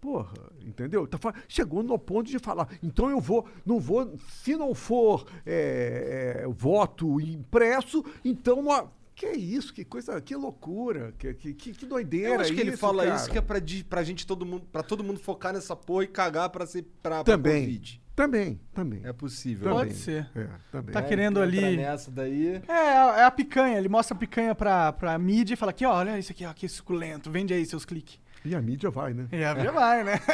Porra, 0.00 0.32
entendeu? 0.64 1.06
Tá 1.06 1.18
chegou 1.46 1.82
no 1.82 1.98
ponto 1.98 2.30
de 2.30 2.38
falar, 2.38 2.68
então 2.82 3.10
eu 3.10 3.20
vou, 3.20 3.46
não 3.66 3.78
vou, 3.78 4.16
se 4.42 4.56
não 4.56 4.74
for 4.74 5.26
é, 5.44 6.42
é, 6.42 6.48
voto 6.48 7.20
impresso, 7.20 8.02
então 8.24 8.62
não 8.62 8.90
que 9.20 9.26
isso, 9.32 9.74
que 9.74 9.84
coisa, 9.84 10.18
que 10.18 10.34
loucura, 10.34 11.12
que, 11.18 11.34
que, 11.34 11.52
que, 11.52 11.84
doideira 11.84 12.36
Eu 12.36 12.40
acho 12.40 12.54
que 12.54 12.60
ele 12.60 12.70
isso, 12.70 12.78
fala 12.78 13.04
cara. 13.04 13.16
isso 13.16 13.30
que 13.30 13.36
é 13.36 13.42
pra, 13.42 13.58
pra 13.86 14.02
gente 14.02 14.26
todo 14.26 14.46
mundo, 14.46 14.64
para 14.72 14.82
todo 14.82 15.04
mundo 15.04 15.20
focar 15.20 15.52
nessa 15.52 15.76
porra 15.76 16.04
e 16.04 16.06
cagar 16.06 16.48
pra 16.48 16.64
ser 16.64 16.84
pra, 17.02 17.22
pra 17.22 17.36
Também. 17.36 17.64
Covid. 17.64 18.00
Também, 18.16 18.60
também. 18.72 19.00
É 19.04 19.12
possível. 19.12 19.64
Também. 19.64 19.78
Pode 19.88 19.94
ser. 19.94 20.26
É, 20.34 20.48
também. 20.72 20.92
Tá 20.92 21.00
É, 21.00 21.02
querendo 21.02 21.42
entra 21.42 21.44
ali. 21.66 21.76
nessa 21.76 22.10
daí. 22.10 22.62
É, 22.66 23.20
é 23.20 23.24
a 23.24 23.30
picanha. 23.30 23.76
Ele 23.78 23.88
mostra 23.90 24.16
a 24.16 24.18
picanha 24.18 24.54
pra, 24.54 24.90
pra 24.92 25.18
mídia 25.18 25.52
e 25.54 25.56
fala 25.56 25.70
aqui, 25.70 25.84
ó, 25.84 25.94
olha 25.94 26.18
isso 26.18 26.32
aqui, 26.32 26.44
ó, 26.46 26.52
que 26.54 26.66
suculento. 26.68 27.30
Vende 27.30 27.52
aí 27.52 27.64
seus 27.66 27.84
cliques. 27.84 28.18
E 28.42 28.54
a 28.54 28.62
mídia 28.62 28.88
vai, 28.90 29.12
né? 29.12 29.28
E 29.32 29.44
aí 29.44 29.64
já 29.64 29.70
vai, 29.70 30.02
né? 30.04 30.18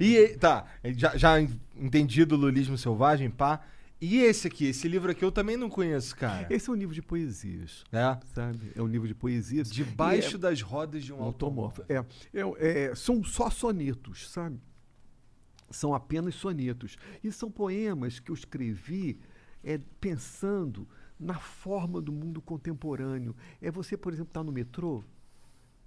E 0.00 0.28
tá, 0.38 0.64
já, 0.84 1.16
já 1.16 1.40
entendido 1.76 2.34
o 2.34 2.38
lulismo 2.38 2.76
selvagem, 2.76 3.30
pá. 3.30 3.60
E 4.00 4.18
esse 4.18 4.46
aqui, 4.46 4.66
esse 4.66 4.86
livro 4.86 5.10
aqui 5.10 5.24
eu 5.24 5.32
também 5.32 5.56
não 5.56 5.68
conheço, 5.68 6.14
cara. 6.14 6.46
Esse 6.54 6.70
é 6.70 6.72
um 6.72 6.76
livro 6.76 6.94
de 6.94 7.02
poesias, 7.02 7.82
É. 7.90 8.16
sabe? 8.32 8.70
É 8.76 8.80
um 8.80 8.86
livro 8.86 9.08
de 9.08 9.14
poesias. 9.14 9.68
Debaixo 9.70 10.32
E 10.32 10.34
é 10.36 10.38
das 10.38 10.62
rodas 10.62 11.02
de 11.02 11.12
um 11.12 11.16
um 11.18 11.22
automóvel. 11.22 11.84
automóvel. 11.90 12.14
É, 12.32 12.68
é, 12.68 12.84
é, 12.90 12.94
são 12.94 13.24
só 13.24 13.50
sonetos, 13.50 14.30
sabe? 14.30 14.60
São 15.70 15.92
apenas 15.94 16.36
sonetos. 16.36 16.96
E 17.24 17.32
são 17.32 17.50
poemas 17.50 18.20
que 18.20 18.30
eu 18.30 18.34
escrevi 18.34 19.18
é, 19.64 19.78
pensando 20.00 20.88
na 21.18 21.34
forma 21.40 22.00
do 22.00 22.12
mundo 22.12 22.40
contemporâneo. 22.40 23.34
É 23.60 23.68
você, 23.68 23.96
por 23.96 24.12
exemplo, 24.12 24.30
estar 24.30 24.44
no 24.44 24.52
metrô 24.52 25.02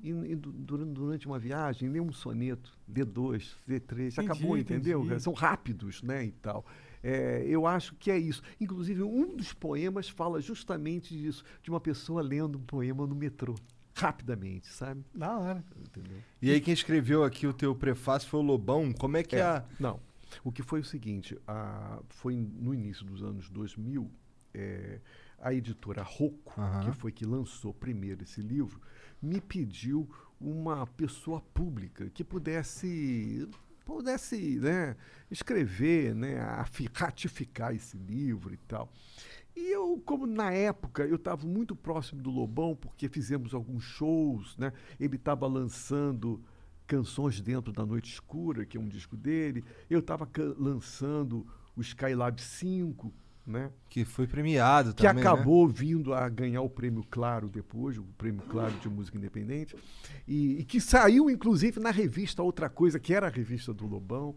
e, 0.01 0.09
e 0.09 0.36
du- 0.36 0.51
durante, 0.51 0.91
durante 0.91 1.28
uma 1.28 1.39
viagem, 1.39 1.88
lê 1.88 2.01
um 2.01 2.12
soneto, 2.12 2.78
D2, 2.91 3.53
D3, 3.66 4.20
acabou, 4.22 4.57
Entendi, 4.57 4.74
entendeu? 4.80 5.05
entendi. 5.05 5.24
São 5.24 5.32
rápidos, 5.32 6.03
né, 6.03 6.26
e 6.26 6.32
tal. 6.32 6.66
É, 7.04 7.43
eu 7.47 7.66
acho 7.66 7.95
que 7.95 8.12
é 8.12 8.18
isso. 8.18 8.41
Inclusive, 8.60 9.02
um 9.04 9.36
dos 9.36 9.54
poemas 9.54 10.08
fala 10.10 10.39
justamente 10.41 11.18
disso, 11.18 11.43
de 11.64 11.70
uma 11.70 11.80
pessoa 11.80 12.22
lendo 12.22 12.58
um 12.58 12.62
poema 12.64 13.08
no 13.08 13.16
metrô, 13.16 13.56
rapidamente, 13.95 14.68
sabe? 14.68 15.04
Da 15.14 15.38
hora. 15.38 15.64
Entendeu? 15.80 16.18
E 16.41 16.52
aí 16.52 16.62
quem 16.62 16.74
escreveu 16.74 17.24
aqui 17.24 17.45
o 17.47 17.54
teu 17.54 17.74
prefácio 17.76 18.30
foi 18.30 18.39
o 18.39 18.43
Lobão. 18.43 18.91
Como 18.93 19.18
é 19.18 19.24
que 19.24 19.36
é? 19.36 19.41
a... 19.41 19.66
Não. 19.80 19.99
O 20.43 20.52
que 20.52 20.64
foi 20.64 20.80
o 20.80 20.84
seguinte, 20.86 21.38
a- 21.47 21.99
foi 22.10 22.36
no 22.36 22.74
início 22.74 23.06
dos 23.06 23.22
anos 23.22 23.49
2000, 23.49 24.10
é, 24.54 24.99
a 25.39 25.54
editora 25.54 26.04
Rocco, 26.04 26.54
que 26.86 26.91
foi 26.93 27.12
que 27.12 27.26
lançou 27.26 27.74
primeiro 27.74 28.24
esse 28.24 28.41
livro, 28.41 28.80
me 29.22 29.41
pediu 29.41 30.10
uma 30.39 30.88
pessoa 30.88 31.41
pública 31.41 32.10
que 32.14 32.24
pudesse 32.24 33.47
pudesse 33.86 34.60
né, 34.60 34.96
escrever, 35.30 36.16
né, 36.16 36.36
ratificar 36.94 37.74
esse 37.76 37.98
livro 37.98 38.54
e 38.54 38.58
tal. 38.58 38.92
E 39.56 39.72
eu, 39.74 40.02
como 40.06 40.26
na 40.26 40.52
época 40.52 41.06
eu 41.06 41.16
estava 41.16 41.46
muito 41.46 41.76
próximo 41.76 42.22
do 42.22 42.30
Lobão, 42.30 42.76
porque 42.76 43.10
fizemos 43.10 43.54
alguns 43.54 43.84
shows, 43.84 44.56
né? 44.58 44.72
Ele 45.00 45.18
estava 45.18 45.46
lançando 45.46 46.42
Canções 46.88 47.42
Dentro 47.42 47.72
da 47.72 47.86
Noite 47.86 48.14
Escura, 48.14 48.66
que 48.66 48.78
é 48.78 48.80
um 48.80 48.88
disco 48.88 49.18
dele. 49.18 49.64
Eu 49.90 50.00
estava 50.00 50.30
lançando 50.58 51.46
o 51.76 51.82
Skylab 51.82 52.42
5, 52.42 53.14
né? 53.46 53.72
Que 53.89 54.06
foi 54.06 54.28
premiado 54.28 54.94
que 54.94 55.04
também, 55.04 55.24
né? 55.24 55.30
acabou 55.30 55.68
vindo 55.68 56.14
a 56.14 56.28
ganhar 56.30 56.62
o 56.62 56.70
prêmio 56.70 57.04
Claro 57.10 57.50
depois, 57.50 57.98
o 57.98 58.04
prêmio 58.18 58.42
Claro 58.44 58.74
de 58.80 58.89
Música 58.89 59.18
Independente, 59.18 59.76
e, 60.28 60.60
e 60.60 60.64
que 60.64 60.80
saiu, 60.80 61.30
inclusive, 61.30 61.80
na 61.80 61.92
revista 61.92 62.44
Outra 62.44 62.70
Coisa, 62.70 63.00
que 63.00 63.14
era 63.14 63.28
a 63.28 63.30
revista 63.30 63.74
do 63.74 63.86
Lobão. 63.88 64.36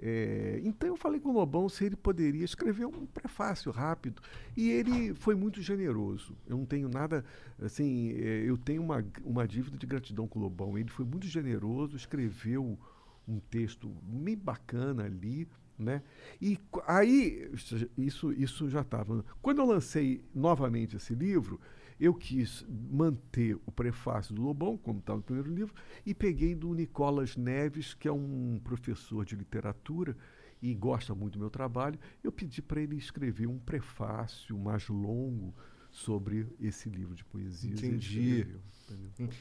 É, 0.00 0.60
então 0.64 0.88
eu 0.88 0.96
falei 0.96 1.20
com 1.20 1.30
o 1.30 1.32
Lobão 1.32 1.68
se 1.68 1.84
ele 1.84 1.94
poderia 1.94 2.44
escrever 2.44 2.84
um 2.84 3.06
prefácio 3.06 3.70
rápido. 3.70 4.20
E 4.56 4.70
ele 4.70 5.14
foi 5.14 5.34
muito 5.34 5.62
generoso. 5.62 6.36
Eu 6.46 6.58
não 6.58 6.66
tenho 6.66 6.88
nada, 6.88 7.24
assim, 7.62 8.12
é, 8.12 8.44
eu 8.44 8.58
tenho 8.58 8.82
uma, 8.82 9.04
uma 9.24 9.46
dívida 9.46 9.76
de 9.78 9.86
gratidão 9.86 10.26
com 10.26 10.38
o 10.38 10.42
Lobão. 10.42 10.76
Ele 10.76 10.90
foi 10.90 11.04
muito 11.04 11.26
generoso, 11.26 11.96
escreveu 11.96 12.78
um 13.26 13.38
texto 13.38 13.88
bem 14.02 14.36
bacana 14.36 15.04
ali, 15.04 15.48
né? 15.78 16.02
E 16.40 16.58
aí, 16.86 17.50
isso- 17.96 18.32
isso, 18.32 18.68
já 18.68 18.80
estava. 18.82 19.24
Quando 19.42 19.58
eu 19.58 19.66
lancei 19.66 20.24
novamente 20.34 20.96
esse 20.96 21.14
livro, 21.14 21.60
eu 21.98 22.12
quis 22.14 22.64
manter 22.68 23.54
o 23.66 23.70
prefácio 23.72 24.34
do 24.34 24.42
Lobão, 24.42 24.76
como 24.76 24.98
estava 24.98 25.18
no 25.18 25.22
primeiro 25.24 25.52
livro, 25.52 25.74
e 26.04 26.12
peguei 26.14 26.54
do 26.54 26.72
Nicolas 26.74 27.36
Neves, 27.36 27.94
que 27.94 28.08
é 28.08 28.12
um 28.12 28.60
professor 28.62 29.24
de 29.24 29.36
literatura 29.36 30.16
e 30.60 30.74
gosta 30.74 31.14
muito 31.14 31.34
do 31.34 31.38
meu 31.40 31.50
trabalho. 31.50 31.98
Eu 32.22 32.32
pedi 32.32 32.60
para 32.62 32.80
ele 32.80 32.96
escrever 32.96 33.46
um 33.46 33.58
prefácio 33.58 34.56
mais 34.58 34.88
longo 34.88 35.54
sobre 35.90 36.48
esse 36.60 36.88
livro 36.88 37.14
de 37.14 37.24
poesias. 37.24 37.80
Ele 37.82 37.94
Entendi. 37.96 38.18
escreveu. 38.40 38.60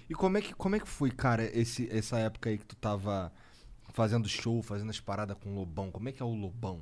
E 0.10 0.14
como 0.14 0.38
é 0.38 0.42
que, 0.42 0.54
como 0.54 0.76
é 0.76 0.80
que 0.80 0.88
foi, 0.88 1.10
cara, 1.12 1.44
esse, 1.58 1.90
essa 1.92 2.18
época 2.20 2.50
aí 2.50 2.58
que 2.58 2.66
tu 2.66 2.76
tava 2.76 3.34
fazendo 3.94 4.28
show, 4.28 4.62
fazendo 4.62 4.90
as 4.90 5.00
paradas 5.00 5.38
com 5.38 5.52
o 5.52 5.56
Lobão? 5.56 5.92
Como 5.92 6.10
é 6.10 6.12
que 6.12 6.22
é 6.22 6.26
o 6.26 6.34
Lobão? 6.34 6.82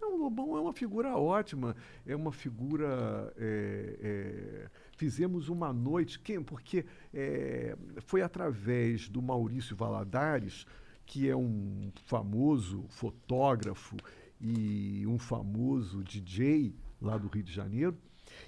Não, 0.00 0.14
o 0.14 0.18
Lobão 0.18 0.56
é 0.56 0.60
uma 0.60 0.72
figura 0.72 1.16
ótima, 1.16 1.74
é 2.06 2.14
uma 2.14 2.30
figura. 2.30 3.32
é, 3.36 3.96
é, 4.00 4.70
fizemos 4.96 5.48
uma 5.48 5.72
noite, 5.72 6.20
quem? 6.20 6.42
porque 6.42 6.84
é, 7.12 7.74
foi 8.02 8.20
através 8.20 9.08
do 9.08 9.22
Maurício 9.22 9.74
Valadares, 9.74 10.66
que 11.06 11.28
é 11.28 11.34
um 11.34 11.90
famoso 12.04 12.84
fotógrafo 12.88 13.96
e 14.38 15.04
um 15.06 15.18
famoso 15.18 16.04
DJ 16.04 16.74
lá 17.00 17.16
do 17.16 17.28
Rio 17.28 17.42
de 17.42 17.52
Janeiro, 17.52 17.96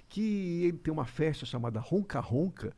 que 0.07 0.63
ele 0.63 0.77
tem 0.77 0.93
uma 0.93 1.05
festa 1.05 1.45
chamada 1.45 1.79
Ronca 1.79 2.19
Ronca, 2.19 2.75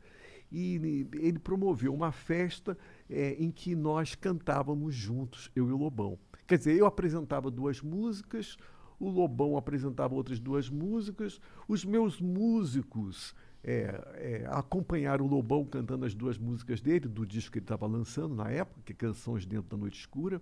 e 0.50 1.06
ele 1.14 1.38
promoveu 1.38 1.92
uma 1.92 2.12
festa 2.12 2.76
eh, 3.10 3.36
em 3.38 3.50
que 3.50 3.74
nós 3.74 4.14
cantávamos 4.14 4.94
juntos, 4.94 5.50
eu 5.54 5.68
e 5.68 5.72
o 5.72 5.76
Lobão. 5.76 6.18
Quer 6.46 6.58
dizer, 6.58 6.76
eu 6.76 6.86
apresentava 6.86 7.50
duas 7.50 7.82
músicas, 7.82 8.56
o 8.98 9.10
Lobão 9.10 9.56
apresentava 9.56 10.14
outras 10.14 10.38
duas 10.38 10.70
músicas, 10.70 11.40
os 11.68 11.84
meus 11.84 12.20
músicos 12.20 13.34
eh, 13.68 14.00
eh, 14.14 14.46
acompanharam 14.48 15.24
o 15.24 15.28
Lobão 15.28 15.64
cantando 15.64 16.04
as 16.04 16.14
duas 16.14 16.38
músicas 16.38 16.80
dele, 16.80 17.08
do 17.08 17.26
disco 17.26 17.52
que 17.52 17.58
ele 17.58 17.64
estava 17.64 17.84
lançando 17.86 18.34
na 18.34 18.48
época, 18.48 18.80
que 18.84 18.92
é 18.92 18.94
Canções 18.94 19.44
Dentro 19.44 19.68
da 19.68 19.76
Noite 19.76 19.98
Escura. 19.98 20.40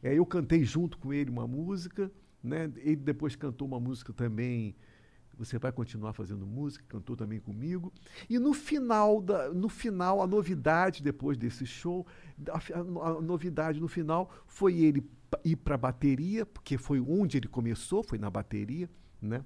Eh, 0.00 0.14
eu 0.14 0.24
cantei 0.24 0.64
junto 0.64 0.96
com 0.96 1.12
ele 1.12 1.28
uma 1.28 1.46
música, 1.46 2.10
né? 2.42 2.70
ele 2.76 2.96
depois 2.96 3.34
cantou 3.34 3.66
uma 3.66 3.80
música 3.80 4.12
também 4.12 4.76
você 5.36 5.58
vai 5.58 5.72
continuar 5.72 6.12
fazendo 6.12 6.46
música, 6.46 6.84
cantou 6.88 7.16
também 7.16 7.40
comigo. 7.40 7.92
E 8.28 8.38
no 8.38 8.52
final, 8.52 9.20
da, 9.20 9.52
no 9.52 9.68
final 9.68 10.22
a 10.22 10.26
novidade 10.26 11.02
depois 11.02 11.36
desse 11.38 11.66
show, 11.66 12.06
a, 12.48 12.78
a 12.80 12.84
no- 12.84 13.02
a 13.02 13.20
novidade 13.20 13.80
no 13.80 13.88
final 13.88 14.30
foi 14.46 14.78
ele 14.80 15.02
ir 15.44 15.56
para 15.56 15.74
a 15.74 15.78
bateria, 15.78 16.44
porque 16.44 16.76
foi 16.76 17.00
onde 17.00 17.38
ele 17.38 17.48
começou, 17.48 18.02
foi 18.02 18.18
na 18.18 18.30
bateria, 18.30 18.88
né? 19.20 19.44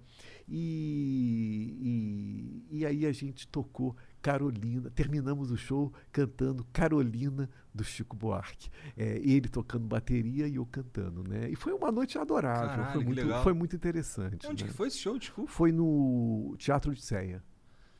E, 0.48 2.64
e, 2.70 2.78
e 2.78 2.86
aí 2.86 3.06
a 3.06 3.12
gente 3.12 3.46
tocou 3.48 3.96
Carolina, 4.26 4.90
terminamos 4.90 5.52
o 5.52 5.56
show 5.56 5.92
cantando 6.10 6.66
Carolina 6.72 7.48
do 7.72 7.84
Chico 7.84 8.16
Buarque. 8.16 8.68
É, 8.96 9.18
ele 9.18 9.48
tocando 9.48 9.86
bateria 9.86 10.48
e 10.48 10.56
eu 10.56 10.66
cantando, 10.66 11.22
né? 11.22 11.48
E 11.48 11.54
foi 11.54 11.72
uma 11.72 11.92
noite 11.92 12.18
adorável, 12.18 12.70
Caralho, 12.70 12.92
foi, 12.92 13.04
muito, 13.04 13.22
legal. 13.22 13.42
foi 13.44 13.52
muito 13.52 13.76
interessante. 13.76 14.44
Onde 14.48 14.64
né? 14.64 14.70
que 14.70 14.76
foi 14.76 14.88
esse 14.88 14.98
show, 14.98 15.16
desculpa? 15.16 15.52
Foi 15.52 15.70
no 15.70 16.56
Teatro 16.58 16.92
de 16.92 17.02
Ceia, 17.02 17.40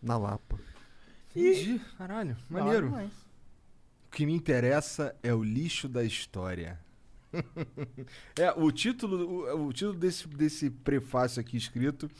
na 0.02 0.18
Lapa. 0.18 0.58
Entendi, 1.30 1.80
caralho, 1.96 2.36
maneiro. 2.50 2.86
demais. 2.86 3.12
O 4.08 4.10
que 4.10 4.26
me 4.26 4.32
interessa 4.32 5.14
é 5.22 5.32
o 5.32 5.44
lixo 5.44 5.88
da 5.88 6.02
história. 6.02 6.80
é, 8.36 8.50
o 8.56 8.72
título, 8.72 9.46
o, 9.54 9.68
o 9.68 9.72
título 9.72 9.96
desse, 9.96 10.26
desse 10.26 10.70
prefácio 10.70 11.40
aqui 11.40 11.56
escrito 11.56 12.10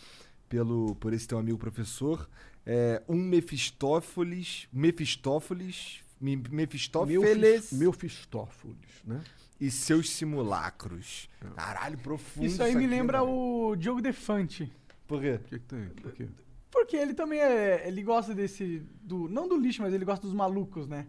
pelo, 0.48 0.94
por 0.94 1.12
esse 1.12 1.26
teu 1.26 1.38
amigo 1.38 1.59
professor 1.59 2.28
é 2.67 3.03
Um 3.09 3.17
Mefistófeles, 3.17 4.69
Mefistófeles, 4.73 6.01
Me- 6.21 6.37
Mefistófeles 6.51 7.71
Mefistófeles, 7.73 9.03
né? 9.05 9.23
e 9.61 9.71
seus 9.71 10.11
simulacros. 10.11 11.29
Caralho, 11.55 11.97
profundo. 11.99 12.47
Isso 12.47 12.62
aí 12.62 12.75
me 12.75 12.85
aqui, 12.85 12.95
lembra 12.95 13.21
mano. 13.21 13.33
o 13.71 13.77
Diogo 13.77 14.03
Defante. 14.03 14.71
Por 15.07 15.21
quê? 15.21 15.35
O 15.35 15.39
que, 15.49 15.59
que 15.59 15.64
tem? 15.67 15.89
Por 15.91 16.12
quê? 16.12 16.27
Porque 16.71 16.97
ele 16.97 17.14
também 17.14 17.39
é. 17.41 17.87
Ele 17.87 18.03
gosta 18.03 18.35
desse. 18.35 18.83
Do, 19.03 19.29
não 19.29 19.49
do 19.49 19.57
lixo, 19.57 19.81
mas 19.83 19.95
ele 19.95 20.05
gosta 20.05 20.27
dos 20.27 20.35
malucos, 20.35 20.87
né? 20.89 21.07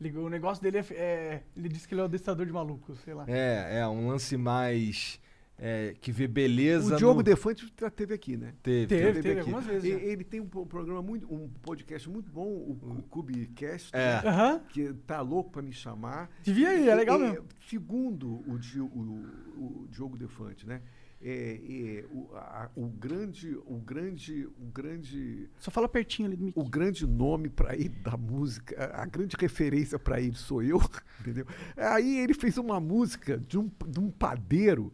Ele- 0.00 0.16
o 0.18 0.28
negócio 0.28 0.62
dele 0.62 0.78
é, 0.78 0.86
é- 0.94 1.42
Ele 1.56 1.68
diz 1.68 1.86
que 1.86 1.94
ele 1.94 2.00
é 2.00 2.04
o 2.04 2.06
adestrador 2.06 2.46
de 2.46 2.52
malucos, 2.52 2.98
sei 3.04 3.14
lá. 3.14 3.24
É, 3.28 3.78
é 3.80 3.86
um 3.88 4.08
lance 4.08 4.36
mais 4.36 5.20
é, 5.58 5.94
que 6.00 6.10
vê 6.10 6.26
beleza 6.26 6.94
O 6.94 6.98
Diogo 6.98 7.18
no... 7.18 7.22
Defante 7.22 7.72
já 7.80 7.88
teve 7.90 8.12
aqui, 8.14 8.36
né? 8.36 8.54
Teve, 8.62 8.86
Teve, 8.88 9.02
teve. 9.04 9.22
teve 9.22 9.30
aqui. 9.30 9.40
algumas 9.40 9.64
vezes. 9.66 9.84
E- 9.84 9.92
já. 9.92 9.98
Ele 9.98 10.24
tem 10.24 10.40
um 10.40 10.46
programa 10.46 11.00
muito, 11.02 11.32
um 11.32 11.48
podcast 11.62 12.08
muito 12.10 12.30
bom, 12.30 12.46
o, 12.46 12.72
o 12.98 13.02
Cubicast, 13.08 13.90
É. 13.94 14.22
né? 14.22 14.60
Que 14.70 14.92
tá 15.06 15.20
louco 15.20 15.50
para 15.50 15.62
me 15.62 15.72
chamar. 15.72 16.28
Devia 16.42 16.74
ir, 16.74 16.88
é 16.88 16.94
legal 16.94 17.18
E- 17.20 17.30
mesmo. 17.30 17.46
Segundo 17.68 18.26
o, 18.28 18.58
o- 18.58 19.82
o 19.84 19.88
Diogo 19.90 20.16
Defante, 20.16 20.66
né? 20.66 20.82
É, 21.26 22.02
é, 22.02 22.04
o, 22.12 22.28
a- 22.34 22.70
o 22.76 22.86
grande, 22.86 23.56
o 23.64 23.78
grande, 23.78 24.44
o 24.58 24.66
grande 24.74 25.48
Só 25.58 25.70
fala 25.70 25.88
pertinho 25.88 26.26
ali 26.28 26.36
do 26.36 26.44
Mickey. 26.44 26.60
o 26.60 26.68
grande 26.68 27.06
nome 27.06 27.48
para 27.48 27.74
ele 27.74 27.88
da 27.88 28.14
música, 28.16 28.76
a 28.92 29.04
a 29.04 29.06
grande 29.06 29.34
referência 29.38 29.98
para 29.98 30.20
ele 30.20 30.34
sou 30.34 30.62
eu, 30.62 30.78
entendeu? 31.20 31.46
Aí 31.76 32.18
ele 32.18 32.34
fez 32.34 32.58
uma 32.58 32.78
música 32.78 33.38
de 33.38 33.56
um, 33.56 33.70
de 33.88 34.00
um 34.00 34.10
padeiro 34.10 34.92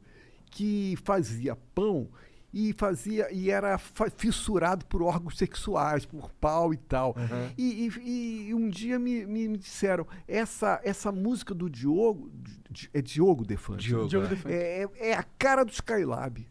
que 0.51 0.97
fazia 1.05 1.57
pão 1.75 2.09
e 2.53 2.73
fazia 2.73 3.33
e 3.33 3.49
era 3.49 3.79
fissurado 4.17 4.85
por 4.87 5.03
órgãos 5.03 5.39
sexuais, 5.39 6.05
por 6.05 6.33
pau 6.33 6.75
e 6.75 6.77
tal. 6.77 7.15
E, 7.57 7.89
e- 8.05 8.49
e 8.49 8.55
um 8.55 8.69
dia 8.69 8.99
me, 8.99 9.25
me- 9.25 9.47
me 9.49 9.57
disseram 9.57 10.05
essa 10.27 10.81
essa 10.83 11.13
música 11.13 11.55
do 11.55 11.71
Diogo 11.71 12.31
Di- 12.69 12.91
é 12.93 13.01
Diogo 13.01 13.45
Defante. 13.45 13.87
Diogo, 13.87 14.09
Diogo 14.09 14.27
é. 14.27 14.29
Defante. 14.31 14.55
É, 14.55 14.89
é 14.99 15.15
a 15.15 15.23
cara 15.23 15.65
do 15.65 15.71
Skylab. 15.73 16.45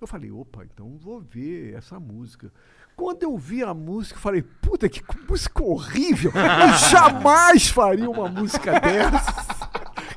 Eu 0.00 0.06
falei, 0.06 0.30
opa, 0.30 0.64
então 0.64 0.96
vou 0.96 1.20
ver 1.20 1.74
essa 1.74 1.98
música. 2.00 2.52
Quando 2.96 3.22
eu 3.22 3.36
vi 3.36 3.62
a 3.62 3.72
música, 3.74 4.16
eu 4.16 4.20
falei, 4.22 4.42
puta, 4.42 4.88
que 4.88 5.02
música 5.28 5.62
horrível! 5.62 6.32
Eu 6.34 6.72
jamais 6.90 7.68
faria 7.68 8.08
uma 8.10 8.28
música 8.28 8.78
dessa! 8.80 9.57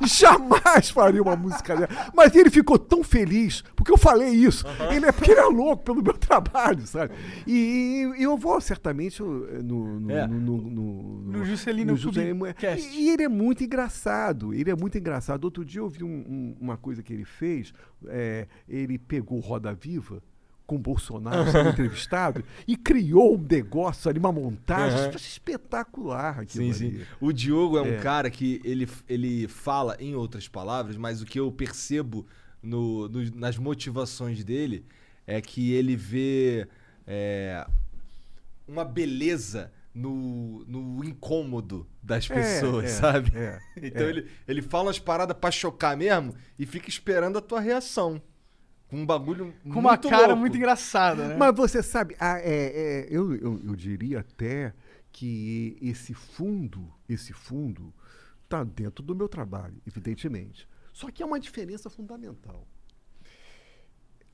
Jamais 0.07 0.89
faria 0.89 1.21
uma 1.21 1.35
música 1.35 1.75
dessa! 1.75 2.11
Mas 2.13 2.35
ele 2.35 2.49
ficou 2.49 2.77
tão 2.79 3.03
feliz, 3.03 3.63
porque 3.75 3.91
eu 3.91 3.97
falei 3.97 4.29
isso. 4.29 4.65
Ele 4.93 5.05
é 5.05 5.11
porque 5.11 5.31
ele 5.31 5.39
é 5.39 5.45
louco 5.45 5.83
pelo 5.83 6.01
meu 6.01 6.13
trabalho, 6.17 6.85
sabe? 6.87 7.13
E, 7.47 8.11
e 8.17 8.23
eu 8.23 8.37
vou 8.37 8.59
certamente 8.61 9.21
uh, 9.21 9.25
no, 9.63 9.99
no, 9.99 10.11
É. 10.11 10.27
no, 10.27 10.39
no, 10.39 10.57
no, 10.69 11.21
No 11.39 11.45
Juscelino 11.45 11.95
Juscelino- 11.95 12.39
Kubicast. 12.45 12.87
E, 12.87 13.01
e 13.05 13.09
ele 13.09 13.23
é 13.23 13.29
muito 13.29 13.63
engraçado. 13.63 14.53
Ele 14.53 14.69
é 14.71 14.75
muito 14.75 14.97
engraçado. 14.97 15.43
Outro 15.45 15.63
dia 15.65 15.81
eu 15.81 15.89
vi 15.89 16.03
um- 16.03 16.07
um- 16.07 16.57
uma 16.59 16.77
coisa 16.77 17.01
que 17.03 17.13
ele 17.13 17.25
fez. 17.25 17.73
é, 18.07 18.47
ele 18.67 18.97
pegou 18.97 19.39
Roda 19.39 19.73
Viva 19.73 20.21
com 20.71 20.77
Bolsonaro 20.77 21.51
sendo 21.51 21.67
entrevistado 21.71 22.43
e 22.65 22.77
criou 22.77 23.35
um 23.35 23.45
negócio 23.49 24.09
ali, 24.09 24.17
uma 24.17 24.31
montagem 24.31 24.97
Aham. 24.99 25.11
espetacular. 25.17 26.45
Sim, 26.47 26.71
sim. 26.71 27.01
O 27.19 27.33
Diogo 27.33 27.77
é 27.77 27.81
um 27.81 27.87
É. 27.87 27.97
cara 27.97 28.29
que 28.31 28.61
ele, 28.63 28.87
ele 29.09 29.47
fala 29.49 29.97
em 29.99 30.15
outras 30.15 30.47
palavras, 30.47 30.95
mas 30.95 31.21
o 31.21 31.25
que 31.25 31.37
eu 31.39 31.51
percebo 31.51 32.25
no, 32.63 33.09
no- 33.09 33.35
nas 33.35 33.57
motivações 33.57 34.43
dele 34.45 34.85
é 35.27 35.41
que 35.41 35.73
ele 35.73 35.95
vê 35.97 36.67
é, 37.05 37.67
uma 38.65 38.85
beleza 38.85 39.71
no, 39.93 40.63
no 40.65 41.03
incômodo 41.03 41.85
das 42.01 42.29
É, 42.29 42.33
pessoas, 42.33 42.85
é, 42.85 42.87
sabe? 42.87 43.31
é, 43.35 43.59
então 43.75 44.07
é. 44.07 44.09
Ele, 44.09 44.27
ele 44.47 44.61
fala 44.61 44.85
umas 44.85 44.99
paradas 44.99 45.35
pra 45.37 45.51
chocar 45.51 45.97
mesmo 45.97 46.33
e 46.57 46.65
fica 46.65 46.87
esperando 46.89 47.37
a 47.37 47.41
tua 47.41 47.59
reação. 47.59 48.21
Com 48.91 48.97
um 48.97 49.05
bagulho 49.05 49.53
Com 49.63 49.79
uma 49.79 49.97
cara 49.97 50.27
louco. 50.27 50.41
muito 50.41 50.57
engraçada, 50.57 51.29
né? 51.29 51.37
Mas 51.37 51.55
você 51.55 51.81
sabe, 51.81 52.13
ah, 52.19 52.37
é, 52.39 52.43
é, 52.43 53.07
eu, 53.09 53.33
eu, 53.35 53.61
eu 53.63 53.73
diria 53.73 54.19
até 54.19 54.73
que 55.13 55.77
esse 55.81 56.13
fundo, 56.13 56.93
esse 57.07 57.31
fundo, 57.31 57.93
está 58.43 58.65
dentro 58.65 59.01
do 59.01 59.15
meu 59.15 59.29
trabalho, 59.29 59.81
evidentemente. 59.87 60.67
Só 60.91 61.09
que 61.09 61.23
há 61.23 61.25
uma 61.25 61.39
diferença 61.39 61.89
fundamental. 61.89 62.67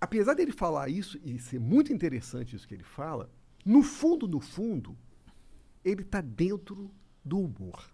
Apesar 0.02 0.34
dele 0.34 0.52
falar 0.52 0.90
isso 0.90 1.20
e 1.24 1.38
ser 1.38 1.60
muito 1.60 1.94
interessante 1.94 2.56
isso 2.56 2.68
que 2.68 2.74
ele 2.74 2.84
fala, 2.84 3.30
no 3.64 3.84
fundo, 3.84 4.28
no 4.28 4.40
fundo, 4.40 4.98
ele 5.86 6.02
está 6.02 6.20
dentro 6.20 6.90
do 7.24 7.38
humor. 7.38 7.88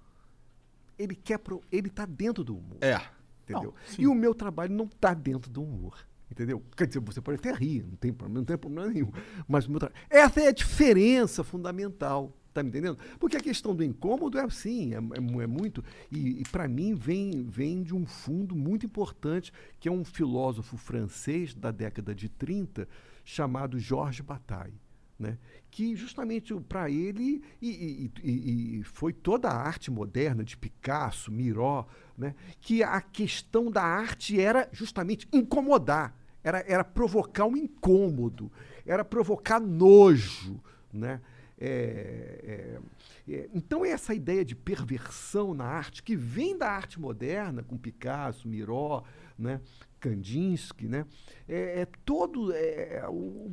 Ele 0.98 1.14
quer, 1.14 1.40
pro, 1.40 1.62
ele 1.70 1.90
está 1.90 2.06
dentro 2.06 2.42
do 2.42 2.56
humor. 2.56 2.78
É. 2.80 3.02
Entendeu? 3.44 3.74
Não, 3.74 4.00
e 4.00 4.08
o 4.08 4.16
meu 4.16 4.34
trabalho 4.34 4.74
não 4.74 4.86
está 4.86 5.14
dentro 5.14 5.52
do 5.52 5.62
humor. 5.62 6.08
Entendeu? 6.34 6.64
Quer 6.76 6.88
dizer, 6.88 7.00
você 7.00 7.22
pode 7.22 7.38
até 7.38 7.54
rir, 7.54 7.84
não 7.88 7.96
tem 7.96 8.12
problema, 8.12 8.40
não 8.40 8.46
tem 8.46 8.58
problema 8.58 8.90
nenhum. 8.90 9.12
Mas 9.48 9.68
essa 10.10 10.42
é 10.42 10.48
a 10.48 10.52
diferença 10.52 11.44
fundamental. 11.44 12.36
Tá 12.52 12.64
me 12.64 12.70
entendendo? 12.70 12.98
Porque 13.20 13.38
a 13.38 13.40
questão 13.42 13.76
do 13.76 13.84
incômodo 13.84 14.40
é 14.40 14.44
assim, 14.44 14.94
é, 14.96 14.98
é 14.98 15.44
é 15.44 15.48
muito. 15.48 15.84
E, 16.12 16.42
e 16.42 16.44
para 16.52 16.68
mim 16.68 16.96
vem, 16.96 17.44
vem 17.48 17.84
de 17.84 17.94
um 17.96 18.04
fundo 18.06 18.56
muito 18.56 18.84
importante, 18.84 19.54
que 19.80 19.88
é 19.88 19.92
um 19.92 20.04
filósofo 20.04 20.76
francês 20.76 21.54
da 21.54 21.70
década 21.70 22.16
de 22.16 22.28
30, 22.30 22.88
chamado 23.24 23.78
Georges 23.78 24.22
Bataille. 24.26 24.82
Né? 25.20 25.38
Que 25.70 25.96
justamente 25.96 26.54
para 26.62 26.90
ele, 26.90 27.44
e- 27.62 28.10
e- 28.24 28.80
e 28.80 28.84
foi 28.84 29.14
toda 29.14 29.50
a 29.50 29.56
arte 29.56 29.92
moderna 29.92 30.44
de 30.44 30.58
Picasso, 30.58 31.32
Miró, 31.32 31.86
né? 32.18 32.34
que 32.60 32.82
a 32.82 33.00
questão 33.00 33.70
da 33.72 33.84
arte 33.84 34.40
era 34.40 34.68
justamente 34.74 35.28
incomodar, 35.32 36.16
era, 36.44 36.64
era 36.68 36.84
provocar 36.84 37.46
um 37.46 37.56
incômodo, 37.56 38.52
era 38.86 39.04
provocar 39.06 39.60
nojo. 39.60 40.62
Né? 40.92 41.22
É, 41.58 42.80
é, 43.28 43.34
é, 43.34 43.50
então, 43.54 43.86
essa 43.86 44.14
ideia 44.14 44.44
de 44.44 44.56
perversão 44.56 45.54
na 45.54 45.66
arte, 45.66 46.04
que 46.04 46.16
vem 46.16 46.58
da 46.58 46.70
arte 46.70 47.00
moderna, 47.00 47.64
com 47.64 47.78
Picasso, 47.78 48.48
Miró, 48.48 49.04
né? 49.38 49.62
Kandinsky, 50.00 50.88
né? 50.88 51.06
é, 51.48 51.82
é 51.82 51.86
todo. 52.04 52.52
é, 52.54 53.06
o, 53.08 53.50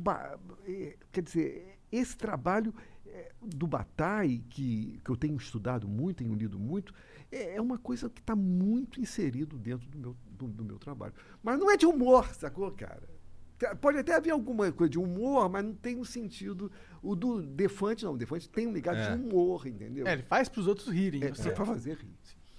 é, 0.67 0.97
quer 1.09 1.21
dizer, 1.21 1.79
esse 1.89 2.17
trabalho 2.17 2.73
é, 3.07 3.31
do 3.41 3.65
Bataille, 3.65 4.43
que, 4.49 4.99
que 5.03 5.09
eu 5.09 5.15
tenho 5.15 5.37
estudado 5.37 5.87
muito, 5.87 6.17
tenho 6.17 6.35
lido 6.35 6.59
muito, 6.59 6.93
é 7.31 7.61
uma 7.61 7.77
coisa 7.77 8.09
que 8.09 8.19
está 8.19 8.35
muito 8.35 8.99
inserido 8.99 9.57
dentro 9.57 9.87
do 9.89 9.97
meu, 9.97 10.17
do, 10.41 10.47
do 10.47 10.63
meu 10.63 10.77
trabalho. 10.79 11.13
Mas 11.43 11.59
não 11.59 11.69
é 11.71 11.77
de 11.77 11.85
humor, 11.85 12.27
sacou, 12.33 12.71
cara? 12.71 13.03
Pode 13.79 13.99
até 13.99 14.15
haver 14.15 14.31
alguma 14.31 14.71
coisa 14.71 14.89
de 14.89 14.97
humor, 14.97 15.47
mas 15.47 15.63
não 15.63 15.73
tem 15.75 15.95
um 15.95 16.03
sentido. 16.03 16.71
O 17.01 17.15
do 17.15 17.41
Defante, 17.43 18.03
não. 18.03 18.13
O 18.13 18.17
Defante 18.17 18.49
tem 18.49 18.65
um 18.67 18.73
ligado 18.73 18.97
É. 18.97 19.15
de 19.15 19.21
humor, 19.21 19.67
entendeu? 19.67 20.07
É, 20.07 20.13
ele 20.13 20.23
faz 20.23 20.49
pros 20.49 20.65
outros 20.65 20.87
rirem. 20.87 21.23
É, 21.23 21.29
você- 21.29 21.49
é 21.49 21.51
para 21.51 21.65
fazer 21.65 21.97
rir. 21.97 22.15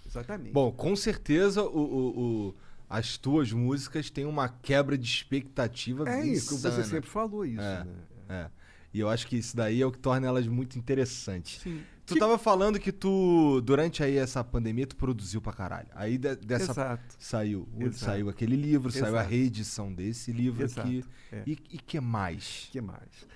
Exatamente. 0.07 0.53
Bom, 0.53 0.71
com 0.71 0.95
certeza 0.95 1.63
o, 1.65 1.79
o- 1.79 2.21
o- 2.49 2.55
as 2.89 3.17
tuas 3.17 3.51
músicas 3.53 4.11
têm 4.11 4.27
uma 4.27 4.49
quebra 4.49 4.97
de 4.97 5.07
expectativa 5.09 6.09
é 6.09 6.27
isso, 6.27 6.51
como 6.51 6.61
você 6.61 6.69
insana. 6.69 6.85
sempre 6.85 7.11
falou 7.11 7.45
isso, 7.45 7.61
É, 7.63 7.85
né? 7.85 7.95
é. 8.29 8.51
E 8.95 9.01
eu 9.01 9.09
acho 9.09 9.27
que 9.27 9.37
isso 9.37 9.57
daí 9.57 9.81
é 9.81 9.87
o 9.87 9.91
que 9.91 9.99
torna 9.99 10.27
elas 10.27 10.47
muito 10.47 10.79
interessantes. 10.79 11.61
Sim. 11.63 11.83
Tu 12.05 12.19
tava 12.19 12.37
falando 12.37 12.79
que 12.81 12.91
tu, 12.91 13.61
durante 13.63 14.03
aí 14.03 14.17
essa 14.17 14.43
pandemia, 14.43 14.87
tu 14.87 14.97
produziu 14.97 15.41
pra 15.41 15.53
caralho. 15.53 15.89
Aí 15.93 16.19
de- 16.19 16.35
dessa 16.37 16.73
Exato. 16.73 17.17
saiu, 17.19 17.69
Exato. 17.79 17.97
saiu 17.99 18.29
aquele 18.29 18.57
livro, 18.57 18.91
saiu 18.91 19.05
a 19.07 19.09
Exato. 19.21 19.31
reedição 19.31 19.93
desse 19.93 20.33
livro 20.33 20.63
Exato, 20.65 20.89
aqui. 20.89 21.05
é. 21.31 21.43
E, 21.47 21.53
e 21.53 21.79
que 21.79 22.01
mais? 22.01 22.69
que 22.73 22.81
mais? 22.81 23.27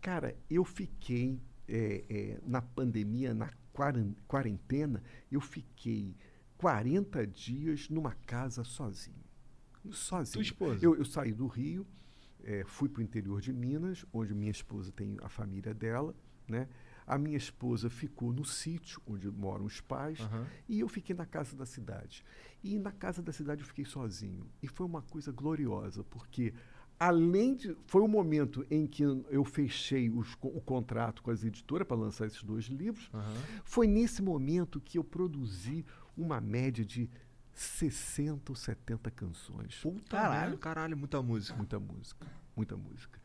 Cara, 0.00 0.34
eu 0.50 0.64
fiquei 0.64 1.38
é, 1.68 2.04
é, 2.08 2.38
na 2.46 2.60
pandemia, 2.62 3.32
na 3.34 3.50
quarentena, 4.26 5.02
eu 5.30 5.40
fiquei 5.40 6.14
40 6.58 7.26
dias 7.26 7.88
numa 7.88 8.12
casa 8.26 8.64
sozinho. 8.64 9.22
Sozinho. 9.90 10.32
Tua 10.34 10.42
esposa? 10.42 10.84
Eu, 10.84 10.94
eu 10.96 11.04
saí 11.04 11.32
do 11.32 11.46
Rio, 11.46 11.86
é, 12.42 12.64
fui 12.66 12.88
para 12.88 13.00
o 13.00 13.02
interior 13.02 13.40
de 13.40 13.52
Minas, 13.52 14.04
onde 14.12 14.34
minha 14.34 14.50
esposa 14.50 14.90
tem 14.92 15.16
a 15.22 15.28
família 15.28 15.74
dela, 15.74 16.14
né? 16.48 16.68
A 17.06 17.18
minha 17.18 17.36
esposa 17.36 17.90
ficou 17.90 18.32
no 18.32 18.44
sítio 18.44 19.00
onde 19.06 19.30
moram 19.30 19.64
os 19.64 19.80
pais 19.80 20.20
Aham. 20.20 20.46
e 20.68 20.80
eu 20.80 20.88
fiquei 20.88 21.14
na 21.14 21.26
casa 21.26 21.54
da 21.56 21.66
cidade. 21.66 22.24
E 22.62 22.78
na 22.78 22.92
casa 22.92 23.22
da 23.22 23.32
cidade 23.32 23.60
eu 23.62 23.66
fiquei 23.66 23.84
sozinho. 23.84 24.46
E 24.62 24.68
foi 24.68 24.86
uma 24.86 25.02
coisa 25.02 25.30
gloriosa, 25.30 26.02
porque 26.04 26.54
além 26.98 27.54
de. 27.56 27.76
Foi 27.86 28.00
o 28.02 28.08
momento 28.08 28.66
em 28.70 28.86
que 28.86 29.02
eu 29.02 29.44
fechei 29.44 30.08
os 30.08 30.34
o 30.40 30.60
contrato 30.60 31.22
com 31.22 31.30
as 31.30 31.44
editoras 31.44 31.86
para 31.86 31.96
lançar 31.96 32.26
esses 32.26 32.42
dois 32.42 32.64
livros. 32.64 33.10
Foi 33.64 33.86
nesse 33.86 34.22
momento 34.22 34.80
que 34.80 34.98
eu 34.98 35.04
produzi 35.04 35.84
uma 36.16 36.40
média 36.40 36.84
de 36.84 37.10
60 37.52 38.50
ou 38.50 38.56
70 38.56 39.10
canções. 39.10 39.74
Caralho. 40.08 40.58
Caralho, 40.58 40.96
muita 40.96 41.22
música. 41.22 41.56
Muita 41.56 41.78
música. 41.78 42.26
Muita 42.56 42.76
música. 42.76 43.20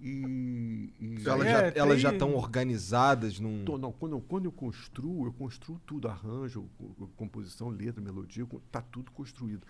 E. 0.00 0.92
e- 0.98 1.28
Elas 1.28 1.46
É, 1.46 1.50
já, 1.50 1.72
tem- 1.72 1.82
elas 1.82 2.00
já 2.00 2.12
estão 2.12 2.34
organizadas 2.34 3.38
num. 3.38 3.64
Tô- 3.64 3.76
não, 3.78 3.92
quando, 3.92 4.12
eu- 4.12 4.20
quando 4.20 4.44
eu 4.46 4.52
construo, 4.52 5.26
eu 5.26 5.32
construo 5.32 5.78
tudo, 5.86 6.08
arranjo, 6.08 6.68
co- 6.78 6.94
co- 6.96 7.08
composição, 7.16 7.68
letra, 7.68 8.02
melodia, 8.02 8.46
tá 8.70 8.80
tudo 8.80 9.10
construído. 9.12 9.66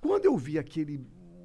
Quando 0.00 0.24
eu 0.24 0.36
vi 0.36 0.58
aquele 0.58 1.04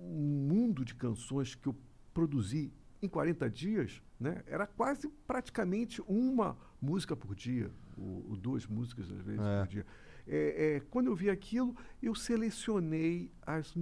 mundo 0.10 0.86
de 0.86 0.96
canções 0.96 1.56
que 1.56 1.68
eu 1.68 1.76
produzi 2.14 2.72
em 3.02 3.08
40 3.08 3.50
dias, 3.50 4.02
né, 4.20 4.42
era 4.48 4.66
quase 4.66 5.10
praticamente 5.28 6.02
uma 6.08 6.56
música 6.82 7.16
por 7.16 7.36
dia, 7.36 7.72
ou, 7.98 8.26
ou 8.30 8.36
duas 8.38 8.66
músicas 8.66 9.12
às 9.12 9.22
vezes 9.22 9.42
É. 9.42 9.60
por 9.60 9.68
dia. 9.68 9.86
É, 10.26 10.76
é, 10.76 10.80
quando 10.90 11.08
eu 11.08 11.16
vi 11.16 11.30
aquilo, 11.30 11.76
eu 12.02 12.16
selecionei 12.16 13.30
as, 13.46 13.74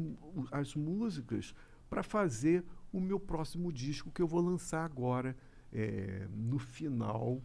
as 0.51 0.73
músicas 0.75 1.53
para 1.87 2.01
fazer 2.01 2.63
o 2.91 2.99
meu 2.99 3.19
próximo 3.19 3.71
disco 3.71 4.11
que 4.11 4.21
eu 4.21 4.27
vou 4.27 4.41
lançar 4.41 4.83
agora 4.85 5.35
é, 5.73 6.27
no 6.31 6.59
final 6.59 7.41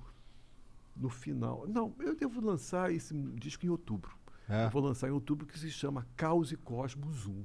no 0.96 1.10
final. 1.10 1.66
Não, 1.68 1.94
eu 2.00 2.16
devo 2.16 2.40
lançar 2.40 2.90
esse 2.90 3.12
disco 3.34 3.66
em 3.66 3.68
outubro. 3.68 4.16
É. 4.48 4.64
Eu 4.64 4.70
vou 4.70 4.80
lançar 4.82 5.08
em 5.08 5.10
outubro 5.12 5.44
que 5.46 5.58
se 5.58 5.70
chama 5.70 6.06
Caos 6.16 6.52
e 6.52 6.56
Cosmos 6.56 7.26
1. 7.26 7.44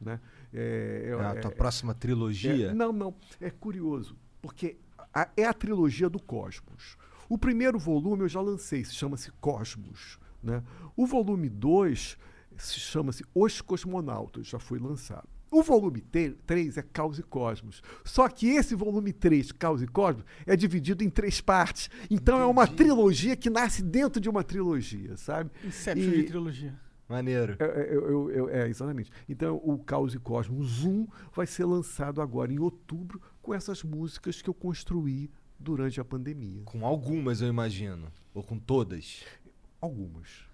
Né? 0.00 0.20
É, 0.52 1.14
É 1.16 1.24
a 1.24 1.30
é- 1.34 1.40
tua 1.40 1.50
próxima 1.52 1.94
trilogia? 1.94 2.70
é, 2.70 2.74
não, 2.74 2.92
não. 2.92 3.14
É 3.40 3.50
curioso, 3.50 4.16
porque 4.42 4.76
a- 5.14 5.28
é 5.36 5.44
a 5.44 5.52
trilogia 5.54 6.08
do 6.10 6.20
Cosmos. 6.20 6.96
O 7.28 7.38
primeiro 7.38 7.78
volume 7.78 8.22
eu 8.24 8.28
já 8.28 8.40
lancei, 8.40 8.84
se 8.84 8.94
chama-se 8.94 9.30
Cosmos. 9.40 10.18
Né? 10.42 10.62
O 10.96 11.06
volume 11.06 11.48
2 11.48 12.18
se 12.56 12.80
chama-se 12.80 13.24
Os 13.32 13.60
Cosmonautas, 13.60 14.46
já 14.48 14.58
foi 14.58 14.80
lançado. 14.80 15.28
O 15.50 15.62
volume 15.62 16.00
3 16.02 16.76
é 16.76 16.82
Caos 16.82 17.18
e 17.18 17.22
Cosmos. 17.22 17.82
Só 18.04 18.28
que 18.28 18.48
esse 18.48 18.74
volume 18.74 19.12
3, 19.12 19.50
Caos 19.52 19.82
e 19.82 19.86
Cosmos, 19.86 20.24
é 20.46 20.54
dividido 20.56 21.02
em 21.02 21.08
três 21.10 21.40
partes. 21.40 21.88
Então 22.10 22.38
é 22.40 22.44
uma 22.46 22.66
trilogia 22.66 23.34
que 23.36 23.48
nasce 23.48 23.82
dentro 23.82 24.20
de 24.20 24.28
uma 24.28 24.44
trilogia, 24.44 25.16
sabe? 25.16 25.50
Inception 25.64 26.10
E- 26.12 26.16
de 26.16 26.24
trilogia. 26.24 26.78
Maneiro. 27.08 27.56
é, 27.58 27.64
é, 27.64 27.94
eu- 27.96 28.06
eu- 28.10 28.30
eu- 28.30 28.48
é, 28.50 28.68
exatamente. 28.68 29.10
Então, 29.26 29.58
o 29.64 29.78
Caos 29.78 30.14
e 30.14 30.18
Cosmos 30.18 30.84
1 30.84 31.06
vai 31.34 31.46
ser 31.46 31.64
lançado 31.64 32.20
agora 32.20 32.52
em 32.52 32.58
outubro 32.58 33.18
com 33.40 33.54
essas 33.54 33.82
músicas 33.82 34.42
que 34.42 34.50
eu 34.50 34.52
construí 34.54 35.30
durante 35.58 35.98
a 35.98 36.04
pandemia. 36.04 36.60
Com 36.66 36.84
algumas, 36.84 37.40
eu 37.40 37.48
imagino. 37.48 38.12
Ou 38.34 38.42
com 38.42 38.58
todas. 38.58 39.24
Algumas. 39.80 40.46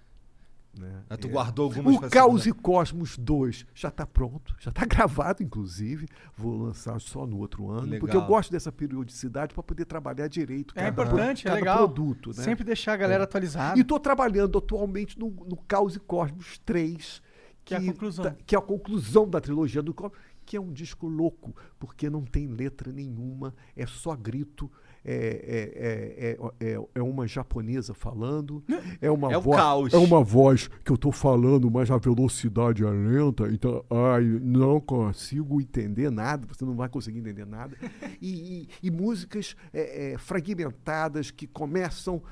Né? 0.78 1.02
Ah, 1.08 1.16
tu 1.16 1.28
É. 1.28 1.30
guardou 1.30 1.66
algumas 1.66 1.96
O 1.96 2.00
Caos 2.10 2.42
segunda- 2.42 2.58
e 2.60 2.62
Cosmos 2.62 3.16
2 3.16 3.64
já 3.74 3.88
está 3.88 4.04
pronto, 4.06 4.54
já 4.58 4.70
está 4.70 4.84
gravado, 4.86 5.42
inclusive. 5.42 6.08
Vou 6.36 6.56
lançar 6.64 7.00
só 7.00 7.24
no 7.26 7.38
outro 7.38 7.70
ano, 7.70 7.82
porque 8.00 8.16
eu 8.16 8.20
Legal. 8.20 8.26
gosto 8.26 8.50
dessa 8.50 8.72
periodicidade 8.72 9.54
para 9.54 9.62
poder 9.62 9.84
trabalhar 9.84 10.26
direito. 10.28 10.74
É 10.76 10.90
cada- 10.90 11.02
importante, 11.04 11.42
é 11.46 11.50
cada 11.50 11.54
legal. 11.56 11.76
produto. 11.78 12.28
Né? 12.30 12.42
Sempre 12.42 12.64
deixar 12.64 12.94
a 12.94 12.96
galera 12.96 13.22
É. 13.22 13.24
atualizada. 13.24 13.78
E 13.78 13.82
estou 13.82 14.00
trabalhando 14.00 14.58
atualmente 14.58 15.18
no, 15.18 15.30
no 15.30 15.56
Caos 15.68 15.94
e 15.96 16.00
Cosmos 16.00 16.58
3. 16.64 17.22
Que 17.64 17.74
é 17.74 17.78
a 17.78 17.80
conclusão. 17.80 18.24
tá- 18.26 18.36
que 18.46 18.54
é 18.54 18.58
a 18.58 18.60
conclusão 18.62 19.26
da 19.28 19.40
trilogia 19.40 19.80
do 19.82 19.94
Cosmos, 19.94 20.18
que 20.44 20.54
é 20.56 20.60
um 20.60 20.70
disco 20.70 21.06
louco, 21.08 21.56
porque 21.78 22.10
não 22.10 22.22
tem 22.22 22.46
letra 22.46 22.92
nenhuma, 22.92 23.54
é 23.74 23.86
só 23.86 24.14
grito. 24.14 24.70
É, 25.06 26.36
é, 26.60 26.66
é, 26.66 26.72
é, 26.74 26.84
é 26.94 27.02
uma 27.02 27.26
japonesa 27.26 27.92
falando, 27.92 28.64
é 29.02 29.10
uma 29.10 29.32
É 29.32 29.38
voz, 29.38 29.56
caos. 29.56 29.92
é 29.92 29.98
uma 29.98 30.24
voz 30.24 30.68
que 30.82 30.90
eu 30.90 30.94
estou 30.94 31.12
falando, 31.12 31.70
mas 31.70 31.90
a 31.90 31.98
velocidade 31.98 32.82
é 32.82 32.88
lenta, 32.88 33.48
então 33.52 33.84
ai, 33.90 34.24
não 34.42 34.80
consigo 34.80 35.60
entender 35.60 36.10
nada, 36.10 36.46
você 36.46 36.64
não 36.64 36.74
vai 36.74 36.88
conseguir 36.88 37.18
entender 37.18 37.44
nada. 37.46 37.76
E, 38.20 38.62
e- 38.62 38.68
e 38.82 38.90
músicas 38.90 39.54
é, 39.74 40.12
é, 40.12 40.18
fragmentadas 40.18 41.30
que 41.30 41.46
começam, 41.46 42.22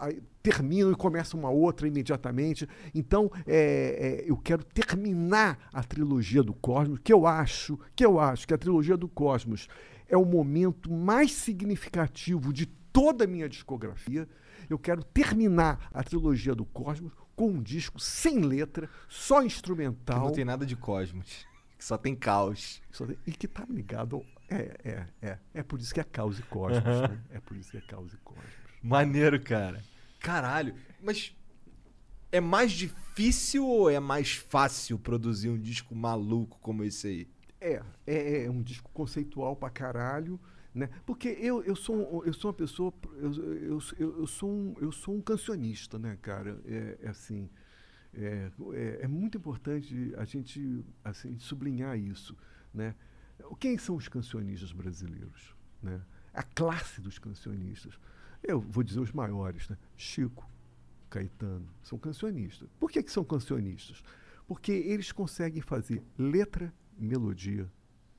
aí 0.00 0.22
terminam 0.42 0.90
e 0.92 0.94
começam 0.94 1.38
uma 1.40 1.50
outra 1.50 1.86
imediatamente. 1.86 2.66
Então, 2.94 3.30
é, 3.46 4.22
é, 4.24 4.30
eu 4.30 4.36
quero 4.36 4.64
terminar 4.64 5.58
a 5.72 5.82
trilogia 5.82 6.42
do 6.42 6.54
Cosmos, 6.54 7.00
que 7.02 7.12
eu 7.12 7.26
acho, 7.26 7.78
que 7.94 8.04
eu 8.04 8.18
acho 8.18 8.46
que 8.48 8.54
a 8.54 8.58
trilogia 8.58 8.96
do 8.96 9.08
Cosmos 9.08 9.68
é 10.14 10.16
o 10.16 10.24
momento 10.24 10.92
mais 10.92 11.32
significativo 11.32 12.52
de 12.52 12.66
toda 12.66 13.24
a 13.24 13.26
minha 13.26 13.48
discografia. 13.48 14.28
Eu 14.70 14.78
quero 14.78 15.02
terminar 15.02 15.90
a 15.92 16.02
trilogia 16.04 16.54
do 16.54 16.64
Cosmos 16.64 17.12
com 17.34 17.48
um 17.48 17.62
disco 17.62 17.98
sem 17.98 18.38
letra, 18.40 18.88
só 19.08 19.40
Que 19.40 19.46
instrumental. 19.46 20.20
não 20.26 20.32
tem 20.32 20.44
nada 20.44 20.64
de 20.64 20.76
cosmos. 20.76 21.44
Que 21.76 21.84
só 21.84 21.98
tem 21.98 22.14
caos. 22.14 22.80
Só 22.92 23.04
tem- 23.04 23.18
E 23.26 23.32
que 23.32 23.48
tá 23.48 23.66
ligado. 23.68 24.16
ao- 24.16 24.24
É, 24.48 24.76
é, 24.84 25.06
é. 25.20 25.38
É 25.52 25.62
por 25.62 25.80
isso 25.80 25.92
que 25.92 25.98
é 26.00 26.04
Caos 26.04 26.38
e 26.38 26.42
Cosmos. 26.44 26.78
Aham. 26.86 27.08
né? 27.08 27.20
É 27.30 27.40
por 27.40 27.56
isso 27.56 27.70
que 27.72 27.76
é 27.76 27.80
Caos 27.80 28.12
e 28.14 28.16
Cosmos. 28.18 28.44
Maneiro, 28.82 29.38
cara. 29.42 29.82
Caralho. 30.20 30.74
Mas 31.02 31.34
é 32.30 32.40
mais 32.40 32.70
difícil 32.72 33.66
ou 33.66 33.90
é 33.90 33.98
mais 33.98 34.34
fácil 34.34 34.98
produzir 34.98 35.50
um 35.50 35.58
disco 35.58 35.94
maluco 35.96 36.58
como 36.62 36.84
esse 36.84 37.06
aí? 37.08 37.28
É, 37.64 37.82
é, 38.06 38.44
é 38.44 38.50
um 38.50 38.62
disco 38.62 38.90
conceitual 38.92 39.56
pra 39.56 39.70
caralho, 39.70 40.38
né? 40.74 40.90
Porque 41.06 41.28
eu, 41.28 41.62
eu, 41.64 41.74
sou, 41.74 42.22
eu 42.26 42.32
sou 42.34 42.50
uma 42.50 42.54
pessoa, 42.54 42.92
eu, 43.16 43.32
eu, 43.32 43.78
eu, 43.98 44.26
sou, 44.26 44.50
um, 44.50 44.74
eu 44.80 44.92
sou 44.92 45.14
um 45.14 45.22
cancionista, 45.22 45.98
né, 45.98 46.18
cara? 46.20 46.60
É, 46.66 46.98
é 47.00 47.08
assim, 47.08 47.48
é, 48.12 48.50
é, 48.74 48.98
é 49.00 49.08
muito 49.08 49.38
importante 49.38 50.12
a 50.18 50.26
gente 50.26 50.84
assim, 51.02 51.38
sublinhar 51.38 51.98
isso, 51.98 52.36
né? 52.72 52.94
Quem 53.58 53.78
são 53.78 53.96
os 53.96 54.08
cancionistas 54.08 54.70
brasileiros, 54.72 55.56
né? 55.82 56.02
A 56.34 56.42
classe 56.42 57.00
dos 57.00 57.18
cancionistas. 57.18 57.98
Eu 58.42 58.60
vou 58.60 58.84
dizer 58.84 59.00
os 59.00 59.10
maiores, 59.10 59.70
né? 59.70 59.78
Chico, 59.96 60.46
Caetano, 61.08 61.66
são 61.82 61.98
cancionistas. 61.98 62.68
Por 62.78 62.90
que, 62.90 63.02
que 63.02 63.10
são 63.10 63.24
cancionistas? 63.24 64.02
Porque 64.46 64.72
eles 64.72 65.12
conseguem 65.12 65.62
fazer 65.62 66.02
letra 66.18 66.70
melodia, 66.98 67.70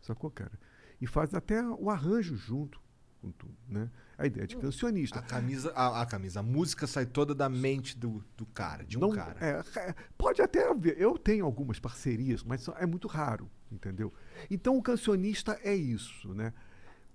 sacou, 0.02 0.30
cara? 0.32 0.60
E 1.00 1.08
fazem 1.08 1.38
até 1.38 1.62
o 1.64 1.90
arranjo 1.90 2.36
junto 2.36 2.82
com 3.22 3.32
tudo, 3.32 3.56
né? 3.68 3.90
A 4.18 4.26
ideia 4.26 4.46
de 4.48 4.56
cancionista. 4.56 5.20
A 5.20 5.22
camisa, 5.22 5.72
a, 5.76 6.02
a 6.02 6.06
camisa, 6.06 6.40
a 6.40 6.44
música 6.44 6.86
sai 6.88 7.06
toda 7.06 7.34
da 7.36 7.50
mente 7.50 7.98
do, 7.98 8.24
do 8.38 8.46
cara, 8.46 8.84
de 8.86 8.98
um 8.98 9.02
Não- 9.02 9.12
cara. 9.12 9.38
é, 9.44 9.80
é, 9.80 9.96
pode 10.18 10.42
até 10.42 10.70
haver. 10.70 11.00
Eu 11.00 11.18
tenho 11.18 11.44
algumas 11.46 11.80
parcerias, 11.80 12.44
mas 12.44 12.68
é 12.78 12.86
muito 12.86 13.08
raro, 13.08 13.50
entendeu? 13.72 14.14
Então 14.50 14.78
o 14.78 14.82
cancionista 14.82 15.60
é 15.64 15.76
isso, 15.76 16.34
né? 16.34 16.54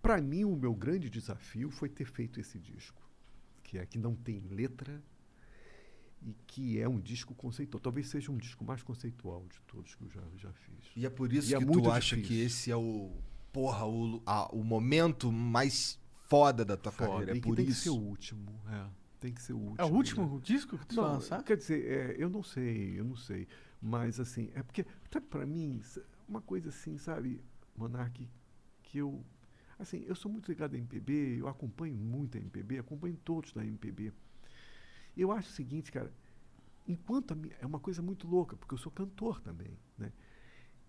Para 0.03 0.21
mim 0.21 0.45
o 0.45 0.57
meu 0.57 0.75
grande 0.75 1.09
desafio 1.09 1.71
foi 1.71 1.89
ter 1.89 2.07
feito 2.07 2.41
esse 2.41 2.59
disco, 2.59 3.01
que 3.63 3.79
é 3.79 3.87
que 3.87 3.99
não 3.99 4.15
tem 4.17 4.41
letra 4.51 5.03
e 6.23 6.35
que 6.47 6.79
é 6.79 6.89
um 6.89 7.01
disco 7.01 7.35
conceitual. 7.35 7.81
Talvez 7.81 8.09
seja 8.09 8.31
um 8.31 8.37
disco 8.37 8.65
mais 8.65 8.83
conceitual 8.83 9.47
de 9.49 9.61
todos 9.63 9.95
que 9.95 10.03
eu 10.05 10.11
já, 10.11 10.23
já 10.37 10.53
fiz. 10.53 10.91
E 10.97 11.07
é 11.07 11.11
por 11.11 11.33
isso 11.33 11.51
E 11.51 11.55
é 11.55 11.59
que 11.59 11.65
muito 11.65 11.83
tu 11.85 11.91
acha 11.91 12.17
difícil. 12.17 12.37
que 12.39 12.41
esse 12.43 12.71
é 12.71 12.77
o, 12.77 13.11
porra, 13.53 13.87
o, 13.87 14.23
a- 14.27 14.49
o 14.55 14.63
momento 14.63 15.33
mais 15.33 15.99
foda 16.29 16.65
da 16.65 16.77
tua 16.77 16.93
Foda, 16.93 17.11
carreira. 17.11 17.33
É 17.33 17.37
e 17.37 17.41
que 17.41 17.49
por 17.49 17.57
tem 17.57 17.65
que 17.65 17.71
isso. 17.73 17.83
ser 17.83 17.91
o 17.91 17.97
último. 17.97 18.61
É, 18.69 18.87
tem 19.19 19.33
que 19.33 19.43
ser 19.43 19.53
o 19.55 19.59
último. 19.59 19.77
É 19.79 19.85
o 19.85 19.95
último 19.95 20.35
né? 20.35 20.41
disco 20.43 20.79
que 20.79 20.87
tu 20.87 20.97
Não, 20.97 21.03
vai 21.05 21.13
lançar? 21.15 21.43
Quer 21.43 21.57
dizer, 21.57 21.85
é, 21.87 22.17
eu 22.23 22.29
não 22.29 22.43
sei, 22.43 22.99
eu 23.01 23.05
não 23.05 23.17
sei. 23.17 23.49
Mas 23.81 24.21
assim, 24.21 24.51
é 24.55 24.63
porque, 24.63 24.85
sabe, 25.11 25.27
pra 25.27 25.47
mim, 25.47 25.81
uma 26.29 26.41
coisa 26.43 26.69
assim, 26.69 26.99
sabe, 26.99 27.41
Monark, 27.77 28.29
que 28.83 28.99
eu. 28.99 29.25
Assim, 29.79 30.05
eu 30.07 30.15
sou 30.15 30.31
muito 30.31 30.49
ligado 30.51 30.75
à 30.75 30.79
MPB, 30.79 31.39
eu 31.41 31.49
acompanho 31.49 31.97
muito 31.97 32.37
a 32.37 32.41
MPB, 32.41 32.79
acompanho 32.79 33.17
todos 33.25 33.53
da 33.53 33.65
MPB. 33.65 34.13
Eu 35.21 35.33
acho 35.33 35.51
o 35.51 35.53
seguinte, 35.53 35.93
cara, 35.93 36.13
enquanto 36.87 37.33
a 37.33 37.35
minha, 37.35 37.55
é 37.61 37.67
uma 37.67 37.79
coisa 37.81 38.01
muito 38.01 38.27
louca, 38.27 38.57
porque 38.57 38.75
eu 38.75 38.79
sou 38.79 38.91
cantor 38.91 39.41
também, 39.41 39.79
né? 39.99 40.13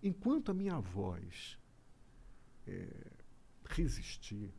Enquanto 0.02 0.50
a 0.50 0.54
minha 0.54 0.80
voz 0.80 1.58
é, 2.66 2.88
resistir, 3.68 4.52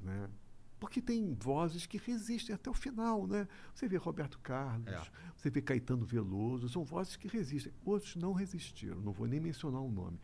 né? 0.00 0.30
Porque 0.78 1.00
tem 1.00 1.32
vozes 1.34 1.86
que 1.86 1.96
resistem 1.98 2.54
até 2.54 2.68
o 2.68 2.74
final, 2.74 3.26
né? 3.26 3.46
Você 3.74 3.86
vê 3.86 3.96
Roberto 3.96 4.38
Carlos, 4.40 4.88
É. 4.88 5.02
você 5.36 5.48
vê 5.50 5.62
Caetano 5.62 6.04
Veloso, 6.04 6.68
são 6.68 6.84
vozes 6.84 7.16
que 7.16 7.28
resistem. 7.28 7.72
Outros 7.84 8.16
não 8.16 8.32
resistiram, 8.32 9.00
não 9.00 9.12
vou 9.12 9.26
nem 9.28 9.38
mencionar 9.40 9.80
o 9.80 9.90
nome. 9.90 10.18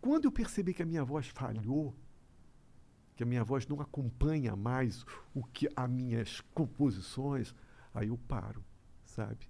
Quando 0.00 0.24
eu 0.26 0.32
percebi 0.32 0.72
que 0.72 0.82
a 0.82 0.86
minha 0.86 1.04
voz 1.04 1.26
falhou, 1.28 1.94
que 3.16 3.22
a 3.22 3.26
minha 3.26 3.42
voz 3.44 3.66
não 3.66 3.80
acompanha 3.80 4.54
mais 4.54 5.04
o 5.34 5.42
que 5.44 5.68
as 5.74 5.90
minhas 5.90 6.40
composições, 6.54 7.54
aí 7.98 8.08
eu 8.08 8.18
paro, 8.18 8.64
sabe? 9.04 9.48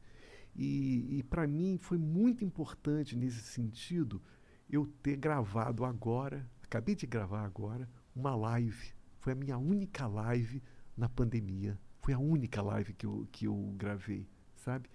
E, 0.54 1.18
e 1.18 1.22
para 1.22 1.46
mim 1.46 1.78
foi 1.78 1.98
muito 1.98 2.44
importante 2.44 3.16
nesse 3.16 3.42
sentido 3.42 4.20
eu 4.68 4.86
ter 5.02 5.16
gravado 5.16 5.84
agora, 5.84 6.48
acabei 6.62 6.94
de 6.94 7.06
gravar 7.06 7.44
agora, 7.44 7.88
uma 8.14 8.34
live. 8.34 8.92
Foi 9.20 9.32
a 9.32 9.36
minha 9.36 9.56
única 9.56 10.06
live 10.06 10.62
na 10.96 11.08
pandemia. 11.08 11.78
Foi 12.02 12.12
a 12.12 12.18
única 12.18 12.60
live 12.62 12.92
que 12.92 13.06
eu, 13.06 13.28
que 13.30 13.46
eu 13.46 13.74
gravei, 13.76 14.28
sabe? 14.56 14.88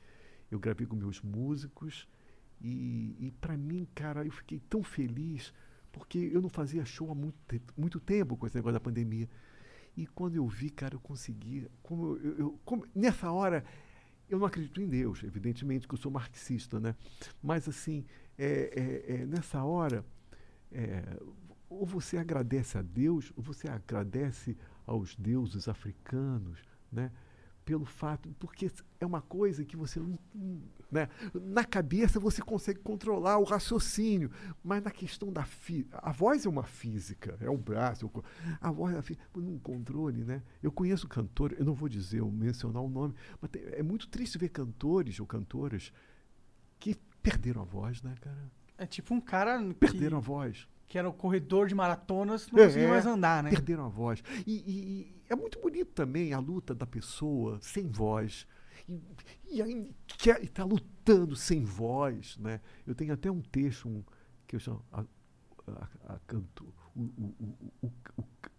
Eu 0.51 0.59
gravei 0.59 0.85
com 0.85 0.95
meus 0.95 1.21
músicos 1.21 2.07
e, 2.61 3.15
e 3.19 3.31
para 3.31 3.57
mim, 3.57 3.87
cara, 3.93 4.25
eu 4.25 4.31
fiquei 4.31 4.59
tão 4.59 4.83
feliz 4.83 5.53
porque 5.91 6.17
eu 6.17 6.41
não 6.41 6.49
fazia 6.49 6.83
show 6.85 7.11
há 7.11 7.15
muito, 7.15 7.37
muito 7.77 7.99
tempo 7.99 8.35
com 8.35 8.47
esse 8.47 8.55
negócio 8.55 8.73
da 8.73 8.79
pandemia. 8.79 9.29
E 9.95 10.07
quando 10.07 10.35
eu 10.35 10.47
vi, 10.47 10.69
cara, 10.69 10.95
eu 10.95 10.99
consegui. 10.99 11.67
Como 11.81 12.17
eu, 12.17 12.37
eu- 12.37 12.59
como- 12.65 12.85
nessa 12.95 13.31
hora, 13.31 13.63
eu 14.29 14.39
não 14.39 14.47
acredito 14.47 14.81
em 14.81 14.87
Deus, 14.87 15.23
evidentemente, 15.23 15.87
que 15.87 15.93
eu 15.93 15.97
sou 15.97 16.11
marxista, 16.11 16.79
né? 16.79 16.95
Mas, 17.41 17.67
assim, 17.67 18.05
é, 18.37 19.03
é- 19.07 19.15
é, 19.21 19.25
nessa 19.25 19.63
hora, 19.63 20.03
é, 20.71 21.03
ou 21.69 21.85
você 21.85 22.17
agradece 22.17 22.77
a 22.77 22.81
Deus, 22.81 23.31
ou 23.35 23.43
você 23.43 23.67
agradece 23.69 24.57
aos 24.85 25.15
deuses 25.15 25.67
africanos, 25.67 26.59
né? 26.91 27.11
Pelo 27.65 27.85
fato, 27.85 28.29
porque 28.39 28.69
é 28.99 29.05
uma 29.05 29.21
coisa 29.21 29.63
que 29.63 29.77
você 29.77 29.99
não. 29.99 30.19
Né? 30.91 31.07
Na 31.33 31.63
cabeça 31.63 32.19
você 32.19 32.41
consegue 32.41 32.79
controlar 32.81 33.37
o 33.37 33.43
raciocínio, 33.43 34.29
mas 34.61 34.83
na 34.83 34.91
questão 34.91 35.31
da 35.31 35.43
fi, 35.45 35.87
a 35.91 36.11
voz 36.11 36.45
é 36.45 36.49
uma 36.49 36.63
física, 36.63 37.37
é 37.39 37.49
um 37.49 37.57
braço, 37.57 38.05
é 38.05 38.07
o 38.07 38.23
a 38.59 38.69
voz 38.69 38.93
é 38.95 39.15
num 39.35 39.57
controle, 39.59 40.23
né? 40.25 40.43
Eu 40.61 40.71
conheço 40.71 41.07
cantores, 41.07 41.57
eu 41.57 41.65
não 41.65 41.73
vou 41.73 41.87
dizer, 41.87 42.21
ou 42.21 42.29
mencionar 42.31 42.83
o 42.83 42.89
nome, 42.89 43.15
mas 43.41 43.49
tem- 43.49 43.63
é 43.65 43.81
muito 43.81 44.07
triste 44.09 44.37
ver 44.37 44.49
cantores 44.49 45.19
ou 45.19 45.25
cantoras 45.25 45.91
que 46.79 46.95
perderam 47.21 47.61
a 47.61 47.65
voz, 47.65 48.01
né, 48.03 48.13
cara? 48.19 48.51
É 48.77 48.85
tipo 48.85 49.13
um 49.13 49.21
cara 49.21 49.63
que, 49.63 49.73
Perderam 49.75 50.17
a 50.17 50.21
voz. 50.21 50.67
Que 50.87 50.97
era 50.97 51.09
o 51.09 51.13
corredor 51.13 51.67
de 51.67 51.73
maratonas, 51.75 52.49
não 52.51 52.59
É, 52.59 52.65
conseguia 52.67 52.89
mais 52.89 53.05
andar, 53.05 53.43
né? 53.43 53.49
Perderam 53.49 53.85
a 53.85 53.89
voz. 53.89 54.23
E, 54.45 54.51
e- 54.53 55.01
e 55.01 55.15
é 55.29 55.35
muito 55.35 55.59
bonito 55.59 55.91
também 55.91 56.33
a 56.33 56.39
luta 56.39 56.73
da 56.75 56.85
pessoa 56.85 57.57
sem 57.61 57.87
voz. 57.87 58.45
E, 58.87 59.01
e 59.49 59.61
aí 59.61 59.95
está 60.41 60.63
lutando 60.63 61.35
sem 61.35 61.63
voz. 61.63 62.37
Né? 62.37 62.59
Eu 62.85 62.93
tenho 62.93 63.13
até 63.13 63.31
um 63.31 63.41
texto 63.41 63.87
um, 63.87 64.03
que 64.45 64.55
eu 64.55 64.59
chamo 64.59 64.83
a, 64.91 65.01
a- 65.67 65.87
a 66.15 66.19
canto, 66.27 66.71
o, 66.95 67.01
o, 67.01 67.57
o, 67.81 67.91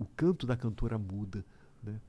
o, 0.01 0.05
canto 0.17 0.47
da 0.47 0.57
cantora 0.57 0.99
muda. 0.99 1.45
Né? 1.83 2.01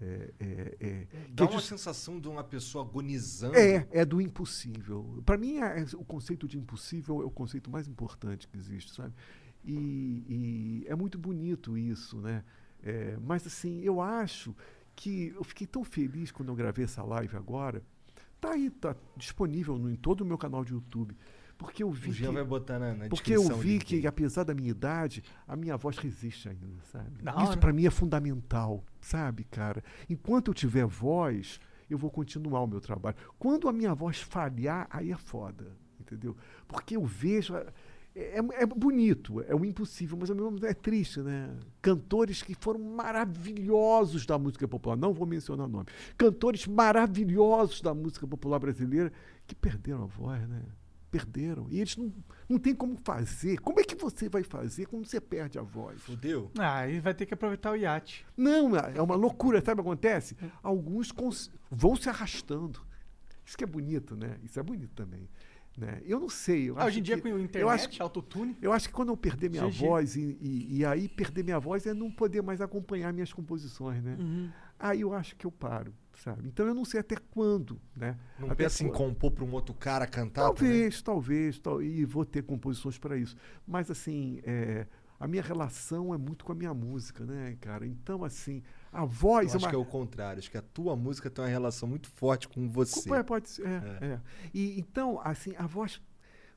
É, 0.00 0.32
é, 0.40 0.76
é, 0.80 1.06
Dá 1.30 1.44
é 1.44 1.46
uma 1.48 1.52
just- 1.54 1.68
sensação 1.68 2.18
de 2.20 2.28
uma 2.28 2.42
pessoa 2.44 2.84
agonizando. 2.84 3.56
é, 3.56 3.86
é 3.90 4.04
do 4.04 4.20
impossível. 4.20 5.22
Para 5.26 5.36
mim, 5.36 5.58
é- 5.58 5.84
o 5.94 6.04
conceito 6.04 6.46
de 6.48 6.56
impossível 6.56 7.20
é 7.22 7.24
o 7.24 7.30
conceito 7.30 7.68
mais 7.70 7.86
importante 7.88 8.46
que 8.48 8.56
existe, 8.56 8.94
sabe? 8.94 9.12
E, 9.64 10.82
e 10.84 10.84
é 10.86 10.94
muito 10.94 11.18
bonito 11.18 11.76
isso, 11.76 12.20
né? 12.20 12.44
É, 12.82 13.16
mas 13.20 13.46
assim, 13.46 13.80
eu 13.80 14.00
acho 14.00 14.54
que 14.94 15.32
eu 15.36 15.44
fiquei 15.44 15.66
tão 15.66 15.84
feliz 15.84 16.30
quando 16.30 16.48
eu 16.48 16.54
gravei 16.56 16.84
essa 16.84 17.02
live 17.02 17.36
agora. 17.36 17.82
Tá 18.40 18.52
aí, 18.52 18.70
tá 18.70 18.94
disponível 19.16 19.78
no, 19.78 19.90
em 19.90 19.96
todo 19.96 20.22
o 20.22 20.24
meu 20.24 20.38
canal 20.38 20.64
de 20.64 20.72
YouTube. 20.72 21.16
Porque 21.58 21.82
eu 21.82 21.90
vi 21.90 22.10
O 22.10 22.12
Jean 22.12 22.28
que, 22.28 22.34
vai 22.34 22.44
botar 22.44 22.78
na, 22.78 22.94
na 22.94 23.08
porque 23.08 23.32
eu 23.36 23.42
vi 23.58 23.80
que, 23.80 24.06
apesar 24.06 24.44
da 24.44 24.54
minha 24.54 24.70
idade, 24.70 25.24
a 25.46 25.56
minha 25.56 25.76
voz 25.76 25.98
resiste 25.98 26.48
ainda, 26.48 26.80
sabe? 26.84 27.20
Da 27.20 27.34
Isso 27.42 27.58
para 27.58 27.72
mim 27.72 27.84
é 27.84 27.90
fundamental, 27.90 28.84
sabe, 29.00 29.42
cara? 29.42 29.82
Enquanto 30.08 30.48
eu 30.48 30.54
tiver 30.54 30.86
voz, 30.86 31.60
eu 31.90 31.98
vou 31.98 32.10
continuar 32.10 32.62
o 32.62 32.66
meu 32.66 32.80
trabalho. 32.80 33.16
Quando 33.38 33.68
a 33.68 33.72
minha 33.72 33.92
voz 33.92 34.20
falhar, 34.20 34.86
aí 34.88 35.10
é 35.10 35.16
foda, 35.16 35.76
entendeu? 35.98 36.36
Porque 36.68 36.96
eu 36.96 37.04
vejo. 37.04 37.56
É, 37.56 37.66
é- 38.14 38.62
é 38.62 38.66
bonito, 38.66 39.40
é 39.42 39.54
o 39.54 39.64
impossível, 39.64 40.16
mas 40.20 40.28
ao 40.30 40.36
mesmo 40.36 40.52
tempo 40.54 40.66
é 40.66 40.74
triste, 40.74 41.20
né? 41.20 41.54
Cantores 41.80 42.42
que 42.42 42.54
foram 42.54 42.80
maravilhosos 42.80 44.26
da 44.26 44.38
música 44.38 44.66
popular, 44.66 44.96
não 44.96 45.12
vou 45.12 45.26
mencionar 45.26 45.68
nome. 45.68 45.86
Cantores 46.16 46.66
maravilhosos 46.66 47.80
da 47.80 47.94
música 47.94 48.26
popular 48.26 48.58
brasileira 48.58 49.12
que 49.46 49.54
perderam 49.54 50.02
a 50.04 50.06
voz, 50.06 50.46
né? 50.48 50.62
Perderam. 51.10 51.66
E 51.70 51.80
eles 51.80 51.96
não, 51.96 52.12
não 52.48 52.58
tem 52.58 52.74
como 52.74 52.94
fazer. 53.02 53.58
Como 53.60 53.80
é 53.80 53.84
que 53.84 53.94
você 53.94 54.28
vai 54.28 54.42
fazer 54.42 54.84
quando 54.86 55.06
você 55.06 55.18
perde 55.20 55.58
a 55.58 55.62
voz? 55.62 55.98
Fudeu. 56.02 56.50
Ah, 56.58 56.80
aí 56.80 57.00
vai 57.00 57.14
ter 57.14 57.24
que 57.24 57.32
aproveitar 57.32 57.70
o 57.72 57.76
iate. 57.76 58.26
Não, 58.36 58.76
é 58.76 59.00
uma 59.00 59.14
loucura, 59.16 59.62
sabe 59.64 59.80
o 59.80 59.84
que 59.84 59.88
acontece? 59.88 60.36
Alguns 60.62 61.10
cons- 61.10 61.50
vão 61.70 61.96
se 61.96 62.10
arrastando. 62.10 62.80
Isso 63.42 63.56
que 63.56 63.64
é 63.64 63.66
bonito, 63.66 64.14
né? 64.14 64.36
Isso 64.42 64.60
é 64.60 64.62
bonito 64.62 64.92
também. 64.94 65.26
Né? 65.78 66.02
Eu 66.04 66.18
não 66.18 66.28
sei. 66.28 66.68
Eu 66.68 66.74
Ah, 66.74 66.78
acho 66.80 66.88
hoje 66.88 66.98
em 66.98 67.02
dia 67.04 67.14
que- 67.14 67.22
com 67.22 67.28
o 67.28 67.30
eu 67.30 67.38
internet, 67.38 67.70
acho 67.72 67.88
que- 67.88 68.02
autotune. 68.02 68.56
eu 68.60 68.72
acho 68.72 68.88
que 68.88 68.92
quando 68.94 69.10
eu 69.10 69.16
perder 69.16 69.48
minha 69.48 69.62
GG. 69.70 69.78
voz, 69.86 70.16
e, 70.16 70.36
e- 70.40 70.78
e 70.78 70.84
aí 70.84 71.08
perder 71.08 71.44
minha 71.44 71.60
voz 71.60 71.86
é 71.86 71.94
não 71.94 72.10
poder 72.10 72.42
mais 72.42 72.60
acompanhar 72.60 73.12
minhas 73.12 73.32
composições, 73.32 74.02
né? 74.02 74.16
Uhum. 74.18 74.50
Aí 74.76 75.02
eu 75.02 75.12
acho 75.12 75.36
que 75.36 75.46
eu 75.46 75.52
paro, 75.52 75.94
sabe? 76.16 76.48
Então 76.48 76.66
eu 76.66 76.74
não 76.74 76.84
sei 76.84 76.98
até 76.98 77.14
quando, 77.30 77.80
né? 77.96 78.18
Não 78.40 78.46
Até 78.50 78.64
pensa 78.64 78.82
em 78.82 78.88
quando. 78.88 78.96
compor 78.96 79.30
pra 79.30 79.44
um 79.44 79.52
outro 79.52 79.72
cara 79.72 80.04
cantar? 80.04 80.42
também? 80.52 80.56
Talvez, 80.72 81.00
talvez, 81.02 81.58
tal, 81.60 81.80
e 81.80 82.04
vou 82.04 82.24
ter 82.24 82.42
composições 82.42 82.98
para 82.98 83.16
isso. 83.16 83.36
Mas 83.64 83.88
assim, 83.88 84.40
é, 84.42 84.84
a 85.18 85.26
minha 85.26 85.42
relação 85.42 86.14
é 86.14 86.18
muito 86.18 86.44
com 86.44 86.52
a 86.52 86.54
minha 86.54 86.72
música, 86.72 87.24
né, 87.24 87.56
cara? 87.60 87.86
Então, 87.86 88.24
assim, 88.24 88.62
a 88.92 89.04
voz 89.04 89.48
Eu 89.48 89.54
é 89.54 89.56
acho 89.56 89.64
uma. 89.64 89.70
que 89.70 89.74
é 89.76 89.78
o 89.78 89.84
contrário. 89.84 90.38
Acho 90.38 90.50
que 90.50 90.58
a 90.58 90.62
tua 90.62 90.94
música 90.94 91.28
tem 91.28 91.44
uma 91.44 91.50
relação 91.50 91.88
muito 91.88 92.08
forte 92.08 92.48
com 92.48 92.68
você. 92.68 93.08
Pode, 93.08 93.24
pode 93.26 93.48
ser. 93.48 93.66
É, 93.66 94.04
é. 94.04 94.20
E, 94.54 94.78
então, 94.78 95.20
assim, 95.24 95.54
a 95.56 95.66
voz 95.66 96.00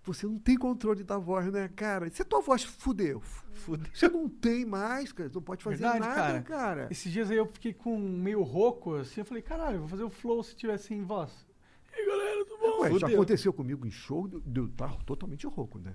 você 0.04 0.26
não 0.26 0.40
tem 0.40 0.58
controle 0.58 1.04
da 1.04 1.18
voz, 1.18 1.52
né, 1.52 1.70
cara? 1.76 2.10
Se 2.10 2.24
a 2.24 2.26
tua 2.26 2.42
voz 2.42 2.64
fudeu, 2.64 3.22
Fudeu. 3.54 3.92
você 3.94 4.10
não 4.10 4.28
tem 4.28 4.66
mais, 4.66 5.12
cara. 5.12 5.30
Não 5.34 5.42
pode 5.42 5.64
fazer 5.64 5.78
Verdade, 5.78 6.00
nada, 6.00 6.16
cara. 6.16 6.42
cara. 6.42 6.88
Esses 6.90 7.12
dias 7.12 7.30
aí 7.30 7.38
eu 7.38 7.46
fiquei 7.46 7.74
com 7.74 8.00
meio 8.00 8.42
rouco, 8.42 8.96
assim, 8.96 9.22
eu 9.22 9.26
falei, 9.26 9.44
caralho, 9.44 9.80
vou 9.80 9.88
fazer 9.88 10.04
o 10.04 10.10
flow 10.10 10.42
se 10.44 10.56
tiver 10.56 10.78
sem 10.78 11.04
voz. 11.04 11.46
E 11.94 12.00
aí, 12.00 12.08
galera, 12.08 12.46
tudo 12.46 12.60
bom? 12.60 12.82
Ué, 12.82 13.00
já 13.00 13.08
aconteceu 13.08 13.54
comigo 13.54 13.86
em 13.86 13.92
show 13.92 14.28
de 14.28 14.40
de 14.40 14.60
eu 14.60 14.66
estar 14.66 14.96
totalmente 15.04 15.46
rouco, 15.46 15.78
né? 15.78 15.94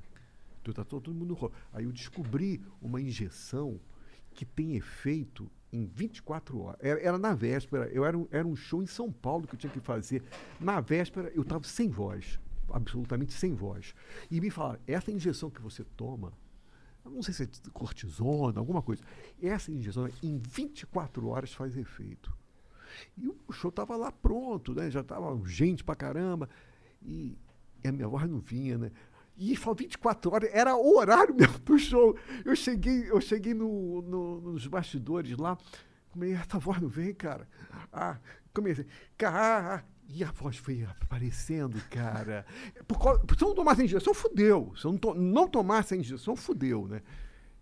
Eu 0.69 0.73
estar 0.73 0.85
todo 0.85 1.13
mundo 1.15 1.35
rouco. 1.35 1.55
Aí 1.73 1.85
eu 1.85 1.93
descobri 1.93 2.63
uma 2.81 3.01
injeção 3.01 3.81
que 4.35 4.45
tem 4.45 4.77
efeito 4.77 5.51
em 5.73 5.87
24 5.87 6.59
horas. 6.61 6.81
Era, 6.81 7.01
era 7.01 7.19
na 7.19 7.35
véspera, 7.35 7.89
eu 7.89 8.05
era 8.05 8.17
um, 8.17 8.29
era 8.31 8.47
um 8.47 8.55
show 8.55 8.83
em 8.83 8.87
São 8.87 9.11
Paulo 9.11 9.47
que 9.47 9.55
eu 9.55 9.59
tinha 9.59 9.73
que 9.73 9.81
fazer. 9.81 10.23
Na 10.61 10.81
véspera, 10.81 11.31
eu 11.35 11.43
estava 11.43 11.65
sem 11.65 11.89
voz, 11.89 12.39
absolutamente 12.71 13.33
sem 13.33 13.55
voz. 13.55 13.95
E 14.31 14.41
me 14.41 14.51
falaram, 14.51 14.81
essa 14.87 15.11
injeção 15.11 15.51
que 15.51 15.61
você 15.61 15.85
toma, 15.97 16.33
não 17.05 17.23
sei 17.23 17.35
se 17.35 17.45
é 17.45 17.49
cortisona, 17.73 18.59
alguma 18.59 18.83
coisa, 18.83 19.03
essa 19.43 19.71
injeção 19.71 20.09
em 20.23 20.39
24 20.39 21.27
horas 21.29 21.53
faz 21.53 21.77
efeito. 21.77 22.37
E 23.17 23.29
o 23.29 23.53
show 23.53 23.69
estava 23.69 23.97
lá 23.97 24.11
pronto, 24.11 24.75
né? 24.75 24.91
Já 24.91 25.01
estava 25.01 25.37
gente 25.47 25.85
pra 25.85 25.95
caramba. 25.95 26.49
E, 27.03 27.37
e 27.85 27.89
a 27.89 27.93
minha 27.93 28.09
voz 28.09 28.29
não 28.29 28.39
vinha, 28.39 28.79
né? 28.79 28.91
E 29.37 29.55
falou 29.57 29.77
24 29.77 30.33
horas, 30.33 30.51
era 30.53 30.75
o 30.77 30.97
horário 30.97 31.35
mesmo 31.37 31.59
do 31.59 31.79
show. 31.79 32.17
Eu 32.45 32.57
cheguei, 32.57 33.11
eu 33.11 33.21
cheguei 33.21 33.53
no, 33.55 34.01
no- 34.03 34.41
nos 34.53 34.67
bastidores 34.67 35.37
lá, 35.37 35.59
comecei, 36.11 36.37
essa 36.37 36.59
voz 36.59 36.81
não 36.81 36.89
vem, 36.89 37.13
cara. 37.15 37.47
Ah, 37.93 38.19
comecei, 38.55 38.87
cara, 39.19 39.85
e 40.09 40.25
a 40.25 40.31
voz 40.31 40.57
foi 40.57 40.85
aparecendo, 41.01 41.79
cara. 41.91 42.47
Por 42.89 42.99
causa, 42.99 43.21
se 43.37 43.43
eu 43.45 43.49
não 43.49 43.55
tomasse 43.55 43.83
a 43.83 43.85
injeção, 43.85 44.15
fudeu. 44.15 44.73
Se 44.77 44.85
eu 44.87 44.93
não, 44.93 44.99
to, 44.99 45.15
não 45.15 45.49
tomasse 45.49 45.93
a 45.95 45.97
injeção, 45.97 46.35
fudeu, 46.37 46.87
né? 46.89 47.03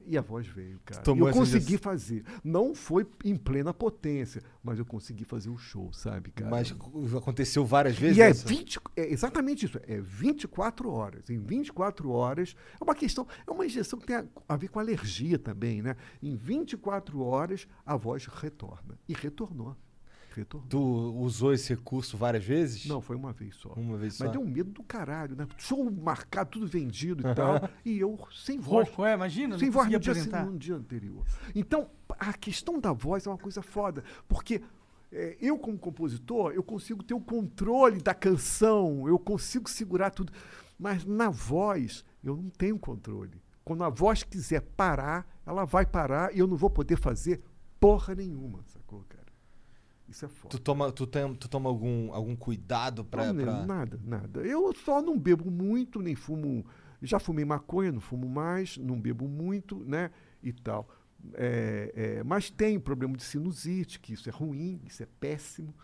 E 0.07 0.19
a 0.19 0.21
voz 0.21 0.47
veio, 0.47 0.79
cara. 0.85 1.03
Tomou 1.03 1.29
eu 1.29 1.35
consegui 1.35 1.79
fazer. 1.79 2.25
Não 2.43 2.75
foi 2.75 3.07
em 3.25 3.37
plena 3.37 3.73
potência, 3.73 4.43
mas 4.63 4.79
eu 4.79 4.85
consegui 4.85 5.25
fazer 5.25 5.49
o 5.49 5.57
show, 5.57 5.93
sabe, 5.93 6.31
cara? 6.31 6.51
Mas 6.51 6.75
aconteceu 7.17 7.65
várias 7.65 7.97
vezes? 7.97 8.19
E 8.19 8.23
é, 8.23 8.29
essa? 8.29 8.47
20, 8.47 8.81
é 8.97 9.13
exatamente 9.13 9.67
isso, 9.67 9.81
é 9.87 10.01
24 10.01 10.91
horas. 10.91 11.31
Em 11.31 11.39
24 11.39 12.11
horas, 12.11 12.55
é 12.81 12.85
uma 12.85 12.95
questão, 12.95 13.27
é 13.47 13.51
uma 13.51 13.65
injeção 13.65 13.99
que 13.99 14.07
tem 14.07 14.17
a, 14.17 14.25
a 14.49 14.57
ver 14.57 14.69
com 14.69 14.79
alergia 14.79 15.39
também, 15.39 15.83
né? 15.83 15.97
Em 16.23 16.37
24 16.37 17.21
horas, 17.21 17.67
a 17.85 17.97
voz 17.97 18.27
retorna. 18.27 18.99
E 19.09 19.15
retornou. 19.15 19.77
Retornou. 20.35 20.69
Tu 20.69 20.79
usou 21.21 21.53
esse 21.53 21.75
recurso 21.75 22.17
várias 22.17 22.45
vezes? 22.45 22.87
Não, 22.87 23.01
foi 23.01 23.17
uma 23.17 23.33
vez 23.33 23.55
só. 23.57 23.71
Uma 23.75 23.97
vez 23.97 24.19
Mas 24.19 24.29
só. 24.29 24.33
deu 24.33 24.41
um 24.41 24.47
medo 24.49 24.71
do 24.71 24.83
caralho, 24.83 25.37
né? 25.37 25.47
Show 25.57 25.91
marcado, 25.91 26.51
tudo 26.51 26.67
vendido 26.67 27.29
e 27.29 27.35
tal. 27.35 27.69
E 27.85 27.99
eu 27.99 28.19
sem 28.33 28.59
voz. 28.59 28.89
Rouco, 28.89 29.05
é, 29.05 29.15
imagina, 29.15 29.59
Sem 29.59 29.71
voz 29.71 29.87
no 29.87 29.91
dia, 29.91 30.13
apresentar. 30.13 30.47
no 30.47 30.59
dia 30.59 30.75
anterior. 30.75 31.25
Então, 31.55 31.89
a 32.19 32.33
questão 32.33 32.81
da 32.81 32.93
voz 32.93 33.27
é 33.27 33.31
uma 33.31 33.39
coisa 33.39 33.63
foda. 33.63 34.03
Porque 34.29 34.61
é, 35.13 35.37
eu, 35.41 35.57
como 35.59 35.79
compositor, 35.79 36.53
eu 36.53 36.63
consigo 36.63 37.03
ter 37.03 37.15
o 37.15 37.21
controle 37.21 38.01
da 38.03 38.15
canção, 38.15 39.07
eu 39.09 39.19
consigo 39.19 39.71
segurar 39.71 40.11
tudo. 40.11 40.33
Mas 40.79 41.05
na 41.05 41.31
voz, 41.31 42.05
eu 42.23 42.37
não 42.37 42.51
tenho 42.51 42.79
controle. 42.79 43.41
Quando 43.65 43.85
a 43.85 43.89
voz 43.89 44.23
quiser 44.23 44.61
parar, 44.61 45.27
ela 45.47 45.65
vai 45.65 45.87
parar 45.87 46.35
e 46.35 46.39
eu 46.39 46.47
não 46.47 46.57
vou 46.57 46.69
poder 46.69 46.97
fazer 46.97 47.41
porra 47.79 48.15
nenhuma, 48.15 48.59
cara? 48.73 48.84
Isso 50.09 50.25
é 50.25 50.29
foda. 50.29 50.51
Tu 50.51 50.59
toma, 50.59 50.93
tu 50.93 51.07
tem, 51.07 51.35
tu 51.35 51.49
toma 51.49 51.69
algum, 51.69 52.13
algum 52.13 52.37
cuidado 52.37 53.05
pra, 53.05 53.33
Não, 53.33 53.43
pra- 53.43 53.65
Nada, 53.65 53.99
nada. 54.05 54.41
Eu 54.41 54.73
só 54.75 55.01
não 55.01 55.19
bebo 55.19 55.51
muito, 55.51 56.01
nem 56.03 56.15
fumo. 56.15 56.65
Já 57.03 57.19
fumei 57.19 57.45
maconha, 57.45 57.91
não 57.93 58.01
fumo 58.01 58.29
mais, 58.29 58.77
não 58.79 59.01
bebo 59.01 59.27
muito, 59.29 59.83
né? 59.85 60.11
E 60.43 60.53
tal. 60.53 60.89
É, 61.35 61.93
é, 62.19 62.23
mas 62.25 62.51
tem 62.51 62.79
problema 62.79 63.17
de 63.17 63.23
sinusite, 63.23 63.99
que 63.99 64.13
isso 64.13 64.29
é 64.29 64.33
ruim, 64.33 64.81
isso 64.87 65.03
é 65.03 65.07
péssimo, 65.19 65.75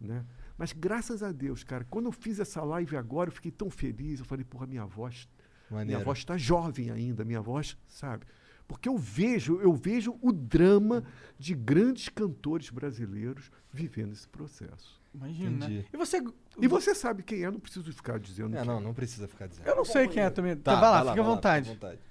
né? 0.00 0.24
Mas 0.56 0.72
graças 0.72 1.22
a 1.22 1.30
Deus, 1.30 1.62
cara, 1.62 1.86
quando 1.88 2.06
eu 2.06 2.12
fiz 2.12 2.40
essa 2.40 2.62
live 2.64 2.96
agora, 2.96 3.28
eu 3.30 3.32
fiquei 3.34 3.52
tão 3.52 3.70
feliz. 3.70 4.18
Eu 4.18 4.24
falei, 4.26 4.44
porra, 4.44 4.66
minha 4.66 4.84
voz, 4.84 5.28
minha 5.70 5.78
Maneiro. 5.80 6.04
voz 6.04 6.18
está 6.18 6.36
jovem 6.36 6.90
ainda, 6.90 7.24
minha 7.24 7.40
voz, 7.40 7.76
sabe? 7.86 8.26
Porque 8.68 8.88
eu 8.88 8.98
vejo, 8.98 9.58
eu 9.60 9.72
vejo 9.72 10.16
o 10.20 10.30
drama 10.30 11.02
de 11.38 11.54
grandes 11.54 12.10
cantores 12.10 12.68
brasileiros 12.68 13.50
vivendo 13.72 14.12
esse 14.12 14.28
processo. 14.28 15.00
Imagina, 15.14 15.66
né? 15.68 15.84
E 15.92 15.96
você... 15.96 16.22
E 16.60 16.68
você 16.68 16.94
sabe 16.94 17.22
quem 17.22 17.44
é, 17.44 17.50
não 17.50 17.58
preciso 17.58 17.90
ficar 17.92 18.18
dizendo. 18.18 18.54
É, 18.54 18.58
quem 18.58 18.66
não, 18.66 18.80
não 18.80 18.92
precisa 18.92 19.26
ficar 19.26 19.46
dizendo. 19.46 19.66
Eu 19.66 19.74
não 19.76 19.84
sei 19.84 20.06
quem 20.06 20.22
é 20.22 20.28
também. 20.28 20.54
Tá, 20.54 20.74
vai 20.74 20.90
lá, 20.90 20.98
fica 20.98 21.12
à 21.12 21.14
vai 21.14 21.24
vontade. 21.24 21.70
fica 21.70 21.86
à 21.86 21.90
vontade. 21.90 22.08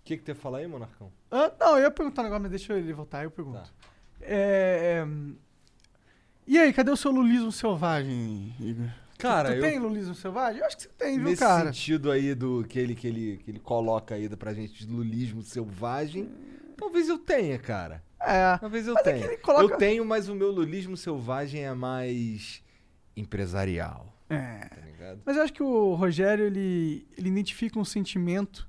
O 0.00 0.04
que 0.04 0.16
que 0.16 0.22
tu 0.22 0.28
ia 0.28 0.34
falar 0.34 0.58
aí, 0.58 0.66
Monarcão? 0.66 1.10
Ah, 1.30 1.52
não, 1.58 1.76
eu 1.76 1.84
ia 1.84 1.90
perguntar 1.90 2.22
um 2.22 2.24
negócio, 2.24 2.42
mas 2.42 2.50
deixa 2.50 2.74
ele 2.74 2.92
voltar, 2.92 3.24
eu 3.24 3.30
pergunto. 3.30 3.58
Tá. 3.58 3.68
É, 4.20 5.04
é, 5.04 5.08
E 6.46 6.58
aí, 6.58 6.72
cadê 6.72 6.90
o 6.90 6.96
seu 6.96 7.10
lulismo 7.10 7.52
selvagem, 7.52 8.54
Igor? 8.60 8.88
Cara, 9.18 9.50
tu 9.50 9.56
eu- 9.56 9.62
tem 9.62 9.78
lulismo 9.78 10.14
selvagem? 10.14 10.60
Eu 10.60 10.66
acho 10.66 10.76
que 10.76 10.82
você 10.84 10.88
tem, 10.96 11.16
viu, 11.18 11.24
Nesse 11.28 11.42
cara? 11.42 11.66
sentido 11.72 12.10
aí 12.10 12.34
do 12.34 12.64
que 12.68 12.78
ele, 12.78 12.94
que 12.94 13.06
ele, 13.08 13.40
que 13.44 13.50
ele 13.50 13.58
coloca 13.58 14.14
aí 14.14 14.28
pra 14.36 14.54
gente 14.54 14.86
de 14.86 14.92
lulismo 14.92 15.42
selvagem, 15.42 16.28
talvez 16.76 17.08
eu 17.08 17.18
tenha, 17.18 17.58
cara. 17.58 18.02
É. 18.20 18.56
Talvez 18.58 18.86
eu 18.86 18.96
é 18.96 19.02
tenha. 19.02 19.24
ele 19.26 19.36
coloca- 19.38 19.64
Eu 19.74 19.76
tenho, 19.78 20.04
mas 20.04 20.28
o 20.28 20.34
meu 20.34 20.50
lulismo 20.50 20.96
selvagem 20.96 21.64
é 21.64 21.74
mais 21.74 22.62
empresarial. 23.16 24.14
É. 24.30 24.68
Tá? 24.98 25.16
Mas 25.24 25.36
eu 25.36 25.42
acho 25.42 25.52
que 25.52 25.62
o 25.62 25.94
Rogério, 25.94 26.44
ele, 26.46 27.06
ele 27.16 27.28
identifica 27.28 27.78
um 27.78 27.84
sentimento 27.84 28.68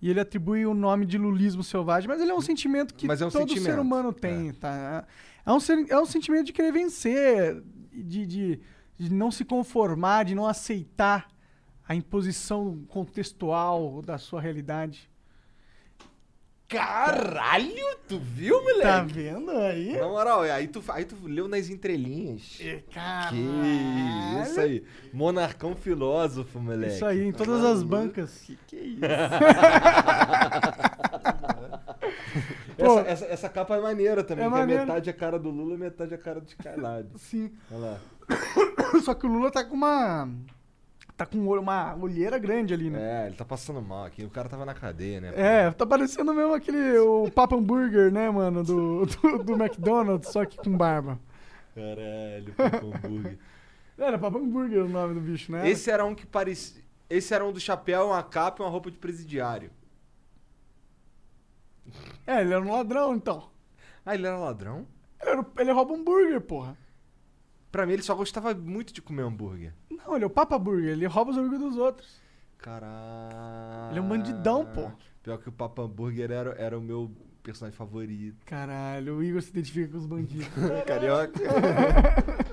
e 0.00 0.08
ele 0.10 0.20
atribui 0.20 0.64
o 0.66 0.72
nome 0.74 1.04
de 1.06 1.18
lulismo 1.18 1.62
selvagem, 1.62 2.08
mas 2.08 2.20
ele 2.20 2.30
é 2.30 2.34
um 2.34 2.40
sentimento 2.40 2.94
que 2.94 3.06
é 3.06 3.12
um 3.12 3.16
todo 3.16 3.30
ser 3.32 3.38
sentimento, 3.38 3.80
humano 3.80 4.12
tem, 4.12 4.52
tá? 4.52 5.06
É 5.44 5.52
um, 5.52 5.60
ser- 5.60 5.86
é 5.90 5.98
um 5.98 6.06
sentimento 6.06 6.46
de 6.46 6.52
querer 6.52 6.72
vencer, 6.72 7.62
de, 7.92 8.26
de, 8.26 8.60
de 9.00 9.10
não 9.10 9.30
se 9.30 9.46
conformar, 9.46 10.24
de 10.26 10.34
não 10.34 10.46
aceitar 10.46 11.28
a 11.88 11.94
imposição 11.94 12.84
contextual 12.88 14.02
da 14.02 14.18
sua 14.18 14.40
realidade. 14.42 15.08
Caralho, 16.68 17.96
tu 18.06 18.18
viu, 18.18 18.62
moleque? 18.62 18.82
Tá 18.82 19.02
vendo 19.02 19.50
aí? 19.50 19.96
Na 19.98 20.06
moral, 20.06 20.42
aí 20.42 20.68
tu, 20.68 20.84
aí 20.88 21.04
tu 21.04 21.16
leu 21.24 21.48
nas 21.48 21.68
entrelinhas. 21.68 22.60
Caralho. 22.92 23.36
Que 23.36 24.42
isso 24.50 24.60
aí. 24.60 24.84
Monarcão 25.12 25.74
filósofo, 25.74 26.60
moleque. 26.60 26.94
Isso 26.94 27.04
aí, 27.06 27.24
em 27.24 27.32
todas 27.32 27.64
as 27.64 27.82
bancas. 27.82 28.38
Que 28.42 28.56
que 28.68 28.76
é 28.76 28.84
isso? 28.86 29.00
Essa, 32.78 33.00
essa, 33.00 33.24
essa 33.26 33.48
capa 33.48 33.76
é 33.76 33.80
maneira 33.80 34.22
também, 34.22 34.44
É 34.44 34.48
porque 34.48 34.60
maneiro. 34.60 34.82
metade 34.86 35.10
é 35.10 35.12
a 35.12 35.16
cara 35.16 35.38
do 35.38 35.50
Lula 35.50 35.74
e 35.74 35.78
metade 35.78 36.12
é 36.12 36.16
a 36.16 36.20
cara 36.20 36.40
do 36.40 36.46
Skylab. 36.48 37.08
Sim. 37.16 37.50
Olha 37.70 37.80
lá. 37.80 37.98
Só 39.04 39.14
que 39.14 39.26
o 39.26 39.28
Lula 39.32 39.50
tá 39.50 39.64
com 39.64 39.74
uma. 39.74 40.28
Tá 41.16 41.26
com 41.26 41.36
uma 41.38 41.96
olheira 41.96 42.38
grande 42.38 42.72
ali, 42.72 42.88
né? 42.88 43.24
É, 43.24 43.26
ele 43.26 43.36
tá 43.36 43.44
passando 43.44 43.82
mal 43.82 44.04
aqui. 44.06 44.24
O 44.24 44.30
cara 44.30 44.48
tava 44.48 44.64
na 44.64 44.72
cadeia, 44.74 45.20
né? 45.20 45.32
É, 45.36 45.70
tá 45.70 45.84
parecendo 45.84 46.32
mesmo 46.32 46.54
aquele. 46.54 46.98
O 46.98 47.30
Papa 47.30 47.56
Hambúrguer, 47.56 48.10
né, 48.10 48.30
mano? 48.30 48.64
Do, 48.64 49.04
do, 49.06 49.38
do 49.44 49.52
McDonald's, 49.62 50.30
só 50.32 50.44
que 50.46 50.56
com 50.56 50.74
barba. 50.76 51.18
Caralho, 51.74 52.54
Papo 52.56 52.86
hambúrguer. 53.06 53.38
Era 53.98 54.18
Papa 54.18 54.38
Hambúrguer 54.38 54.82
o 54.84 54.88
nome 54.88 55.12
do 55.14 55.20
bicho, 55.20 55.52
né? 55.52 55.68
Esse 55.68 55.90
era 55.90 56.04
um 56.06 56.14
que 56.14 56.24
parecia. 56.26 56.82
Esse 57.08 57.34
era 57.34 57.44
um 57.44 57.52
do 57.52 57.60
chapéu, 57.60 58.06
uma 58.06 58.22
capa 58.22 58.62
e 58.62 58.64
uma 58.64 58.70
roupa 58.70 58.90
de 58.90 58.96
presidiário. 58.96 59.70
É, 62.26 62.40
ele 62.40 62.52
era 62.54 62.62
um 62.62 62.72
ladrão, 62.72 63.14
então. 63.14 63.50
Ah, 64.06 64.14
ele 64.14 64.26
era 64.26 64.38
ladrão? 64.38 64.86
Ele, 65.20 65.30
era- 65.32 65.46
ele 65.58 65.72
rouba 65.72 65.94
hambúrguer, 65.94 66.40
porra. 66.40 66.76
Pra 67.70 67.86
mim, 67.86 67.92
ele 67.92 68.02
só 68.02 68.14
gostava 68.14 68.52
muito 68.54 68.92
de 68.92 69.00
comer 69.00 69.22
hambúrguer. 69.22 69.72
Não, 69.90 70.14
ele 70.16 70.24
é 70.24 70.26
o 70.26 70.30
Papa 70.30 70.58
Burger, 70.58 70.90
ele 70.90 71.06
rouba 71.06 71.30
os 71.30 71.36
hambúrguer 71.36 71.58
dos 71.60 71.76
outros. 71.76 72.20
Caralho. 72.58 73.90
Ele 73.92 73.98
é 73.98 74.02
um 74.02 74.08
bandidão, 74.08 74.66
pô. 74.66 74.90
Pior 75.22 75.38
que 75.38 75.48
o 75.48 75.52
Papa 75.52 75.82
Hambúrguer 75.82 76.30
era, 76.30 76.50
era 76.58 76.78
o 76.78 76.82
meu 76.82 77.10
personagem 77.42 77.76
favorito. 77.76 78.44
Caralho, 78.44 79.16
o 79.16 79.22
Igor 79.22 79.40
se 79.40 79.50
identifica 79.50 79.92
com 79.92 79.98
os 79.98 80.06
bandidos. 80.06 80.46
Carioca. 80.86 81.40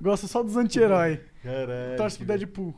Gosta 0.00 0.26
só 0.26 0.42
dos 0.42 0.56
anti-herói. 0.56 1.20
Caralho. 1.42 1.96
Torce 1.96 2.18
pro 2.18 2.26
Deadpool. 2.26 2.74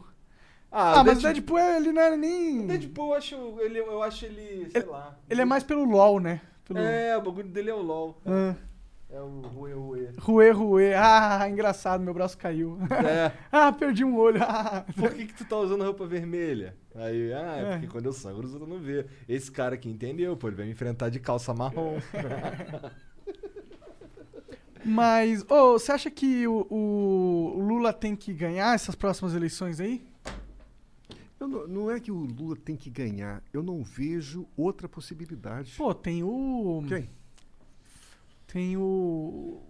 Ah, 0.70 1.00
Ah, 1.00 1.04
mas 1.04 1.18
o 1.18 1.22
Deadpool- 1.22 1.58
ele 1.58 1.92
não 1.92 2.02
era 2.02 2.16
nem. 2.16 2.64
O 2.64 2.66
Deadpool, 2.66 3.08
eu 3.10 3.14
acho 3.14 3.34
ele, 3.60 3.78
eu 3.78 4.02
acho 4.02 4.24
ele, 4.26 4.68
sei 4.70 4.84
lá. 4.84 5.16
Ele 5.28 5.40
é 5.40 5.44
mais 5.44 5.64
pelo 5.64 5.84
LOL, 5.84 6.20
né? 6.20 6.40
Pelo... 6.64 6.78
É, 6.80 7.16
o 7.16 7.22
bagulho 7.22 7.48
dele 7.48 7.70
é 7.70 7.74
o 7.74 7.82
LOL. 7.82 8.20
Ah. 8.26 8.54
É 9.08 9.20
o 9.20 9.40
Rue 9.40 9.72
Rue. 9.72 10.08
Ruê, 10.18 10.50
ruê. 10.50 10.94
Ah, 10.94 11.48
engraçado, 11.48 12.02
meu 12.02 12.12
braço 12.12 12.36
caiu. 12.36 12.76
É. 12.90 13.32
ah, 13.52 13.72
perdi 13.72 14.04
um 14.04 14.16
olho. 14.16 14.42
Ah. 14.42 14.84
Por 14.96 15.14
que, 15.14 15.26
que 15.26 15.34
tu 15.34 15.44
tá 15.44 15.56
usando 15.58 15.84
roupa 15.84 16.04
vermelha? 16.06 16.76
Aí, 16.94 17.32
ah, 17.32 17.56
é, 17.56 17.60
É. 17.60 17.70
porque 17.72 17.86
quando 17.86 18.06
eu 18.06 18.12
sangro 18.12 18.44
os 18.46 18.52
outros 18.52 18.68
não 18.68 18.80
vê. 18.80 19.06
Esse 19.28 19.50
cara 19.50 19.76
aqui 19.76 19.88
entendeu, 19.88 20.36
pô, 20.36 20.48
ele 20.48 20.56
vai 20.56 20.66
me 20.66 20.72
enfrentar 20.72 21.08
de 21.08 21.20
calça 21.20 21.54
marrom. 21.54 21.98
Mas, 24.84 25.44
ô, 25.48 25.72
você 25.78 25.92
acha 25.92 26.10
que 26.10 26.46
o, 26.46 26.66
o 26.70 27.60
Lula 27.60 27.92
tem 27.92 28.14
que 28.14 28.32
ganhar 28.32 28.74
essas 28.74 28.94
próximas 28.94 29.34
eleições 29.34 29.80
aí? 29.80 30.04
Eu 31.40 31.48
não, 31.48 31.66
não 31.66 31.90
é 31.90 31.98
que 31.98 32.10
o 32.12 32.16
Lula 32.18 32.56
tem 32.56 32.76
que 32.76 32.88
ganhar. 32.88 33.42
Eu 33.52 33.62
não 33.62 33.82
vejo 33.82 34.46
outra 34.56 34.88
possibilidade. 34.88 35.74
Pô, 35.76 35.92
tem 35.92 36.22
o. 36.22 36.84
Quem? 36.88 37.08
Tem 38.56 38.74
o. 38.74 39.60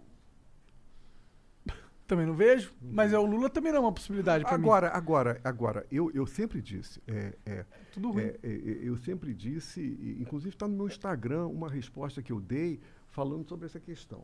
Também 2.07 2.25
não 2.25 2.35
vejo, 2.35 2.73
mas 2.81 3.13
é 3.13 3.19
o 3.19 3.27
Lula 3.27 3.51
também 3.51 3.73
não 3.73 3.79
é 3.79 3.83
uma 3.83 3.93
possibilidade 3.93 4.45
pra 4.45 4.57
mim. 4.57 4.63
Agora, 4.63 4.91
agora, 4.91 5.41
agora, 5.43 5.87
eu, 5.91 6.09
eu 6.15 6.25
sempre 6.25 6.63
disse, 6.63 7.03
é, 7.05 7.35
é, 7.45 7.67
Tudo 7.93 8.13
ruim. 8.13 8.23
é, 8.23 8.39
é, 8.45 8.49
é, 8.49 8.79
eu 8.83 8.97
sempre 8.97 9.35
disse, 9.35 9.81
inclusive 10.21 10.55
está 10.55 10.69
no 10.69 10.77
meu 10.77 10.87
Instagram 10.87 11.49
uma 11.49 11.69
resposta 11.69 12.23
que 12.23 12.31
eu 12.31 12.41
dei 12.41 12.79
falando 13.09 13.49
sobre 13.49 13.67
essa 13.67 13.81
questão. 13.81 14.23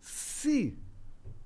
Se 0.00 0.76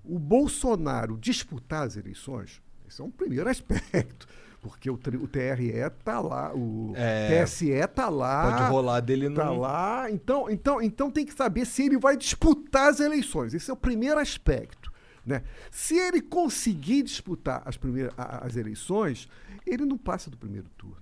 o 0.02 0.18
Bolsonaro 0.18 1.18
disputar 1.18 1.86
as 1.86 1.98
eleições, 1.98 2.62
esse 2.88 3.02
é 3.02 3.04
um 3.04 3.10
primeiro 3.10 3.50
aspecto, 3.50 4.26
porque 4.60 4.90
o, 4.90 4.94
o 4.94 5.28
TRE 5.28 5.68
está 5.70 6.20
lá, 6.20 6.52
o 6.54 6.92
É, 6.96 7.42
TSE 7.44 7.70
está 7.70 8.08
lá. 8.08 8.50
Pode 8.52 8.70
rolar 8.70 9.00
dele 9.00 9.30
Tá 9.30 9.46
no. 9.46 9.60
lá. 9.60 10.10
Então, 10.10 10.50
então, 10.50 10.82
então 10.82 11.10
tem 11.10 11.24
que 11.24 11.32
saber 11.32 11.64
se 11.64 11.84
ele 11.84 11.98
vai 11.98 12.16
disputar 12.16 12.88
as 12.90 13.00
eleições. 13.00 13.54
Esse 13.54 13.70
é 13.70 13.72
o 13.72 13.76
primeiro 13.76 14.18
aspecto. 14.18 14.92
Né? 15.24 15.42
Se 15.70 15.96
ele 15.96 16.20
conseguir 16.22 17.02
disputar 17.02 17.62
as, 17.64 17.76
primeiras, 17.76 18.12
as 18.16 18.56
eleições, 18.56 19.28
ele 19.66 19.84
não 19.84 19.98
passa 19.98 20.30
do 20.30 20.36
primeiro 20.36 20.68
turno. 20.76 20.96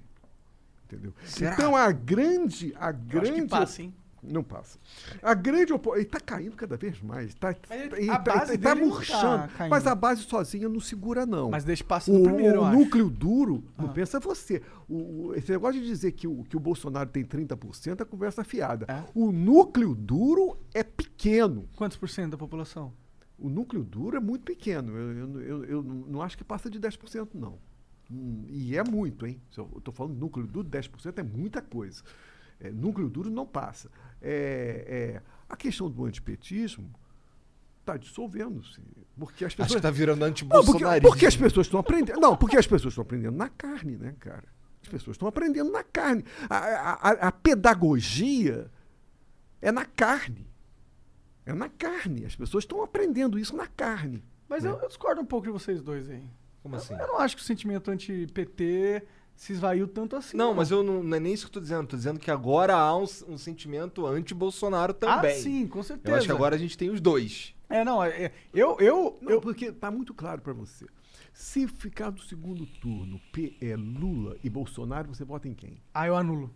Entendeu? 0.85 1.12
Será? 1.24 1.53
Então 1.55 1.74
a 1.74 1.91
grande. 1.93 2.74
A 2.78 2.87
Eu 2.87 2.91
acho 2.91 2.99
grande 3.09 3.43
que 3.43 3.49
passa, 3.49 3.83
hein? 3.83 3.95
Não 4.31 4.43
passa. 4.43 4.78
A 5.23 5.35
grande 5.35 5.73
opo- 5.73 5.94
Ele 5.94 6.03
está 6.05 6.19
caindo 6.20 6.57
cada 6.57 6.77
vez 6.77 7.01
mais. 7.01 7.35
Tá, 7.35 7.51
a 7.51 7.55
tá- 7.55 8.47
tá 8.47 8.59
tá 8.59 8.74
murchando. 8.74 9.48
caindo. 9.57 9.70
mas 9.70 9.86
a 9.86 9.94
base 9.94 10.23
sozinha 10.23 10.69
não 10.69 10.81
segura, 10.81 11.24
não. 11.24 11.51
Mas 11.51 11.65
deixa 11.65 11.85
passa 11.85 12.11
O, 12.11 12.23
primeiro, 12.23 12.61
o 12.61 12.65
acho. 12.65 12.78
núcleo 12.78 13.09
duro, 13.11 13.62
não 13.78 13.86
Ah. 13.86 13.93
pensa 13.93 14.19
você. 14.20 14.62
O, 14.89 15.27
o- 15.28 15.35
esse 15.35 15.51
negócio 15.53 15.81
de 15.81 15.86
dizer 15.86 16.12
que 16.12 16.27
o, 16.27 16.43
que 16.44 16.57
o 16.57 16.61
Bolsonaro 16.61 17.09
tem 17.09 17.24
30% 17.24 18.01
é 18.01 18.05
conversa 18.05 18.43
fiada. 18.44 18.86
É? 18.89 19.05
O 19.15 19.31
núcleo 19.32 19.94
duro 19.94 20.57
é 20.74 20.82
pequeno. 20.82 21.69
Quantos 21.77 21.97
por 21.97 22.09
cento 22.09 22.32
da 22.32 22.36
população? 22.39 22.93
O 23.39 23.48
núcleo 23.48 23.85
duro 23.85 24.16
é 24.16 24.20
muito 24.20 24.43
pequeno. 24.44 24.97
Eu, 24.97 25.12
eu, 25.12 25.40
eu, 25.43 25.65
eu 25.66 25.82
não 25.82 26.23
acho 26.23 26.36
que 26.39 26.43
passa 26.44 26.70
de 26.70 26.81
10%, 26.81 27.28
não. 27.35 27.59
Hum, 28.11 28.44
E 28.48 28.77
é 28.77 28.82
muito, 28.82 29.27
hein? 29.27 29.40
Se 29.51 29.59
eu 29.59 29.70
estou 29.77 29.93
falando 29.93 30.15
núcleo 30.16 30.47
duro, 30.47 30.66
10% 30.69 31.19
é 31.19 31.23
muita 31.23 31.61
coisa. 31.61 32.03
É, 32.59 32.70
núcleo 32.70 33.11
duro 33.11 33.28
não 33.28 33.44
passa. 33.44 33.90
É, 34.23 35.19
é, 35.19 35.23
a 35.49 35.57
questão 35.57 35.91
do 35.91 36.05
antipetismo 36.05 36.91
está 37.81 37.97
dissolvendo-se. 37.97 38.81
Porque 39.19 39.45
as 39.45 39.49
Acho 39.53 39.57
pessoas. 39.57 39.77
que 39.77 39.83
tá 39.83 39.91
virando 39.91 40.19
Não, 40.21 40.27
porque, 40.29 40.43
anti-bolsonarismo. 40.43 41.09
porque 41.09 41.27
as 41.27 41.37
pessoas 41.37 41.67
estão 41.67 41.81
aprendendo. 41.81 42.21
Não, 42.21 42.37
porque 42.37 42.57
as 42.57 42.67
pessoas 42.67 42.93
estão 42.93 43.03
aprendendo 43.03 43.37
na 43.37 43.49
carne, 43.49 43.97
né, 43.97 44.15
cara? 44.19 44.45
As 44.83 44.89
pessoas 44.89 45.15
estão 45.15 45.27
aprendendo 45.29 45.71
na 45.71 45.83
carne. 45.83 46.25
A, 46.51 46.57
a- 46.57 46.93
a- 47.11 47.29
a 47.29 47.33
pedagogia 47.33 48.71
é 49.63 49.73
na 49.73 49.85
carne. 49.85 50.47
É 51.45 51.53
na 51.53 51.69
carne. 51.69 52.25
As 52.25 52.35
pessoas 52.37 52.65
estão 52.65 52.83
aprendendo 52.83 53.39
isso 53.39 53.57
na 53.57 53.67
carne. 53.67 54.23
Mas 54.49 54.65
né? 54.65 54.71
eu, 54.71 54.79
eu 54.81 54.89
discordo 54.89 55.21
um 55.21 55.25
pouco 55.25 55.47
de 55.47 55.53
vocês 55.53 55.81
dois 55.83 56.09
aí. 56.11 56.23
Como 56.63 56.75
assim? 56.77 56.95
Eu 56.95 57.07
não 57.07 57.19
acho 57.19 57.37
que 57.37 57.43
o 57.43 57.45
sentimento 57.45 57.91
anti-PT 57.91 59.03
se 59.37 59.53
esvaiu 59.53 59.87
tanto 59.87 60.17
assim. 60.17 60.37
Não, 60.37 60.55
mas 60.55 60.71
eu 60.71 60.83
não, 60.83 61.03
não 61.03 61.17
é 61.17 61.21
nem 61.21 61.33
isso 61.33 61.45
que 61.45 61.51
eu 61.51 61.55
tô 61.55 61.61
dizendo. 61.61 61.87
Tô 61.87 61.97
dizendo 61.97 62.19
que 62.19 62.31
agora 62.31 62.75
há 62.75 62.97
um, 62.97 63.05
um 63.29 63.39
sentimento 63.39 64.07
anti-Bolsonaro 64.07 64.95
também. 64.95 65.37
Ah, 65.37 65.41
sim, 65.41 65.69
com 65.69 65.83
certeza. 65.83 66.11
Eu 66.11 66.17
acho 66.17 66.27
que 66.27 66.33
agora 66.33 66.57
a 66.57 66.59
gente 66.59 66.77
tem 66.77 66.91
os 66.91 67.01
dois. 67.01 67.55
É, 67.69 67.85
não, 67.85 68.03
é, 68.03 68.09
é, 68.25 68.33
eu, 68.55 68.77
eu, 68.81 69.19
Não, 69.21 69.31
eu, 69.31 69.41
porque 69.41 69.71
tá 69.71 69.91
muito 69.91 70.15
claro 70.15 70.41
para 70.41 70.53
você. 70.53 70.87
Se 71.35 71.69
ficar 71.69 72.11
do 72.11 72.23
segundo 72.23 72.65
turno 72.65 73.21
P 73.31 73.57
é 73.61 73.77
Lula 73.77 74.37
e 74.43 74.49
Bolsonaro, 74.49 75.09
você 75.09 75.23
vota 75.23 75.47
em 75.47 75.55
quem? 75.55 75.83
ah, 75.93 76.07
eu 76.07 76.17
anulo. 76.17 76.53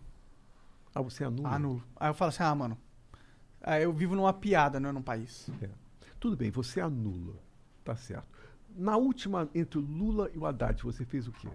Ah, 0.93 1.01
você 1.01 1.23
anula? 1.23 1.49
Anulo. 1.49 1.83
Aí 1.95 2.09
eu 2.09 2.13
falo 2.13 2.29
assim, 2.29 2.43
ah, 2.43 2.55
mano, 2.55 2.77
ah, 3.61 3.79
eu 3.79 3.93
vivo 3.93 4.15
numa 4.15 4.33
piada, 4.33 4.79
não 4.79 4.89
é 4.89 4.91
num 4.91 5.01
país. 5.01 5.49
É. 5.61 5.69
Tudo 6.19 6.35
bem, 6.35 6.49
você 6.49 6.81
anula. 6.81 7.35
Tá 7.83 7.95
certo. 7.95 8.27
Na 8.75 8.97
última, 8.97 9.49
entre 9.53 9.77
o 9.77 9.81
Lula 9.81 10.31
e 10.33 10.37
o 10.37 10.45
Haddad, 10.45 10.81
você 10.83 11.05
fez 11.05 11.27
o 11.27 11.31
quê? 11.31 11.49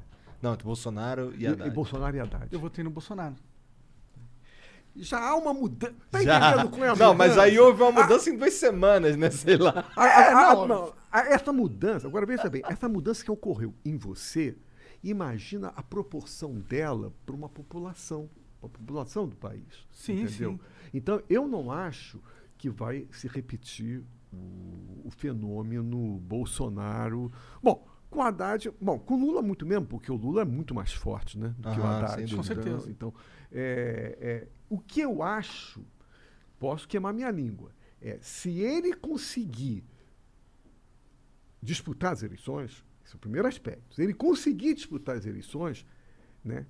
Não, 0.46 0.54
entre 0.54 0.64
Bolsonaro 0.64 1.32
e 1.36 1.42
E, 1.42 1.46
Haddad. 1.46 1.68
e 1.68 1.72
Bolsonaro 1.72 2.16
e 2.16 2.20
Haddad. 2.20 2.48
Eu 2.52 2.60
votei 2.60 2.84
no 2.84 2.90
Bolsonaro. 2.90 3.34
Já 4.94 5.18
há 5.20 5.34
uma 5.36 5.52
mudança. 5.52 5.94
Tá 6.10 6.22
entendendo 6.22 6.70
qual 6.70 6.84
é 6.84 6.88
a 6.88 6.96
Não, 6.96 7.12
mas 7.14 7.30
mudança? 7.32 7.42
aí 7.42 7.58
houve 7.58 7.82
uma 7.82 7.92
mudança 7.92 8.30
em 8.30 8.36
duas 8.38 8.54
semanas, 8.54 9.16
né? 9.16 9.28
Sei 9.30 9.56
lá. 9.56 9.84
A- 9.94 10.04
a- 10.04 10.50
a- 10.50 10.54
não. 10.54 10.68
não, 10.68 10.92
a- 11.12 11.20
essa 11.28 11.52
mudança, 11.52 12.06
agora 12.06 12.24
veja 12.24 12.48
bem, 12.48 12.62
essa 12.66 12.88
mudança 12.88 13.22
que 13.22 13.30
ocorreu 13.30 13.74
em 13.84 13.96
você, 13.98 14.56
imagina 15.04 15.68
a 15.76 15.82
proporção 15.82 16.54
dela 16.54 17.12
para 17.26 17.34
uma 17.36 17.48
população, 17.48 18.30
para 18.60 18.68
a 18.68 18.72
população 18.72 19.28
do 19.28 19.36
país. 19.36 19.64
Sim, 19.92 20.22
entendeu? 20.22 20.52
sim. 20.52 20.60
Então, 20.94 21.20
eu 21.28 21.46
não 21.46 21.70
acho 21.70 22.18
que 22.56 22.70
vai 22.70 23.06
se 23.10 23.28
repetir 23.28 24.02
o, 24.32 25.02
o 25.04 25.10
fenômeno 25.10 26.18
Bolsonaro. 26.20 27.30
Bom, 27.62 27.86
com 28.16 28.20
o 28.20 28.22
Haddad, 28.22 28.72
bom, 28.80 28.98
com 28.98 29.14
o 29.14 29.20
Lula 29.20 29.42
muito 29.42 29.66
mesmo, 29.66 29.84
porque 29.86 30.10
o 30.10 30.16
Lula 30.16 30.40
é 30.40 30.44
muito 30.46 30.74
mais 30.74 30.90
forte, 30.90 31.38
né? 31.38 31.54
Do 31.58 31.70
que 31.70 31.78
o 31.78 31.84
Haddad. 31.84 32.14
sem 32.14 32.24
dúvida. 32.24 32.36
Com 32.36 32.42
certeza. 32.42 32.90
Então, 32.90 33.12
é, 33.52 34.18
é, 34.18 34.48
o 34.70 34.78
que 34.78 35.02
eu 35.02 35.22
acho, 35.22 35.84
posso 36.58 36.88
queimar 36.88 37.12
minha 37.12 37.30
língua, 37.30 37.72
é 38.00 38.18
se 38.22 38.58
ele 38.60 38.94
conseguir 38.94 39.84
disputar 41.60 42.14
as 42.14 42.22
eleições, 42.22 42.82
esse 43.04 43.14
é 43.14 43.16
o 43.16 43.18
primeiro 43.18 43.46
aspecto. 43.46 43.94
Se 43.94 44.02
ele 44.02 44.14
conseguir 44.14 44.72
disputar 44.72 45.14
as 45.14 45.26
eleições, 45.26 45.84
né, 46.42 46.66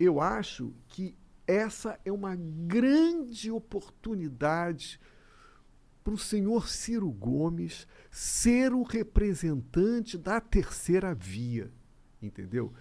eu 0.00 0.22
acho 0.22 0.74
que 0.88 1.14
essa 1.46 2.00
é 2.02 2.10
uma 2.10 2.34
grande 2.34 3.50
oportunidade 3.50 4.98
para 6.08 6.14
o 6.14 6.18
senhor 6.18 6.66
Ciro 6.70 7.10
Gomes 7.10 7.86
ser 8.10 8.72
o 8.72 8.82
representante 8.82 10.16
da 10.16 10.40
terceira 10.40 11.14
via, 11.14 11.70
entendeu? 12.22 12.72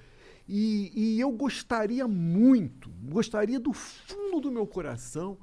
E, 0.47 0.93
e 0.95 1.19
eu 1.19 1.29
gostaria 1.33 2.07
muito, 2.07 2.89
gostaria 3.03 3.59
do 3.59 3.73
fundo 3.73 4.39
do 4.39 4.49
meu 4.49 4.65
coração 4.65 5.37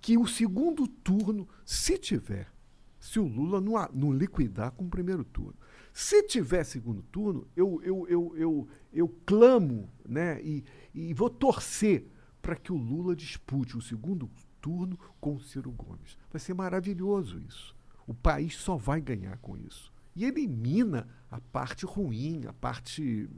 que 0.00 0.16
o 0.16 0.28
segundo 0.28 0.86
turno, 0.86 1.48
se 1.64 1.98
tiver, 1.98 2.52
se 3.00 3.18
o 3.18 3.26
Lula 3.26 3.60
não, 3.60 3.72
não 3.92 4.12
liquidar 4.12 4.70
com 4.70 4.84
o 4.84 4.90
primeiro 4.90 5.24
turno, 5.24 5.56
se 5.92 6.22
tiver 6.22 6.62
segundo 6.62 7.02
turno, 7.02 7.48
eu, 7.56 7.80
eu, 7.82 8.06
eu, 8.08 8.32
eu, 8.36 8.68
eu 8.92 9.08
clamo 9.26 9.90
né, 10.08 10.40
e, 10.40 10.62
e 10.94 11.12
vou 11.14 11.28
torcer 11.28 12.06
para 12.40 12.54
que 12.54 12.72
o 12.72 12.76
Lula 12.76 13.16
dispute 13.16 13.76
o 13.76 13.82
segundo 13.82 14.30
turno 14.60 14.98
com 15.20 15.34
o 15.36 15.40
Ciro 15.40 15.70
Gomes. 15.70 16.16
Vai 16.30 16.40
ser 16.40 16.54
maravilhoso 16.54 17.40
isso. 17.40 17.76
O 18.06 18.14
país 18.14 18.56
só 18.56 18.76
vai 18.76 19.00
ganhar 19.00 19.36
com 19.38 19.56
isso. 19.56 19.92
E 20.16 20.24
elimina 20.24 21.06
a 21.30 21.40
parte 21.40 21.84
ruim, 21.86 22.42
a 22.46 22.52
parte 22.52 23.28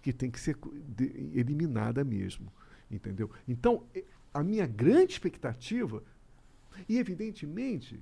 que 0.00 0.12
tem 0.12 0.30
que 0.30 0.40
ser 0.40 0.56
eliminada 1.34 2.04
mesmo. 2.04 2.52
Entendeu? 2.90 3.30
Então, 3.48 3.84
a 4.34 4.42
minha 4.42 4.66
grande 4.66 5.12
expectativa, 5.12 6.02
e 6.88 6.98
evidentemente 6.98 8.00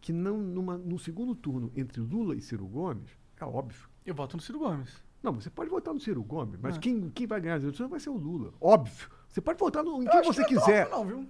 que 0.00 0.12
não 0.12 0.38
numa, 0.38 0.78
no 0.78 0.98
segundo 0.98 1.34
turno 1.34 1.70
entre 1.76 2.00
Lula 2.00 2.34
e 2.34 2.40
Ciro 2.40 2.66
Gomes, 2.66 3.10
é 3.36 3.44
óbvio. 3.44 3.88
Eu 4.06 4.14
voto 4.14 4.36
no 4.36 4.42
Ciro 4.42 4.58
Gomes. 4.60 4.90
Não, 5.22 5.34
você 5.34 5.50
pode 5.50 5.68
votar 5.68 5.92
no 5.92 6.00
Ciro 6.00 6.22
Gomes, 6.22 6.58
mas 6.62 6.76
Ah. 6.76 6.80
quem, 6.80 7.10
quem 7.10 7.26
vai 7.26 7.40
ganhar 7.40 7.56
as 7.56 7.62
eleições 7.62 7.90
vai 7.90 8.00
ser 8.00 8.08
o 8.08 8.16
Lula. 8.16 8.54
Óbvio. 8.60 9.10
Você 9.28 9.40
pode 9.40 9.58
votar 9.58 9.84
no, 9.84 10.02
em 10.02 10.06
quem 10.08 10.22
você 10.22 10.44
que 10.44 10.54
não 10.54 10.60
quiser. 10.62 10.88
Não, 10.88 11.04
viu? 11.06 11.28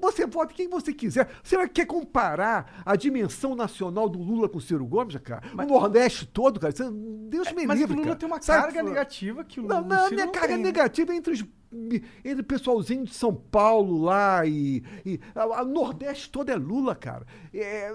Você 0.00 0.26
vota 0.26 0.52
em 0.52 0.56
quem 0.56 0.68
você 0.68 0.92
quiser. 0.92 1.28
Você 1.42 1.56
vai 1.56 1.68
quer 1.68 1.86
comparar 1.86 2.82
a 2.84 2.96
dimensão 2.96 3.54
nacional 3.54 4.08
do 4.08 4.18
Lula 4.20 4.48
com 4.48 4.58
o 4.58 4.60
Ciro 4.60 4.84
Gomes, 4.86 5.16
cara? 5.16 5.42
O 5.54 5.62
Nordeste 5.66 6.26
todo, 6.26 6.58
cara. 6.60 6.72
Deus 7.28 7.52
me 7.52 7.62
É, 7.62 7.66
Mas 7.66 7.78
livre, 7.78 7.94
o 7.94 7.96
Lula 7.96 8.08
cara. 8.08 8.18
tem 8.18 8.26
uma 8.28 8.42
Sabe, 8.42 8.62
carga 8.64 8.82
negativa 8.82 9.44
que 9.44 9.60
o 9.60 9.66
Não, 9.66 9.82
o 9.82 9.84
não, 9.84 10.02
Ciro 10.04 10.14
minha 10.14 10.26
não 10.26 10.32
carga 10.32 10.48
tem, 10.48 10.56
né? 10.58 10.62
negativa 10.64 11.12
é 11.12 11.16
entre, 11.16 11.32
os, 11.32 11.44
entre 12.24 12.40
o 12.40 12.44
pessoalzinho 12.44 13.04
de 13.04 13.14
São 13.14 13.34
Paulo 13.34 14.02
lá 14.02 14.44
e. 14.46 14.82
e 15.06 15.20
a, 15.34 15.60
a 15.60 15.64
Nordeste 15.64 16.30
toda 16.30 16.52
é 16.52 16.56
Lula, 16.56 16.94
cara. 16.94 17.26
É, 17.54 17.90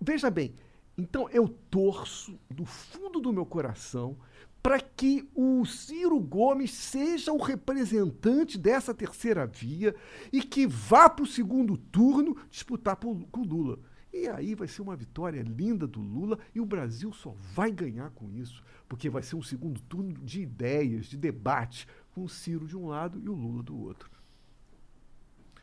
veja 0.00 0.30
bem, 0.30 0.54
então 0.96 1.28
eu 1.30 1.48
torço 1.70 2.38
do 2.50 2.64
fundo 2.64 3.20
do 3.20 3.32
meu 3.32 3.44
coração 3.44 4.16
para 4.64 4.80
que 4.80 5.28
o 5.34 5.62
Ciro 5.66 6.18
Gomes 6.18 6.70
seja 6.70 7.30
o 7.30 7.36
representante 7.36 8.56
dessa 8.56 8.94
terceira 8.94 9.46
via 9.46 9.94
e 10.32 10.42
que 10.42 10.66
vá 10.66 11.06
para 11.06 11.22
o 11.22 11.26
segundo 11.26 11.76
turno 11.76 12.34
disputar 12.48 12.96
com 12.96 13.26
o 13.30 13.44
Lula. 13.44 13.78
E 14.10 14.26
aí 14.26 14.54
vai 14.54 14.66
ser 14.66 14.80
uma 14.80 14.96
vitória 14.96 15.42
linda 15.42 15.86
do 15.86 16.00
Lula 16.00 16.38
e 16.54 16.62
o 16.62 16.64
Brasil 16.64 17.12
só 17.12 17.36
vai 17.52 17.70
ganhar 17.70 18.08
com 18.12 18.30
isso, 18.30 18.64
porque 18.88 19.10
vai 19.10 19.22
ser 19.22 19.36
um 19.36 19.42
segundo 19.42 19.82
turno 19.82 20.14
de 20.14 20.40
ideias, 20.40 21.04
de 21.06 21.18
debate, 21.18 21.86
com 22.14 22.24
o 22.24 22.28
Ciro 22.28 22.66
de 22.66 22.74
um 22.74 22.86
lado 22.86 23.20
e 23.22 23.28
o 23.28 23.34
Lula 23.34 23.62
do 23.62 23.78
outro. 23.78 24.10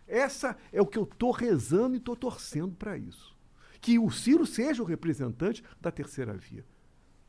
Essa 0.07 0.55
é 0.71 0.79
o 0.79 0.85
que 0.85 0.99
eu 0.99 1.05
estou 1.05 1.31
rezando 1.31 1.95
e 1.95 1.97
estou 1.97 2.15
torcendo 2.15 2.75
para 2.75 2.99
isso. 2.99 3.35
Que 3.81 3.97
o 3.97 4.11
Ciro 4.11 4.45
seja 4.45 4.83
o 4.83 4.85
representante 4.85 5.63
da 5.81 5.89
terceira 5.89 6.35
via. 6.35 6.63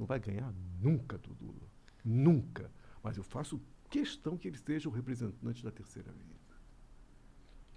Não 0.03 0.07
vai 0.07 0.19
ganhar 0.19 0.53
nunca 0.81 1.17
do 1.17 1.33
Lula. 1.41 1.71
Nunca. 2.05 2.69
Mas 3.05 3.17
eu 3.17 3.23
faço 3.23 3.63
questão 3.89 4.37
que 4.37 4.49
ele 4.49 4.59
seja 4.59 4.89
o 4.89 4.93
representante 4.93 5.63
da 5.63 5.71
terceira 5.71 6.11
via. 6.11 6.43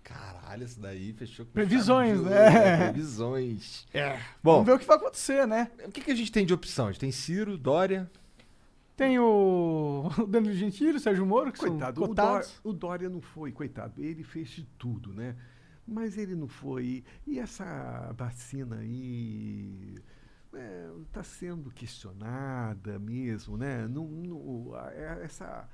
Caralho, 0.02 0.64
isso 0.64 0.80
daí 0.80 1.14
fechou 1.14 1.46
com 1.46 1.52
Previsões, 1.52 2.20
né? 2.24 2.50
né? 2.50 2.78
Previsões. 2.90 3.86
É. 3.94 4.20
Bom, 4.42 4.54
Vamos 4.54 4.66
ver 4.66 4.74
o 4.74 4.80
que 4.80 4.88
vai 4.88 4.98
acontecer, 4.98 5.46
né? 5.46 5.70
o 5.86 5.92
que, 5.92 6.02
que 6.02 6.10
a 6.10 6.16
gente 6.16 6.32
tem 6.32 6.48
de 6.48 6.54
opção? 6.54 6.88
A 6.88 6.92
gente 6.92 7.02
tem 7.02 7.12
Ciro, 7.12 7.60
Dória. 7.60 8.10
Tem 8.98 9.20
o 9.20 10.10
o 10.18 10.26
Danilo 10.26 10.56
Gentili, 10.56 10.98
o 10.98 11.00
Sérgio 11.00 11.28
Moro, 11.28 11.52
que 11.52 11.60
Coitado, 11.60 12.02
são 12.02 12.10
o 12.10 12.16
Dória, 12.16 12.34
cotados. 12.40 12.60
o 12.64 12.74
Dória 12.74 13.08
não 13.08 13.22
foi, 13.22 13.52
coitado. 13.52 14.04
Ele 14.04 14.24
fez 14.24 14.50
de 14.50 14.64
tudo, 14.80 15.14
né? 15.14 15.36
Mas 15.88 16.18
ele 16.18 16.34
não 16.34 16.48
foi. 16.48 17.04
E 17.28 17.38
essa 17.38 18.12
vacina 18.18 18.78
aí 18.78 19.96
está 21.08 21.24
sendo 21.24 21.70
questionada 21.72 22.98
mesmo, 23.00 23.58
né? 23.58 23.88
Não, 23.88 24.06
não- 24.08 24.74
a- 24.76 24.92
é- 24.94 25.20
essa, 25.24 25.68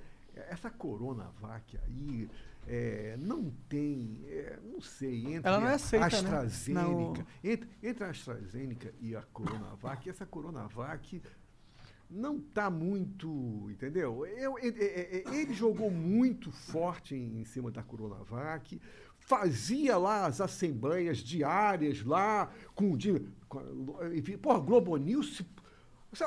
essa 0.49 0.69
Coronavac 0.69 1.77
aí 1.85 2.29
é, 2.67 3.17
não 3.19 3.51
tem, 3.67 4.19
é, 4.27 4.59
não 4.63 4.79
sei, 4.81 5.33
entre 5.35 5.49
não 5.51 5.67
é 5.67 5.71
a 5.71 5.75
aceita, 5.75 5.99
né? 5.99 6.15
AstraZeneca, 6.17 6.87
Não. 6.87 7.13
entre, 7.43 7.69
entre 7.81 8.03
a 8.03 8.09
AstraZeneca 8.09 8.93
e 9.01 9.15
a 9.15 9.21
Coronavac, 9.23 10.07
essa 10.09 10.25
Coronavac 10.25 11.21
não 12.09 12.37
está 12.37 12.69
muito, 12.69 13.67
entendeu? 13.71 14.25
Eu- 14.27 14.59
e- 14.59 14.67
e- 14.67 15.23
e- 15.27 15.35
ele 15.41 15.53
jogou 15.53 15.89
muito 15.89 16.51
forte 16.51 17.15
em, 17.15 17.39
em 17.41 17.45
cima 17.45 17.71
da 17.71 17.81
Coronavac, 17.81 18.79
fazia 19.17 19.97
lá 19.97 20.25
as 20.25 20.39
assembleias 20.41 21.17
diárias 21.19 22.03
lá 22.03 22.51
com 22.75 22.91
o 22.91 22.97
a- 22.97 23.21
enfim, 24.15 24.37
pô, 24.37 24.51
a 24.51 24.59
Globo 24.59 24.95
News, 24.97 25.41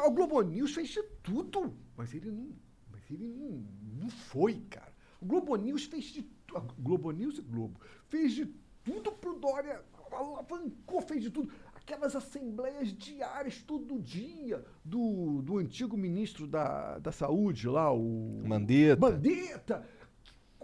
o 0.07 0.11
Globo 0.11 0.41
News 0.43 0.75
fez 0.75 0.89
de 0.89 1.03
tudo, 1.23 1.75
mas 1.97 2.15
ele 2.15 2.31
não, 2.31 2.51
mas 2.91 3.03
ele 3.11 3.27
não, 3.27 3.65
não 4.03 4.11
foi, 4.11 4.61
cara. 4.71 4.93
O 5.21 5.27
Globo 5.27 5.55
News 5.57 5.85
fez 5.85 6.05
de 6.07 6.23
tu- 6.23 6.57
a 6.57 6.61
Globo 6.79 7.11
News 7.11 7.39
e 7.39 7.43
Globo 7.43 7.81
fez 8.09 8.33
de 8.35 8.47
tudo 8.85 9.13
pro 9.13 9.39
Dória, 9.39 9.83
alavancou, 10.13 11.01
fez 11.01 11.23
de 11.23 11.31
tudo. 11.31 11.51
Aquelas 11.75 12.17
assembleias 12.17 12.93
diárias 12.95 13.61
todo 13.63 14.01
dia 14.01 14.65
do, 14.85 15.43
do 15.43 15.59
antigo 15.59 15.97
ministro 15.99 16.47
da, 16.47 16.99
da 16.99 17.13
Saúde 17.13 17.69
lá, 17.69 17.93
o 17.93 18.43
Mandetta. 18.47 19.01
Mandetta. 19.01 19.87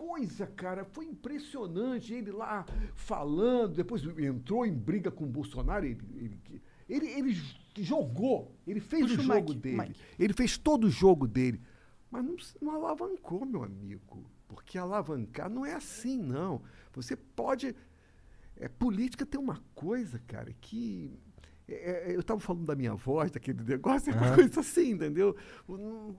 Coisa, 0.00 0.46
cara, 0.46 0.82
foi 0.82 1.04
impressionante 1.04 2.14
ele 2.14 2.32
lá 2.32 2.64
falando, 2.94 3.74
depois 3.74 4.02
entrou 4.18 4.64
em 4.64 4.72
briga 4.72 5.10
com 5.10 5.24
o 5.24 5.28
Bolsonaro, 5.28 5.84
ele, 5.84 5.98
ele, 6.16 6.62
ele, 6.88 7.06
ele 7.06 7.36
jogou, 7.82 8.56
ele 8.66 8.80
fez 8.80 9.02
Puxa 9.02 9.20
o 9.20 9.24
jogo 9.24 9.50
mic, 9.50 9.60
dele, 9.60 9.76
mic. 9.76 10.00
ele 10.18 10.32
fez 10.32 10.56
todo 10.56 10.84
o 10.84 10.90
jogo 10.90 11.28
dele, 11.28 11.60
mas 12.10 12.24
não, 12.24 12.34
não 12.62 12.74
alavancou, 12.76 13.44
meu 13.44 13.62
amigo, 13.62 14.24
porque 14.48 14.78
alavancar 14.78 15.50
não 15.50 15.66
é 15.66 15.74
assim, 15.74 16.18
não. 16.18 16.62
Você 16.94 17.14
pode... 17.14 17.76
É, 18.56 18.68
política 18.68 19.26
tem 19.26 19.38
uma 19.38 19.62
coisa, 19.74 20.18
cara, 20.26 20.50
que... 20.62 21.12
é, 21.70 22.10
é, 22.10 22.14
eu 22.14 22.20
estava 22.20 22.40
falando 22.40 22.64
da 22.64 22.74
minha 22.74 22.94
voz, 22.94 23.30
daquele 23.30 23.62
negócio, 23.62 24.12
é 24.12 24.16
uma 24.16 24.34
coisa 24.34 24.60
assim, 24.60 24.90
entendeu? 24.92 25.36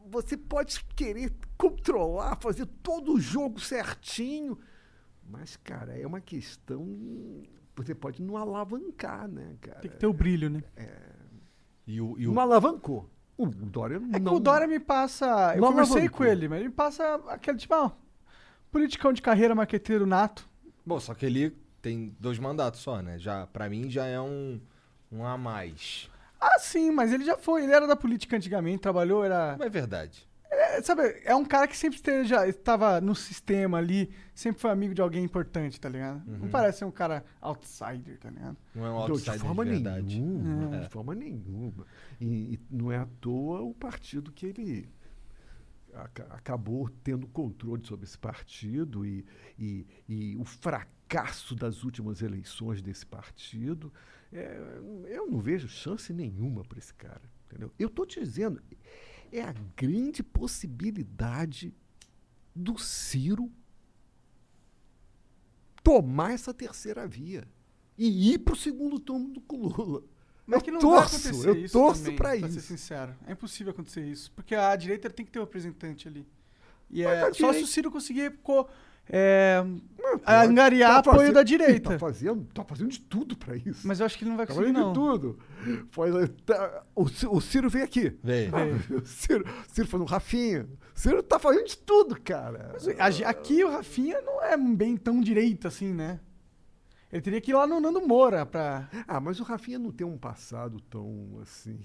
Você 0.10 0.38
pode 0.38 0.84
querer 0.96 1.32
controlar, 1.58 2.38
fazer 2.42 2.66
todo 2.82 3.14
o 3.14 3.20
jogo 3.20 3.60
certinho, 3.60 4.58
mas, 5.30 5.58
cara, 5.58 5.98
é 5.98 6.06
uma 6.08 6.22
questão... 6.22 6.86
Você 7.76 7.96
pode 7.96 8.22
não 8.22 8.36
alavancar, 8.38 9.28
né, 9.28 9.56
cara? 9.62 9.80
Tem 9.80 9.90
que 9.92 9.98
ter 9.98 10.06
o 10.08 10.14
brilho, 10.14 10.50
né? 10.50 10.62
E 11.88 12.00
o, 12.02 12.18
e 12.20 12.28
o- 12.28 12.34
Não 12.34 12.42
alavancou. 12.42 13.10
O 13.38 13.46
Dória 13.48 13.96
É 13.96 14.14
que 14.14 14.20
não... 14.20 14.36
o 14.36 14.40
Dória 14.40 14.68
me 14.68 14.80
passa. 14.80 15.54
Eu 15.56 15.62
não 15.62 15.70
conversei 15.70 15.94
alavancou. 16.02 16.18
com 16.18 16.26
ele, 16.26 16.48
mas 16.48 16.60
ele 16.60 16.68
me 16.70 16.74
passa 16.76 17.16
aquele 17.30 17.58
tipo, 17.58 17.74
ó, 17.74 17.92
politicão 18.72 19.12
de 19.12 19.22
carreira, 19.22 19.56
marqueteiro 19.56 20.06
nato. 20.06 20.48
Bom, 20.86 21.00
só 21.00 21.14
que 21.16 21.26
ele 21.26 21.56
tem 21.82 22.16
dois 22.20 22.38
mandatos 22.38 22.82
só, 22.82 23.02
né? 23.02 23.18
Já, 23.18 23.48
pra 23.48 23.68
mim 23.70 23.90
já 23.90 24.06
é 24.06 24.20
um, 24.22 24.62
um 25.12 25.26
a 25.26 25.38
mais. 25.38 26.10
Ah, 26.40 26.58
sim, 26.60 26.90
mas 26.92 27.12
ele 27.14 27.24
já 27.24 27.38
foi. 27.38 27.64
Ele 27.64 27.72
era 27.74 27.86
da 27.86 27.96
política 27.96 28.36
antigamente, 28.36 28.80
trabalhou, 28.82 29.24
era. 29.24 29.56
Não 29.58 29.66
é 29.66 29.70
verdade. 29.70 30.28
É, 30.54 30.82
sabe, 30.82 31.02
é 31.24 31.34
um 31.34 31.46
cara 31.46 31.66
que 31.68 31.78
sempre 31.78 31.96
esteja, 31.96 32.46
estava 32.48 33.00
no 33.00 33.16
sistema 33.16 33.78
ali, 33.78 34.12
sempre 34.36 34.60
foi 34.62 34.70
amigo 34.70 34.94
de 34.94 35.02
alguém 35.02 35.24
importante, 35.24 35.80
tá 35.80 35.88
ligado? 35.88 36.22
Não 36.28 36.50
parece 36.50 36.80
ser 36.80 36.86
um 36.86 36.92
cara 36.92 37.24
outsider, 37.40 38.18
tá 38.20 38.30
ligado? 38.30 38.58
Não 38.76 38.86
é 38.86 38.90
um 38.90 38.96
outsider 38.96 39.34
de 39.36 39.40
forma 39.40 39.64
de 39.66 39.72
verdade. 39.72 40.20
nenhuma. 40.20 40.76
É. 40.76 40.80
De 40.82 40.90
forma 40.90 41.16
nenhuma. 41.16 41.86
E, 42.20 42.26
e 42.56 42.60
não 42.70 42.92
é 42.92 42.98
à 42.98 43.08
toa 43.22 43.62
o 43.62 43.74
partido 43.74 44.30
que 44.32 44.46
ele 44.48 44.90
aca- 45.94 46.28
acabou 46.32 46.90
tendo 47.04 47.28
controle 47.28 47.86
sobre 47.86 48.06
esse 48.06 48.18
partido 48.18 49.06
e, 49.06 49.26
e, 49.58 49.86
e 50.08 50.36
o 50.38 50.44
fracasso 50.44 51.56
das 51.56 51.84
últimas 51.84 52.22
eleições 52.22 52.82
desse 52.82 53.06
partido. 53.06 53.92
É, 54.34 54.58
eu 55.08 55.30
não 55.30 55.40
vejo 55.40 55.68
chance 55.68 56.12
nenhuma 56.14 56.64
para 56.64 56.80
esse 56.80 56.94
cara. 56.94 57.22
Entendeu? 57.48 57.72
Eu 57.78 57.88
estou 57.88 58.06
te 58.06 58.20
dizendo, 58.20 58.62
é 59.32 59.42
a 59.42 59.54
grande 59.76 60.24
possibilidade 60.24 61.74
do 62.56 62.78
Ciro 62.78 63.52
tomar 65.84 66.32
essa 66.34 66.54
terceira 66.54 67.08
via 67.08 67.48
e 67.98 68.34
ir 68.34 68.40
para 68.40 68.54
o 68.54 68.58
segundo 68.58 69.00
turno 69.00 69.30
do 69.30 69.56
Lula. 69.56 70.04
Mas 70.46 70.60
eu 70.60 70.64
que 70.64 70.72
não 70.72 70.80
torço, 70.80 71.18
vai 71.18 71.20
acontecer 71.32 71.50
eu 71.50 71.56
isso 71.56 71.74
torço 71.74 72.04
para 72.04 72.16
pra 72.16 72.36
isso. 72.36 72.52
ser 72.60 72.62
sincero. 72.62 73.16
É 73.26 73.32
impossível 73.34 73.72
acontecer 73.72 74.02
isso. 74.06 74.32
Porque 74.32 74.56
a 74.56 74.76
direita 74.76 75.10
tem 75.10 75.26
que 75.26 75.32
ter 75.32 75.40
um 75.40 75.44
representante 75.44 76.08
ali. 76.08 76.28
E 76.90 77.04
Mas 77.04 77.14
é, 77.14 77.22
só 77.22 77.32
se 77.32 77.38
direita- 77.38 77.64
o 77.64 77.68
Ciro 77.68 77.92
conseguir 77.92 78.38
co- 78.44 78.68
é, 79.14 79.64
Tá 80.26 80.42
angariar 80.44 80.98
apoio 80.98 81.18
fazendo- 81.18 81.34
da 81.36 81.44
direita. 81.44 81.92
Tá 81.92 82.00
fazendo, 82.00 82.46
tá 82.54 82.64
fazendo 82.64 82.90
de 82.90 83.00
tudo 83.02 83.38
para 83.38 83.56
isso. 83.56 83.88
Mas 83.88 84.00
eu 84.00 84.06
acho 84.06 84.18
que 84.18 84.24
ele 84.24 84.30
não 84.32 84.38
vai 84.38 84.46
Tá 84.48 84.54
conseguir, 84.54 84.74
fazendo 84.74 84.86
não. 84.86 84.94
de 84.94 85.00
tudo. 85.00 85.40
Faz, 85.92 86.14
tá, 86.46 86.84
o, 86.96 87.04
o 87.04 87.42
Ciro 87.42 87.70
veio 87.70 87.86
aqui. 87.86 88.18
Veio. 88.24 88.52
O 89.02 89.06
Ciro, 89.06 89.46
o 89.46 89.74
Ciro 89.74 89.88
falando, 89.88 90.08
Rafinha. 90.08 90.68
O 90.96 91.00
Ciro 91.00 91.22
tá 91.22 91.38
fazendo 91.40 91.66
de 91.68 91.78
tudo, 91.78 92.20
cara. 92.20 92.72
Mas 92.98 93.22
Aqui 93.22 93.64
o 93.64 93.70
Rafinha 93.72 94.20
não 94.22 94.42
é 94.44 94.58
bem 94.58 94.98
tão 94.98 95.22
direita 95.22 95.68
assim, 95.68 95.94
né? 95.94 96.20
Ele 97.12 97.22
teria 97.22 97.42
que 97.42 97.52
ir 97.52 97.54
lá 97.54 97.68
no 97.68 97.80
Nando 97.80 98.02
Moura 98.08 98.46
pra. 98.46 98.90
Ah, 99.08 99.20
mas 99.20 99.40
o 99.40 99.44
Rafinha 99.44 99.78
não 99.78 99.92
tem 99.92 100.08
um 100.08 100.18
passado 100.18 100.80
tão 100.90 101.38
assim. 101.42 101.78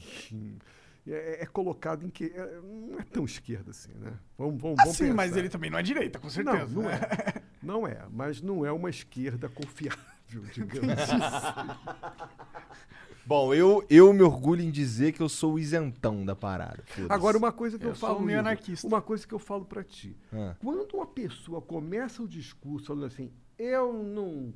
É, 1.08 1.42
é 1.42 1.46
colocado 1.46 2.04
em 2.04 2.10
que. 2.10 2.24
é, 2.24 2.60
não 2.62 2.98
é 2.98 3.02
tão 3.04 3.24
esquerda 3.24 3.70
assim, 3.70 3.92
né? 3.94 4.18
Vamos, 4.36 4.60
vamos, 4.60 4.76
vamos 4.78 4.94
Assim, 4.94 5.12
mas 5.12 5.36
ele 5.36 5.48
também 5.48 5.70
não 5.70 5.78
é 5.78 5.82
direita, 5.82 6.18
com 6.18 6.28
certeza. 6.28 6.66
Não, 6.66 6.82
não 6.82 6.88
né? 6.88 7.00
é. 7.02 7.42
Não 7.62 7.86
é, 7.86 7.98
mas 8.10 8.40
não 8.40 8.64
é 8.64 8.70
uma 8.70 8.90
esquerda 8.90 9.48
confiável, 9.48 10.42
digamos 10.52 10.90
assim. 10.90 11.18
Bom, 13.26 13.52
eu, 13.52 13.84
eu 13.90 14.12
me 14.12 14.22
orgulho 14.22 14.62
em 14.62 14.70
dizer 14.70 15.10
que 15.12 15.20
eu 15.20 15.28
sou 15.28 15.54
o 15.54 15.58
isentão 15.58 16.24
da 16.24 16.36
parada. 16.36 16.84
Agora, 17.08 17.36
uma 17.36 17.50
coisa 17.50 17.76
que 17.76 17.84
eu, 17.84 17.90
Eu 17.90 17.96
sou 17.96 18.10
falo. 18.10 18.20
meio 18.20 18.38
anarquista. 18.38 18.86
Uma 18.86 19.02
coisa 19.02 19.26
que 19.26 19.34
eu 19.34 19.38
falo 19.40 19.64
pra 19.64 19.82
ti. 19.82 20.16
Ah. 20.32 20.54
Quando 20.60 20.94
uma 20.94 21.06
pessoa 21.06 21.60
começa 21.60 22.22
o 22.22 22.28
discurso 22.28 22.86
falando 22.86 23.06
assim, 23.06 23.32
eu 23.58 23.92
não, 23.92 24.54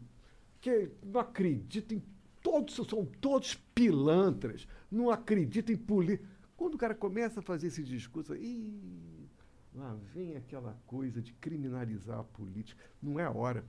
que, 0.61 0.89
não 1.05 1.21
acredito 1.21 1.95
em 1.95 2.03
todos, 2.41 2.77
são 2.77 3.05
todos 3.21 3.55
pilantras, 3.75 4.69
não 4.89 5.11
acredito 5.11 5.73
em 5.73 5.77
política. 5.77 6.29
Quando 6.61 6.75
o 6.75 6.79
cara 6.79 6.95
começa 6.95 7.41
a 7.41 7.43
fazer 7.43 7.69
esse 7.69 7.83
discurso, 7.83 8.35
ih, 8.37 9.27
lá 9.75 9.97
vem 10.15 10.37
aquela 10.37 10.79
coisa 10.87 11.23
de 11.23 11.33
criminalizar 11.33 12.19
a 12.19 12.23
política. 12.25 12.79
Não 13.03 13.19
é 13.19 13.25
a 13.25 13.31
hora, 13.31 13.65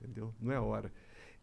entendeu? 0.00 0.34
Não 0.40 0.50
é 0.50 0.56
a 0.56 0.60
hora. 0.60 0.92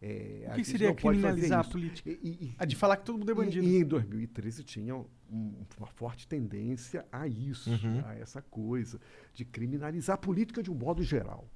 É, 0.02 0.44
O 0.48 0.52
a 0.52 0.54
que 0.56 0.64
seria 0.64 0.94
criminalizar 0.94 1.60
a 1.60 1.64
política? 1.64 2.10
E- 2.10 2.18
e- 2.22 2.44
e- 2.48 2.54
A 2.58 2.66
de 2.66 2.76
falar 2.76 2.98
que 2.98 3.06
todo 3.06 3.16
mundo 3.18 3.30
é 3.30 3.32
e- 3.32 3.34
bandido. 3.34 3.66
E, 3.66 3.76
em 3.80 3.84
2013 3.84 4.62
tinha 4.62 4.94
um- 4.94 5.54
uma 5.78 5.86
forte 5.86 6.28
tendência 6.28 7.06
a 7.10 7.26
isso, 7.26 7.70
Uhum. 7.70 8.02
a 8.04 8.14
essa 8.16 8.42
coisa 8.42 9.00
de 9.32 9.46
criminalizar 9.46 10.16
a 10.16 10.18
política 10.18 10.62
de 10.62 10.70
um 10.70 10.74
modo 10.74 11.02
geral. 11.02 11.48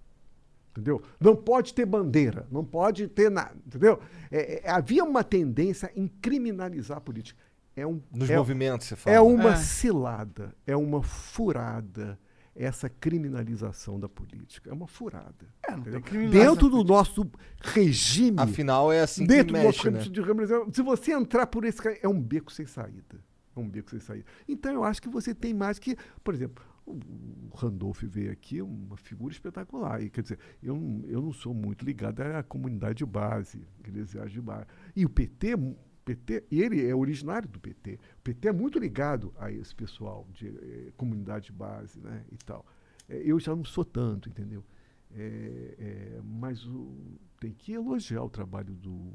Entendeu? 0.70 1.02
Não 1.20 1.36
pode 1.36 1.74
ter 1.74 1.84
bandeira, 1.84 2.48
não 2.50 2.64
pode 2.64 3.08
ter 3.08 3.30
nada, 3.30 3.54
entendeu? 3.66 4.00
É, 4.30 4.66
é, 4.66 4.70
havia 4.70 5.04
uma 5.04 5.22
tendência 5.22 5.92
em 5.94 6.08
criminalizar 6.08 6.96
a 6.96 7.00
política. 7.00 7.38
É 7.76 7.86
um, 7.86 8.00
Nos 8.12 8.30
é, 8.30 8.36
movimentos, 8.36 8.86
você 8.86 8.96
fala. 8.96 9.16
é 9.16 9.20
uma 9.20 9.52
É. 9.54 9.56
cilada, 9.56 10.54
é 10.66 10.76
uma 10.76 11.02
furada 11.02 12.18
essa 12.56 12.88
criminalização 12.88 13.98
da 13.98 14.08
política. 14.08 14.70
É 14.70 14.72
uma 14.72 14.86
furada. 14.86 15.46
É, 15.68 15.76
Dentro 16.28 16.68
do 16.70 16.84
nosso 16.84 17.28
regime 17.60 18.36
Afinal, 18.40 18.92
é 18.92 19.00
assim 19.00 19.26
dentro 19.26 19.46
que 19.46 19.52
do 19.60 19.66
mexe, 19.66 19.66
nosso 19.78 19.90
né? 19.90 19.98
regime 19.98 20.14
de 20.14 20.20
representação, 20.20 20.72
se 20.72 20.82
você 20.82 21.12
entrar 21.12 21.46
por 21.48 21.64
esse 21.64 21.80
é 22.00 22.08
um 22.08 22.20
beco 22.20 22.52
sem 22.52 22.64
saída. 22.66 23.18
É 23.56 23.58
um 23.60 23.68
beco 23.68 23.90
sem 23.90 23.98
saída. 23.98 24.24
Então 24.48 24.72
eu 24.72 24.84
acho 24.84 25.02
que 25.02 25.08
você 25.08 25.34
tem 25.34 25.52
mais 25.52 25.80
que, 25.80 25.96
por 26.22 26.32
exemplo, 26.32 26.64
o 26.86 27.56
Randolph 27.56 28.02
veio 28.04 28.30
aqui, 28.30 28.62
uma 28.62 28.96
figura 28.96 29.32
espetacular. 29.32 30.00
E, 30.02 30.08
quer 30.10 30.22
dizer, 30.22 30.38
eu, 30.62 30.76
não- 30.76 31.04
eu 31.08 31.20
não 31.22 31.32
sou 31.32 31.52
muito 31.54 31.84
ligado 31.84 32.20
à 32.20 32.42
comunidade 32.42 32.96
de 32.98 33.06
base, 33.06 33.66
eclesiástica 33.80 34.28
de 34.34 34.40
base. 34.40 34.66
E 34.94 35.04
o 35.04 35.08
PT, 35.08 35.54
PT, 36.04 36.44
e 36.50 36.62
ele 36.62 36.86
é 36.86 36.94
originário 36.94 37.48
do 37.48 37.58
PT. 37.58 37.98
O 38.18 38.22
PT 38.22 38.48
é 38.48 38.52
muito 38.52 38.78
ligado 38.78 39.32
a 39.38 39.50
esse 39.50 39.74
pessoal 39.74 40.26
de 40.32 40.48
eh, 40.48 40.92
comunidade 40.96 41.46
de 41.46 41.52
base, 41.52 41.98
né, 42.00 42.24
e 42.30 42.36
tal. 42.36 42.64
É, 43.08 43.22
eu 43.24 43.38
já 43.40 43.54
não 43.54 43.64
sou 43.64 43.84
tanto, 43.84 44.28
entendeu? 44.28 44.64
É, 45.12 45.74
é, 45.78 46.20
mas 46.22 46.66
o, 46.66 47.18
tem 47.38 47.52
que 47.52 47.72
elogiar 47.72 48.22
o 48.22 48.28
trabalho 48.28 48.74
do 48.74 49.12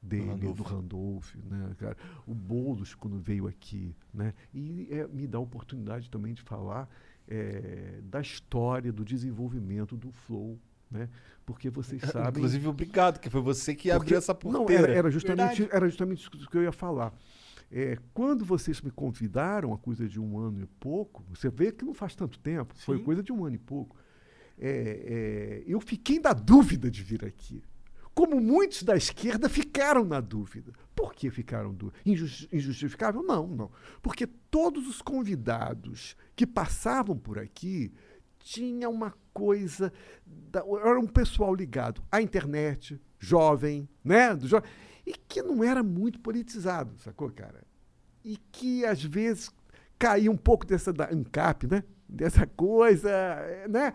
dele, 0.00 0.26
Randolph. 0.26 0.56
do 0.56 0.62
Randolph, 0.62 1.34
né, 1.36 1.74
cara? 1.78 1.96
O 2.26 2.34
Boulos, 2.34 2.94
quando 2.94 3.18
veio 3.18 3.46
aqui, 3.46 3.94
né? 4.12 4.34
E 4.52 4.88
é, 4.90 5.06
me 5.08 5.26
dá 5.26 5.38
a 5.38 5.40
oportunidade 5.40 6.10
também 6.10 6.34
de 6.34 6.42
falar 6.42 6.88
é, 7.26 8.00
da 8.04 8.20
história, 8.20 8.92
do 8.92 9.04
desenvolvimento 9.04 9.96
do 9.96 10.10
Flow, 10.10 10.58
né? 10.92 11.08
Porque 11.44 11.70
vocês 11.70 12.00
sabem... 12.02 12.28
Inclusive, 12.30 12.68
obrigado, 12.68 13.18
que 13.18 13.28
foi 13.30 13.40
você 13.40 13.74
que 13.74 13.88
Porque- 13.90 13.90
abriu 13.90 14.18
essa 14.18 14.32
Não, 14.32 14.38
porteira. 14.38 14.82
era, 14.84 14.92
era 14.98 15.10
justamente, 15.10 15.58
Verdade. 15.62 15.76
era 15.76 15.88
justamente 15.88 16.18
isso 16.36 16.48
que 16.50 16.56
eu 16.56 16.62
ia 16.62 16.72
falar. 16.72 17.12
É, 17.70 17.96
quando 18.12 18.44
vocês 18.44 18.80
me 18.82 18.90
convidaram, 18.90 19.72
a 19.72 19.78
coisa 19.78 20.06
de 20.06 20.20
um 20.20 20.38
ano 20.38 20.60
e 20.62 20.66
pouco, 20.66 21.24
você 21.28 21.48
vê 21.48 21.72
que 21.72 21.84
não 21.84 21.94
faz 21.94 22.14
tanto 22.14 22.38
tempo, 22.38 22.74
foi 22.76 22.98
Sim. 22.98 23.04
coisa 23.04 23.22
de 23.22 23.32
um 23.32 23.44
ano 23.44 23.56
e 23.56 23.58
pouco. 23.58 23.96
é, 24.58 24.68
é, 24.68 25.62
eu 25.66 25.80
fiquei 25.80 26.20
na 26.20 26.32
dúvida 26.34 26.90
de 26.90 27.02
vir 27.02 27.24
aqui. 27.24 27.62
Como 28.14 28.38
muitos 28.38 28.82
da 28.82 28.94
esquerda 28.94 29.48
ficaram 29.48 30.04
na 30.04 30.20
dúvida. 30.20 30.70
Por 30.94 31.14
que 31.14 31.30
ficaram 31.30 31.72
dúvida? 31.72 31.98
Injus- 32.04 32.46
injustificável? 32.52 33.22
Não, 33.22 33.46
não. 33.46 33.70
Porque 34.02 34.26
todos 34.26 34.86
os 34.86 35.00
convidados 35.00 36.14
que 36.36 36.46
passavam 36.46 37.16
por 37.16 37.38
aqui 37.38 37.90
tinha 38.42 38.88
uma 38.88 39.14
coisa. 39.32 39.92
da- 40.26 40.60
era 40.84 41.00
um 41.00 41.06
pessoal 41.06 41.54
ligado 41.54 42.02
à 42.12 42.20
internet, 42.20 43.00
jovem, 43.18 43.88
né? 44.04 44.34
Do 44.36 44.46
jo 44.46 44.60
e 45.06 45.12
que 45.14 45.42
não 45.42 45.64
era 45.64 45.82
muito 45.82 46.20
politizado, 46.20 46.96
sacou, 46.98 47.30
cara? 47.30 47.64
E 48.24 48.36
que 48.36 48.84
às 48.84 49.02
vezes 49.02 49.50
caía 49.98 50.30
um 50.30 50.36
pouco 50.36 50.66
dessa 50.66 50.92
da 50.92 51.10
ANCAP, 51.10 51.66
né? 51.66 51.82
Dessa 52.08 52.46
coisa, 52.46 53.08
eh, 53.10 53.66
né? 53.68 53.92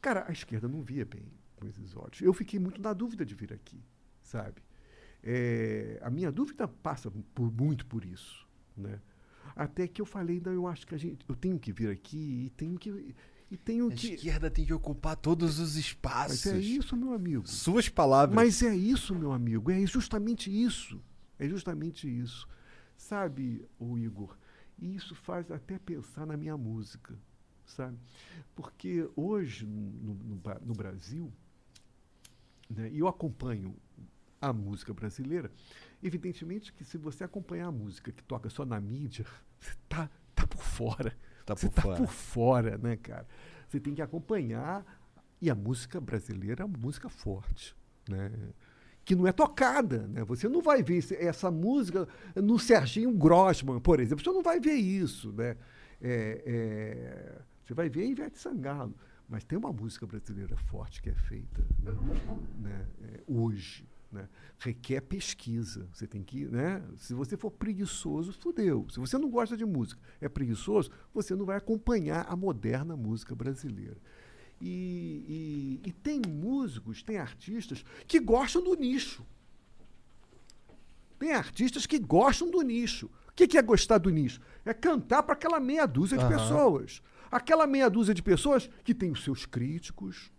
Cara, 0.00 0.24
a 0.26 0.32
esquerda 0.32 0.66
não 0.68 0.82
via 0.82 1.04
bem 1.04 1.26
com 1.56 1.66
esses 1.68 1.94
olhos. 1.94 2.20
Eu 2.22 2.32
fiquei 2.32 2.58
muito 2.58 2.80
na 2.80 2.92
dúvida 2.92 3.24
de 3.26 3.34
vir 3.34 3.52
aqui, 3.52 3.80
sabe? 4.22 4.62
Eh, 5.22 5.98
a 6.02 6.10
minha 6.10 6.32
dúvida 6.32 6.66
passa 6.66 7.10
por, 7.34 7.52
muito 7.52 7.86
por 7.86 8.04
isso, 8.04 8.48
né? 8.76 9.00
Até 9.54 9.86
que 9.86 10.00
eu 10.00 10.06
falei, 10.06 10.40
não, 10.44 10.52
eu 10.52 10.66
acho 10.66 10.86
que 10.86 10.94
a 10.94 10.98
gente, 10.98 11.24
eu 11.28 11.36
tenho 11.36 11.58
que 11.58 11.72
vir 11.72 11.90
aqui 11.90 12.46
e 12.46 12.50
tenho 12.50 12.78
que 12.78 13.14
e 13.52 13.56
tenho 13.58 13.88
A 13.88 13.92
que 13.92 14.14
esquerda 14.14 14.50
tem 14.50 14.64
que 14.64 14.72
ocupar 14.72 15.14
todos 15.14 15.58
os 15.58 15.76
espaços. 15.76 16.46
Mas 16.46 16.54
é 16.54 16.58
isso, 16.58 16.96
meu 16.96 17.12
amigo. 17.12 17.46
Suas 17.46 17.86
palavras. 17.86 18.34
Mas 18.34 18.62
é 18.62 18.74
isso, 18.74 19.14
meu 19.14 19.30
amigo. 19.30 19.70
É 19.70 19.84
justamente 19.84 20.50
isso. 20.50 20.98
É 21.38 21.46
justamente 21.46 22.08
isso. 22.08 22.48
Sabe, 22.96 23.68
o 23.78 23.98
Igor, 23.98 24.34
e 24.78 24.94
isso 24.94 25.14
faz 25.14 25.50
até 25.50 25.78
pensar 25.78 26.24
na 26.24 26.34
minha 26.34 26.56
música, 26.56 27.14
sabe? 27.66 27.98
Porque 28.54 29.06
hoje, 29.14 29.66
no, 29.66 30.14
no 30.14 30.40
no 30.64 30.74
Brasil, 30.74 31.30
né, 32.70 32.88
e 32.90 33.00
eu 33.00 33.06
acompanho 33.06 33.76
a 34.40 34.50
música 34.50 34.94
brasileira, 34.94 35.52
evidentemente 36.02 36.72
que 36.72 36.86
se 36.86 36.96
você 36.96 37.22
acompanhar 37.22 37.66
a 37.66 37.72
música 37.72 38.10
que 38.10 38.22
toca 38.22 38.48
só 38.48 38.64
na 38.64 38.80
mídia, 38.80 39.26
você 39.60 39.74
tá, 39.90 40.08
tá 40.34 40.46
por 40.46 40.62
fora. 40.62 41.14
Tá 41.54 41.60
você 41.60 41.68
por 41.68 41.74
tá 41.74 41.82
fora. 41.82 41.96
por 41.96 42.08
fora, 42.08 42.78
né, 42.78 42.96
cara? 42.96 43.26
Você 43.68 43.80
tem 43.80 43.94
que 43.94 44.02
acompanhar. 44.02 44.84
E 45.40 45.50
a 45.50 45.54
música 45.54 46.00
brasileira 46.00 46.62
é 46.62 46.64
uma 46.64 46.78
música 46.78 47.08
forte, 47.08 47.74
né? 48.08 48.30
Que 49.04 49.16
não 49.16 49.26
é 49.26 49.32
tocada, 49.32 50.06
né? 50.06 50.22
Você 50.24 50.48
não 50.48 50.62
vai 50.62 50.82
ver 50.82 51.04
essa 51.18 51.50
música 51.50 52.06
no 52.36 52.58
Serginho 52.58 53.10
Grossman, 53.12 53.80
por 53.80 53.98
exemplo. 53.98 54.22
Você 54.22 54.30
não 54.30 54.42
vai 54.42 54.60
ver 54.60 54.74
isso, 54.74 55.32
né? 55.32 55.56
É, 56.00 56.42
é, 56.46 57.42
você 57.64 57.74
vai 57.74 57.88
ver 57.88 58.02
a 58.02 58.06
Ivete 58.06 58.38
Sangalo. 58.38 58.94
Mas 59.28 59.44
tem 59.44 59.58
uma 59.58 59.72
música 59.72 60.06
brasileira 60.06 60.56
forte 60.56 61.00
que 61.00 61.08
é 61.08 61.14
feita 61.14 61.64
né, 62.58 62.86
é, 63.02 63.20
hoje. 63.26 63.88
Né? 64.12 64.28
Requer 64.58 65.00
pesquisa. 65.00 65.88
Você 65.92 66.06
tem 66.06 66.22
que. 66.22 66.44
Né? 66.44 66.82
Se 66.98 67.14
você 67.14 67.34
for 67.36 67.50
preguiçoso, 67.50 68.32
fudeu. 68.32 68.86
Se 68.90 69.00
você 69.00 69.16
não 69.16 69.30
gosta 69.30 69.56
de 69.56 69.64
música, 69.64 70.00
é 70.20 70.28
preguiçoso, 70.28 70.90
você 71.14 71.34
não 71.34 71.46
vai 71.46 71.56
acompanhar 71.56 72.26
a 72.28 72.36
moderna 72.36 72.94
música 72.94 73.34
brasileira. 73.34 73.96
E, 74.60 75.80
e- 75.82 75.88
e 75.88 75.92
tem 75.92 76.20
músicos, 76.28 77.02
tem 77.02 77.16
artistas 77.16 77.82
que 78.06 78.20
gostam 78.20 78.62
do 78.62 78.74
nicho. 78.74 79.24
Tem 81.18 81.32
artistas 81.32 81.86
que 81.86 81.98
gostam 81.98 82.50
do 82.50 82.60
nicho. 82.62 83.06
O 83.28 83.32
que 83.34 83.46
que 83.46 83.56
é 83.56 83.62
gostar 83.62 83.98
do 83.98 84.10
nicho? 84.10 84.40
É 84.64 84.74
cantar 84.74 85.22
para 85.22 85.32
aquela 85.34 85.58
meia 85.60 85.86
dúzia 85.86 86.18
de 86.18 86.24
Aham. 86.24 86.36
pessoas. 86.36 87.02
Aquela 87.30 87.66
meia 87.66 87.88
dúzia 87.88 88.12
de 88.12 88.22
pessoas 88.22 88.68
que 88.84 88.94
tem 88.94 89.10
os 89.10 89.24
seus 89.24 89.46
críticos, 89.46 90.30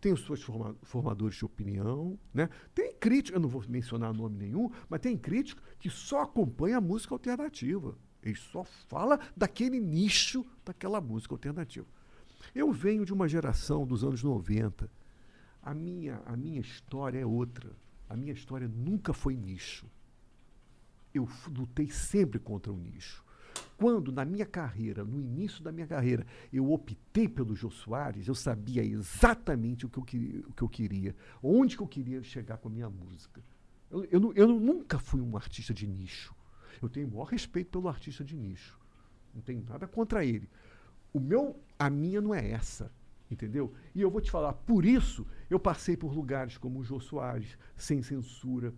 tem 0.00 0.12
os 0.12 0.24
seus 0.24 0.42
forma- 0.42 0.74
formadores 0.82 1.36
de 1.36 1.44
opinião, 1.44 2.18
né? 2.32 2.48
Tem 2.74 2.94
crítico, 2.94 3.36
eu 3.36 3.40
não 3.40 3.48
vou 3.48 3.62
mencionar 3.68 4.12
nome 4.14 4.36
nenhum, 4.38 4.70
mas 4.88 5.00
tem 5.00 5.16
crítico 5.16 5.60
que 5.78 5.90
só 5.90 6.22
acompanha 6.22 6.78
a 6.78 6.80
música 6.80 7.14
alternativa. 7.14 7.96
Ele 8.22 8.36
só 8.36 8.64
fala 8.64 9.18
daquele 9.36 9.80
nicho 9.80 10.44
daquela 10.64 11.00
música 11.00 11.34
alternativa. 11.34 11.86
Eu 12.54 12.72
venho 12.72 13.04
de 13.04 13.12
uma 13.12 13.28
geração 13.28 13.86
dos 13.86 14.02
anos 14.04 14.22
90. 14.22 14.90
A 15.62 15.74
minha, 15.74 16.22
a 16.24 16.36
minha 16.36 16.60
história 16.60 17.18
é 17.18 17.26
outra. 17.26 17.70
A 18.08 18.16
minha 18.16 18.32
história 18.32 18.66
nunca 18.68 19.12
foi 19.12 19.36
nicho. 19.36 19.86
Eu 21.12 21.28
lutei 21.56 21.90
sempre 21.90 22.38
contra 22.38 22.72
o 22.72 22.76
nicho. 22.76 23.24
Quando, 23.76 24.12
na 24.12 24.24
minha 24.24 24.44
carreira, 24.44 25.02
no 25.04 25.18
início 25.18 25.62
da 25.64 25.72
minha 25.72 25.86
carreira, 25.86 26.26
eu 26.52 26.70
optei 26.70 27.26
pelo 27.28 27.56
Jô 27.56 27.70
Soares, 27.70 28.28
eu 28.28 28.34
sabia 28.34 28.84
exatamente 28.84 29.86
o 29.86 29.88
que 29.88 29.98
eu 29.98 30.02
queria, 30.04 30.40
o 30.46 30.52
que 30.52 30.62
eu 30.62 30.68
queria 30.68 31.16
onde 31.42 31.76
que 31.76 31.82
eu 31.82 31.88
queria 31.88 32.22
chegar 32.22 32.58
com 32.58 32.68
a 32.68 32.72
minha 32.72 32.90
música. 32.90 33.42
Eu, 33.90 34.04
eu, 34.04 34.32
eu 34.34 34.48
nu- 34.48 34.60
nunca 34.60 34.98
fui 34.98 35.20
um 35.20 35.36
artista 35.36 35.72
de 35.72 35.86
nicho. 35.86 36.34
Eu 36.82 36.88
tenho 36.88 37.06
o 37.08 37.10
maior 37.10 37.24
respeito 37.24 37.70
pelo 37.70 37.88
artista 37.88 38.22
de 38.22 38.36
nicho. 38.36 38.78
Não 39.34 39.40
tenho 39.40 39.64
nada 39.66 39.86
contra 39.88 40.24
ele. 40.24 40.48
O 41.12 41.18
meu, 41.18 41.58
a 41.78 41.88
minha 41.90 42.20
não 42.20 42.34
é 42.34 42.50
essa, 42.50 42.92
entendeu? 43.30 43.72
E 43.94 44.00
eu 44.02 44.10
vou 44.10 44.20
te 44.20 44.30
falar, 44.30 44.52
por 44.52 44.84
isso 44.84 45.26
eu 45.48 45.58
passei 45.58 45.96
por 45.96 46.12
lugares 46.12 46.56
como 46.58 46.80
o 46.80 46.84
Jô 46.84 47.00
Soares, 47.00 47.56
sem 47.76 48.02
censura. 48.02 48.72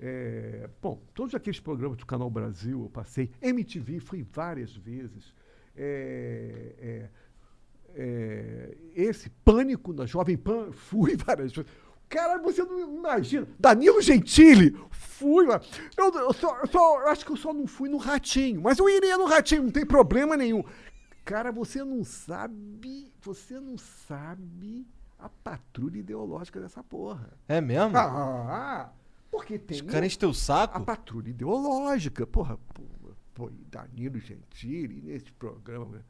É, 0.00 0.68
bom, 0.80 1.02
todos 1.12 1.34
aqueles 1.34 1.58
programas 1.60 1.98
do 1.98 2.06
Canal 2.06 2.30
Brasil 2.30 2.82
eu 2.82 2.88
passei. 2.90 3.30
MTV 3.42 4.00
fui 4.00 4.22
várias 4.22 4.74
vezes. 4.76 5.34
É, 5.76 6.74
é, 6.78 7.10
é, 7.94 8.76
esse 8.94 9.30
pânico 9.44 9.92
na 9.92 10.06
Jovem 10.06 10.36
Pan, 10.36 10.70
fui 10.72 11.16
várias 11.16 11.52
vezes. 11.52 11.70
Cara, 12.08 12.38
você 12.40 12.62
não 12.62 12.96
imagina. 12.96 13.46
Danilo 13.58 14.00
Gentili, 14.00 14.74
fui 14.90 15.44
lá. 15.46 15.60
Eu, 15.96 16.10
eu 16.14 16.32
só, 16.32 16.58
eu 16.60 16.66
só- 16.66 17.00
eu 17.02 17.08
acho 17.08 17.24
que 17.26 17.32
eu 17.32 17.36
só 17.36 17.52
não 17.52 17.66
fui 17.66 17.88
no 17.88 17.98
Ratinho, 17.98 18.62
mas 18.62 18.78
eu 18.78 18.88
iria 18.88 19.18
no 19.18 19.26
Ratinho, 19.26 19.64
não 19.64 19.70
tem 19.70 19.84
problema 19.84 20.36
nenhum. 20.36 20.64
Cara, 21.24 21.52
você 21.52 21.84
não 21.84 22.02
sabe, 22.04 23.12
você 23.20 23.60
não 23.60 23.76
sabe 23.76 24.86
a 25.18 25.28
patrulha 25.28 25.98
ideológica 25.98 26.58
dessa 26.60 26.82
porra. 26.82 27.36
É 27.46 27.60
mesmo? 27.60 27.94
Ah, 27.98 28.90
porque 29.30 29.58
tem. 29.58 29.76
Os 29.82 29.82
caras 29.92 30.06
enchem 30.06 30.32
saco? 30.34 30.76
A 30.76 30.80
patrulha 30.80 31.30
ideológica. 31.30 32.26
Porra, 32.26 32.58
pô, 33.34 33.50
e 33.50 33.64
Danilo 33.70 34.18
Gentili 34.18 35.00
nesse 35.02 35.30
programa. 35.32 36.04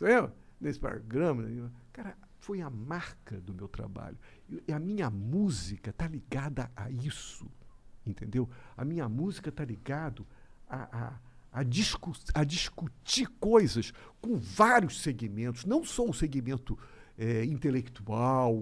Eu? 0.00 0.30
Nesse 0.60 0.78
programa. 0.78 1.42
né? 1.42 1.70
Cara, 1.92 2.16
foi 2.38 2.60
a 2.60 2.68
marca 2.70 3.40
do 3.40 3.54
meu 3.54 3.68
trabalho. 3.68 4.18
E 4.68 4.72
a 4.72 4.78
minha 4.78 5.08
música 5.10 5.92
tá 5.92 6.06
ligada 6.06 6.70
a 6.76 6.90
isso. 6.90 7.46
Entendeu? 8.06 8.48
A 8.76 8.84
minha 8.84 9.08
música 9.08 9.50
tá 9.50 9.64
ligado 9.64 10.26
a, 10.68 11.06
a, 11.06 11.60
a, 11.60 11.62
discu 11.62 12.12
a 12.34 12.44
discutir 12.44 13.26
coisas 13.40 13.92
com 14.20 14.36
vários 14.36 15.00
segmentos, 15.00 15.64
não 15.64 15.82
só 15.82 16.04
o 16.04 16.12
segmento 16.12 16.78
eh, 17.16 17.44
intelectual, 17.46 18.54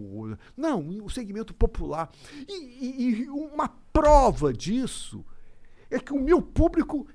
não, 0.56 0.86
o 1.05 1.10
segmento 1.10 1.52
popular. 1.55 2.09
E, 2.48 2.52
e- 2.86 3.22
e 3.24 3.28
uma 3.30 3.68
prova 3.93 4.52
disso 4.52 5.24
é 5.90 5.98
que 5.98 6.12
o 6.12 6.20
meu 6.20 6.40
público 6.40 7.06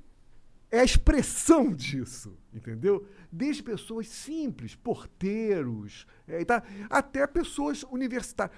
é 0.70 0.80
a 0.80 0.84
expressão 0.84 1.72
disso, 1.74 2.38
entendeu? 2.54 3.08
Desde 3.32 3.64
pessoas 3.64 4.08
simples, 4.08 4.76
porteiros, 4.76 6.06
eh, 6.28 6.44
tá? 6.46 6.62
até 6.90 7.26
pessoas 7.26 7.84
universitárias. 7.84 8.56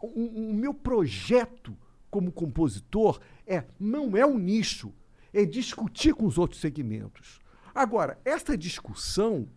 O, 0.00 0.06
o- 0.06 0.50
o 0.50 0.54
meu 0.54 0.72
projeto 0.74 1.76
como 2.10 2.30
compositor 2.30 3.20
é 3.46 3.64
não 3.80 4.16
é 4.16 4.24
um 4.24 4.38
nicho, 4.38 4.92
é 5.32 5.44
discutir 5.44 6.14
com 6.14 6.26
os 6.26 6.38
outros 6.38 6.60
segmentos. 6.60 7.40
Agora, 7.74 8.18
essa 8.24 8.56
discussão, 8.56 9.48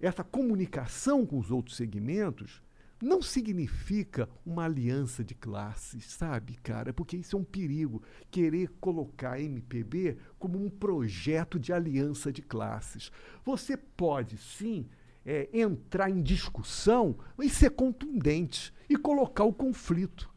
essa 0.00 0.22
comunicação 0.24 1.26
com 1.26 1.38
os 1.38 1.50
outros 1.50 1.76
segmentos, 1.76 2.62
não 3.00 3.22
significa 3.22 4.28
uma 4.44 4.64
aliança 4.64 5.24
de 5.24 5.34
classes, 5.34 6.04
sabe, 6.04 6.54
cara? 6.62 6.92
Porque 6.92 7.16
isso 7.16 7.34
é 7.34 7.38
um 7.38 7.44
perigo. 7.44 8.02
Querer 8.30 8.68
colocar 8.80 9.32
a 9.32 9.40
MPB 9.40 10.18
como 10.38 10.62
um 10.62 10.68
projeto 10.68 11.58
de 11.58 11.72
aliança 11.72 12.30
de 12.30 12.42
classes. 12.42 13.10
Você 13.44 13.76
pode, 13.76 14.36
sim, 14.36 14.86
é, 15.24 15.48
entrar 15.52 16.10
em 16.10 16.22
discussão 16.22 17.16
e 17.38 17.48
ser 17.48 17.70
contundente 17.70 18.72
e 18.88 18.96
colocar 18.96 19.44
o 19.44 19.52
conflito. 19.52 20.30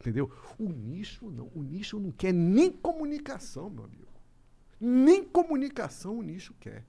Entendeu? 0.00 0.30
O 0.58 0.68
nicho 0.68 1.30
não. 1.30 1.50
O 1.54 1.62
nicho 1.62 1.98
não 1.98 2.12
quer 2.12 2.32
nem 2.32 2.70
comunicação, 2.70 3.68
meu 3.68 3.84
amigo. 3.84 4.06
Nem 4.78 5.24
comunicação 5.24 6.18
o 6.18 6.22
nicho 6.22 6.54
quer. 6.60 6.84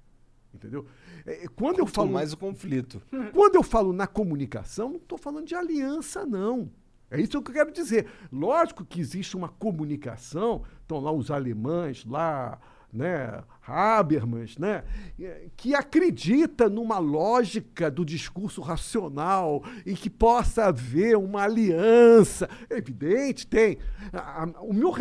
Entendeu? 0.54 0.86
É, 1.26 1.46
é, 1.46 1.48
quando 1.48 1.80
eu 1.80 1.86
falo 1.86 2.12
mais 2.12 2.34
o 2.34 2.38
conflito. 2.38 3.02
quando 3.34 3.56
eu 3.56 3.64
falo 3.64 3.94
na 3.94 4.08
comunicação, 4.08 4.90
não 4.90 4.98
estou 4.98 5.18
falando 5.18 5.46
de 5.46 5.56
aliança, 5.56 6.26
não. 6.26 6.70
É 7.10 7.20
isso 7.22 7.42
que 7.42 7.52
eu 7.52 7.54
quero 7.56 7.72
dizer. 7.72 8.08
Lógico 8.32 8.84
que 8.84 9.00
existe 9.00 9.38
uma 9.38 9.48
comunicação, 9.50 10.64
estão 10.82 11.00
lá 11.00 11.12
os 11.12 11.32
alemães, 11.32 12.04
lá, 12.06 12.60
né, 12.92 13.44
Habermas, 13.66 14.58
né, 14.58 14.84
eh, 15.20 15.48
que 15.56 15.76
acredita 15.76 16.68
numa 16.70 17.00
lógica 17.00 17.92
do 17.92 18.04
discurso 18.04 18.62
racional 18.62 19.64
e 19.86 19.94
que 19.94 20.10
possa 20.10 20.66
haver 20.66 21.16
uma 21.18 21.44
aliança. 21.44 22.50
É 22.70 22.78
evidente, 22.78 23.46
tem. 23.48 23.78
A, 24.12 24.44
a- 24.44 24.62
o 24.62 24.74
meu 24.74 24.92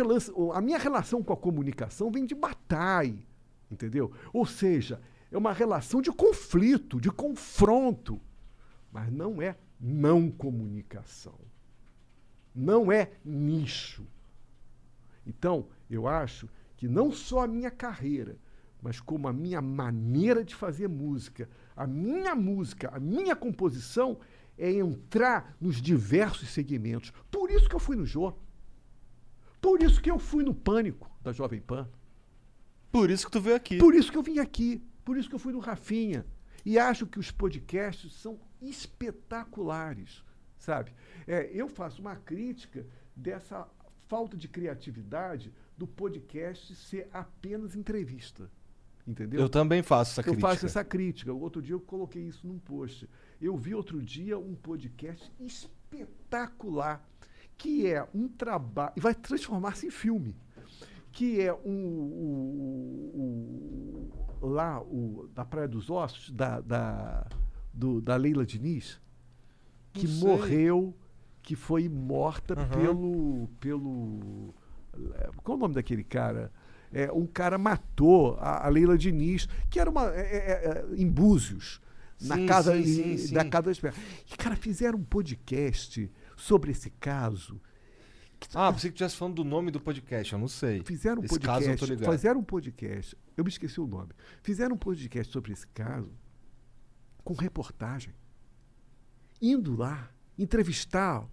a 0.53 0.61
minha 0.61 0.77
relação 0.77 1.23
com 1.23 1.33
a 1.33 1.37
comunicação 1.37 2.11
vem 2.11 2.25
de 2.25 2.35
Bataille, 2.35 3.25
entendeu? 3.71 4.11
Ou 4.31 4.45
seja, 4.45 5.01
é 5.31 5.37
uma 5.37 5.53
relação 5.53 6.01
de 6.01 6.11
conflito, 6.11 6.99
de 6.99 7.11
confronto, 7.11 8.19
mas 8.91 9.11
não 9.11 9.41
é 9.41 9.57
não 9.79 10.31
comunicação. 10.31 11.39
Não 12.53 12.91
é 12.91 13.11
nicho. 13.23 14.05
Então, 15.25 15.67
eu 15.89 16.07
acho 16.07 16.49
que 16.75 16.87
não 16.87 17.11
só 17.11 17.43
a 17.43 17.47
minha 17.47 17.69
carreira, 17.69 18.37
mas 18.81 18.99
como 18.99 19.27
a 19.27 19.33
minha 19.33 19.61
maneira 19.61 20.43
de 20.43 20.55
fazer 20.55 20.87
música, 20.87 21.49
a 21.75 21.85
minha 21.85 22.35
música, 22.35 22.89
a 22.93 22.99
minha 22.99 23.35
composição 23.35 24.17
é 24.57 24.71
entrar 24.71 25.55
nos 25.59 25.81
diversos 25.81 26.49
segmentos. 26.49 27.11
Por 27.29 27.51
isso 27.51 27.69
que 27.69 27.75
eu 27.75 27.79
fui 27.79 27.95
no 27.95 28.05
Jô. 28.05 28.33
Por 29.61 29.83
isso 29.83 30.01
que 30.01 30.09
eu 30.09 30.17
fui 30.17 30.43
no 30.43 30.53
Pânico 30.53 31.09
da 31.21 31.31
Jovem 31.31 31.59
Pan. 31.59 31.87
Por 32.91 33.11
isso 33.11 33.25
que 33.25 33.31
tu 33.31 33.41
veio 33.41 33.55
aqui. 33.55 33.77
Por 33.77 33.93
isso 33.93 34.11
que 34.11 34.17
eu 34.17 34.23
vim 34.23 34.39
aqui. 34.39 34.81
Por 35.07 35.15
isso 35.17 35.29
que 35.29 35.35
eu 35.35 35.39
fui 35.39 35.53
no 35.53 35.59
Rafinha. 35.59 36.25
E 36.65 36.77
acho 36.77 37.07
que 37.07 37.17
os 37.17 37.31
podcasts 37.31 38.11
são 38.11 38.37
espetaculares, 38.61 40.21
sabe? 40.57 40.91
É, 41.25 41.49
eu 41.53 41.69
faço 41.69 42.01
uma 42.01 42.17
crítica 42.17 42.85
dessa 43.15 43.65
falta 44.05 44.35
de 44.35 44.49
criatividade 44.49 45.53
do 45.77 45.87
podcast 45.87 46.75
ser 46.75 47.07
apenas 47.13 47.73
entrevista. 47.73 48.51
Entendeu? 49.07 49.39
Eu 49.39 49.47
também 49.47 49.81
faço 49.81 50.11
essa 50.11 50.19
eu 50.19 50.33
crítica. 50.33 50.47
faço 50.49 50.65
essa 50.65 50.83
crítica. 50.83 51.31
Outro 51.31 51.61
dia 51.61 51.73
eu 51.73 51.79
coloquei 51.79 52.23
isso 52.23 52.45
num 52.45 52.59
post. 52.59 53.09
Eu 53.39 53.55
vi 53.55 53.73
outro 53.73 54.03
dia 54.03 54.37
um 54.37 54.55
podcast 54.55 55.31
espetacular, 55.39 57.01
que 57.57 57.87
é 57.87 58.05
um 58.13 58.27
trabalho. 58.27 58.91
e 58.97 58.99
vai 58.99 59.15
transformar-se 59.15 59.87
em 59.87 59.89
filme. 59.89 60.35
Que 61.17 61.41
é 61.41 61.51
um. 61.51 61.57
o- 63.17 64.11
o- 64.39 64.47
lá, 64.47 64.79
o, 64.83 65.27
da 65.33 65.43
Praia 65.43 65.67
dos 65.67 65.89
Ossos, 65.89 66.29
da, 66.29 66.61
da, 66.61 67.25
do- 67.73 67.99
da 67.99 68.15
Leila 68.15 68.45
Diniz, 68.45 69.01
que 69.93 70.07
morreu, 70.07 70.95
que 71.41 71.55
foi 71.55 71.89
morta 71.89 72.53
Aham. 72.53 72.69
pelo. 72.69 73.49
pelo. 73.59 74.53
eh, 75.15 75.29
Qual 75.43 75.55
é 75.55 75.57
o 75.57 75.61
nome 75.61 75.73
daquele 75.73 76.03
cara? 76.03 76.51
É, 76.93 77.11
um 77.11 77.25
cara 77.25 77.57
matou 77.57 78.35
a, 78.39 78.67
a 78.67 78.69
Leila 78.69 78.95
Diniz, 78.95 79.47
que 79.71 79.79
era 79.79 79.89
uma. 79.89 80.13
é, 80.13 80.19
é, 80.21 80.85
é, 80.91 80.95
em 81.01 81.09
Búzios, 81.09 81.81
na 82.21 82.35
Sim, 82.35 82.45
casa 82.45 82.83
sim, 82.83 83.33
da 83.33 83.43
casa 83.43 83.65
da 83.65 83.71
espera. 83.71 83.95
E, 84.31 84.37
cara, 84.37 84.55
fizeram 84.55 84.99
um 84.99 85.03
podcast 85.03 86.11
sobre 86.35 86.71
esse 86.71 86.91
caso. 86.91 87.59
Ah, 88.53 88.71
pensei 88.71 88.89
que 88.91 88.95
estivesse 88.95 89.15
falando 89.15 89.35
do 89.35 89.43
nome 89.43 89.71
do 89.71 89.79
podcast, 89.79 90.33
eu 90.33 90.39
não 90.39 90.47
sei. 90.47 90.83
Fizeram 90.83 91.21
um 91.21 91.25
Esse 91.25 91.39
caso 91.39 91.65
podcast. 91.65 91.85
ligado. 91.85 92.11
Fizeram 92.11 92.39
um 92.39 92.43
podcast. 92.43 93.17
Eu 93.35 93.43
me 93.43 93.49
esqueci 93.49 93.79
o 93.81 93.87
nome. 93.87 94.11
Fizeram 94.43 94.75
um 94.75 94.77
podcast 94.77 95.33
sobre 95.33 95.53
esse 95.53 95.67
caso 95.67 96.11
com 97.23 97.33
reportagem. 97.33 98.13
Indo 99.41 99.75
lá, 99.75 100.11
entrevistar 100.37 101.27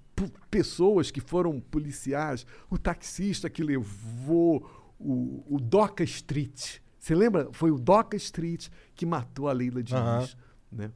pessoas 0.50 1.10
que 1.10 1.20
foram 1.20 1.60
policiais, 1.60 2.46
o 2.70 2.78
taxista 2.78 3.50
que 3.50 3.62
levou 3.62 4.94
o, 4.98 5.44
o 5.56 5.60
Doca 5.60 6.04
Street. 6.04 6.78
Você 6.98 7.14
lembra? 7.14 7.52
Foi 7.52 7.70
o 7.70 7.78
Doca 7.78 8.16
Street 8.16 8.68
que 8.94 9.04
matou 9.04 9.48
a 9.48 9.52
Leila 9.52 9.82
Diniz. 9.82 10.36
Né? 10.70 10.90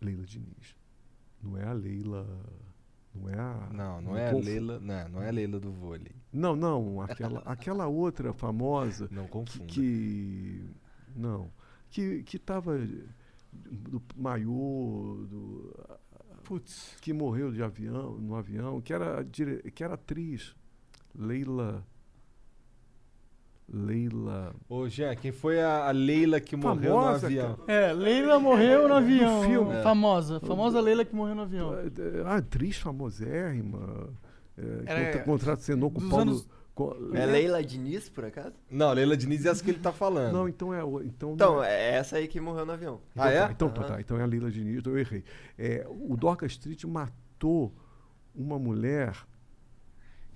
Leila 0.00 0.24
Diniz. 0.24 0.76
Não 1.42 1.56
é 1.56 1.64
a 1.64 1.72
Leila. 1.72 2.26
Não 3.18 3.28
é 3.30 3.38
a. 3.38 3.68
Não, 3.72 4.00
não 4.00 4.16
é 4.16 4.28
a 4.28 4.32
confu- 4.32 4.46
Leila, 4.46 4.78
não, 4.80 5.08
não 5.08 5.22
é 5.22 5.28
a 5.28 5.32
Leila 5.32 5.58
do 5.60 5.70
vôlei. 5.72 6.12
Não, 6.32 6.54
não, 6.56 7.00
aquela, 7.02 7.40
aquela 7.40 7.86
outra 7.86 8.32
famosa. 8.32 9.08
Não 9.10 9.24
que, 9.24 9.30
confunda. 9.30 9.66
que- 9.72 10.70
não, 11.16 11.50
que 11.90 12.22
que 12.22 12.36
estava 12.36 12.78
do 13.52 14.02
maiô 14.16 15.26
do 15.28 15.74
Putz. 16.44 16.96
que 17.00 17.12
morreu 17.12 17.50
de 17.52 17.62
avião, 17.62 18.18
no 18.18 18.34
avião, 18.34 18.80
que 18.80 18.92
era 18.92 19.22
dire- 19.24 19.70
que 19.72 19.82
era 19.82 19.94
atriz, 19.94 20.54
Leila 21.14 21.84
Leila 23.70 24.54
Ô, 24.68 24.88
Jean, 24.88 25.14
quem 25.14 25.30
foi 25.30 25.60
a, 25.60 25.88
a 25.88 25.90
Leila 25.90 26.40
que 26.40 26.56
morreu 26.56 26.94
Famosa, 26.94 27.20
no 27.20 27.26
avião? 27.26 27.56
cara. 27.66 27.72
É, 27.72 27.92
Leila 27.92 28.38
morreu 28.38 28.88
no 28.88 28.94
avião. 28.94 29.42
filme. 29.44 29.74
É. 29.76 29.82
Famosa. 29.82 30.40
Famosa 30.40 30.80
Leila 30.80 31.04
que 31.04 31.14
morreu 31.14 31.34
no 31.34 31.42
avião. 31.42 31.72
a 32.26 32.36
atriz 32.36 32.78
famosérrima, 32.78 34.08
é, 34.56 34.62
Era- 34.86 35.04
contra, 35.06 35.24
contracenou 35.24 35.90
com 35.90 36.00
dos 36.00 36.08
Paulo 36.08 36.22
anos- 36.30 36.48
É 37.12 37.26
Leila 37.26 37.62
Diniz, 37.62 38.08
por 38.08 38.24
acaso? 38.24 38.54
Não, 38.70 38.92
Leila 38.92 39.16
Diniz 39.16 39.44
é 39.44 39.48
essa 39.50 39.62
que 39.64 39.70
ele 39.70 39.80
tá 39.80 39.92
falando. 39.92 40.32
Não, 40.32 40.48
então 40.48 40.72
é 40.72 40.82
o- 40.84 41.02
então 41.02 41.32
Então, 41.34 41.62
é- 41.62 41.72
é 41.72 41.94
essa 41.96 42.16
aí 42.16 42.28
que 42.28 42.40
morreu 42.40 42.64
no 42.64 42.72
avião. 42.72 43.00
Então, 43.12 43.24
Ah, 43.24 43.30
é? 43.30 43.40
tá, 43.46 43.52
então, 43.52 43.68
tá, 43.68 43.80
Aham. 43.80 43.88
tá, 43.94 44.00
então 44.00 44.16
é 44.18 44.22
a 44.22 44.26
Leila 44.26 44.48
Diniz, 44.50 44.78
então 44.78 44.92
eu 44.92 44.98
errei. 45.00 45.24
É, 45.58 45.84
o 45.88 46.16
Doca 46.16 46.46
Street 46.46 46.84
matou 46.84 47.74
uma 48.34 48.58
mulher 48.60 49.12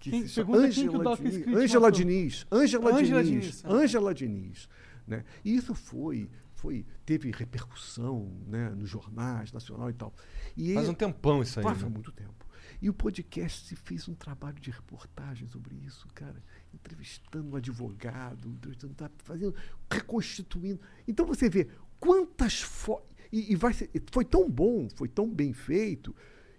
que 0.03 0.11
Quem- 0.11 0.23
se 0.23 0.31
chama 0.31 0.59
pergunta 0.59 0.74
quem 0.74 0.89
Diniz. 0.89 1.74
Matou. 1.74 1.93
Diniz. 1.93 2.47
Ângela 2.51 2.89
Ângela 2.91 3.23
Diniz. 3.23 3.45
Diniz, 3.45 3.65
ah. 3.65 3.73
Ângela 3.73 4.12
Diniz. 4.12 4.69
Né? 5.07 5.24
E 5.45 5.55
isso 5.55 5.74
foi, 5.77 6.29
foi, 6.55 6.85
teve 7.07 7.31
repercussão 7.31 8.29
né, 8.49 8.70
nos 8.70 8.91
jornais, 8.91 9.53
nacional 9.53 9.91
e 9.91 9.93
tal. 9.93 10.12
E 10.57 10.74
Faz 10.74 10.89
um 10.89 10.95
tempão 10.95 11.41
isso 11.41 11.61
aí. 11.61 11.62
Faz 11.62 11.83
né? 11.85 11.89
muito 11.89 12.11
tempo. 12.11 12.45
E 12.81 12.91
o 12.91 12.93
podcast 12.93 13.77
fez 13.77 14.09
um 14.09 14.15
trabalho 14.15 14.59
de 14.59 14.73
reportagem 14.73 15.47
sobre 15.47 15.77
isso, 15.77 16.09
cara. 16.12 16.43
Entrevistando 16.74 17.53
um 17.53 17.55
advogado, 17.55 18.49
entrevistando, 18.49 18.95
tá 18.95 19.09
fazendo, 19.19 19.55
reconstituindo. 19.89 20.81
Então 21.07 21.24
você 21.24 21.49
vê 21.49 21.69
quantas 22.01 22.61
fotos. 22.61 23.09
E, 23.31 23.53
e 23.53 23.55
vai 23.55 23.73
ser, 23.73 23.89
foi 24.11 24.24
tão 24.24 24.51
bom, 24.51 24.89
foi 24.97 25.07
tão 25.07 25.33
bem 25.33 25.53
feito, 25.53 26.12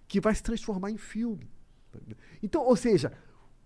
que 0.08 0.18
vai 0.18 0.34
se 0.34 0.42
transformar 0.42 0.90
em 0.90 0.96
filme. 0.96 1.52
Então, 2.42 2.62
ou 2.62 2.76
seja, 2.76 3.12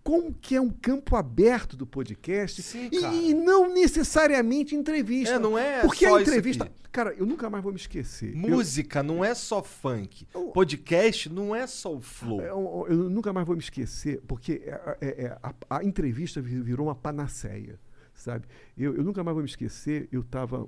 como 0.09 0.33
que 0.33 0.57
é 0.57 0.61
um 0.61 0.71
campo 0.71 1.17
aberto 1.17 1.77
do 1.77 1.87
podcast 1.87 2.63
Sim, 2.63 2.89
e, 2.91 3.29
e 3.29 3.35
não 3.35 3.71
necessariamente 3.75 4.75
entrevista. 4.75 5.35
É, 5.35 5.39
não 5.39 5.59
é 5.59 5.83
Porque 5.83 6.07
a 6.07 6.19
entrevista. 6.19 6.73
Cara, 6.91 7.13
eu 7.13 7.27
nunca 7.27 7.51
mais 7.51 7.63
vou 7.63 7.71
me 7.75 7.79
esquecer. 7.79 8.33
Eu- 8.35 8.57
Música 8.57 9.03
não 9.03 9.23
é 9.23 9.35
só 9.35 9.63
funk. 9.63 10.27
Podcast 10.55 11.29
não 11.29 11.55
é 11.55 11.67
só 11.67 11.95
o 11.95 12.01
flow. 12.01 12.41
Eu, 12.41 12.87
eu 12.89 13.11
nunca 13.11 13.35
mais 13.35 13.47
vou 13.47 13.55
me 13.55 13.61
esquecer, 13.61 14.23
porque 14.27 14.63
é- 14.65 14.97
é- 15.03 15.25
é- 15.27 15.39
a, 15.43 15.55
a 15.77 15.85
entrevista 15.85 16.41
vi- 16.41 16.63
virou 16.63 16.87
uma 16.87 16.95
panaceia, 16.95 17.79
sabe? 18.15 18.47
Eu, 18.79 18.97
eu 18.97 19.05
nunca 19.05 19.23
mais 19.23 19.35
vou 19.35 19.43
me 19.43 19.51
esquecer, 19.51 20.09
eu 20.11 20.23
estava 20.23 20.67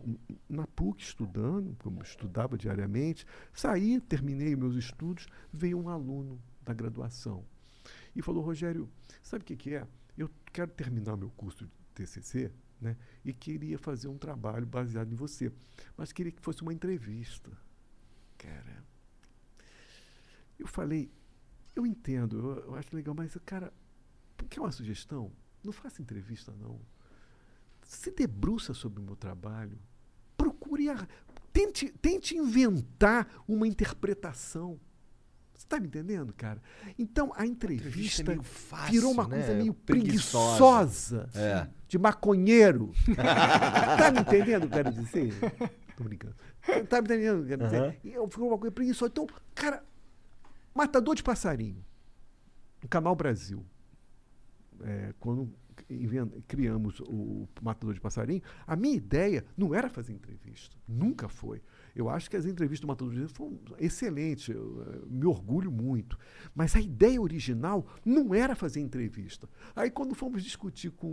na 0.50 0.66
PUC 0.66 1.02
estudando, 1.02 1.74
como 1.82 2.00
eu 2.00 2.04
estudava 2.04 2.58
diariamente, 2.58 3.24
saí, 3.54 4.02
terminei 4.02 4.54
meus 4.54 4.74
estudos, 4.76 5.28
veio 5.50 5.78
um 5.80 5.88
aluno 5.88 6.38
da 6.62 6.74
graduação 6.74 7.42
e 8.14 8.20
falou, 8.20 8.42
Rogério, 8.42 8.86
sabe 9.22 9.42
o 9.42 9.46
que, 9.46 9.56
que 9.56 9.74
é? 9.74 9.86
Eu 10.16 10.30
quero 10.52 10.70
terminar 10.70 11.16
meu 11.16 11.30
curso 11.30 11.64
de 11.64 11.72
TCC, 11.94 12.52
né? 12.80 12.96
E 13.24 13.32
queria 13.32 13.78
fazer 13.78 14.08
um 14.08 14.18
trabalho 14.18 14.66
baseado 14.66 15.12
em 15.12 15.16
você, 15.16 15.52
mas 15.96 16.12
queria 16.12 16.32
que 16.32 16.40
fosse 16.40 16.62
uma 16.62 16.72
entrevista. 16.72 17.50
Cara, 18.38 18.84
eu 20.58 20.66
falei, 20.66 21.10
eu 21.74 21.86
entendo, 21.86 22.38
eu, 22.38 22.64
eu 22.64 22.74
acho 22.74 22.94
legal, 22.94 23.14
mas, 23.14 23.36
cara, 23.44 23.72
quer 24.48 24.60
uma 24.60 24.72
sugestão? 24.72 25.32
Não 25.62 25.72
faça 25.72 26.00
entrevista, 26.00 26.52
não. 26.52 26.80
Se 27.82 28.10
debruça 28.10 28.72
sobre 28.72 29.00
o 29.00 29.04
meu 29.04 29.16
trabalho. 29.16 29.78
Procure. 30.36 30.88
A, 30.88 31.08
tente, 31.52 31.90
tente 31.98 32.36
inventar 32.36 33.42
uma 33.46 33.66
interpretação. 33.66 34.80
Você 35.60 35.66
está 35.66 35.78
me 35.78 35.88
entendendo, 35.88 36.32
cara? 36.32 36.58
Então, 36.98 37.34
a 37.36 37.44
entrevista, 37.46 37.88
entrevista 37.88 38.22
é 38.22 38.24
meio 38.24 38.42
fácil, 38.42 38.92
virou 38.92 39.12
uma 39.12 39.28
né? 39.28 39.36
coisa 39.36 39.54
meio 39.58 39.74
Preguiçosa. 39.74 41.26
preguiçosa, 41.26 41.30
É. 41.34 41.68
de 41.86 41.98
maconheiro. 41.98 42.92
tá 43.98 44.10
me 44.10 44.20
entendendo, 44.20 44.64
o 44.64 44.70
quero 44.70 44.90
dizer? 44.90 45.34
Tô 45.98 46.04
brincando. 46.04 46.34
Tá 46.88 47.02
me 47.02 47.08
entendendo? 47.08 47.46
Quer 47.46 47.58
dizer, 47.58 48.00
eu 48.02 48.26
ficou 48.30 48.48
uma 48.48 48.56
coisa 48.56 48.72
preguiçosa. 48.72 49.10
Então, 49.12 49.26
cara, 49.54 49.84
Matador 50.74 51.14
de 51.14 51.22
Passarinho, 51.22 51.84
no 52.82 52.88
Canal 52.88 53.14
Brasil, 53.14 53.62
é, 54.80 55.12
quando 55.20 55.52
criamos 56.48 57.00
o 57.00 57.46
Matador 57.60 57.92
de 57.92 58.00
Passarinho, 58.00 58.40
a 58.66 58.74
minha 58.76 58.96
ideia 58.96 59.44
não 59.54 59.74
era 59.74 59.90
fazer 59.90 60.14
entrevista. 60.14 60.74
Nunca 60.88 61.28
foi. 61.28 61.60
Eu 61.94 62.08
acho 62.08 62.30
que 62.30 62.36
as 62.36 62.44
entrevistas 62.46 62.80
do 62.80 62.86
Matador 62.86 63.28
foram 63.28 63.58
excelentes. 63.78 64.48
Eu, 64.48 64.82
eh, 64.82 65.06
me 65.08 65.26
orgulho 65.26 65.70
muito. 65.70 66.16
Mas 66.54 66.74
a 66.76 66.80
ideia 66.80 67.20
original 67.20 67.86
não 68.04 68.34
era 68.34 68.54
fazer 68.54 68.80
entrevista. 68.80 69.48
Aí, 69.74 69.90
quando 69.90 70.14
fomos 70.14 70.42
discutir 70.44 70.90
com 70.90 71.08
o, 71.08 71.10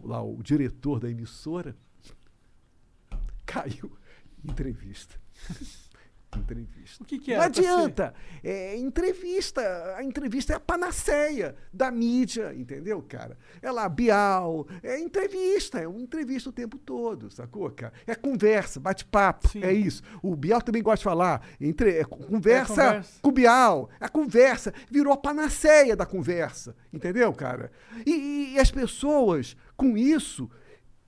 o- 0.02 0.06
lá, 0.08 0.22
o 0.22 0.42
diretor 0.42 0.98
da 1.00 1.08
emissora, 1.10 1.76
caiu 3.46 3.96
entrevista. 4.44 5.20
entrevista. 6.38 7.02
O 7.02 7.06
que, 7.06 7.18
que 7.18 7.30
Não 7.36 7.42
pra 7.42 7.52
ser? 7.52 7.60
adianta. 7.60 8.14
É 8.42 8.76
entrevista. 8.76 9.60
A 9.96 10.02
entrevista 10.02 10.52
é 10.52 10.56
a 10.56 10.60
panaceia 10.60 11.54
da 11.72 11.90
mídia, 11.90 12.54
entendeu, 12.54 13.02
cara? 13.02 13.38
É 13.60 13.70
lá, 13.70 13.88
Bial. 13.88 14.66
É 14.82 14.98
entrevista. 14.98 15.78
É 15.78 15.86
uma 15.88 16.00
entrevista 16.00 16.50
o 16.50 16.52
tempo 16.52 16.78
todo, 16.78 17.30
sacou, 17.30 17.70
cara? 17.70 17.92
É 18.06 18.14
conversa, 18.14 18.80
bate-papo. 18.80 19.48
É 19.62 19.72
isso. 19.72 20.02
O 20.22 20.34
Bial 20.36 20.60
também 20.62 20.82
gosta 20.82 20.98
de 20.98 21.04
falar. 21.04 21.46
Entre, 21.60 21.98
é 21.98 22.04
conversa, 22.04 22.72
É 22.82 22.86
conversa. 22.86 23.20
com 23.22 23.28
o 23.28 23.32
Bial. 23.32 23.90
A 24.00 24.08
conversa 24.08 24.72
virou 24.90 25.12
a 25.12 25.16
panaceia 25.16 25.94
da 25.96 26.06
conversa, 26.06 26.74
entendeu, 26.92 27.32
cara? 27.32 27.70
E, 28.06 28.54
e 28.54 28.58
as 28.58 28.70
pessoas, 28.70 29.56
com 29.76 29.96
isso, 29.96 30.50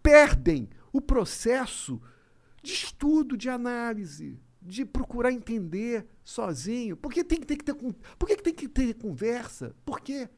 perdem 0.03 0.69
o 0.93 1.01
processo 1.01 2.01
de 2.63 2.73
estudo, 2.73 3.37
de 3.37 3.49
análise, 3.51 4.39
de 4.65 4.85
procurar 4.85 5.31
entender 5.31 6.07
sozinho. 6.25 6.97
Por 6.97 7.13
que 7.13 7.23
tem 7.23 7.39
que 7.39 7.47
ter, 7.47 7.57
que 7.57 7.65
ter, 7.65 7.75
por 7.75 8.27
que 8.27 8.37
tem 8.37 8.55
que 8.55 8.69
ter 8.69 8.95
conversa? 8.95 9.77
Por 9.85 10.01
quê? 10.01 10.29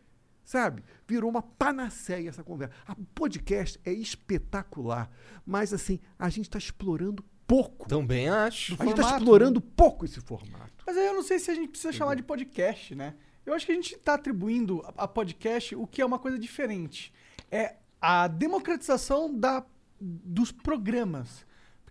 Sabe? 0.44 0.82
Virou 1.06 1.30
uma 1.30 1.42
panaceia 1.42 2.28
essa 2.28 2.42
conversa. 2.42 2.74
A 2.86 2.96
podcast 3.14 3.80
é 3.84 3.92
espetacular, 3.92 5.10
mas 5.44 5.72
assim, 5.72 6.00
a 6.18 6.28
gente 6.28 6.46
está 6.46 6.58
explorando 6.58 7.24
pouco. 7.46 7.88
Também 7.88 8.28
acho. 8.28 8.74
A 8.74 8.84
gente 8.84 8.90
está 8.90 9.02
formato, 9.02 9.22
explorando 9.22 9.60
pouco 9.60 10.04
esse 10.04 10.20
formato. 10.20 10.84
Mas 10.86 10.96
aí 10.96 11.06
eu 11.06 11.14
não 11.14 11.22
sei 11.22 11.38
se 11.38 11.50
a 11.50 11.54
gente 11.54 11.68
precisa 11.68 11.92
chamar 11.92 12.16
de 12.16 12.22
podcast, 12.22 12.94
né? 12.94 13.14
Eu 13.44 13.54
acho 13.54 13.64
que 13.64 13.72
a 13.72 13.74
gente 13.74 13.94
está 13.94 14.14
atribuindo 14.14 14.82
a 14.84 15.04
a 15.04 15.08
podcast 15.08 15.74
o 15.76 15.86
que 15.86 16.02
é 16.02 16.06
uma 16.06 16.18
coisa 16.18 16.38
diferente. 16.38 17.12
É 17.50 17.76
a 18.00 18.26
democratização 18.26 19.32
da, 19.32 19.64
dos 20.00 20.50
programas. 20.50 21.46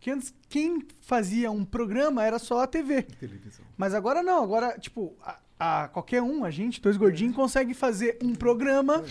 Porque 0.06 0.12
antes, 0.12 0.36
quem 0.48 0.86
fazia 1.02 1.50
um 1.50 1.66
programa 1.66 2.24
era 2.24 2.38
só 2.38 2.62
a 2.62 2.68
TV. 2.68 3.02
Televisão. 3.02 3.66
Mas 3.76 3.96
agora 3.96 4.22
não, 4.22 4.44
agora, 4.44 4.78
tipo, 4.78 5.16
a, 5.20 5.40
a- 5.60 5.88
qualquer 5.88 6.22
um, 6.22 6.46
a 6.46 6.52
gente, 6.52 6.80
dois 6.80 6.96
gordinhos, 6.96 7.36
consegue 7.36 7.74
fazer 7.74 8.20
um 8.22 8.36
programa. 8.36 9.04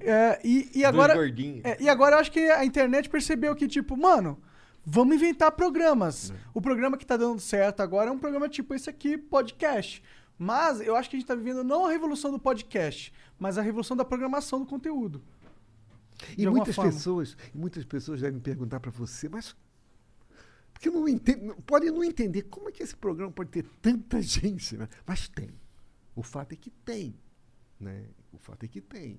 é, 0.00 0.38
e, 0.44 0.70
e 0.72 0.84
agora. 0.84 1.14
gordinhos. 1.16 1.64
é, 1.64 1.76
e 1.82 1.88
agora 1.88 2.14
eu 2.14 2.20
acho 2.20 2.30
que 2.30 2.38
a 2.48 2.64
internet 2.64 3.08
percebeu 3.08 3.56
que, 3.56 3.66
tipo, 3.66 3.96
mano, 3.96 4.40
vamos 4.84 5.16
inventar 5.16 5.50
programas. 5.50 6.32
O 6.54 6.62
programa 6.62 6.96
que 6.96 7.04
tá 7.04 7.16
dando 7.16 7.40
certo 7.40 7.80
agora 7.80 8.08
é 8.08 8.12
um 8.12 8.18
programa 8.18 8.48
tipo 8.48 8.72
esse 8.72 8.88
aqui, 8.88 9.18
podcast. 9.18 10.00
Mas 10.38 10.80
eu 10.80 10.94
acho 10.94 11.10
que 11.10 11.16
a 11.16 11.18
gente 11.18 11.26
tá 11.26 11.34
vivendo 11.34 11.64
não 11.64 11.86
a 11.86 11.90
revolução 11.90 12.30
do 12.30 12.38
podcast, 12.38 13.12
mas 13.36 13.58
a 13.58 13.62
revolução 13.62 13.96
da 13.96 14.04
programação 14.04 14.60
do 14.60 14.66
conteúdo. 14.66 15.20
E 16.38 16.46
muitas 16.46 16.76
forma. 16.76 16.92
pessoas, 16.92 17.36
muitas 17.52 17.84
pessoas 17.84 18.20
devem 18.20 18.38
perguntar 18.38 18.78
para 18.78 18.92
você, 18.92 19.28
mas 19.28 19.56
porque 20.76 20.90
não 20.90 21.08
entende, 21.08 21.54
podem 21.66 21.90
não 21.90 22.04
entender 22.04 22.42
como 22.42 22.68
é 22.68 22.72
que 22.72 22.82
esse 22.82 22.94
programa 22.94 23.32
pode 23.32 23.48
ter 23.48 23.64
tanta 23.80 24.20
gente, 24.20 24.76
né? 24.76 24.86
Mas 25.06 25.26
tem. 25.26 25.48
O 26.14 26.22
fato 26.22 26.52
é 26.52 26.56
que 26.56 26.70
tem, 26.70 27.18
né? 27.80 28.04
O 28.30 28.36
fato 28.36 28.64
é 28.64 28.68
que 28.68 28.82
tem. 28.82 29.18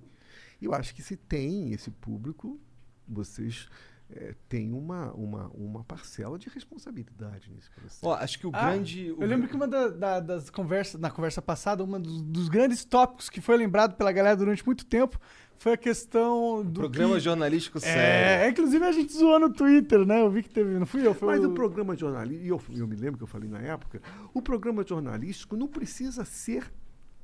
E 0.61 0.65
eu 0.65 0.73
acho 0.73 0.93
que 0.93 1.01
se 1.01 1.17
tem 1.17 1.73
esse 1.73 1.89
público, 1.89 2.59
vocês 3.07 3.67
eh, 4.09 4.33
têm 4.47 4.71
uma, 4.73 5.11
uma, 5.13 5.47
uma 5.49 5.83
parcela 5.83 6.39
de 6.39 6.49
responsabilidade 6.49 7.51
nesse 7.53 7.69
processo. 7.71 7.99
Ó, 8.05 8.13
acho 8.15 8.39
que 8.39 8.47
o 8.47 8.51
Ah, 8.53 8.71
grande. 8.71 9.11
o 9.11 9.21
Eu 9.21 9.27
lembro 9.27 9.47
que 9.47 9.55
uma 9.55 9.67
da- 9.67 9.89
da- 9.89 10.19
das 10.19 10.49
conversas, 10.49 10.99
na 10.99 11.09
conversa 11.11 11.41
passada, 11.41 11.83
um 11.83 11.99
dos, 11.99 12.21
dos 12.21 12.49
grandes 12.49 12.85
tópicos 12.85 13.29
que 13.29 13.41
foi 13.41 13.57
lembrado 13.57 13.95
pela 13.95 14.11
galera 14.11 14.35
durante 14.37 14.65
muito 14.65 14.85
tempo 14.85 15.19
foi 15.59 15.73
a 15.73 15.77
questão 15.77 16.63
do. 16.63 16.79
Programa 16.81 17.15
que- 17.15 17.19
jornalístico 17.21 17.79
É, 17.79 17.81
sério. 17.81 18.51
inclusive 18.51 18.85
a 18.85 18.91
gente 18.91 19.11
zoou 19.11 19.39
no 19.39 19.51
Twitter, 19.51 20.05
né? 20.05 20.21
Eu 20.21 20.29
vi 20.31 20.43
que 20.43 20.49
teve. 20.51 20.77
Não 20.79 20.85
fui 20.85 21.05
eu, 21.05 21.13
foi 21.13 21.35
Mas 21.35 21.43
o. 21.43 21.49
o 21.49 21.53
programa 21.53 21.95
jornalístico, 21.95 22.45
e 22.45 22.47
eu, 22.49 22.61
eu 22.79 22.87
me 22.87 22.95
lembro 22.95 23.17
que 23.17 23.23
eu 23.23 23.27
falei 23.27 23.49
na 23.49 23.59
época, 23.59 24.01
o 24.33 24.41
programa 24.41 24.85
jornalístico 24.87 25.57
não 25.57 25.67
precisa 25.67 26.23
ser 26.23 26.71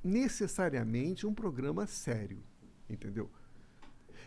necessariamente 0.04 1.26
um 1.28 1.34
programa 1.34 1.86
sério, 1.88 2.44
entendeu? 2.90 3.30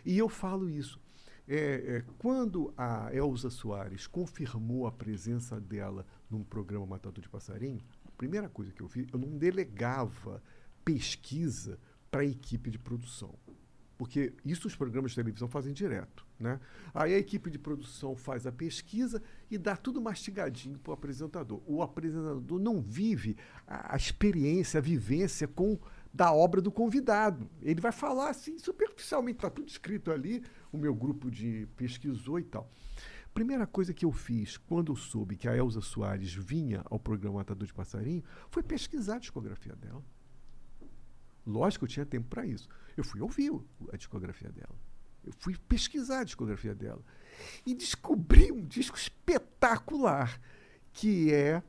E 0.05 0.17
eu 0.17 0.29
falo 0.29 0.69
isso. 0.69 0.99
É, 1.47 1.55
é, 1.55 2.03
quando 2.17 2.73
a 2.77 3.09
Elza 3.13 3.49
Soares 3.49 4.05
confirmou 4.05 4.85
a 4.85 4.91
presença 4.91 5.61
dela 5.61 6.05
num 6.29 6.43
programa 6.43 6.85
Matador 6.85 7.21
de 7.21 7.29
Passarinho, 7.29 7.79
a 8.05 8.11
primeira 8.11 8.49
coisa 8.49 8.73
que 8.73 8.81
eu 8.81 8.89
fiz, 8.89 9.07
eu 9.13 9.19
não 9.19 9.37
delegava 9.37 10.43
pesquisa 10.83 11.79
para 12.11 12.21
a 12.21 12.25
equipe 12.25 12.69
de 12.69 12.77
produção. 12.77 13.33
Porque 13.97 14.33
isso 14.45 14.67
os 14.67 14.75
programas 14.75 15.11
de 15.11 15.15
televisão 15.15 15.47
fazem 15.47 15.73
direto. 15.73 16.25
Né? 16.39 16.59
Aí 16.93 17.15
a 17.15 17.17
equipe 17.17 17.49
de 17.49 17.57
produção 17.57 18.15
faz 18.15 18.45
a 18.45 18.51
pesquisa 18.51 19.23
e 19.49 19.57
dá 19.57 19.75
tudo 19.75 19.99
mastigadinho 19.99 20.77
para 20.77 20.91
o 20.91 20.93
apresentador. 20.93 21.61
O 21.65 21.81
apresentador 21.81 22.59
não 22.59 22.79
vive 22.79 23.35
a, 23.65 23.95
a 23.95 23.97
experiência, 23.97 24.77
a 24.77 24.81
vivência 24.81 25.47
com 25.47 25.79
da 26.13 26.31
obra 26.31 26.61
do 26.61 26.71
convidado. 26.71 27.49
Ele 27.61 27.81
vai 27.81 27.91
falar 27.91 28.29
assim, 28.29 28.57
superficialmente, 28.57 29.37
está 29.37 29.49
tudo 29.49 29.67
escrito 29.67 30.11
ali, 30.11 30.43
o 30.71 30.77
meu 30.77 30.93
grupo 30.93 31.29
de 31.29 31.67
pesquisou 31.75 32.39
e 32.39 32.43
tal. 32.43 32.69
Primeira 33.33 33.67
coisa 33.67 33.93
que 33.93 34.03
eu 34.03 34.11
fiz 34.11 34.57
quando 34.57 34.91
eu 34.91 34.95
soube 34.95 35.35
que 35.35 35.47
a 35.47 35.55
Elza 35.55 35.81
Soares 35.81 36.33
vinha 36.33 36.81
ao 36.85 36.99
programa 36.99 37.37
Matador 37.37 37.67
de 37.67 37.73
Passarinho 37.73 38.23
foi 38.49 38.63
pesquisar 38.63 39.17
a 39.17 39.19
discografia 39.19 39.75
dela. 39.75 40.03
Lógico, 41.45 41.85
eu 41.85 41.89
tinha 41.89 42.05
tempo 42.05 42.27
para 42.27 42.45
isso. 42.45 42.67
Eu 42.97 43.03
fui 43.03 43.21
ouvir 43.21 43.51
a 43.93 43.95
discografia 43.95 44.51
dela. 44.51 44.75
Eu 45.23 45.31
fui 45.39 45.55
pesquisar 45.55 46.21
a 46.21 46.23
discografia 46.23 46.73
dela. 46.73 47.03
E 47.65 47.75
descobri 47.75 48.51
um 48.51 48.65
disco 48.65 48.97
espetacular, 48.97 50.41
que 50.91 51.31
é 51.31 51.61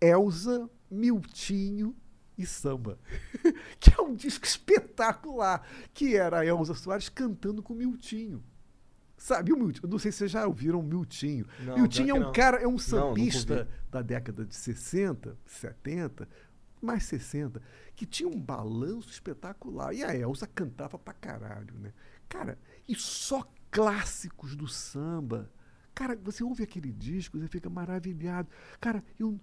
Elza, 0.00 0.70
Miltinho 0.90 1.96
e 2.36 2.46
Samba. 2.46 2.98
que 3.78 3.92
é 3.98 4.02
um 4.02 4.14
disco 4.14 4.44
espetacular, 4.44 5.66
que 5.92 6.16
era 6.16 6.40
a 6.40 6.46
Elza 6.46 6.74
Soares 6.74 7.08
cantando 7.08 7.62
com 7.62 7.72
o 7.72 7.76
Miltinho. 7.76 8.42
Sabe 9.16 9.52
o 9.52 9.56
Miltinho? 9.56 9.86
Eu 9.86 9.90
não 9.90 9.98
sei 9.98 10.12
se 10.12 10.18
vocês 10.18 10.30
já 10.30 10.46
ouviram 10.46 10.80
o 10.80 10.82
Miltinho. 10.82 11.46
Não, 11.60 11.76
Miltinho 11.76 12.10
é 12.10 12.14
um 12.14 12.24
não. 12.24 12.32
cara, 12.32 12.58
é 12.58 12.66
um 12.66 12.78
sambista 12.78 13.68
da 13.90 14.02
década 14.02 14.44
de 14.44 14.54
60, 14.54 15.38
70, 15.46 16.28
mais 16.82 17.04
60, 17.04 17.62
que 17.94 18.04
tinha 18.04 18.28
um 18.28 18.38
balanço 18.38 19.10
espetacular. 19.10 19.94
E 19.94 20.02
a 20.02 20.14
Elza 20.14 20.46
cantava 20.46 20.98
pra 20.98 21.14
caralho, 21.14 21.74
né? 21.78 21.92
Cara, 22.28 22.58
e 22.88 22.94
só 22.94 23.48
clássicos 23.70 24.54
do 24.54 24.68
samba. 24.68 25.50
Cara, 25.94 26.16
você 26.16 26.42
ouve 26.42 26.62
aquele 26.64 26.90
disco, 26.92 27.38
você 27.38 27.46
fica 27.48 27.70
maravilhado. 27.70 28.48
Cara, 28.80 29.02
eu, 29.18 29.38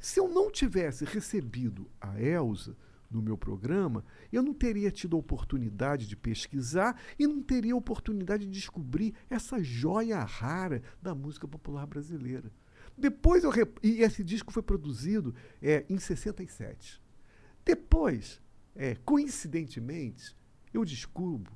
se 0.00 0.18
eu 0.18 0.28
não 0.28 0.50
tivesse 0.50 1.04
recebido 1.04 1.90
a 2.00 2.20
Elza 2.20 2.76
no 3.10 3.20
meu 3.20 3.36
programa, 3.36 4.02
eu 4.32 4.42
não 4.42 4.54
teria 4.54 4.90
tido 4.90 5.14
a 5.16 5.18
oportunidade 5.18 6.06
de 6.06 6.16
pesquisar 6.16 6.98
e 7.18 7.26
não 7.26 7.42
teria 7.42 7.74
a 7.74 7.76
oportunidade 7.76 8.46
de 8.46 8.50
descobrir 8.50 9.14
essa 9.28 9.62
joia 9.62 10.18
rara 10.24 10.82
da 11.02 11.14
música 11.14 11.46
popular 11.46 11.86
brasileira. 11.86 12.50
Depois 12.96 13.44
eu. 13.44 13.50
rep- 13.50 13.78
E 13.82 14.00
esse 14.02 14.24
disco 14.24 14.50
foi 14.52 14.62
produzido 14.62 15.34
é, 15.60 15.84
em 15.90 15.98
67. 15.98 17.02
Depois, 17.64 18.40
é, 18.74 18.94
coincidentemente, 18.94 20.34
eu 20.72 20.84
descubro 20.84 21.52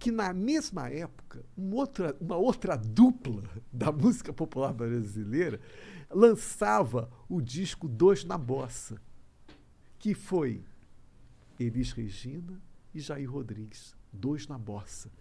que 0.00 0.10
na 0.10 0.32
mesma 0.32 0.88
época, 0.88 1.44
uma 1.54 1.76
outra, 1.76 2.16
uma 2.18 2.36
outra 2.36 2.74
dupla 2.74 3.44
da 3.70 3.92
música 3.92 4.32
popular 4.32 4.72
brasileira 4.72 5.60
lançava 6.10 7.10
o 7.28 7.40
disco 7.42 7.86
Dois 7.86 8.24
na 8.24 8.38
Bossa, 8.38 9.00
que 9.98 10.14
foi 10.14 10.64
Elis 11.58 11.92
Regina 11.92 12.58
e 12.94 13.00
Jair 13.00 13.30
Rodrigues, 13.30 13.94
dois 14.10 14.48
na 14.48 14.56
bossa. 14.56 15.12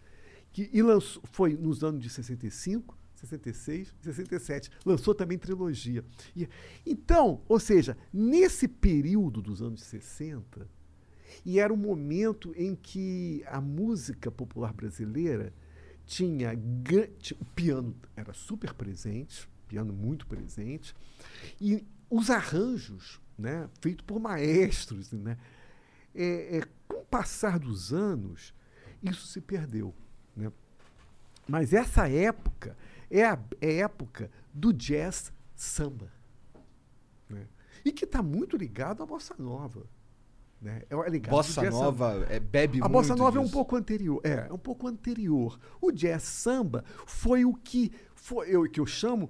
Que, 0.52 0.70
e 0.72 0.82
lançou, 0.82 1.22
foi 1.32 1.56
nos 1.56 1.84
anos 1.84 2.02
de 2.02 2.10
65, 2.10 2.98
66, 3.16 3.94
67. 4.02 4.72
Lançou 4.86 5.14
também 5.14 5.38
trilogia. 5.38 6.04
E, 6.34 6.48
então, 6.86 7.44
ou 7.50 7.60
seja, 7.60 7.98
nesse 8.14 8.66
período 8.68 9.42
dos 9.42 9.62
anos 9.62 9.84
60, 9.84 10.68
e 11.46 11.60
era 11.60 11.74
um 11.74 11.78
momento 11.78 12.54
em 12.56 12.76
que 12.76 13.44
a 13.48 13.62
música 13.62 14.30
popular 14.30 14.74
brasileira 14.74 15.54
tinha 16.06 16.52
o 17.40 17.46
piano 17.46 17.96
era 18.16 18.34
super 18.34 18.74
presente, 18.74 19.48
piano 19.68 19.94
muito 19.94 20.26
presente, 20.26 20.96
e 21.62 21.86
os 22.10 22.30
arranjos, 22.30 23.22
né, 23.38 23.70
feitos 23.80 24.06
por 24.06 24.20
maestros, 24.20 25.12
né, 25.12 25.38
é, 26.16 26.58
é, 26.58 26.64
com 26.88 27.02
o 27.02 27.06
passar 27.06 27.60
dos 27.60 27.94
anos, 27.94 28.54
isso 29.02 29.28
se 29.28 29.40
perdeu, 29.40 29.94
né? 30.36 30.52
Mas 31.48 31.74
essa 31.74 32.10
época 32.10 32.76
é 33.10 33.26
a 33.26 33.40
é 33.62 33.68
a 33.68 33.86
época 33.86 34.30
do 34.54 34.74
jazz 34.74 35.32
samba, 35.56 36.12
né? 37.30 37.48
e 37.84 37.92
que 37.92 38.06
está 38.06 38.22
muito 38.22 38.58
ligado 38.58 39.02
à 39.02 39.06
bossa 39.06 39.36
nova, 39.38 39.86
né? 40.62 40.84
É 40.90 41.10
ligado 41.10 41.32
Bossa 41.32 41.62
jazz 41.62 41.74
samba. 41.74 41.86
nova 42.14 42.26
é, 42.30 42.40
bebe 42.40 42.80
A 42.80 42.82
muito 42.82 42.92
bossa 42.92 43.16
nova 43.16 43.38
é 43.38 43.40
um 43.40 43.44
disso. 43.44 43.54
pouco 43.54 43.76
anterior. 43.76 44.20
É, 44.24 44.48
é 44.50 44.54
um 44.54 44.58
pouco 44.58 44.88
anterior. 44.88 45.60
O 45.82 45.92
jazz 45.92 46.24
samba 46.24 46.84
foi 47.06 47.46
o 47.46 47.54
que 47.54 47.92
foi 48.16 48.50
eu 48.50 48.64
que 48.70 48.80
eu 48.80 48.86
chamo 48.86 49.30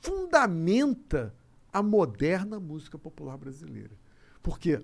fundamenta 0.00 1.34
a 1.72 1.82
moderna 1.82 2.60
música 2.60 2.98
popular 2.98 3.36
brasileira. 3.36 3.96
Porque 4.42 4.80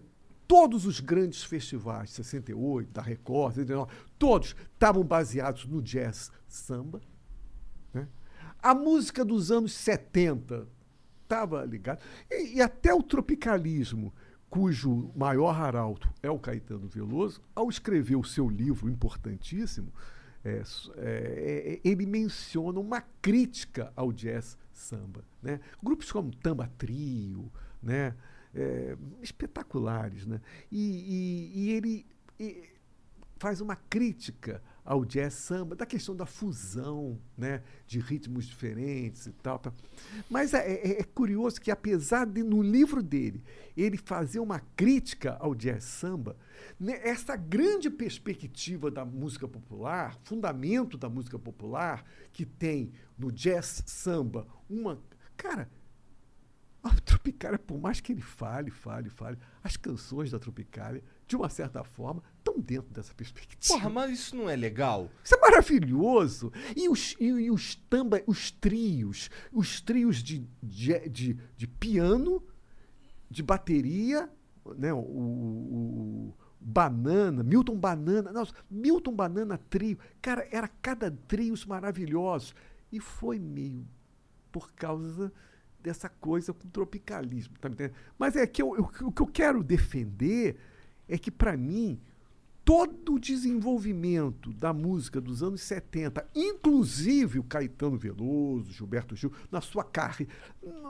todos 0.49 0.85
os 0.87 0.99
grandes 0.99 1.45
festivais, 1.45 2.11
68, 2.11 2.91
da 2.91 3.03
Record, 3.03 3.55
69, 3.55 3.93
todos 4.19 4.57
estavam 4.73 5.05
baseados 5.05 5.67
no 5.67 5.81
jazz 5.81 6.33
samba. 6.49 7.01
né? 7.95 8.09
A 8.61 8.75
música 8.75 9.25
dos 9.25 9.53
anos 9.53 9.73
70 9.75 10.67
estava 11.23 11.65
ligada. 11.65 12.01
E, 12.29 12.57
e 12.57 12.61
até 12.63 12.93
o 12.93 13.03
tropicalismo, 13.03 14.13
cujo 14.51 15.11
maior 15.17 15.55
arauto 15.55 16.13
é 16.23 16.29
o 16.31 16.39
Caetano 16.39 16.89
Veloso, 16.89 17.41
ao 17.55 17.71
escrever 17.71 18.17
o 18.17 18.25
seu 18.25 18.49
livro 18.49 18.91
importantíssimo, 18.91 19.93
é, 20.45 20.63
é, 20.97 21.81
é, 21.85 21.89
ele 21.89 22.05
menciona 22.05 22.81
uma 22.81 23.01
crítica 23.23 23.93
ao 23.95 24.13
jazz 24.13 24.59
samba. 24.73 25.25
Né? 25.41 25.61
Grupos 25.83 26.11
como 26.11 26.35
Tamba 26.35 26.71
Trio, 26.77 27.51
né? 27.83 28.15
É, 28.53 28.97
espetaculares. 29.23 30.27
Né? 30.27 30.41
E, 30.73 30.81
e- 31.55 31.61
e 31.61 31.71
ele 31.71 32.07
e 32.39 32.69
faz 33.39 33.61
uma 33.61 33.77
crítica 33.77 34.61
ao 34.85 35.05
jazz 35.05 35.35
samba, 35.35 35.77
da 35.77 35.87
questão 35.87 36.17
da 36.17 36.27
fusão 36.27 37.21
né? 37.37 37.63
de 37.87 37.99
ritmos 38.01 38.47
diferentes 38.47 39.27
e 39.27 39.33
tal. 39.33 39.59
tal. 39.59 39.75
Mas 40.29 40.55
é, 40.55 40.59
é- 40.71 41.01
é 41.01 41.05
curioso 41.05 41.61
que, 41.61 41.71
apesar 41.71 42.27
de, 42.27 42.43
no 42.43 42.63
livro 42.63 43.03
dele, 43.03 43.43
ele 43.77 43.97
fazer 43.97 44.41
uma 44.41 44.61
crítica 44.77 45.37
ao 45.41 45.55
jazz 45.55 45.85
samba, 45.85 46.37
né, 46.79 47.01
essa 47.03 47.37
grande 47.37 47.89
perspectiva 47.91 48.91
da 48.91 49.05
música 49.05 49.47
popular, 49.47 50.19
fundamento 50.25 50.97
da 50.99 51.09
música 51.09 51.39
popular, 51.39 52.05
que 52.33 52.45
tem 52.45 52.93
no 53.19 53.31
jazz 53.31 53.83
samba 53.87 54.47
uma. 54.69 55.01
Cara, 55.37 55.71
a 56.83 56.95
Tropicália, 57.01 57.59
por 57.59 57.79
mais 57.79 58.01
que 58.01 58.13
ele 58.13 58.23
fale, 58.23 58.71
fale, 58.71 59.11
fale, 59.11 59.39
as 59.63 59.77
canções 59.77 60.31
da 60.31 60.39
Tropicália, 60.39 61.03
de 61.31 61.37
uma 61.37 61.49
certa 61.49 61.85
forma, 61.85 62.21
estão 62.39 62.59
dentro 62.59 62.93
dessa 62.93 63.15
perspectiva. 63.15 63.73
Porra, 63.73 63.89
mas 63.89 64.11
isso 64.11 64.35
não 64.35 64.51
é 64.51 64.57
legal? 64.57 65.09
Isso 65.23 65.37
é 65.37 65.39
maravilhoso. 65.41 66.53
E 66.75 66.89
os, 66.89 67.15
e, 67.21 67.27
e 67.27 67.51
os 67.53 67.77
tamba, 67.77 68.21
os 68.27 68.51
trios, 68.51 69.31
os 69.53 69.81
trios 69.81 70.17
de, 70.25 70.45
de, 70.61 71.09
de, 71.09 71.39
de 71.57 71.67
piano, 71.69 72.43
de 73.31 73.45
bateria, 73.45 74.29
né? 74.77 74.93
O, 74.93 74.99
o- 74.99 76.35
o 76.35 76.35
Banana, 76.61 77.45
Milton 77.45 77.79
Banana, 77.79 78.33
nossa, 78.33 78.53
Milton 78.69 79.15
Banana 79.15 79.57
Trio. 79.57 79.97
Cara, 80.21 80.47
era 80.51 80.67
cada 80.67 81.13
trios 81.13 81.65
maravilhosos. 81.65 82.55
E 82.91 82.99
foi 82.99 83.39
meio 83.39 83.87
por 84.51 84.73
causa 84.73 85.33
dessa 85.81 86.09
coisa 86.09 86.53
com 86.53 86.69
tropicalismo, 86.69 87.55
tá 87.61 87.69
me 87.69 87.75
entendendo? 87.77 87.95
Mas 88.19 88.35
é 88.35 88.45
que 88.49 88.61
eu, 88.61 88.77
eu- 88.77 89.07
o 89.07 89.13
que 89.13 89.23
eu 89.23 89.27
quero 89.29 89.63
defender 89.63 90.59
é 91.11 91.19
que, 91.19 91.31
para 91.31 91.57
mim, 91.57 92.01
todo 92.65 93.15
o 93.15 93.19
desenvolvimento 93.19 94.53
da 94.53 94.73
música 94.73 95.21
dos 95.21 95.43
anos 95.43 95.61
70, 95.63 96.25
inclusive 96.35 97.39
o 97.39 97.45
Caetano 97.45 97.97
Veloso, 97.97 98.73
Gilberto 98.73 99.17
Gil, 99.17 99.33
na 99.51 99.61
sua 99.61 99.83
carreira, 99.83 100.33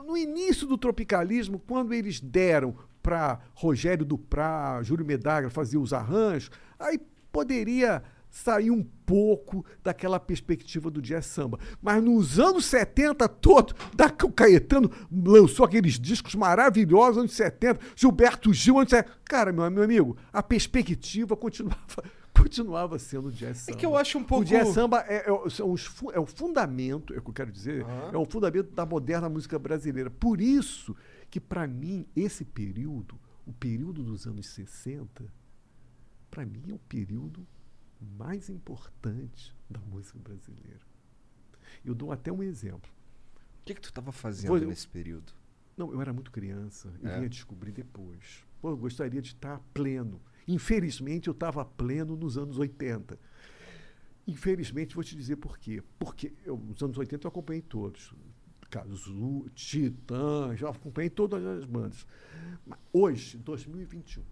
no 0.05 0.15
início 0.15 0.67
do 0.67 0.77
tropicalismo, 0.77 1.57
quando 1.59 1.93
eles 1.93 2.19
deram 2.19 2.75
para 3.01 3.39
Rogério 3.55 4.05
Duprá, 4.05 4.81
Júlio 4.83 5.05
Medagra 5.05 5.49
fazer 5.49 5.77
os 5.77 5.91
arranjos, 5.91 6.51
aí 6.77 6.99
poderia 7.31 8.03
sair 8.31 8.71
um 8.71 8.81
pouco 9.05 9.63
daquela 9.83 10.17
perspectiva 10.19 10.89
do 10.89 11.01
jazz 11.01 11.25
samba. 11.25 11.59
Mas 11.81 12.01
nos 12.01 12.39
anos 12.39 12.63
70 12.65 13.27
todo, 13.27 13.75
da, 13.93 14.05
o 14.23 14.31
Caetano 14.31 14.89
lançou 15.11 15.65
aqueles 15.65 15.99
discos 15.99 16.33
maravilhosos, 16.33 17.17
anos 17.17 17.33
70, 17.33 17.79
Gilberto 17.95 18.53
Gil, 18.53 18.77
anos 18.79 18.89
70. 18.89 19.11
Cara, 19.25 19.51
meu, 19.51 19.69
meu 19.69 19.83
amigo, 19.83 20.17
a 20.31 20.41
perspectiva 20.41 21.35
continuava, 21.35 21.77
continuava 22.33 22.97
sendo 22.97 23.29
jazz 23.31 23.57
samba. 23.57 23.77
É 23.77 23.79
que 23.79 23.85
eu 23.85 23.97
acho 23.97 24.17
um 24.17 24.23
pouco- 24.23 24.43
O 24.43 24.47
jazz 24.47 24.69
samba 24.69 25.01
é, 25.07 25.29
é 25.29 25.77
fu- 25.77 26.11
é 26.13 26.19
o 26.19 26.25
fundamento, 26.25 27.13
é 27.13 27.17
o 27.17 27.21
que 27.21 27.29
eu 27.29 27.33
quero 27.33 27.51
dizer, 27.51 27.85
é 28.13 28.17
o 28.17 28.25
fundamento 28.25 28.71
da 28.73 28.85
moderna 28.85 29.27
música 29.27 29.59
brasileira. 29.59 30.09
Por 30.09 30.39
isso 30.39 30.95
que, 31.29 31.39
para 31.39 31.67
mim, 31.67 32.05
esse 32.15 32.45
período, 32.45 33.19
o 33.45 33.51
período 33.51 34.01
dos 34.03 34.25
anos 34.25 34.47
60, 34.47 35.25
para 36.29 36.45
mim 36.45 36.63
é 36.69 36.73
o 36.73 36.79
período 36.79 37.45
mais 38.01 38.49
importante 38.49 39.55
da 39.69 39.79
música 39.79 40.17
brasileira. 40.19 40.81
Eu 41.85 41.93
dou 41.95 42.11
até 42.11 42.31
um 42.31 42.41
exemplo. 42.43 42.89
O 43.61 43.65
que, 43.65 43.75
que 43.75 43.81
tu 43.81 43.93
tava 43.93 44.11
fazendo 44.11 44.47
Foi- 44.49 44.65
nesse 44.65 44.87
período? 44.87 45.33
Não, 45.77 45.91
eu 45.93 46.01
era 46.01 46.11
muito 46.11 46.31
criança. 46.31 46.93
Eu 47.01 47.09
É? 47.09 47.15
vinha 47.17 47.29
descobrir 47.29 47.71
depois. 47.71 48.45
Pô, 48.61 48.69
eu 48.71 48.77
gostaria 48.77 49.21
de 49.21 49.29
estar 49.29 49.59
pleno. 49.73 50.21
Infelizmente, 50.47 51.27
eu 51.27 51.31
estava 51.31 51.63
pleno 51.63 52.15
nos 52.15 52.37
anos 52.37 52.57
80. 52.59 53.17
Infelizmente, 54.27 54.93
vou 54.95 55.03
te 55.03 55.15
dizer 55.15 55.37
por 55.37 55.57
quê. 55.57 55.81
Porque 55.97 56.33
eu, 56.45 56.57
nos 56.57 56.81
anos 56.83 56.97
80 56.97 57.25
eu 57.25 57.29
acompanhei 57.29 57.61
todos. 57.61 58.13
Cazu, 58.69 59.49
Titã, 59.53 60.55
já 60.55 60.69
acompanhei 60.69 61.09
todas 61.09 61.43
as 61.45 61.65
bandas. 61.65 62.05
Mas 62.65 62.79
hoje, 62.93 63.37
2021, 63.37 64.23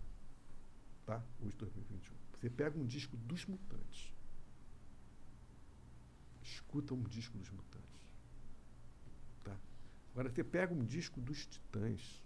tá? 1.05 1.23
Hoje, 1.41 1.55
2021. 1.57 2.15
Você 2.39 2.49
pega 2.49 2.79
um 2.79 2.85
disco 2.85 3.17
dos 3.17 3.45
Mutantes. 3.45 4.13
Escuta 6.41 6.93
um 6.93 7.03
disco 7.03 7.37
dos 7.37 7.49
Mutantes. 7.49 7.99
Tá? 9.43 9.59
Agora 10.13 10.29
você 10.29 10.43
pega 10.43 10.73
um 10.73 10.85
disco 10.85 11.19
dos 11.19 11.45
Titãs. 11.45 12.23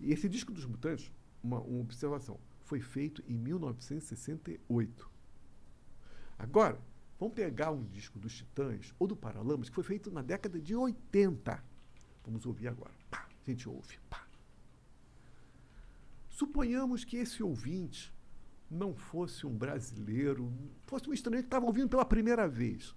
E 0.00 0.12
esse 0.12 0.28
disco 0.28 0.52
dos 0.52 0.66
Mutantes, 0.66 1.12
uma, 1.40 1.60
uma 1.60 1.80
observação, 1.80 2.40
foi 2.64 2.80
feito 2.80 3.22
em 3.28 3.38
1968. 3.38 5.08
Agora, 6.36 6.82
vamos 7.18 7.34
pegar 7.34 7.70
um 7.70 7.84
disco 7.84 8.18
dos 8.18 8.38
Titãs 8.38 8.92
ou 8.98 9.06
do 9.06 9.16
Paralamas 9.16 9.68
que 9.68 9.74
foi 9.74 9.84
feito 9.84 10.10
na 10.10 10.20
década 10.20 10.60
de 10.60 10.74
80. 10.74 11.64
Vamos 12.24 12.44
ouvir 12.44 12.66
agora. 12.66 12.92
Pá, 13.08 13.28
a 13.28 13.50
gente 13.50 13.68
ouve. 13.68 13.98
Pá. 14.10 14.26
Suponhamos 16.28 17.04
que 17.04 17.16
esse 17.16 17.40
ouvinte 17.40 18.12
não 18.70 18.94
fosse 18.94 19.46
um 19.46 19.56
brasileiro, 19.56 20.52
fosse 20.86 21.08
um 21.08 21.12
estrangeiro 21.12 21.44
que 21.44 21.48
estava 21.48 21.66
ouvindo 21.66 21.88
pela 21.88 22.04
primeira 22.04 22.46
vez. 22.48 22.94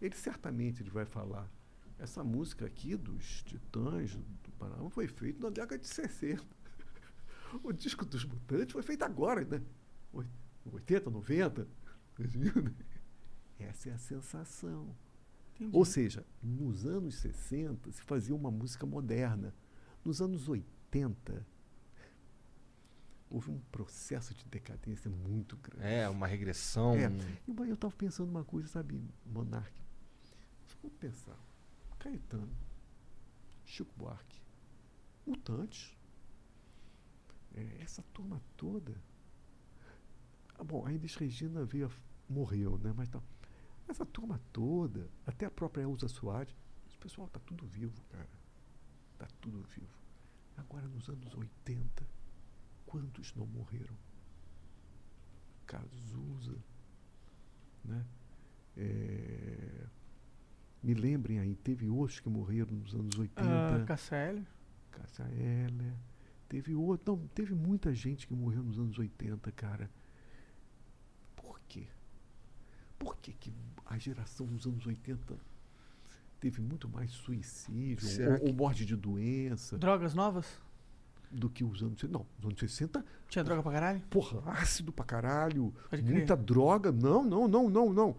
Ele 0.00 0.14
certamente 0.14 0.82
ele 0.82 0.90
vai 0.90 1.04
falar. 1.04 1.50
Essa 1.98 2.24
música 2.24 2.66
aqui 2.66 2.96
dos 2.96 3.42
Titãs 3.44 4.14
do 4.16 4.50
Paralamas 4.58 4.92
foi 4.92 5.06
feita 5.06 5.40
na 5.40 5.50
década 5.50 5.78
de 5.78 5.86
60. 5.86 6.42
O 7.62 7.70
disco 7.70 8.04
dos 8.06 8.24
Mutantes 8.24 8.72
foi 8.72 8.82
feito 8.82 9.02
agora, 9.02 9.44
né? 9.44 9.60
Oi- 10.12 10.26
80, 10.72 11.10
90, 11.10 11.68
2000, 12.16 12.62
né? 12.62 12.74
Essa 13.58 13.90
é 13.90 13.92
a 13.92 13.98
sensação. 13.98 14.96
Ou 15.70 15.84
seja, 15.84 16.24
nos 16.42 16.86
anos 16.86 17.16
60 17.16 17.92
se 17.92 18.02
fazia 18.02 18.34
uma 18.34 18.50
música 18.50 18.86
moderna. 18.86 19.54
Nos 20.02 20.22
anos 20.22 20.48
80 20.48 21.46
houve 23.32 23.50
um 23.50 23.58
processo 23.72 24.34
de 24.34 24.44
decadência 24.44 25.10
muito 25.10 25.56
grande. 25.56 25.86
É, 25.86 26.08
uma 26.08 26.26
regressão. 26.26 26.94
É. 26.94 27.10
E 27.48 27.68
eu 27.68 27.74
estava 27.74 27.94
pensando 27.94 28.28
uma 28.28 28.44
coisa, 28.44 28.68
sabe, 28.68 29.02
Monark? 29.24 29.72
Vamos 30.82 30.96
pensar. 30.98 31.38
Caetano, 31.98 32.52
Chico 33.64 33.92
Buarque, 33.96 34.40
Mutantes, 35.26 35.96
é, 37.54 37.78
essa 37.80 38.02
turma 38.12 38.42
toda. 38.56 38.94
Ah, 40.58 40.64
bom, 40.64 40.84
a 40.84 40.92
Elis 40.92 41.14
Regina 41.14 41.64
veio, 41.64 41.90
morreu, 42.28 42.76
né? 42.78 42.92
Mas 42.94 43.08
tá. 43.08 43.22
Essa 43.88 44.04
turma 44.04 44.40
toda, 44.52 45.08
até 45.26 45.46
a 45.46 45.50
própria 45.50 45.82
Elza 45.82 46.08
Soares, 46.08 46.54
esse 46.86 46.98
pessoal 46.98 47.28
tá 47.28 47.40
tudo 47.40 47.66
vivo, 47.66 48.02
cara. 48.10 48.28
Tá 49.18 49.26
tudo 49.40 49.62
vivo. 49.62 50.02
Agora, 50.56 50.86
nos 50.88 51.08
anos 51.08 51.34
80, 51.34 52.06
quantos 52.92 53.34
não 53.34 53.46
morreram? 53.46 53.96
Cazuza, 55.66 56.56
né? 57.84 58.04
É, 58.76 59.86
me 60.82 60.92
lembrem 60.94 61.38
aí, 61.38 61.54
teve 61.54 61.88
outros 61.88 62.20
que 62.20 62.28
morreram 62.28 62.72
nos 62.72 62.94
anos 62.94 63.18
80. 63.18 63.42
Ah. 63.42 63.84
Cássia 64.90 65.24
Eller. 65.30 65.94
Teve 66.48 66.74
outro. 66.74 67.16
Não, 67.16 67.26
teve 67.28 67.54
muita 67.54 67.94
gente 67.94 68.26
que 68.26 68.34
morreu 68.34 68.62
nos 68.62 68.78
anos 68.78 68.98
80, 68.98 69.50
cara. 69.52 69.90
Por 71.34 71.58
quê? 71.66 71.86
Por 72.98 73.16
que, 73.16 73.32
que 73.32 73.52
a 73.86 73.96
geração 73.96 74.46
dos 74.46 74.66
anos 74.66 74.86
80 74.86 75.34
teve 76.38 76.60
muito 76.60 76.88
mais 76.88 77.10
suicídio 77.12 78.06
ou, 78.30 78.38
que- 78.38 78.44
ou 78.48 78.52
morte 78.54 78.84
de 78.84 78.94
doença 78.96 79.78
Drogas 79.78 80.12
novas? 80.14 80.60
Do 81.32 81.48
que 81.50 81.64
os 81.64 81.82
anos 81.82 82.00
60? 82.00 82.12
Não, 82.18 82.26
os 82.38 82.44
anos 82.44 82.58
60. 82.60 83.04
Tinha 83.28 83.42
droga 83.42 83.62
pra 83.62 83.72
caralho? 83.72 84.00
Porra, 84.10 84.42
ácido 84.52 84.92
pra 84.92 85.04
caralho. 85.04 85.74
Muita 86.04 86.36
droga. 86.36 86.92
Não, 86.92 87.24
não, 87.24 87.48
não, 87.48 87.70
não, 87.70 87.92
não. 87.92 88.16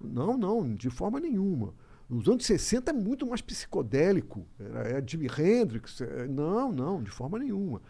Não, 0.00 0.36
não, 0.36 0.74
de 0.74 0.90
forma 0.90 1.20
nenhuma. 1.20 1.74
Nos 2.08 2.28
anos 2.28 2.44
60 2.44 2.90
é 2.90 2.94
muito 2.94 3.26
mais 3.26 3.40
psicodélico. 3.40 4.46
Era, 4.58 4.98
é 4.98 5.06
Jimi 5.06 5.26
Hendrix. 5.26 6.00
é- 6.00 6.26
não, 6.26 6.72
não, 6.72 7.02
de 7.02 7.10
forma 7.10 7.38
nenhuma. 7.38 7.80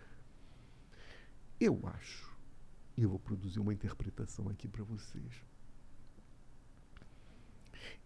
Eu 1.60 1.80
acho, 1.84 2.36
e 2.96 3.02
eu 3.02 3.09
vou 3.09 3.18
produzir 3.18 3.60
uma 3.60 3.72
interpretação 3.72 4.48
aqui 4.48 4.68
para 4.68 4.84
vocês. 4.84 5.32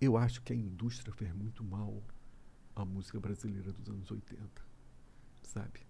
Eu 0.00 0.16
acho 0.16 0.42
que 0.42 0.52
a 0.52 0.56
indústria 0.56 1.12
fez 1.12 1.32
muito 1.34 1.64
mal 1.64 2.02
à 2.74 2.84
música 2.84 3.18
brasileira 3.18 3.72
dos 3.72 3.88
anos 3.88 4.10
80. 4.10 4.62
Sabe? 5.42 5.80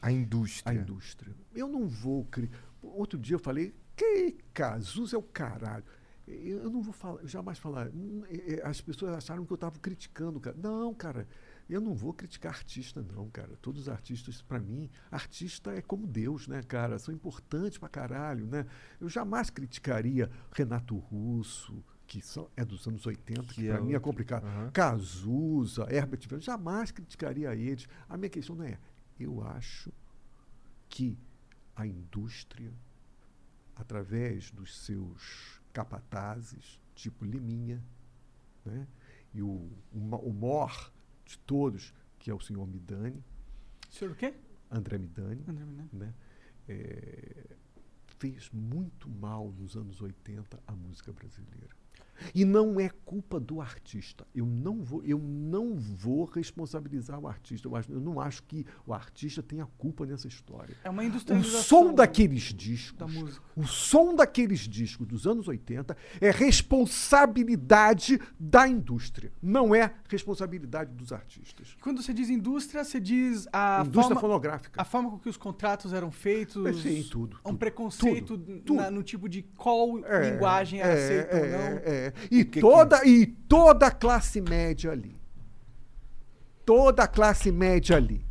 A 0.00 0.12
indústria. 0.12 0.78
A 0.78 0.82
indústria. 0.82 1.34
Eu 1.54 1.68
não 1.68 1.86
vou. 1.86 2.24
Cri... 2.24 2.50
Outro 2.82 3.18
dia 3.18 3.34
eu 3.34 3.40
falei, 3.40 3.74
que 3.96 4.36
Cazuza 4.54 5.16
é 5.16 5.18
o 5.18 5.22
caralho. 5.22 5.84
Eu 6.26 6.70
não 6.70 6.82
vou 6.82 6.92
falar, 6.92 7.24
jamais 7.24 7.58
falar. 7.58 7.88
Hum, 7.88 8.22
é, 8.28 8.54
é, 8.54 8.66
As 8.66 8.80
pessoas 8.80 9.12
acharam 9.14 9.46
que 9.46 9.52
eu 9.52 9.54
estava 9.54 9.78
criticando, 9.78 10.38
cara. 10.38 10.56
Não, 10.60 10.92
cara, 10.92 11.26
eu 11.68 11.80
não 11.80 11.94
vou 11.94 12.12
criticar 12.12 12.52
artista, 12.52 13.02
não, 13.02 13.30
cara. 13.30 13.56
Todos 13.62 13.82
os 13.82 13.88
artistas, 13.88 14.42
para 14.42 14.60
mim, 14.60 14.90
artista 15.10 15.72
é 15.72 15.80
como 15.80 16.06
Deus, 16.06 16.46
né, 16.46 16.62
cara? 16.62 16.98
São 16.98 17.14
importantes 17.14 17.78
pra 17.78 17.88
caralho, 17.88 18.46
né? 18.46 18.66
Eu 19.00 19.08
jamais 19.08 19.48
criticaria 19.48 20.30
Renato 20.52 20.96
Russo, 20.96 21.82
que 22.06 22.20
são, 22.20 22.50
é 22.56 22.64
dos 22.64 22.86
anos 22.86 23.06
80, 23.06 23.42
que, 23.42 23.54
Que 23.54 23.68
é 23.68 23.72
para 23.72 23.82
mim 23.82 23.94
é 23.94 23.98
complicado. 23.98 24.44
Aham. 24.44 24.70
Cazuza, 24.70 25.86
Herbert 25.90 26.20
Viana, 26.28 26.42
jamais 26.42 26.90
criticaria 26.90 27.54
eles. 27.54 27.86
A 28.08 28.16
minha 28.16 28.30
questão 28.30 28.54
não 28.54 28.64
é. 28.64 28.78
Eu 29.18 29.42
acho 29.46 29.92
que 30.88 31.18
a 31.74 31.86
indústria, 31.86 32.72
através 33.76 34.50
dos 34.50 34.76
seus 34.84 35.60
capatazes, 35.72 36.80
tipo 36.94 37.24
Liminha, 37.24 37.82
né? 38.64 38.86
e 39.34 39.42
o, 39.42 39.70
o, 39.92 39.98
o 40.16 40.32
mor 40.32 40.92
de 41.24 41.38
todos, 41.38 41.92
que 42.18 42.30
é 42.30 42.34
o 42.34 42.40
senhor 42.40 42.66
Midani, 42.66 43.22
Senhor 43.90 44.12
o 44.12 44.16
quê? 44.16 44.34
André 44.70 44.98
Midani, 44.98 45.42
André 45.48 45.64
Midani. 45.64 45.88
né? 45.92 46.14
É, 46.68 47.56
fez 48.18 48.50
muito 48.50 49.08
mal 49.08 49.50
nos 49.52 49.76
anos 49.76 50.00
80 50.00 50.60
a 50.66 50.72
música 50.72 51.12
brasileira. 51.12 51.77
E 52.34 52.44
não 52.44 52.78
é 52.80 52.88
culpa 53.04 53.38
do 53.40 53.60
artista. 53.60 54.26
Eu 54.34 54.44
não 54.46 54.82
vou, 54.82 55.02
eu 55.04 55.18
não 55.18 55.76
vou 55.76 56.24
responsabilizar 56.24 57.18
o 57.18 57.26
artista. 57.28 57.68
Eu, 57.68 57.76
acho- 57.76 57.92
eu 57.92 58.00
não 58.00 58.20
acho 58.20 58.42
que 58.42 58.64
o 58.86 58.92
artista 58.92 59.42
tenha 59.42 59.66
culpa 59.78 60.04
nessa 60.06 60.26
história. 60.28 60.76
É 60.84 60.90
uma 60.90 61.02
O 61.02 61.06
industrialização 61.06 61.88
som 61.88 61.94
daqueles 61.94 62.42
discos, 62.54 62.98
da 62.98 63.06
o 63.56 63.66
som 63.66 64.14
daqueles 64.14 64.60
discos 64.60 65.06
dos 65.06 65.26
anos 65.26 65.48
80 65.48 65.96
é 66.20 66.30
responsabilidade 66.30 68.20
da 68.38 68.66
indústria, 68.68 69.32
não 69.42 69.74
é 69.74 69.92
responsabilidade 70.08 70.92
dos 70.92 71.12
artistas. 71.12 71.76
Quando 71.80 72.02
você 72.02 72.12
diz 72.12 72.28
indústria, 72.30 72.84
você 72.84 73.00
diz 73.00 73.46
a 73.52 73.80
Indústria 73.86 74.14
forma, 74.16 74.20
fonográfica. 74.20 74.80
a 74.80 74.84
forma 74.84 75.10
com 75.10 75.18
que 75.18 75.28
os 75.28 75.36
contratos 75.36 75.92
eram 75.92 76.10
feitos. 76.10 76.64
É, 76.66 76.72
sim, 76.72 77.02
tudo, 77.10 77.36
Um 77.44 77.50
tudo, 77.50 77.58
preconceito 77.58 78.38
tudo, 78.38 78.60
tudo. 78.60 78.74
na- 78.76 78.90
no 78.90 79.02
tipo 79.02 79.28
de 79.28 79.42
qual 79.42 79.98
É, 80.04 80.30
linguagem 80.30 80.80
era 80.80 80.92
é, 80.92 81.04
aceita 81.04 81.36
ou 81.36 81.44
é, 81.44 81.50
não. 81.50 81.58
é. 81.84 82.07
E, 82.30 82.44
toda, 82.44 83.04
e 83.06 83.26
toda 83.26 83.86
a 83.86 83.90
classe 83.90 84.40
média 84.40 84.90
ali. 84.92 85.16
Toda 86.64 87.04
a 87.04 87.08
classe 87.08 87.50
média 87.50 87.96
ali. 87.96 88.26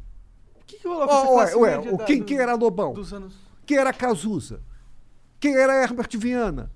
O 0.61 0.63
que, 0.65 0.77
que 0.77 0.83
com 0.83 0.89
Ó, 0.89 1.41
essa 1.41 1.57
ué, 1.57 1.69
ué, 1.69 1.77
média 1.77 1.93
o 1.93 1.97
da- 1.97 2.05
quem, 2.05 2.19
do- 2.19 2.25
quem 2.25 2.37
era 2.37 2.53
Lobão? 2.55 2.93
dos 2.93 3.13
anos... 3.13 3.35
Quem 3.65 3.77
era 3.77 3.91
Cazuza? 3.91 4.61
Quem 5.39 5.55
era 5.55 5.81
Herbert 5.83 6.09
Viana? 6.17 6.71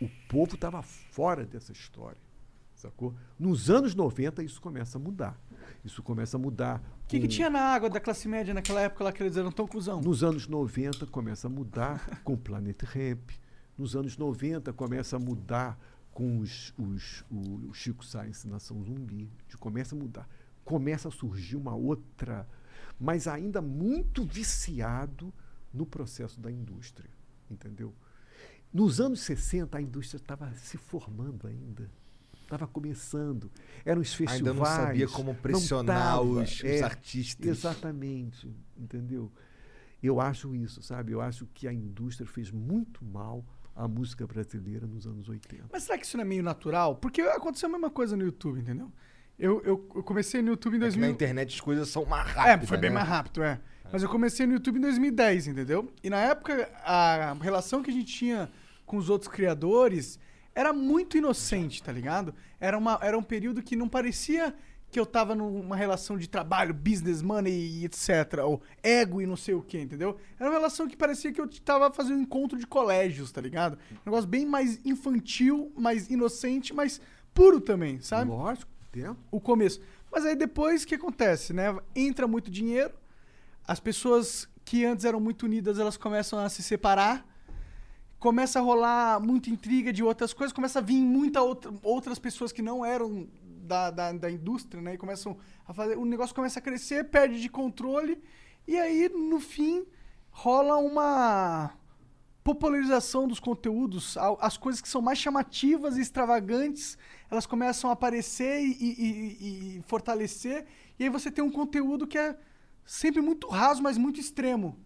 O 0.00 0.08
povo 0.28 0.54
estava 0.54 0.82
fora 0.82 1.44
dessa 1.44 1.72
história. 1.72 2.18
Sacou? 2.74 3.14
Nos 3.38 3.70
anos 3.70 3.94
90 3.94 4.42
isso 4.42 4.60
começa 4.60 4.98
a 4.98 5.00
mudar. 5.00 5.38
Isso 5.84 6.02
começa 6.02 6.36
a 6.36 6.40
mudar. 6.40 6.82
O 7.04 7.06
que, 7.06 7.20
que 7.20 7.28
tinha 7.28 7.48
na 7.48 7.60
água 7.60 7.88
da 7.88 8.00
classe 8.00 8.26
média 8.28 8.52
naquela 8.52 8.80
época 8.82 9.04
lá 9.04 9.12
que 9.12 9.22
eles 9.22 9.36
eram 9.36 9.50
tão 9.52 9.66
cuzão? 9.66 10.00
Nos 10.00 10.22
anos 10.24 10.46
90 10.46 11.06
começa 11.06 11.46
a 11.46 11.50
mudar 11.50 12.20
com 12.24 12.34
o 12.34 12.38
Planet 12.38 12.82
Ramp. 12.82 13.30
Nos 13.76 13.96
anos 13.96 14.16
90 14.16 14.72
começa 14.72 15.16
a 15.16 15.18
mudar 15.18 15.78
com 16.12 16.38
os, 16.38 16.72
os- 16.78 17.24
o, 17.30 17.68
o 17.70 17.74
Chico 17.74 18.04
Science 18.04 18.46
Nação 18.46 18.82
Zumbi. 18.84 19.28
Começa 19.58 19.94
a 19.94 19.98
mudar. 19.98 20.28
Começa 20.64 21.08
a 21.08 21.10
surgir 21.10 21.56
uma 21.56 21.74
outra, 21.74 22.46
mas 23.00 23.26
ainda 23.26 23.60
muito 23.60 24.24
viciado 24.24 25.32
no 25.72 25.84
processo 25.84 26.40
da 26.40 26.50
indústria. 26.50 27.10
Entendeu? 27.50 27.92
Nos 28.72 29.00
anos 29.00 29.20
60 29.20 29.76
a 29.76 29.82
indústria 29.82 30.18
estava 30.18 30.52
se 30.54 30.76
formando 30.76 31.46
ainda. 31.46 31.90
Estava 32.42 32.66
começando. 32.66 33.50
Eram 33.84 34.00
os 34.02 34.08
festivais. 34.14 34.38
Ainda 34.38 34.54
não 34.54 34.64
sabia 34.64 35.08
como 35.08 35.34
pressionar 35.34 35.96
tava, 35.96 36.22
os- 36.22 36.50
os 36.58 36.64
é, 36.64 36.82
artistas. 36.82 37.46
Exatamente. 37.46 38.54
Entendeu? 38.76 39.32
Eu 40.02 40.20
acho 40.20 40.54
isso, 40.54 40.82
sabe? 40.82 41.12
Eu 41.12 41.20
acho 41.20 41.46
que 41.54 41.66
a 41.66 41.72
indústria 41.72 42.26
fez 42.28 42.50
muito 42.50 43.04
mal 43.04 43.44
à 43.74 43.88
música 43.88 44.26
brasileira 44.26 44.86
nos 44.86 45.06
anos 45.06 45.28
80. 45.28 45.64
Mas 45.72 45.82
será 45.84 45.98
que 45.98 46.06
isso 46.06 46.16
não 46.16 46.22
é 46.22 46.26
meio 46.26 46.42
natural? 46.42 46.96
Porque 46.96 47.20
aconteceu 47.22 47.68
a 47.68 47.72
mesma 47.72 47.90
coisa 47.90 48.16
no 48.16 48.22
YouTube, 48.24 48.60
entendeu? 48.60 48.90
Eu, 49.38 49.60
eu, 49.64 49.88
eu 49.96 50.02
comecei 50.02 50.40
no 50.42 50.50
YouTube 50.50 50.74
em 50.74 50.76
É 50.76 50.78
que 50.80 50.84
2000... 50.86 51.08
na 51.08 51.12
internet 51.12 51.54
as 51.54 51.60
coisas 51.60 51.88
são 51.88 52.04
mais 52.04 52.28
É, 52.28 52.32
rápidas. 52.32 52.68
foi 52.68 52.78
bem 52.78 52.90
né? 52.90 52.94
mais 52.94 53.08
rápido, 53.08 53.42
é. 53.42 53.60
Mas 53.92 54.02
eu 54.02 54.08
comecei 54.08 54.46
no 54.46 54.52
YouTube 54.54 54.78
em 54.78 54.80
2010, 54.82 55.48
entendeu? 55.48 55.92
E 56.02 56.08
na 56.10 56.18
época, 56.18 56.70
a 56.84 57.36
relação 57.40 57.82
que 57.82 57.90
a 57.90 57.92
gente 57.92 58.12
tinha 58.12 58.48
com 58.86 58.96
os 58.96 59.10
outros 59.10 59.30
criadores 59.30 60.18
era 60.54 60.72
muito 60.72 61.16
inocente, 61.18 61.82
tá 61.82 61.90
ligado? 61.90 62.32
Era, 62.60 62.78
uma, 62.78 62.98
era 63.02 63.18
um 63.18 63.22
período 63.22 63.60
que 63.62 63.74
não 63.76 63.88
parecia 63.88 64.54
que 64.94 65.00
eu 65.00 65.04
tava 65.04 65.34
numa 65.34 65.74
relação 65.74 66.16
de 66.16 66.28
trabalho, 66.28 66.72
business, 66.72 67.20
money 67.20 67.52
e 67.52 67.84
etc. 67.84 68.44
Ou 68.44 68.62
ego 68.80 69.20
e 69.20 69.26
não 69.26 69.36
sei 69.36 69.52
o 69.52 69.60
que, 69.60 69.76
entendeu? 69.76 70.16
Era 70.38 70.48
uma 70.48 70.56
relação 70.56 70.86
que 70.86 70.96
parecia 70.96 71.32
que 71.32 71.40
eu 71.40 71.48
tava 71.64 71.92
fazendo 71.92 72.18
um 72.18 72.22
encontro 72.22 72.56
de 72.56 72.64
colégios, 72.64 73.32
tá 73.32 73.40
ligado? 73.40 73.76
Um 73.90 73.98
negócio 74.06 74.28
bem 74.28 74.46
mais 74.46 74.78
infantil, 74.86 75.72
mais 75.76 76.08
inocente, 76.08 76.72
mas 76.72 77.00
puro 77.34 77.60
também, 77.60 78.00
sabe? 78.00 78.30
Lógico, 78.30 78.70
tempo. 78.92 79.16
o 79.32 79.40
começo. 79.40 79.80
Mas 80.12 80.24
aí 80.24 80.36
depois 80.36 80.84
o 80.84 80.86
que 80.86 80.94
acontece, 80.94 81.52
né? 81.52 81.76
Entra 81.96 82.28
muito 82.28 82.48
dinheiro, 82.48 82.94
as 83.66 83.80
pessoas 83.80 84.48
que 84.64 84.84
antes 84.84 85.04
eram 85.04 85.18
muito 85.18 85.44
unidas, 85.44 85.80
elas 85.80 85.96
começam 85.96 86.38
a 86.38 86.48
se 86.48 86.62
separar, 86.62 87.26
começa 88.20 88.60
a 88.60 88.62
rolar 88.62 89.18
muita 89.18 89.50
intriga 89.50 89.92
de 89.92 90.04
outras 90.04 90.32
coisas, 90.32 90.52
começa 90.52 90.78
a 90.78 90.82
vir 90.82 91.00
muita 91.00 91.42
outra, 91.42 91.72
outras 91.82 92.16
pessoas 92.16 92.52
que 92.52 92.62
não 92.62 92.86
eram 92.86 93.26
da, 93.64 93.90
da, 93.90 94.12
da 94.12 94.30
indústria, 94.30 94.80
né? 94.82 94.94
E 94.94 94.98
começam 94.98 95.36
a 95.66 95.72
fazer. 95.72 95.96
O 95.98 96.04
negócio 96.04 96.34
começa 96.34 96.58
a 96.58 96.62
crescer, 96.62 97.04
perde 97.10 97.40
de 97.40 97.48
controle, 97.48 98.22
e 98.68 98.76
aí, 98.78 99.08
no 99.08 99.40
fim, 99.40 99.84
rola 100.30 100.76
uma 100.78 101.72
popularização 102.42 103.26
dos 103.26 103.40
conteúdos, 103.40 104.16
as 104.38 104.56
coisas 104.58 104.80
que 104.82 104.88
são 104.88 105.00
mais 105.00 105.18
chamativas 105.18 105.96
e 105.96 106.02
extravagantes, 106.02 106.98
elas 107.30 107.46
começam 107.46 107.88
a 107.88 107.94
aparecer 107.94 108.60
e, 108.60 108.70
e- 108.82 109.78
e- 109.78 109.82
fortalecer, 109.86 110.66
e 110.98 111.04
aí 111.04 111.08
você 111.08 111.30
tem 111.30 111.42
um 111.42 111.50
conteúdo 111.50 112.06
que 112.06 112.18
é 112.18 112.36
sempre 112.84 113.22
muito 113.22 113.48
raso, 113.48 113.82
mas 113.82 113.96
muito 113.96 114.20
extremo, 114.20 114.78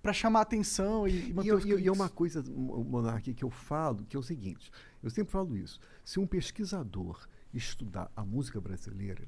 pra 0.00 0.12
chamar 0.12 0.42
atenção 0.42 1.08
e, 1.08 1.30
e 1.30 1.32
manter 1.34 1.48
E, 1.66 1.72
e- 1.72 1.80
e 1.80 1.88
é 1.88 1.92
uma 1.92 2.08
coisa, 2.08 2.40
Mo- 2.48 2.84
Monark, 2.84 3.34
que 3.34 3.44
eu 3.44 3.50
falo, 3.50 4.04
que 4.08 4.16
é 4.16 4.18
o 4.18 4.22
seguinte: 4.22 4.70
eu 5.02 5.10
sempre 5.10 5.32
falo 5.32 5.56
isso. 5.56 5.80
Se 6.04 6.20
um 6.20 6.26
pesquisador 6.26 7.26
estudar 7.52 8.10
a 8.16 8.24
música 8.24 8.60
brasileira, 8.60 9.26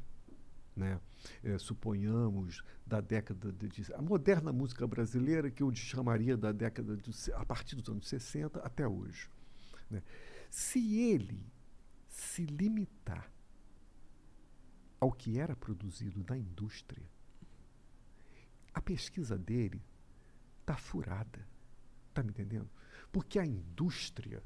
né, 0.74 1.00
eh, 1.42 1.58
suponhamos 1.58 2.62
da 2.84 3.00
década 3.00 3.52
de, 3.52 3.92
a 3.94 4.02
moderna 4.02 4.52
música 4.52 4.86
brasileira 4.86 5.50
que 5.50 5.62
eu 5.62 5.74
chamaria 5.74 6.36
da 6.36 6.50
década 6.50 6.96
de, 6.96 7.32
a 7.32 7.44
partir 7.44 7.76
dos 7.76 7.88
anos 7.88 8.08
60 8.08 8.58
até 8.60 8.86
hoje, 8.86 9.30
né, 9.88 10.02
se 10.50 11.00
ele 11.00 11.46
se 12.08 12.44
limitar 12.46 13.30
ao 15.00 15.12
que 15.12 15.38
era 15.38 15.54
produzido 15.54 16.24
na 16.28 16.36
indústria, 16.36 17.04
a 18.72 18.80
pesquisa 18.80 19.38
dele 19.38 19.82
está 20.60 20.76
furada. 20.76 21.46
Está 22.08 22.22
me 22.22 22.30
entendendo? 22.30 22.70
Porque 23.12 23.38
a 23.38 23.46
indústria 23.46 24.42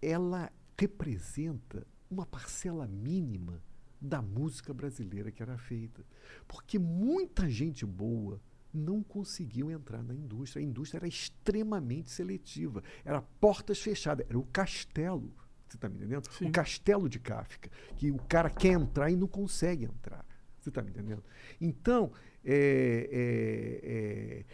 ela 0.00 0.52
representa 0.78 1.86
uma 2.10 2.26
parcela 2.26 2.86
mínima 2.86 3.62
da 4.00 4.20
música 4.20 4.74
brasileira 4.74 5.30
que 5.30 5.42
era 5.42 5.56
feita. 5.56 6.04
Porque 6.48 6.78
muita 6.78 7.48
gente 7.48 7.84
boa 7.86 8.40
não 8.72 9.02
conseguiu 9.02 9.70
entrar 9.70 10.02
na 10.02 10.14
indústria. 10.14 10.64
A 10.64 10.66
indústria 10.66 10.98
era 10.98 11.08
extremamente 11.08 12.10
seletiva. 12.10 12.82
Era 13.04 13.20
portas 13.20 13.78
fechadas. 13.80 14.26
Era 14.28 14.38
o 14.38 14.44
castelo. 14.44 15.32
Você 15.68 15.76
está 15.76 15.88
me 15.88 15.96
entendendo? 15.96 16.28
O 16.40 16.50
castelo 16.50 17.08
de 17.08 17.18
Kafka. 17.18 17.70
Que 17.96 18.10
o 18.10 18.18
cara 18.18 18.50
quer 18.50 18.72
entrar 18.72 19.10
e 19.10 19.16
não 19.16 19.28
consegue 19.28 19.84
entrar. 19.84 20.24
Você 20.58 20.68
está 20.68 20.82
me 20.82 20.90
entendendo? 20.90 21.22
Então, 21.60 22.12
é, 22.44 23.08
é, 23.12 23.90
é, 23.90 24.44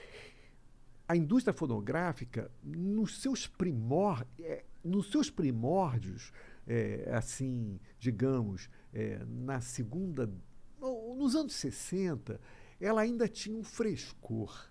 a 1.08 1.16
indústria 1.16 1.52
fonográfica, 1.52 2.50
nos 2.62 3.20
seus, 3.20 3.46
primor, 3.46 4.26
é, 4.38 4.64
nos 4.84 5.10
seus 5.10 5.30
primórdios, 5.30 6.32
é, 6.66 7.10
assim, 7.14 7.78
digamos, 7.98 8.68
é, 8.92 9.20
na 9.26 9.60
segunda. 9.60 10.30
no- 10.80 11.14
Nos 11.16 11.34
anos 11.34 11.54
60, 11.54 12.40
ela 12.80 13.00
ainda 13.00 13.26
tinha 13.28 13.56
um 13.56 13.62
frescor. 13.64 14.68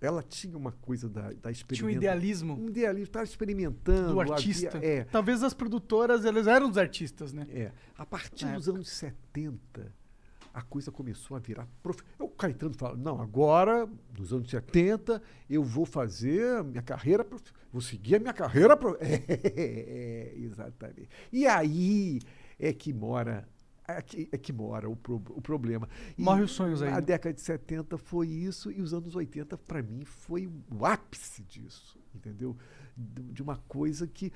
Ela 0.00 0.22
tinha 0.22 0.56
uma 0.56 0.70
coisa 0.70 1.08
da, 1.08 1.32
da 1.32 1.52
Tinha 1.52 1.84
um 1.86 1.90
idealismo 1.90 2.54
Um 2.54 2.68
idealismo, 2.68 3.04
estava 3.08 3.24
experimentando. 3.24 4.12
do 4.14 4.20
havia- 4.20 4.34
artista. 4.34 4.78
é, 4.78 5.02
Talvez 5.04 5.42
as 5.42 5.52
produtoras, 5.52 6.24
elas 6.24 6.46
eram 6.46 6.68
dos 6.68 6.78
artistas, 6.78 7.32
né? 7.32 7.46
é. 7.50 7.72
A 7.96 8.06
partir 8.06 8.44
Na 8.46 8.54
dos 8.56 8.68
anos 8.68 8.88
70, 8.88 9.92
a 10.54 10.62
coisa 10.62 10.92
começou 10.92 11.36
a 11.36 11.40
virar. 11.40 11.66
Prof... 11.82 12.00
É 12.18 12.22
O 12.22 12.28
Caetano 12.28 12.74
fala: 12.74 12.96
não, 12.96 13.20
agora, 13.20 13.88
nos 14.16 14.32
anos 14.32 14.48
70, 14.48 15.20
eu 15.50 15.64
vou 15.64 15.84
fazer 15.84 16.62
minha 16.62 16.82
carreira, 16.82 17.24
prof... 17.24 17.42
vou 17.72 17.80
seguir 17.82 18.16
a 18.16 18.18
minha 18.18 18.32
carreira. 18.32 18.76
Prof... 18.76 18.98
É, 19.02 20.32
exatamente. 20.36 21.08
E 21.32 21.46
aí 21.46 22.20
é 22.58 22.72
que 22.72 22.92
mora. 22.92 23.48
É 23.86 24.02
que, 24.02 24.28
é 24.30 24.36
que 24.36 24.52
mora 24.52 24.86
o, 24.88 24.94
pro- 24.94 25.22
o 25.30 25.40
problema. 25.40 25.88
E 26.18 26.20
Morre 26.22 26.42
os 26.42 26.50
sonhos 26.50 26.82
aí, 26.82 26.90
A 26.92 27.00
década 27.00 27.32
de 27.32 27.40
70 27.40 27.96
foi 27.96 28.28
isso, 28.28 28.70
e 28.70 28.82
os 28.82 28.92
anos 28.92 29.16
80, 29.16 29.56
para 29.56 29.82
mim, 29.82 30.04
foi 30.04 30.46
o 30.46 30.84
ápice 30.84 31.42
disso, 31.42 31.98
entendeu? 32.14 32.54
De 32.94 33.22
de 33.22 33.42
uma 33.42 33.56
coisa 33.56 34.06
que. 34.06 34.30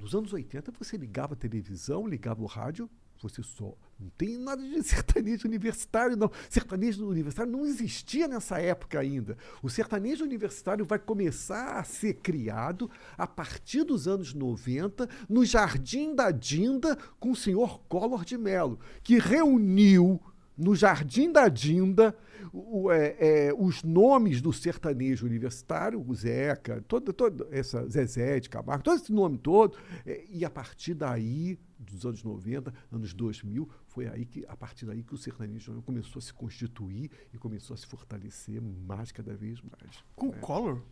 Nos 0.00 0.14
anos 0.14 0.32
80, 0.32 0.72
você 0.72 0.96
ligava 0.96 1.34
a 1.34 1.36
televisão, 1.36 2.06
ligava 2.06 2.42
o 2.42 2.46
rádio, 2.46 2.88
você 3.24 3.42
só. 3.42 3.74
Não 3.98 4.10
tem 4.18 4.38
nada 4.38 4.62
de 4.62 4.82
sertanejo 4.84 5.48
universitário, 5.48 6.16
não. 6.16 6.30
Sertanejo 6.48 7.06
universitário 7.06 7.50
não 7.50 7.64
existia 7.64 8.28
nessa 8.28 8.58
época 8.60 9.00
ainda. 9.00 9.36
O 9.62 9.70
sertanejo 9.70 10.24
universitário 10.24 10.84
vai 10.84 10.98
começar 10.98 11.78
a 11.78 11.84
ser 11.84 12.14
criado 12.14 12.90
a 13.16 13.26
partir 13.26 13.84
dos 13.84 14.06
anos 14.06 14.34
90, 14.34 15.08
no 15.28 15.44
Jardim 15.44 16.14
da 16.14 16.30
Dinda, 16.30 16.96
com 17.18 17.30
o 17.30 17.36
senhor 17.36 17.80
Collor 17.88 18.24
de 18.24 18.36
Mello, 18.36 18.78
que 19.02 19.18
reuniu 19.18 20.20
no 20.56 20.74
Jardim 20.74 21.32
da 21.32 21.48
Dinda 21.48 22.16
o- 22.52 22.90
é, 22.90 23.16
é, 23.48 23.54
os 23.54 23.82
nomes 23.82 24.40
do 24.40 24.52
sertanejo 24.52 25.26
universitário, 25.26 26.00
o 26.00 26.14
Zeca, 26.14 26.82
todo, 26.86 27.12
todo 27.12 27.48
essa 27.50 27.86
Zezé 27.88 28.38
de 28.38 28.48
Camargo, 28.48 28.84
todo 28.84 28.96
esse 28.96 29.12
nome 29.12 29.38
todo, 29.38 29.76
é, 30.06 30.24
e 30.30 30.44
a 30.44 30.50
partir 30.50 30.94
daí, 30.94 31.58
dos 31.78 32.06
anos 32.06 32.22
90, 32.22 32.72
anos 32.92 33.12
2000, 33.12 33.68
foi 33.86 34.06
aí 34.06 34.24
que, 34.24 34.44
a 34.46 34.56
partir 34.56 34.86
daí 34.86 35.02
que 35.02 35.14
o 35.14 35.18
sertanejo 35.18 35.82
começou 35.82 36.20
a 36.20 36.22
se 36.22 36.32
constituir 36.32 37.10
e 37.32 37.38
começou 37.38 37.74
a 37.74 37.76
se 37.76 37.86
fortalecer 37.86 38.60
mais 38.62 39.10
cada 39.10 39.34
vez 39.34 39.60
mais. 39.60 40.04
Com 40.14 40.28
o 40.28 40.32
né? 40.32 40.38
Collor? 40.40 40.82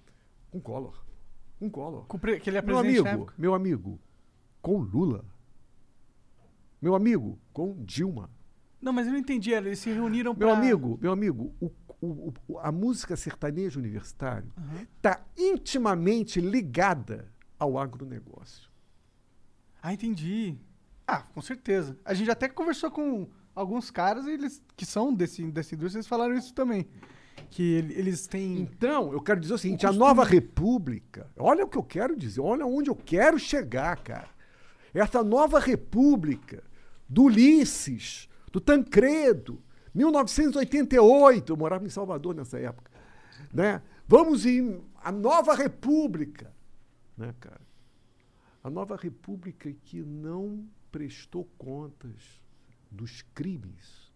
Com 0.51 0.60
Collor. 0.60 1.05
Com 1.59 1.70
Collor. 1.70 2.06
Com 2.06 2.18
que 2.18 2.51
ele 2.51 2.59
é 2.59 2.62
meu 2.62 2.78
amigo, 2.78 3.32
meu 3.39 3.55
amigo, 3.55 4.01
com 4.60 4.78
Lula. 4.78 5.24
Meu 6.80 6.97
amigo, 6.97 7.39
com 7.52 7.84
Dilma. 7.84 8.28
Não, 8.83 8.93
mas 8.93 9.07
eu 9.07 9.13
não 9.13 9.19
entendi. 9.21 9.53
Eles 9.53 9.79
se 9.79 9.91
reuniram 9.91 10.33
Meu 10.35 10.49
pra... 10.49 10.57
amigo, 10.59 10.99
meu 11.01 11.13
amigo, 11.13 11.55
o- 11.61 11.71
o- 12.01 12.33
o- 12.49 12.59
a 12.59 12.73
música 12.73 13.17
sertaneja 13.17 13.79
universitário 13.79 14.53
está 14.97 15.21
intimamente 15.39 16.41
ligada 16.41 17.31
ao 17.59 17.79
agronegócio. 17.79 18.69
Ah, 19.81 19.93
entendi. 19.93 20.57
Ah, 21.07 21.23
com 21.35 21.41
certeza. 21.41 21.97
A 22.05 22.13
gente 22.15 22.31
até 22.31 22.49
conversou 22.49 22.91
com 22.91 23.29
alguns 23.55 23.91
caras 23.91 24.27
eles 24.27 24.61
que 24.77 24.85
são 24.85 25.15
desse, 25.15 25.45
dessa 25.51 25.75
indústria, 25.75 25.99
eles 25.99 26.07
falaram 26.09 26.35
isso 26.35 26.53
também. 26.53 26.87
Que 27.51 27.63
ele- 27.75 27.95
eles 27.95 28.27
têm. 28.27 28.61
Então, 28.61 29.13
eu 29.13 29.21
quero 29.21 29.41
dizer 29.41 29.55
o 29.55 29.59
seguinte: 29.59 29.85
a 29.87 29.91
costume- 29.91 30.07
nova 30.09 30.25
república, 30.25 31.31
olha 31.37 31.65
o 31.65 31.69
que 31.69 31.79
eu 31.79 31.83
quero 31.83 32.17
dizer, 32.17 32.41
olha 32.41 32.67
onde 32.67 32.91
eu 32.91 32.97
quero 32.97 33.39
chegar, 33.39 33.97
cara. 34.03 34.29
Essa 34.95 35.23
nova 35.25 35.59
república 35.59 36.63
do 37.09 37.25
Ulisses, 37.25 38.29
do 38.53 38.61
Tancredo, 38.61 39.62
1988, 39.95 41.53
eu 41.53 41.57
morava 41.57 41.85
em 41.87 41.89
Salvador 41.89 42.35
nessa 42.35 42.59
época, 42.59 42.91
né? 43.53 43.83
Vamos 44.07 44.45
em 44.45 44.85
a 44.97 45.11
nova 45.11 45.55
república, 45.55 46.55
né, 47.16 47.35
cara? 47.41 47.61
A 48.62 48.70
nova 48.70 48.95
república 48.95 49.73
que 49.73 50.03
não 50.03 50.69
prestou 50.91 51.45
contas 51.57 52.41
dos 52.91 53.23
crimes 53.35 54.12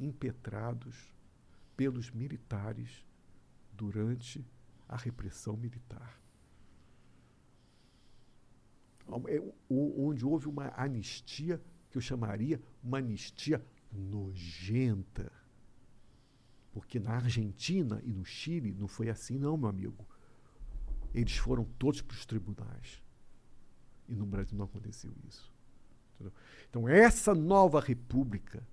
impetrados 0.00 1.12
pelos 1.76 2.10
militares 2.10 3.06
durante 3.72 4.44
a 4.88 4.96
repressão 4.96 5.56
militar. 5.56 6.18
É, 9.28 9.42
onde 9.70 10.24
houve 10.24 10.48
uma 10.48 10.72
anistia 10.76 11.60
que 11.90 11.96
eu 11.96 12.02
chamaria 12.02 12.60
uma 12.82 12.98
anistia 12.98 13.64
nojenta. 13.92 15.32
Porque 16.72 17.00
na 17.00 17.12
Argentina 17.12 18.00
e 18.04 18.12
no 18.12 18.24
Chile 18.24 18.74
não 18.74 18.86
foi 18.86 19.08
assim, 19.08 19.38
não, 19.38 19.56
meu 19.56 19.68
amigo. 19.68 20.06
Eles 21.14 21.36
foram 21.36 21.64
todos 21.78 22.00
para 22.00 22.14
os 22.14 22.26
tribunais. 22.26 23.02
E 24.08 24.14
no 24.14 24.26
Brasil 24.26 24.56
não 24.56 24.66
aconteceu 24.66 25.12
isso. 25.26 25.52
entendeu? 26.14 26.32
Então, 26.68 26.88
essa 26.88 27.34
nova 27.34 27.80
república 27.80 28.66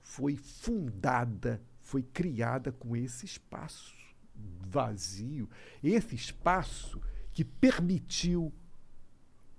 foi 0.00 0.36
fundada, 0.36 1.62
foi 1.82 2.02
criada 2.02 2.72
com 2.72 2.96
esse 2.96 3.26
espaço 3.26 3.94
vazio, 4.34 5.48
esse 5.82 6.14
espaço 6.14 7.00
que 7.32 7.44
permitiu 7.44 8.52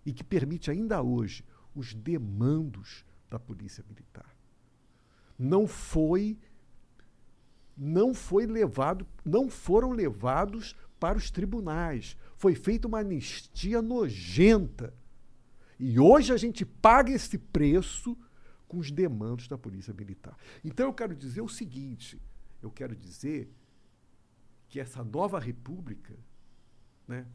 e 0.06 0.12
que 0.12 0.24
permite 0.24 0.72
ainda 0.72 1.02
hoje 1.02 1.44
os 1.76 1.94
demandos 1.94 3.06
da 3.30 3.40
polícia 3.40 3.84
militar. 3.88 4.36
Não 5.38 5.68
foi 5.68 6.38
não 7.76 8.14
foi 8.14 8.46
levado, 8.46 9.08
não 9.26 9.50
foram 9.50 9.92
levados 9.92 10.76
para 11.00 11.18
os 11.18 11.32
tribunais. 11.32 12.16
Foi 12.36 12.54
feita 12.54 12.88
uma 12.88 13.00
anistia 13.00 13.82
nojenta. 13.82 14.94
E 15.80 16.00
hoje 16.00 16.32
a 16.32 16.38
gente 16.38 16.64
paga 16.64 17.12
esse 17.12 17.40
preço 17.40 18.16
com 18.68 18.78
os 18.78 18.92
demandos 18.92 19.48
da 19.48 19.58
polícia 19.58 19.94
militar. 19.94 20.38
Então 20.64 20.86
eu 20.86 20.94
quero 20.94 21.16
dizer 21.16 21.42
o 21.42 21.50
seguinte, 21.50 22.22
eu 22.62 22.70
quero 22.70 22.96
dizer 22.96 23.52
que 24.70 24.80
essa 24.80 25.04
nova 25.04 25.40
república, 25.40 26.16
né, 27.08 27.26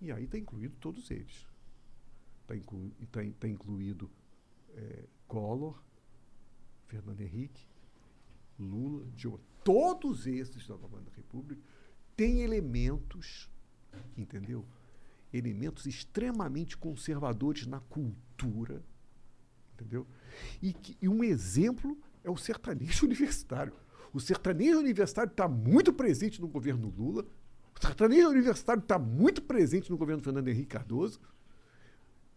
e 0.00 0.10
aí 0.10 0.24
está 0.24 0.36
incluído 0.36 0.74
todos 0.80 1.10
eles. 1.10 1.46
Está 2.50 2.56
inclu, 2.56 2.90
tá, 3.12 3.20
tá 3.38 3.48
incluído 3.48 4.10
eh, 4.70 5.04
Collor, 5.28 5.80
Fernando 6.88 7.20
Henrique, 7.20 7.64
Lula, 8.58 9.06
Dilma. 9.14 9.38
Todos 9.62 10.26
esses 10.26 10.66
da 10.66 10.76
nova 10.76 11.00
república 11.16 11.62
têm 12.16 12.40
elementos, 12.40 13.48
entendeu? 14.16 14.66
Elementos 15.32 15.86
extremamente 15.86 16.76
conservadores 16.76 17.66
na 17.66 17.78
cultura, 17.80 18.82
entendeu? 19.74 20.06
E, 20.60 20.72
que- 20.72 20.96
e 21.00 21.08
um 21.08 21.22
exemplo 21.22 21.96
é 22.24 22.30
o 22.30 22.36
sertanejo 22.36 23.06
universitário. 23.06 23.72
O 24.12 24.18
sertanejo 24.18 24.80
universitário 24.80 25.30
está 25.30 25.46
muito 25.46 25.92
presente 25.92 26.40
no 26.40 26.48
governo 26.48 26.88
Lula. 26.88 27.24
O 27.76 27.80
sertanejo 27.80 28.28
universitário 28.28 28.80
está 28.82 28.98
muito 28.98 29.40
presente 29.40 29.88
no 29.88 29.96
governo 29.96 30.20
Fernando 30.22 30.48
Henrique 30.48 30.66
Cardoso. 30.66 31.20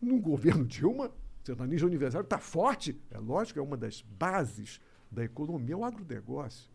No 0.03 0.19
governo 0.19 0.65
Dilma, 0.65 1.07
o 1.07 1.45
sertanejo 1.45 1.85
universitário 1.87 2.25
está 2.25 2.37
forte. 2.37 2.99
É 3.09 3.17
lógico, 3.17 3.59
é 3.59 3.61
uma 3.61 3.77
das 3.77 4.01
bases 4.01 4.79
da 5.11 5.23
economia, 5.23 5.73
é 5.73 5.77
o 5.77 5.85
agronegócio. 5.85 6.71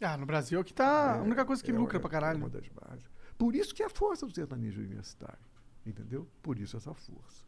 Ah, 0.00 0.16
no 0.16 0.26
Brasil 0.26 0.60
é 0.60 0.64
que 0.64 0.74
tá. 0.74 1.18
a 1.18 1.22
única 1.22 1.44
coisa 1.44 1.62
que 1.62 1.70
É, 1.70 1.74
lucra 1.74 1.98
é, 1.98 2.00
pra 2.00 2.10
caralho. 2.10 2.36
É 2.36 2.38
uma 2.40 2.50
das 2.50 2.66
bases. 2.68 3.08
Por 3.38 3.54
isso 3.54 3.74
que 3.74 3.82
é 3.82 3.86
a 3.86 3.90
força 3.90 4.26
do 4.26 4.34
sertanejo 4.34 4.80
universitário. 4.80 5.38
Entendeu? 5.86 6.28
Por 6.42 6.58
isso 6.58 6.76
essa 6.76 6.92
força. 6.94 7.44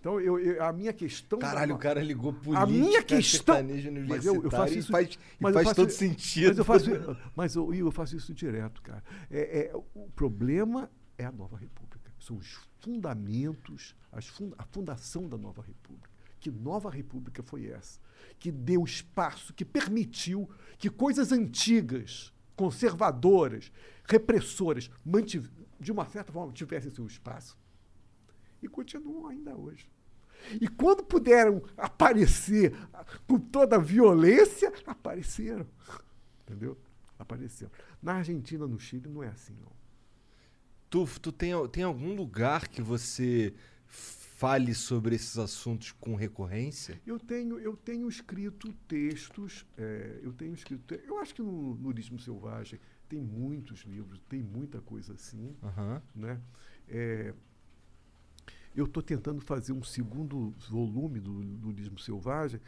Então, 0.00 0.20
eu, 0.20 0.38
eu- 0.38 0.62
a 0.64 0.72
minha 0.72 0.92
questão. 0.92 1.38
Caralho, 1.38 1.70
da- 1.70 1.74
o 1.74 1.78
cara 1.78 2.00
ligou 2.02 2.32
política, 2.32 2.62
A 2.62 2.66
minha 2.66 3.02
questão. 3.02 3.56
sertanejo 3.56 3.90
Mas 4.06 4.24
eu, 4.24 4.34
eu 4.36 4.50
faço 4.50 4.72
universitário 4.72 4.74
e 4.74 4.78
isso. 4.78 4.92
faz- 4.92 5.08
e 5.14 5.18
mas 5.42 5.50
eu 5.50 5.54
faz 5.54 5.68
faço- 5.68 5.80
todo 5.80 5.90
sentido. 5.90 6.48
Mas 6.48 6.58
eu 6.58 6.64
faço, 6.64 6.90
mas 7.34 7.54
eu, 7.56 7.74
eu 7.74 7.90
faço 7.90 8.16
isso 8.16 8.32
direto, 8.32 8.80
cara. 8.80 9.02
É, 9.30 9.70
é, 9.72 9.76
o 9.94 10.08
problema 10.10 10.88
é 11.16 11.24
a 11.24 11.32
nova 11.32 11.56
república. 11.56 11.87
São 12.18 12.36
os 12.36 12.58
fundamentos, 12.80 13.94
as 14.12 14.26
fun- 14.26 14.52
a 14.58 14.64
fundação 14.64 15.28
da 15.28 15.36
nova 15.38 15.62
república. 15.62 16.10
Que 16.40 16.50
nova 16.50 16.90
república 16.90 17.42
foi 17.42 17.66
essa? 17.66 18.00
Que 18.38 18.50
deu 18.52 18.84
espaço, 18.84 19.52
que 19.54 19.64
permitiu 19.64 20.48
que 20.78 20.88
coisas 20.88 21.32
antigas, 21.32 22.32
conservadoras, 22.56 23.72
repressoras, 24.04 24.90
de 25.80 25.92
uma 25.92 26.06
certa 26.06 26.32
forma, 26.32 26.52
tivessem 26.52 26.90
seu 26.90 27.06
espaço. 27.06 27.56
E 28.62 28.68
continuam 28.68 29.26
ainda 29.28 29.56
hoje. 29.56 29.88
E 30.60 30.68
quando 30.68 31.02
puderam 31.02 31.62
aparecer 31.76 32.72
com 33.26 33.38
toda 33.38 33.76
a 33.76 33.80
violência, 33.80 34.72
apareceram. 34.86 35.66
Entendeu? 36.42 36.78
Apareceram. 37.18 37.72
Na 38.00 38.14
Argentina, 38.14 38.66
no 38.66 38.78
Chile, 38.78 39.08
não 39.08 39.22
é 39.22 39.28
assim, 39.28 39.54
não. 39.60 39.72
Tu, 40.90 41.06
tu 41.20 41.32
tem, 41.32 41.52
tem 41.68 41.82
algum 41.82 42.14
lugar 42.14 42.68
que 42.68 42.80
você 42.80 43.54
fale 43.86 44.72
sobre 44.72 45.16
esses 45.16 45.36
assuntos 45.36 45.92
com 45.92 46.14
recorrência? 46.14 47.00
Eu 47.04 47.18
tenho, 47.18 47.58
eu 47.58 47.76
tenho 47.76 48.08
escrito 48.08 48.72
textos, 48.86 49.66
é, 49.76 50.20
eu 50.22 50.32
tenho 50.32 50.54
escrito. 50.54 50.94
Eu 50.94 51.18
acho 51.18 51.34
que 51.34 51.42
no 51.42 51.74
Nurismo 51.74 52.18
Selvagem 52.18 52.78
tem 53.08 53.20
muitos 53.20 53.80
livros, 53.80 54.20
tem 54.28 54.42
muita 54.42 54.80
coisa 54.80 55.14
assim. 55.14 55.56
Aham. 55.62 56.02
Né? 56.14 56.40
É, 56.88 57.34
eu 58.76 58.84
estou 58.84 59.02
tentando 59.02 59.40
fazer 59.40 59.72
um 59.72 59.82
segundo 59.82 60.54
volume 60.70 61.18
do 61.18 61.32
Nurismo 61.32 61.98
Selvagem, 61.98 62.60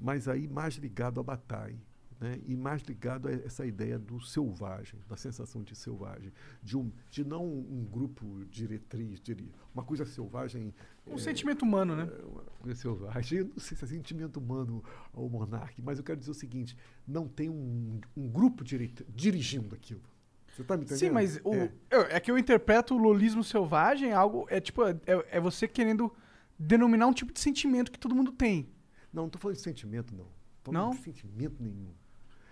mas 0.00 0.28
aí 0.28 0.48
mais 0.48 0.76
ligado 0.76 1.20
à 1.20 1.22
batalha. 1.22 1.78
Né? 2.20 2.40
E 2.46 2.56
mais 2.56 2.82
ligado 2.82 3.28
a 3.28 3.32
essa 3.32 3.64
ideia 3.64 3.96
do 3.96 4.20
selvagem, 4.20 4.98
da 5.08 5.16
sensação 5.16 5.62
de 5.62 5.76
selvagem, 5.76 6.32
de, 6.60 6.76
um, 6.76 6.90
de 7.08 7.24
não 7.24 7.46
um 7.46 7.84
grupo 7.88 8.44
diretriz, 8.46 9.20
diria, 9.20 9.52
uma 9.72 9.84
coisa 9.84 10.04
selvagem. 10.04 10.74
Um 11.06 11.14
é, 11.14 11.18
sentimento 11.18 11.62
humano, 11.62 11.94
né? 11.94 12.10
é, 12.12 12.24
uma 12.24 12.42
coisa 12.60 12.80
selvagem. 12.80 13.38
Eu 13.38 13.44
não 13.44 13.58
sei 13.58 13.76
se 13.76 13.84
é 13.84 13.86
sentimento 13.88 14.38
humano 14.38 14.82
ao 15.12 15.28
monarca, 15.28 15.80
mas 15.80 15.98
eu 15.98 16.04
quero 16.04 16.18
dizer 16.18 16.32
o 16.32 16.34
seguinte: 16.34 16.76
não 17.06 17.28
tem 17.28 17.48
um, 17.48 18.00
um 18.16 18.28
grupo 18.28 18.64
dirigindo 18.64 19.76
aquilo. 19.76 20.02
Você 20.48 20.62
está 20.62 20.76
me 20.76 20.82
entendendo? 20.82 20.98
Sim, 20.98 21.10
mas 21.10 21.40
o, 21.44 21.54
É. 21.54 21.72
eu- 21.88 22.00
é. 22.02 22.18
que 22.18 22.32
eu 22.32 22.36
interpreto 22.36 22.94
o 22.96 22.98
lolismo 22.98 23.44
selvagem 23.44 24.12
algo. 24.12 24.44
É 24.50 24.60
tipo, 24.60 24.82
é, 24.84 24.96
é 25.30 25.38
você 25.40 25.68
querendo 25.68 26.12
denominar 26.58 27.06
um 27.06 27.12
tipo 27.12 27.32
de 27.32 27.38
sentimento 27.38 27.92
que 27.92 27.98
todo 27.98 28.12
mundo 28.12 28.32
tem. 28.32 28.68
Não, 29.12 29.22
não 29.22 29.26
estou 29.28 29.40
falando 29.40 29.56
de 29.56 29.62
sentimento, 29.62 30.12
não. 30.16 30.26
Tô 30.64 30.72
Não? 30.72 30.90
de 30.90 30.96
sentimento 30.98 31.62
nenhum. 31.62 31.94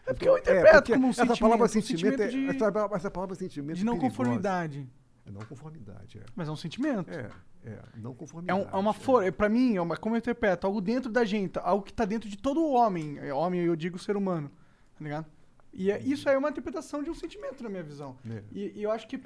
É 0.06 0.12
porque 0.12 0.28
eu 0.28 0.38
interpreto 0.38 0.76
porque 0.76 0.92
como 0.92 1.06
um 1.06 1.10
essa 1.10 1.22
sentimento, 1.22 1.40
palavra 1.40 1.66
um 1.66 1.68
sentimento, 1.68 2.20
é, 2.22 2.24
sentimento 2.26 2.50
de- 2.52 2.56
essa, 2.56 2.72
palavra- 2.72 2.96
essa 2.96 3.10
palavra 3.10 3.34
sentimento 3.34 3.76
de 3.76 3.82
é 3.82 3.84
não 3.84 3.94
perigosa. 3.94 4.16
conformidade. 4.16 4.88
É 5.26 5.30
não 5.30 5.40
conformidade, 5.40 6.18
é. 6.18 6.22
Mas 6.36 6.48
é 6.48 6.50
um 6.52 6.56
sentimento. 6.56 7.10
É, 7.10 7.28
é, 7.64 7.78
não 7.96 8.12
É, 8.12 8.14
conformidade. 8.14 8.60
um- 8.60 8.68
é 8.70 8.76
uma 8.76 8.92
força, 8.94 9.32
pra 9.32 9.48
mim, 9.48 9.74
é 9.76 9.80
uma, 9.80 9.96
como 9.96 10.14
eu 10.14 10.18
interpreto, 10.18 10.66
algo 10.66 10.80
dentro 10.80 11.10
da 11.10 11.24
gente, 11.24 11.58
algo 11.58 11.84
que 11.84 11.92
tá 11.92 12.04
dentro 12.04 12.28
de 12.28 12.36
todo 12.38 12.64
homem. 12.64 13.18
É, 13.18 13.34
Homem, 13.34 13.60
eu 13.62 13.74
digo 13.74 13.98
ser 13.98 14.16
humano, 14.16 14.48
tá 14.96 15.02
ligado? 15.04 15.26
E 15.72 15.90
é- 15.90 16.00
isso 16.00 16.28
aí 16.28 16.36
é 16.36 16.38
uma 16.38 16.48
interpretação 16.50 17.02
de 17.02 17.10
um 17.10 17.14
sentimento, 17.14 17.62
na 17.64 17.68
minha 17.68 17.82
visão. 17.82 18.16
É. 18.30 18.42
E, 18.52 18.72
e 18.78 18.82
eu 18.84 18.90
acho 18.92 19.08
que 19.08 19.20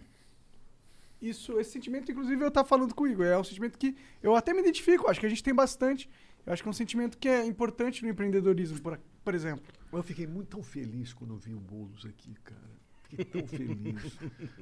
isso, 1.20 1.60
esse 1.60 1.70
sentimento, 1.72 2.10
inclusive, 2.10 2.42
eu 2.42 2.50
tava 2.50 2.66
falando 2.66 2.94
com 2.94 3.04
o 3.04 3.06
Igor, 3.06 3.26
é 3.26 3.38
um 3.38 3.44
sentimento 3.44 3.76
que 3.78 3.94
eu 4.22 4.34
até 4.34 4.54
me 4.54 4.60
identifico, 4.60 5.08
acho 5.10 5.20
que 5.20 5.26
a 5.26 5.28
gente 5.28 5.42
tem 5.44 5.54
bastante. 5.54 6.08
Eu 6.46 6.52
acho 6.54 6.62
que 6.62 6.68
é 6.68 6.70
um 6.70 6.74
sentimento 6.74 7.18
que 7.18 7.28
é 7.28 7.44
importante 7.44 8.02
no 8.02 8.08
empreendedorismo, 8.08 8.80
por, 8.80 8.98
por 9.24 9.34
exemplo. 9.34 9.64
Eu 9.92 10.02
fiquei 10.02 10.26
muito 10.26 10.48
tão 10.48 10.62
feliz 10.62 11.12
quando 11.12 11.34
eu 11.34 11.38
vi 11.38 11.54
o 11.54 11.60
Boulos 11.60 12.04
aqui, 12.06 12.34
cara. 12.44 12.70
Fiquei 13.08 13.24
tão 13.24 13.46
feliz. 13.46 14.02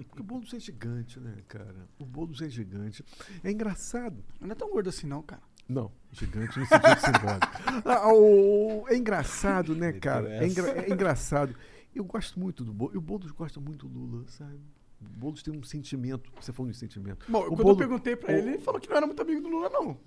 Porque 0.09 0.21
o 0.21 0.25
Boulos 0.25 0.55
é 0.55 0.59
gigante, 0.61 1.21
né, 1.21 1.37
cara? 1.47 1.87
O 1.99 2.05
Boulos 2.07 2.41
é 2.41 2.49
gigante. 2.49 3.05
É 3.45 3.51
engraçado. 3.51 4.25
Não 4.41 4.51
é 4.51 4.55
tão 4.55 4.71
gordo 4.71 4.89
assim, 4.89 5.07
não, 5.07 5.23
cara. 5.23 5.43
Não, 5.69 5.93
gigante 6.13 6.59
no 6.59 6.65
sentido 6.65 6.99
simbólico. 6.99 7.47
Ah, 7.85 8.11
o- 8.15 8.87
é 8.89 8.97
engraçado, 8.97 9.75
né, 9.75 9.93
cara? 9.93 10.31
É, 10.33 10.47
engra- 10.47 10.71
é 10.87 10.91
engraçado. 10.91 11.55
Eu 11.95 12.05
gosto 12.05 12.41
muito 12.41 12.65
do 12.65 12.73
Boulos. 12.73 12.95
E 12.95 12.99
o 12.99 13.03
Boulos 13.03 13.31
gosta 13.33 13.61
muito 13.61 13.87
do 13.87 13.99
Lula, 13.99 14.25
sabe? 14.29 14.59
O 15.01 15.05
Boulos 15.19 15.43
tem 15.43 15.55
um 15.55 15.63
sentimento. 15.63 16.33
Você 16.41 16.51
falou 16.53 16.73
de 16.73 16.79
sentimento. 16.79 17.27
Bom, 17.31 17.41
o 17.41 17.49
quando 17.49 17.57
Boulos- 17.59 17.73
eu 17.73 17.77
perguntei 17.89 18.17
pra 18.17 18.33
o- 18.33 18.37
ele, 18.37 18.49
ele 18.55 18.59
falou 18.63 18.81
que 18.81 18.89
não 18.89 18.97
era 18.97 19.07
muito 19.07 19.21
amigo 19.21 19.43
do 19.43 19.49
Lula, 19.51 19.69
não. 19.69 20.01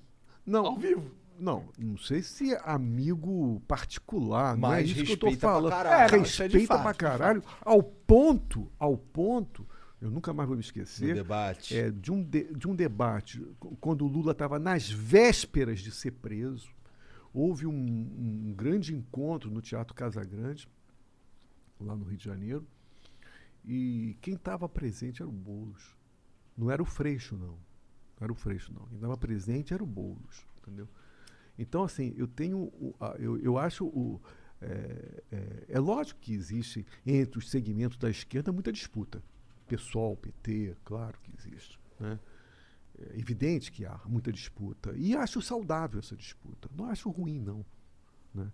Não. 0.43 0.65
Ao 0.65 0.75
vivo. 0.77 1.11
Não, 1.41 1.69
não 1.77 1.97
sei 1.97 2.21
se 2.21 2.53
é 2.53 2.61
amigo 2.63 3.59
particular, 3.67 4.55
não 4.55 4.71
é 4.71 4.75
Mas 4.81 4.91
isso 4.91 5.03
que 5.03 5.11
eu 5.13 5.17
tô 5.17 5.27
pra 5.31 5.37
falando. 5.39 5.71
caralho. 5.71 6.13
É, 6.13 6.17
não, 6.17 6.23
isso 6.23 6.41
é 6.41 6.45
respeita 6.45 6.67
fato, 6.73 6.83
pra 6.83 6.93
caralho, 6.93 7.43
ao 7.61 7.81
ponto, 7.81 8.71
ao 8.77 8.95
ponto, 8.95 9.67
eu 9.99 10.11
nunca 10.11 10.31
mais 10.33 10.47
vou 10.47 10.55
me 10.55 10.61
esquecer, 10.63 11.15
debate. 11.15 11.75
é, 11.75 11.89
de, 11.89 12.11
um 12.11 12.21
de, 12.23 12.53
de 12.53 12.67
um 12.67 12.75
debate, 12.75 13.43
quando 13.79 14.05
o 14.05 14.07
Lula 14.07 14.33
estava 14.33 14.59
nas 14.59 14.87
vésperas 14.89 15.79
de 15.79 15.91
ser 15.91 16.11
preso, 16.11 16.69
houve 17.33 17.65
um, 17.65 17.71
um 17.73 18.53
grande 18.55 18.93
encontro 18.93 19.49
no 19.49 19.61
Teatro 19.61 19.95
Casa 19.95 20.23
Grande, 20.23 20.69
lá 21.79 21.95
no 21.95 22.05
Rio 22.05 22.17
de 22.17 22.23
Janeiro, 22.25 22.67
e 23.65 24.15
quem 24.21 24.35
estava 24.35 24.69
presente 24.69 25.21
era 25.23 25.29
o 25.29 25.33
Boulos. 25.33 25.95
Não 26.55 26.69
era 26.69 26.81
o 26.83 26.85
Freixo, 26.85 27.35
não. 27.35 27.47
Não 28.19 28.25
era 28.25 28.31
o 28.31 28.35
Freixo, 28.35 28.71
não. 28.73 28.85
Quem 28.85 28.95
estava 28.97 29.17
presente 29.17 29.73
era 29.73 29.83
o 29.83 29.87
Boulos, 29.87 30.45
entendeu? 30.61 30.87
Então, 31.57 31.83
assim, 31.83 32.13
eu 32.17 32.27
tenho. 32.27 32.71
eu, 33.19 33.37
eu 33.39 33.57
acho. 33.57 33.85
O, 33.85 34.21
é, 34.61 35.23
é- 35.31 35.65
é 35.69 35.79
lógico 35.79 36.19
que 36.19 36.33
existe 36.33 36.85
entre 37.05 37.39
os 37.39 37.49
segmentos 37.49 37.97
da 37.97 38.09
esquerda 38.09 38.51
muita 38.51 38.71
disputa. 38.71 39.23
PSOL, 39.67 40.15
PT, 40.17 40.75
claro 40.83 41.17
que 41.21 41.31
existe. 41.37 41.79
Né? 41.99 42.19
É 42.99 43.17
evidente 43.19 43.71
que 43.71 43.85
há 43.85 43.99
muita 44.05 44.31
disputa. 44.31 44.93
E 44.95 45.15
acho 45.15 45.41
saudável 45.41 45.99
essa 45.99 46.15
disputa. 46.15 46.69
Não 46.75 46.85
acho 46.85 47.09
ruim, 47.09 47.39
não. 47.39 47.65
Né? 48.33 48.51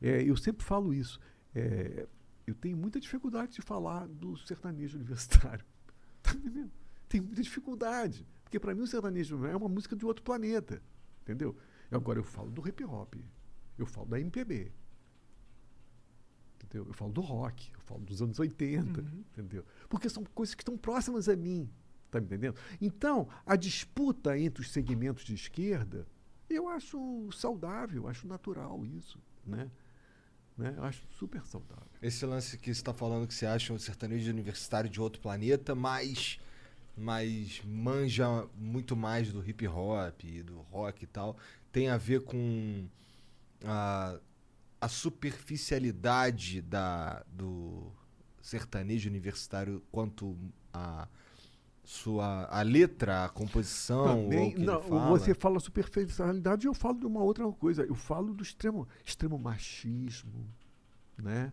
É, 0.00 0.22
eu 0.22 0.36
sempre 0.36 0.64
falo 0.64 0.92
isso. 0.92 1.20
É, 1.54 2.06
eu 2.46 2.54
tenho 2.54 2.76
muita 2.76 2.98
dificuldade 2.98 3.52
de 3.52 3.62
falar 3.62 4.06
do 4.08 4.36
sertanejo 4.36 4.96
universitário. 4.96 5.64
Tá 6.22 6.32
entendendo? 6.34 6.70
Tenho 7.08 7.24
muita 7.24 7.42
dificuldade. 7.42 8.24
Porque 8.44 8.58
para 8.60 8.74
mim 8.76 8.82
o 8.82 8.86
sertanejo 8.86 9.44
é 9.44 9.56
uma 9.56 9.68
música 9.68 9.96
de 9.96 10.06
outro 10.06 10.22
planeta. 10.22 10.80
Entendeu? 11.22 11.56
Agora 11.92 12.18
eu 12.18 12.24
falo 12.24 12.50
do 12.50 12.66
hip 12.66 12.82
hop. 12.84 13.14
Eu 13.78 13.86
falo 13.86 14.06
da 14.06 14.18
MPB. 14.18 14.72
Entendeu? 16.56 16.86
Eu 16.86 16.94
falo 16.94 17.12
do 17.12 17.20
rock, 17.20 17.70
eu 17.74 17.80
falo 17.80 18.00
dos 18.00 18.22
anos 18.22 18.38
80, 18.38 19.00
entendeu? 19.30 19.64
Porque 19.88 20.08
são 20.08 20.24
coisas 20.24 20.54
que 20.54 20.62
estão 20.62 20.76
próximas 20.76 21.28
a 21.28 21.36
mim, 21.36 21.68
tá 22.10 22.18
me 22.18 22.26
entendendo? 22.26 22.56
Então, 22.80 23.28
a 23.44 23.56
disputa 23.56 24.38
entre 24.38 24.62
os 24.62 24.70
segmentos 24.70 25.24
de 25.24 25.34
esquerda, 25.34 26.06
eu 26.48 26.68
acho 26.68 27.28
saudável, 27.32 28.04
eu 28.04 28.08
acho 28.08 28.26
natural 28.26 28.86
isso, 28.86 29.18
né? 29.44 29.70
né? 30.56 30.74
Eu 30.76 30.84
acho 30.84 31.02
super 31.18 31.44
saudável. 31.44 31.86
Esse 32.00 32.24
lance 32.24 32.56
que 32.56 32.72
você 32.72 32.80
está 32.80 32.94
falando 32.94 33.26
que 33.26 33.34
você 33.34 33.46
acha 33.46 33.72
um 33.72 33.78
sertanejo 33.78 34.30
universitário 34.30 34.88
de 34.88 35.00
outro 35.00 35.20
planeta, 35.20 35.74
mas, 35.74 36.38
mas 36.96 37.60
manja 37.64 38.46
muito 38.56 38.96
mais 38.96 39.32
do 39.32 39.46
hip 39.46 39.66
hop, 39.66 40.22
do 40.44 40.60
rock 40.62 41.04
e 41.04 41.06
tal, 41.06 41.36
tem 41.72 41.88
a 41.88 41.96
ver 41.96 42.20
com 42.22 42.86
a, 43.64 44.18
a 44.80 44.88
superficialidade 44.88 46.60
da, 46.60 47.24
do 47.32 47.90
sertanejo 48.40 49.08
universitário 49.08 49.82
quanto 49.90 50.36
a 50.72 51.08
sua 51.82 52.46
a 52.46 52.62
letra, 52.62 53.24
a 53.24 53.28
composição, 53.28 54.22
Também, 54.22 54.54
não, 54.54 54.80
fala. 54.82 55.08
você 55.08 55.34
fala 55.34 55.58
superficialidade 55.58 56.66
e 56.66 56.68
eu 56.68 56.74
falo 56.74 57.00
de 57.00 57.06
uma 57.06 57.22
outra 57.22 57.50
coisa. 57.52 57.82
Eu 57.82 57.94
falo 57.94 58.32
do 58.32 58.42
extremo, 58.42 58.86
extremo 59.04 59.36
machismo, 59.36 60.46
né? 61.18 61.52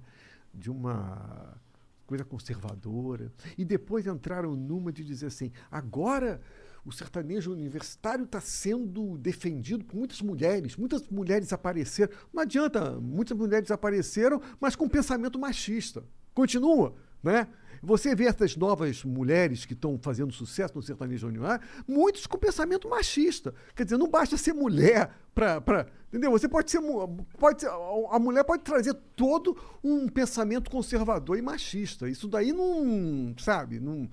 de 0.54 0.70
uma 0.70 1.58
coisa 2.06 2.24
conservadora. 2.24 3.32
E 3.58 3.64
depois 3.64 4.08
entraram 4.08 4.56
numa 4.56 4.92
de 4.92 5.04
dizer 5.04 5.28
assim: 5.28 5.52
agora 5.72 6.42
o 6.86 6.92
sertanejo 6.92 7.52
universitário 7.52 8.26
está 8.26 8.42
sendo 8.42 9.18
defendido 9.18 9.86
por 9.86 9.96
muitas 9.96 10.22
mulheres. 10.22 10.76
Muitas 10.76 11.08
mulheres 11.10 11.52
apareceram. 11.54 12.12
Não 12.34 12.42
adianta, 12.42 13.00
muitas 13.00 13.38
mulheres 13.38 13.72
apareceram, 13.72 14.42
mas 14.60 14.76
com 14.76 14.88
pensamento 14.88 15.38
machista. 15.38 16.04
Continua, 16.34 16.96
né? 17.24 17.48
Você 17.82 18.14
vê 18.14 18.26
essas 18.26 18.56
novas 18.56 19.04
mulheres 19.04 19.66
que 19.66 19.74
estão 19.74 19.98
fazendo 20.02 20.34
sucesso 20.34 20.76
no 20.76 20.84
sertanejo 20.84 21.28
universitário, 21.28 21.66
muitos 21.88 22.28
com 22.28 22.38
pensamento 22.38 22.90
machista. 22.90 23.54
Quer 23.76 23.84
dizer, 23.86 23.98
não 23.98 24.10
basta 24.10 24.38
ser 24.38 24.54
mulher 24.54 25.12
para. 25.34 25.88
Entendeu? 26.10 26.32
Você 26.32 26.48
pode 26.50 26.70
ser. 26.70 26.82
Pode 27.38 27.62
ser, 27.62 27.70
a 27.70 28.20
mulher 28.20 28.44
pode 28.44 28.64
trazer 28.64 28.94
todo 29.16 29.56
um 29.84 30.08
pensamento 30.10 30.70
conservador 30.70 31.38
e 31.38 31.42
machista. 31.42 32.10
Isso 32.10 32.28
daí 32.28 32.52
não. 32.52 33.34
Sabe? 33.38 33.80
Não. 33.80 34.10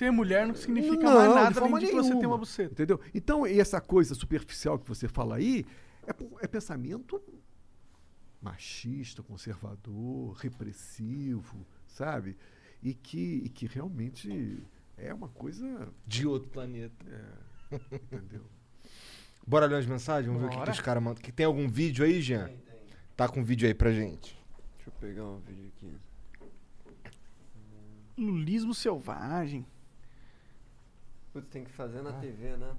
Ser 0.00 0.10
mulher 0.10 0.46
não 0.46 0.54
significa 0.54 1.02
Não, 1.02 1.14
mais 1.14 1.28
de 1.28 1.34
nada 1.34 1.60
forma 1.60 1.76
além 1.76 1.90
de 1.90 1.94
que 1.94 2.02
você 2.02 2.18
ter 2.18 2.26
uma 2.26 2.38
buceta. 2.38 2.72
Entendeu? 2.72 2.98
Então, 3.12 3.46
e 3.46 3.60
essa 3.60 3.82
coisa 3.82 4.14
superficial 4.14 4.78
que 4.78 4.88
você 4.88 5.06
fala 5.06 5.36
aí 5.36 5.66
é, 6.06 6.14
é 6.42 6.46
pensamento 6.46 7.22
machista, 8.40 9.22
conservador, 9.22 10.32
repressivo, 10.36 11.66
sabe? 11.86 12.34
E 12.82 12.94
que, 12.94 13.42
e 13.44 13.50
que 13.50 13.66
realmente 13.66 14.62
é 14.96 15.12
uma 15.12 15.28
coisa. 15.28 15.92
De 16.06 16.26
outro 16.26 16.48
planeta. 16.48 17.04
É, 17.70 17.76
entendeu? 17.96 18.46
Bora 19.46 19.66
ler 19.66 19.80
as 19.80 19.86
mensagens? 19.86 20.32
Vamos 20.32 20.40
ver 20.40 20.46
o 20.46 20.48
que, 20.48 20.56
que 20.56 20.60
Bora. 20.60 20.70
os 20.70 20.80
caras 20.80 21.02
mandam. 21.02 21.22
Que 21.22 21.30
tem 21.30 21.44
algum 21.44 21.68
vídeo 21.68 22.06
aí, 22.06 22.22
Jean? 22.22 22.50
Tá 23.14 23.28
com 23.28 23.44
vídeo 23.44 23.68
aí 23.68 23.74
pra 23.74 23.92
gente. 23.92 24.34
Deixa 24.76 24.88
eu 24.88 24.92
pegar 24.98 25.26
um 25.26 25.40
vídeo 25.40 25.70
aqui. 25.76 25.92
Lulismo 28.16 28.72
selvagem. 28.72 29.66
Putz, 31.32 31.48
tem 31.48 31.64
que 31.64 31.70
fazer 31.70 32.02
na 32.02 32.12
TV, 32.14 32.56
né? 32.56 32.74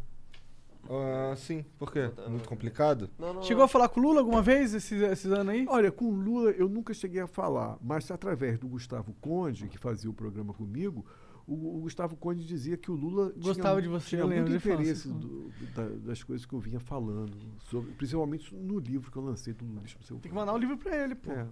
Ah, 0.90 1.36
sim, 1.38 1.64
por 1.78 1.92
quê? 1.92 2.10
Muito 2.28 2.50
complicado? 2.50 3.08
Não, 3.20 3.36
não, 3.36 3.44
Chegou 3.44 3.64
a 3.64 3.68
falar 3.68 3.88
com 3.88 4.00
o 4.00 4.04
Lula 4.04 4.20
alguma 4.20 4.42
vez 4.42 4.74
esses, 4.74 5.00
esses 5.02 5.32
anos 5.32 5.50
aí? 5.54 5.66
Olha, 5.70 5.92
com 5.92 6.06
o 6.06 6.12
Lula 6.12 6.50
eu 6.52 6.68
nunca 6.68 6.92
cheguei 6.94 7.22
a 7.22 7.28
falar, 7.28 7.78
mas 7.82 8.10
através 8.10 8.58
do 8.58 8.68
Gustavo 8.68 9.14
Conde, 9.22 9.68
que 9.68 9.78
fazia 9.78 10.10
o 10.10 10.14
programa 10.14 10.54
comigo, 10.54 11.06
o, 11.48 11.78
o 11.78 11.82
Gustavo 11.82 12.16
Conde 12.16 12.44
dizia 12.46 12.78
que 12.78 12.90
o 12.90 12.96
Lula 12.96 13.32
Gostava 13.38 13.80
tinha, 13.80 13.82
de 13.84 13.88
você, 13.90 14.10
tinha 14.10 14.22
eu 14.22 14.28
lembro 14.28 14.50
muito 14.50 14.68
interesse 14.68 15.08
assim, 15.10 15.20
do- 15.20 15.52
da- 15.76 16.08
das 16.08 16.24
coisas 16.24 16.46
que 16.48 16.54
eu 16.54 16.60
vinha 16.60 16.80
falando, 16.80 17.38
sobre, 17.70 17.92
principalmente 17.94 18.54
no 18.56 18.80
livro 18.80 19.12
que 19.12 19.18
eu 19.18 19.24
lancei 19.24 19.54
do 19.54 19.64
Lulismo 19.64 20.02
Seu. 20.04 20.18
Tem 20.18 20.32
que 20.32 20.36
mandar 20.36 20.54
um 20.54 20.58
livro 20.58 20.78
pra 20.78 20.98
ele, 20.98 21.14
pô. 21.14 21.32
É. 21.32 21.46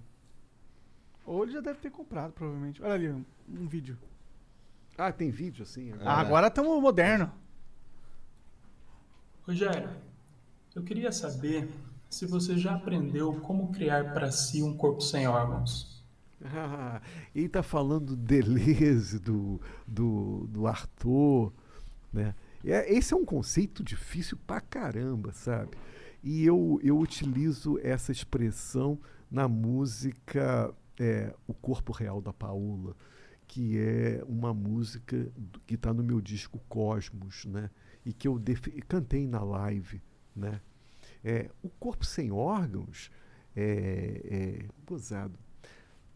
Ou 1.26 1.44
ele 1.44 1.52
já 1.52 1.62
deve 1.62 1.78
ter 1.80 1.92
comprado, 1.92 2.32
provavelmente. 2.34 2.82
Olha 2.82 2.94
ali, 2.94 3.10
um, 3.10 3.24
um 3.48 3.68
vídeo. 3.68 3.96
Ah, 5.00 5.14
tem 5.14 5.32
vídeo 5.32 5.64
assim? 5.64 5.94
Ah, 6.02 6.20
agora 6.20 6.48
estamos 6.48 6.82
moderno. 6.82 7.32
Rogério, 9.48 9.90
eu 10.76 10.84
queria 10.84 11.10
saber 11.10 11.70
se 12.10 12.26
você 12.26 12.58
já 12.58 12.76
aprendeu 12.76 13.40
como 13.40 13.72
criar 13.72 14.14
para 14.14 14.30
si 14.30 14.62
um 14.62 14.76
corpo 14.76 15.00
sem 15.00 15.26
órgãos. 15.26 16.04
Ah, 16.44 17.02
ele 17.34 17.46
está 17.46 17.64
falando 17.64 18.08
do 18.08 18.18
Deleuze, 18.18 19.20
do, 19.20 19.62
do, 19.88 20.46
do 20.48 20.68
Arthur, 20.68 21.54
né? 22.12 22.36
É, 22.62 22.94
esse 22.94 23.14
é 23.14 23.18
um 23.18 23.24
conceito 23.24 23.82
difícil 23.82 24.38
pra 24.46 24.60
caramba, 24.60 25.32
sabe? 25.32 25.78
E 26.22 26.44
eu, 26.46 26.78
eu 26.84 27.00
utilizo 27.00 27.80
essa 27.82 28.12
expressão 28.12 29.00
na 29.32 29.48
música 29.48 30.74
é, 31.00 31.34
O 31.48 31.54
Corpo 31.54 31.94
Real 31.94 32.22
da 32.22 32.34
Paula, 32.34 32.98
que 33.50 33.80
é 33.80 34.24
uma 34.28 34.54
música 34.54 35.28
que 35.66 35.74
está 35.74 35.92
no 35.92 36.04
meu 36.04 36.22
disco 36.22 36.62
Cosmos, 36.70 37.46
né? 37.46 37.70
E 38.06 38.14
que 38.14 38.28
eu 38.28 38.40
cantei 38.88 39.28
na 39.28 39.44
live, 39.44 40.02
né? 40.36 40.62
É, 41.24 41.50
o 41.62 41.68
corpo 41.68 42.06
sem 42.06 42.32
órgãos 42.32 43.12
é, 43.56 44.22
é 44.64 44.70
gozado 44.86 45.38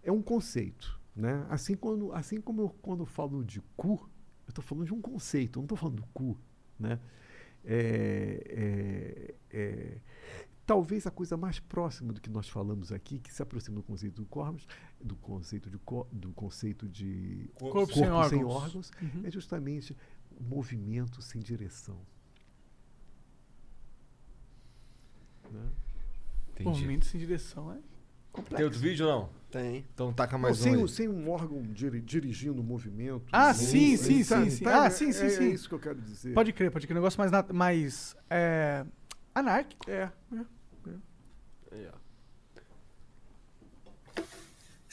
é 0.04 0.12
um 0.12 0.22
conceito, 0.22 1.00
né? 1.16 1.46
Assim, 1.50 1.76
quando, 1.76 2.12
assim 2.12 2.40
como 2.40 2.62
eu, 2.62 2.70
quando 2.82 3.00
eu 3.00 3.06
falo 3.06 3.44
de 3.44 3.62
cu, 3.76 4.10
eu 4.46 4.50
estou 4.50 4.64
falando 4.64 4.86
de 4.86 4.94
um 4.94 5.02
conceito, 5.02 5.58
eu 5.58 5.62
não 5.62 5.66
estou 5.66 5.78
falando 5.78 5.96
do 5.96 6.06
cu, 6.14 6.38
né? 6.78 7.00
É, 7.66 9.34
é, 9.50 9.58
é, 9.58 9.98
talvez 10.66 11.08
a 11.08 11.12
coisa 11.12 11.38
mais 11.38 11.60
próxima 11.60 12.12
do 12.12 12.20
que 12.20 12.30
nós 12.30 12.50
falamos 12.50 12.92
aqui, 12.92 13.20
que 13.20 13.34
se 13.34 13.42
aproxima 13.42 13.78
do 13.78 13.84
conceito 13.84 14.22
do 14.22 14.26
corpos, 14.26 14.68
do 15.04 15.16
conceito 15.18 15.70
de, 15.70 15.78
co- 15.80 16.08
do 16.12 16.32
conceito 16.32 16.88
de 16.88 17.50
Corpo 17.56 17.94
sem 17.94 18.10
órgãos. 18.10 18.92
Uhum. 19.02 19.22
é 19.26 19.30
justamente 19.32 19.96
o 20.40 20.44
movimento 20.44 21.22
sem 21.22 21.42
direção. 21.42 22.00
Né? 25.52 25.70
Movimento 26.62 27.06
sem 27.06 27.20
direção 27.20 27.72
é 27.74 27.80
complexo. 28.32 28.56
Tem 28.56 28.66
outro 28.66 28.80
vídeo 28.80 29.06
não? 29.06 29.30
Tem. 29.52 29.86
Então 29.94 30.12
taca 30.14 30.34
Não, 30.34 30.42
mais 30.42 30.58
sem, 30.58 30.72
um. 30.74 30.78
aí. 30.80 30.84
o- 30.84 30.88
sem 30.88 31.08
um 31.08 31.30
órgão 31.30 31.62
diri- 31.62 32.02
dirigindo 32.02 32.62
o 32.62 32.64
movimento. 32.64 33.26
Ah, 33.32 33.54
sim, 33.54 33.96
sim, 33.98 34.24
sim, 34.24 34.50
sim. 34.50 34.64
Tá, 34.64 34.84
Ah, 34.84 34.86
é- 34.88 34.90
sim, 34.90 35.12
sim, 35.12 35.26
é, 35.26 35.30
sim. 35.30 35.44
É 35.44 35.48
isso 35.50 35.68
que 35.70 35.76
eu 35.76 35.80
quero 35.80 36.02
dizer. 36.02 36.34
Pode 36.34 36.52
crer, 36.54 36.72
pode 36.72 36.88
crer. 36.88 36.96
Um 36.96 37.02
negócio 37.02 37.20
mais, 37.20 37.32
mais 37.54 38.16
é, 38.30 38.86
anárquico. 39.36 39.90
É, 39.90 40.12
Aí, 41.72 41.88
ó. 41.88 42.04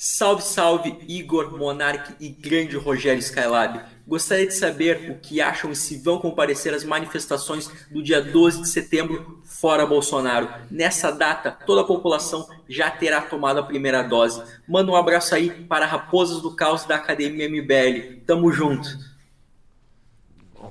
Salve, 0.02 0.42
salve, 0.42 0.96
Igor, 1.06 1.58
Monark 1.58 2.16
e 2.18 2.30
grande 2.30 2.74
Rogério 2.74 3.20
Skylab. 3.20 3.84
Gostaria 4.08 4.46
de 4.46 4.54
saber 4.54 5.10
o 5.10 5.18
que 5.18 5.42
acham 5.42 5.70
e 5.70 5.76
se 5.76 5.98
vão 5.98 6.18
comparecer 6.18 6.72
às 6.72 6.84
manifestações 6.84 7.70
do 7.90 8.02
dia 8.02 8.22
12 8.22 8.62
de 8.62 8.68
setembro, 8.70 9.42
fora 9.44 9.84
Bolsonaro. 9.84 10.48
Nessa 10.70 11.10
data, 11.10 11.50
toda 11.50 11.82
a 11.82 11.86
população 11.86 12.48
já 12.66 12.90
terá 12.90 13.20
tomado 13.20 13.58
a 13.58 13.62
primeira 13.62 14.02
dose. 14.02 14.42
Manda 14.66 14.90
um 14.90 14.96
abraço 14.96 15.34
aí 15.34 15.50
para 15.66 15.84
Raposas 15.84 16.40
do 16.40 16.56
Caos 16.56 16.86
da 16.86 16.96
Academia 16.96 17.46
MBL. 17.46 18.24
Tamo 18.24 18.50
junto. 18.50 18.88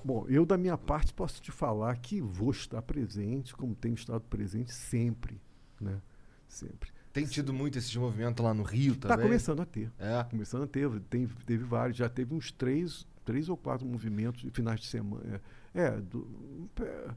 Bom, 0.04 0.26
eu 0.28 0.44
da 0.44 0.58
minha 0.58 0.76
parte 0.76 1.14
posso 1.14 1.40
te 1.40 1.52
falar 1.52 1.96
que 1.98 2.20
vou 2.20 2.50
estar 2.50 2.82
presente, 2.82 3.54
como 3.54 3.76
tenho 3.76 3.94
estado 3.94 4.22
presente 4.22 4.74
sempre, 4.74 5.40
né? 5.80 6.02
Sempre. 6.48 6.90
Tem 7.12 7.26
tido 7.26 7.52
muito 7.52 7.78
esses 7.78 7.96
movimentos 7.96 8.44
lá 8.44 8.54
no 8.54 8.64
Rio 8.64 8.94
Está 8.94 9.10
também? 9.10 9.26
começando 9.26 9.62
a 9.62 9.66
ter. 9.66 9.92
É. 9.98 10.24
Começando 10.30 10.64
a 10.64 10.68
ter. 10.68 10.88
Tem, 11.10 11.28
teve 11.46 11.64
vários, 11.64 11.98
já 11.98 12.08
teve 12.08 12.34
uns 12.34 12.52
três, 12.52 13.08
três 13.26 13.50
ou 13.50 13.58
quatro 13.58 13.86
movimentos 13.86 14.42
de 14.42 14.52
finais 14.52 14.80
de 14.80 14.86
semana. 14.88 15.42
É, 15.74 15.82
é, 15.82 15.92
do, 16.00 16.70
é, 16.82 17.10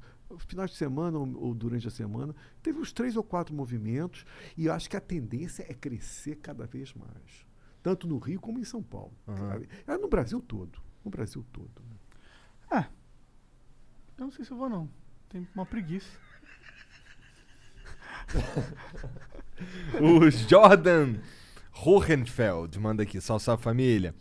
finais 0.48 0.70
de 0.70 0.76
semana 0.76 1.18
ou, 1.18 1.36
ou 1.36 1.54
durante 1.54 1.86
a 1.86 1.90
semana. 1.90 2.34
Teve 2.62 2.78
uns 2.78 2.90
três 2.92 3.16
ou 3.16 3.22
quatro 3.22 3.54
movimentos 3.54 4.24
e 4.56 4.66
eu 4.66 4.72
acho 4.72 4.88
que 4.88 4.96
a 4.96 5.00
tendência 5.00 5.64
é 5.68 5.74
crescer 5.74 6.36
cada 6.36 6.66
vez 6.66 6.94
mais. 6.94 7.46
Tanto 7.82 8.06
no 8.06 8.18
Rio 8.18 8.40
como 8.40 8.58
em 8.58 8.64
São 8.64 8.82
Paulo. 8.82 9.12
sabe? 9.26 9.68
É 9.86 9.98
no 9.98 10.08
Brasil 10.08 10.40
todo. 10.40 10.80
No 11.04 11.10
Brasil 11.10 11.44
todo. 11.52 11.82
né? 11.90 11.96
Ah, 12.70 12.88
eu 14.16 14.24
não 14.24 14.30
sei 14.32 14.44
se 14.44 14.52
eu 14.52 14.56
vou, 14.56 14.68
não. 14.68 14.88
Tem 15.28 15.46
uma 15.54 15.66
preguiça. 15.66 16.18
O 20.00 20.30
Jordan 20.30 21.14
Hohenfeld 21.84 22.78
manda 22.78 23.02
aqui, 23.02 23.20
salve, 23.20 23.44
salve 23.44 23.62
família. 23.62 24.14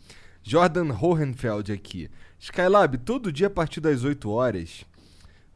Jordan 0.44 0.92
Hohenfeld 0.94 1.72
aqui. 1.72 2.10
Skylab, 2.40 2.98
todo 2.98 3.32
dia 3.32 3.48
a 3.48 3.52
partir 3.52 3.80
das 3.80 4.04
8 4.04 4.30
horas, 4.30 4.84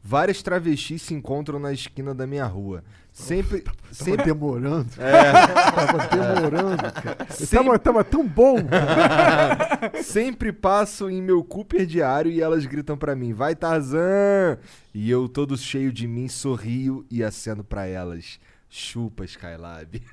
várias 0.02 0.40
travestis 0.40 1.02
se 1.02 1.14
encontram 1.14 1.58
na 1.58 1.72
esquina 1.72 2.14
da 2.14 2.26
minha 2.26 2.46
rua. 2.46 2.84
Sempre. 3.12 3.62
Tava 3.62 3.76
sempre 3.90 4.24
demorando. 4.26 4.88
É. 4.98 5.32
tava 5.72 6.06
demorando, 6.06 6.92
cara. 6.92 7.26
Tava, 7.50 7.78
tava 7.78 8.04
tão 8.04 8.28
bom. 8.28 8.56
Sempre 10.04 10.52
passo 10.52 11.08
em 11.08 11.22
meu 11.22 11.42
Cooper 11.42 11.86
diário 11.86 12.30
e 12.30 12.42
elas 12.42 12.66
gritam 12.66 12.96
pra 12.96 13.16
mim, 13.16 13.32
vai 13.32 13.56
Tarzan! 13.56 14.58
E 14.94 15.10
eu, 15.10 15.28
todo 15.28 15.56
cheio 15.56 15.90
de 15.90 16.06
mim, 16.06 16.28
sorrio 16.28 17.06
e 17.10 17.24
aceno 17.24 17.64
pra 17.64 17.86
elas. 17.86 18.38
Chupa, 18.68 19.24
Skylab. 19.24 20.00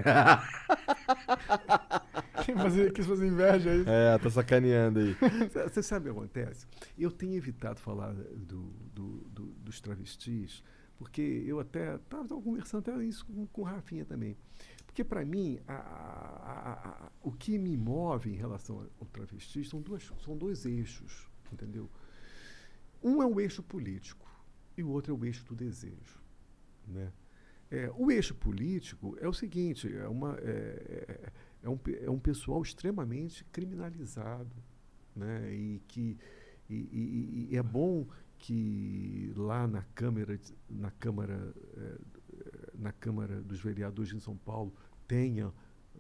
Quem 2.46 2.56
fazer, 2.56 2.92
quis 2.94 3.06
fazer 3.06 3.28
inveja 3.28 3.72
aí. 3.72 3.84
é, 3.88 4.18
tá 4.18 4.30
sacaneando 4.30 5.00
aí. 5.00 5.16
Você 5.70 5.82
sabe 5.82 6.10
o 6.10 6.14
que 6.14 6.20
acontece? 6.20 6.68
Eu 6.98 7.12
tenho 7.12 7.36
evitado 7.36 7.80
falar 7.80 8.14
do, 8.14 8.64
do- 8.94 9.24
do- 9.30 9.54
dos 9.64 9.80
travestis, 9.82 10.64
porque 10.98 11.22
eu 11.46 11.60
até 11.60 11.96
estava 11.96 12.28
conversando 12.28 12.90
até 12.90 13.04
isso 13.04 13.26
com, 13.26 13.46
com 13.48 13.62
o 13.62 13.66
Rafinha 13.66 14.06
também. 14.06 14.38
Porque, 14.86 15.04
para 15.04 15.26
mim, 15.26 15.60
a- 15.68 15.74
a- 15.74 17.06
a- 17.08 17.12
o 17.24 17.32
que 17.32 17.58
me 17.58 17.76
move 17.76 18.32
em 18.32 18.36
relação 18.36 18.88
ao 19.00 19.08
travesti 19.08 19.64
são, 19.64 19.82
duas, 19.82 20.12
são 20.24 20.38
dois 20.38 20.66
eixos, 20.66 21.28
entendeu? 21.52 21.90
Um 23.02 23.22
é 23.22 23.26
o 23.26 23.40
eixo 23.40 23.64
político 23.64 24.28
e 24.78 24.84
o 24.84 24.90
outro 24.90 25.14
é 25.14 25.18
o 25.18 25.26
eixo 25.26 25.44
do 25.46 25.56
desejo. 25.56 26.22
Né? 26.88 27.12
É, 27.74 27.92
o 27.98 28.12
eixo 28.12 28.36
político 28.36 29.18
é 29.20 29.28
o 29.28 29.34
seguinte: 29.34 29.92
é, 29.92 30.08
uma, 30.08 30.38
é, 30.38 31.08
é- 31.10 31.32
é 31.64 31.70
um, 31.70 31.80
é 32.02 32.10
um 32.10 32.20
pessoal 32.20 32.62
extremamente 32.62 33.44
criminalizado. 33.46 34.56
Né? 35.16 35.52
E 35.56 35.82
que 35.88 36.18
e, 36.70 36.76
e- 36.76 37.48
e 37.52 37.58
é 37.58 37.64
bom 37.64 38.08
que 38.38 39.32
lá 39.36 39.66
na 39.68 39.82
Câmara, 39.96 40.40
na 40.70 40.92
Câmara, 40.92 41.54
eh, 41.78 42.00
na 42.76 42.92
Câmara 42.92 43.42
dos 43.42 43.60
Vereadores 43.62 44.14
em 44.14 44.20
São 44.20 44.38
Paulo 44.38 44.74
tenha. 45.08 45.52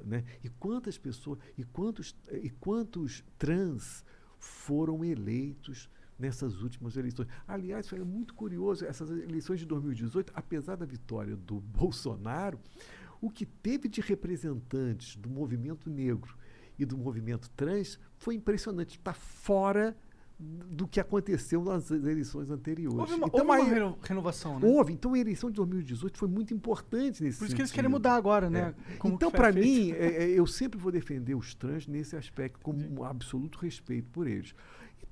Né? 0.03 0.23
E 0.43 0.49
quantas 0.49 0.97
pessoas, 0.97 1.39
e 1.57 1.63
quantos, 1.63 2.15
e 2.31 2.49
quantos 2.49 3.23
trans 3.37 4.03
foram 4.37 5.03
eleitos 5.03 5.89
nessas 6.18 6.61
últimas 6.61 6.95
eleições. 6.98 7.27
Aliás, 7.48 7.88
foi 7.88 7.99
muito 7.99 8.34
curioso, 8.34 8.85
essas 8.85 9.10
eleições 9.10 9.60
de 9.60 9.65
2018, 9.65 10.31
apesar 10.35 10.76
da 10.76 10.85
vitória 10.85 11.35
do 11.35 11.60
Bolsonaro, 11.77 12.60
o 13.22 13.30
que 13.30 13.45
teve 13.45 13.88
de 13.88 14.02
representantes 14.02 15.15
do 15.15 15.30
movimento 15.30 15.90
negro 15.90 16.35
e 16.77 16.85
do 16.85 16.98
movimento 16.98 17.49
trans 17.52 17.99
foi 18.18 18.35
impressionante. 18.35 18.98
Está 18.98 19.14
fora 19.14 19.95
do 20.40 20.88
que 20.88 20.99
aconteceu 20.99 21.64
nas 21.64 21.90
eleições 21.91 22.49
anteriores. 22.49 22.98
Houve 22.99 23.14
uma, 23.14 23.27
então, 23.27 23.40
houve 23.48 23.61
uma 23.61 23.64
reno- 23.69 23.98
renovação, 24.02 24.60
né? 24.60 24.68
Houve. 24.68 24.91
Então 24.91 25.14
a 25.14 25.19
eleição 25.19 25.49
de 25.49 25.56
2018 25.56 26.18
foi 26.18 26.27
muito 26.27 26.53
importante 26.53 27.23
nesse 27.23 27.38
Por 27.38 27.45
isso 27.45 27.56
que 27.56 27.61
eles 27.61 27.69
sentido. 27.69 27.76
querem 27.76 27.90
mudar 27.91 28.15
agora, 28.15 28.49
né? 28.49 28.73
É. 28.90 29.07
Então, 29.07 29.31
para 29.31 29.53
mim, 29.53 29.91
é- 29.91 30.23
é, 30.23 30.30
eu 30.31 30.45
sempre 30.45 30.77
vou 30.77 30.91
defender 30.91 31.35
os 31.35 31.53
trans 31.56 31.88
nesse 31.88 32.15
aspecto, 32.18 32.60
com 32.61 32.73
um 32.73 33.03
absoluto 33.06 33.57
respeito 33.60 34.10
por 34.10 34.27
eles. 34.27 34.53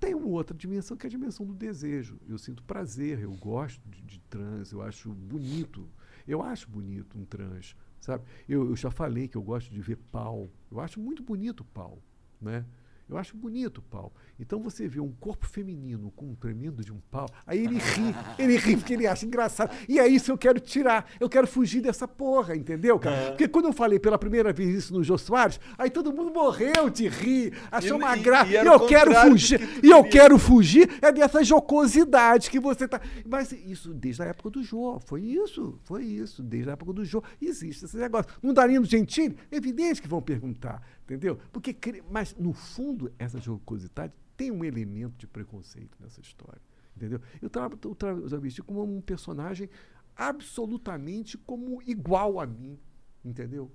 Tem 0.01 0.15
uma 0.15 0.25
outra 0.25 0.57
dimensão, 0.57 0.97
que 0.97 1.05
é 1.05 1.07
a 1.07 1.11
dimensão 1.11 1.45
do 1.45 1.53
desejo. 1.53 2.19
Eu 2.27 2.39
sinto 2.39 2.63
prazer, 2.63 3.19
eu 3.19 3.31
gosto 3.33 3.79
de, 3.87 4.01
de 4.01 4.19
trans, 4.21 4.71
eu 4.71 4.81
acho 4.81 5.13
bonito. 5.13 5.87
Eu 6.27 6.41
acho 6.41 6.67
bonito 6.67 7.19
um 7.19 7.23
trans, 7.23 7.75
sabe? 7.99 8.23
Eu, 8.49 8.67
eu 8.69 8.75
já 8.75 8.89
falei 8.89 9.27
que 9.27 9.37
eu 9.37 9.43
gosto 9.43 9.71
de 9.71 9.79
ver 9.79 9.97
pau. 10.11 10.49
Eu 10.71 10.79
acho 10.79 10.99
muito 10.99 11.21
bonito 11.21 11.63
pau, 11.63 12.01
né? 12.41 12.65
Eu 13.11 13.17
acho 13.17 13.35
bonito 13.35 13.79
o 13.79 13.81
pau. 13.81 14.11
Então 14.39 14.59
você 14.61 14.87
vê 14.87 14.99
um 14.99 15.11
corpo 15.11 15.45
feminino 15.45 16.11
com 16.15 16.27
um 16.31 16.35
tremendo 16.35 16.83
de 16.83 16.91
um 16.91 16.99
pau, 17.11 17.27
aí 17.45 17.59
ele 17.63 17.77
ri, 17.77 18.15
ele 18.39 18.57
ri 18.57 18.75
porque 18.77 18.93
ele 18.93 19.05
acha 19.05 19.25
engraçado. 19.25 19.71
E 19.87 19.99
é 19.99 20.07
isso 20.07 20.25
que 20.25 20.31
eu 20.31 20.37
quero 20.37 20.59
tirar. 20.59 21.05
Eu 21.19 21.29
quero 21.29 21.45
fugir 21.45 21.81
dessa 21.81 22.07
porra, 22.07 22.55
entendeu, 22.55 22.97
cara? 22.97 23.31
Porque 23.31 23.47
quando 23.47 23.65
eu 23.65 23.73
falei 23.73 23.99
pela 23.99 24.17
primeira 24.17 24.51
vez 24.53 24.69
isso 24.75 24.93
no 24.93 25.03
Jô 25.03 25.17
Soares, 25.17 25.59
aí 25.77 25.89
todo 25.89 26.11
mundo 26.13 26.31
morreu 26.33 26.89
de 26.89 27.07
rir, 27.07 27.53
achou 27.69 27.97
E- 27.97 28.01
uma 28.01 28.15
graça. 28.15 28.49
e 28.49 28.53
E, 28.53 28.65
eu 28.65 28.79
quero 28.87 29.13
fugir. 29.13 29.59
que 29.81 29.87
E 29.87 29.89
eu 29.91 30.03
quero 30.05 30.39
fugir 30.39 30.89
é 31.01 31.11
dessa 31.11 31.43
jocosidade 31.43 32.49
que 32.49 32.59
você 32.59 32.87
tá. 32.87 32.99
Mas 33.27 33.51
isso 33.51 33.93
desde 33.93 34.21
a 34.23 34.25
época 34.25 34.49
do 34.49 34.63
Jô. 34.63 34.99
Foi 35.05 35.21
isso, 35.21 35.77
foi 35.83 36.03
isso. 36.03 36.41
Desde 36.41 36.69
a 36.69 36.73
época 36.73 36.93
do 36.93 37.03
Jô. 37.05 37.21
Existe 37.41 37.85
esse 37.85 37.97
negócio. 37.97 38.31
Não 38.41 38.53
Danilo 38.53 38.85
Gentili? 38.85 39.37
Evidente 39.51 40.01
que 40.01 40.07
vão 40.07 40.21
perguntar, 40.21 40.81
entendeu? 41.13 41.37
Porque, 41.51 41.75
mas, 42.09 42.35
no 42.35 42.53
fundo, 42.53 43.11
essa 43.19 43.39
jocosidade 43.39 44.13
tem 44.37 44.51
um 44.51 44.63
elemento 44.63 45.17
de 45.17 45.27
preconceito 45.27 45.97
nessa 45.99 46.21
história. 46.21 46.61
Entendeu? 46.95 47.21
Eu 47.41 47.49
trato 47.49 47.89
o 47.89 47.95
tra 47.95 48.13
o 48.13 48.27
travesti 48.27 48.61
como 48.61 48.83
um 48.83 49.01
personagem 49.01 49.69
absolutamente 50.15 51.37
como 51.37 51.81
igual 51.83 52.39
a 52.39 52.45
mim. 52.45 52.79
Entendeu? 53.23 53.71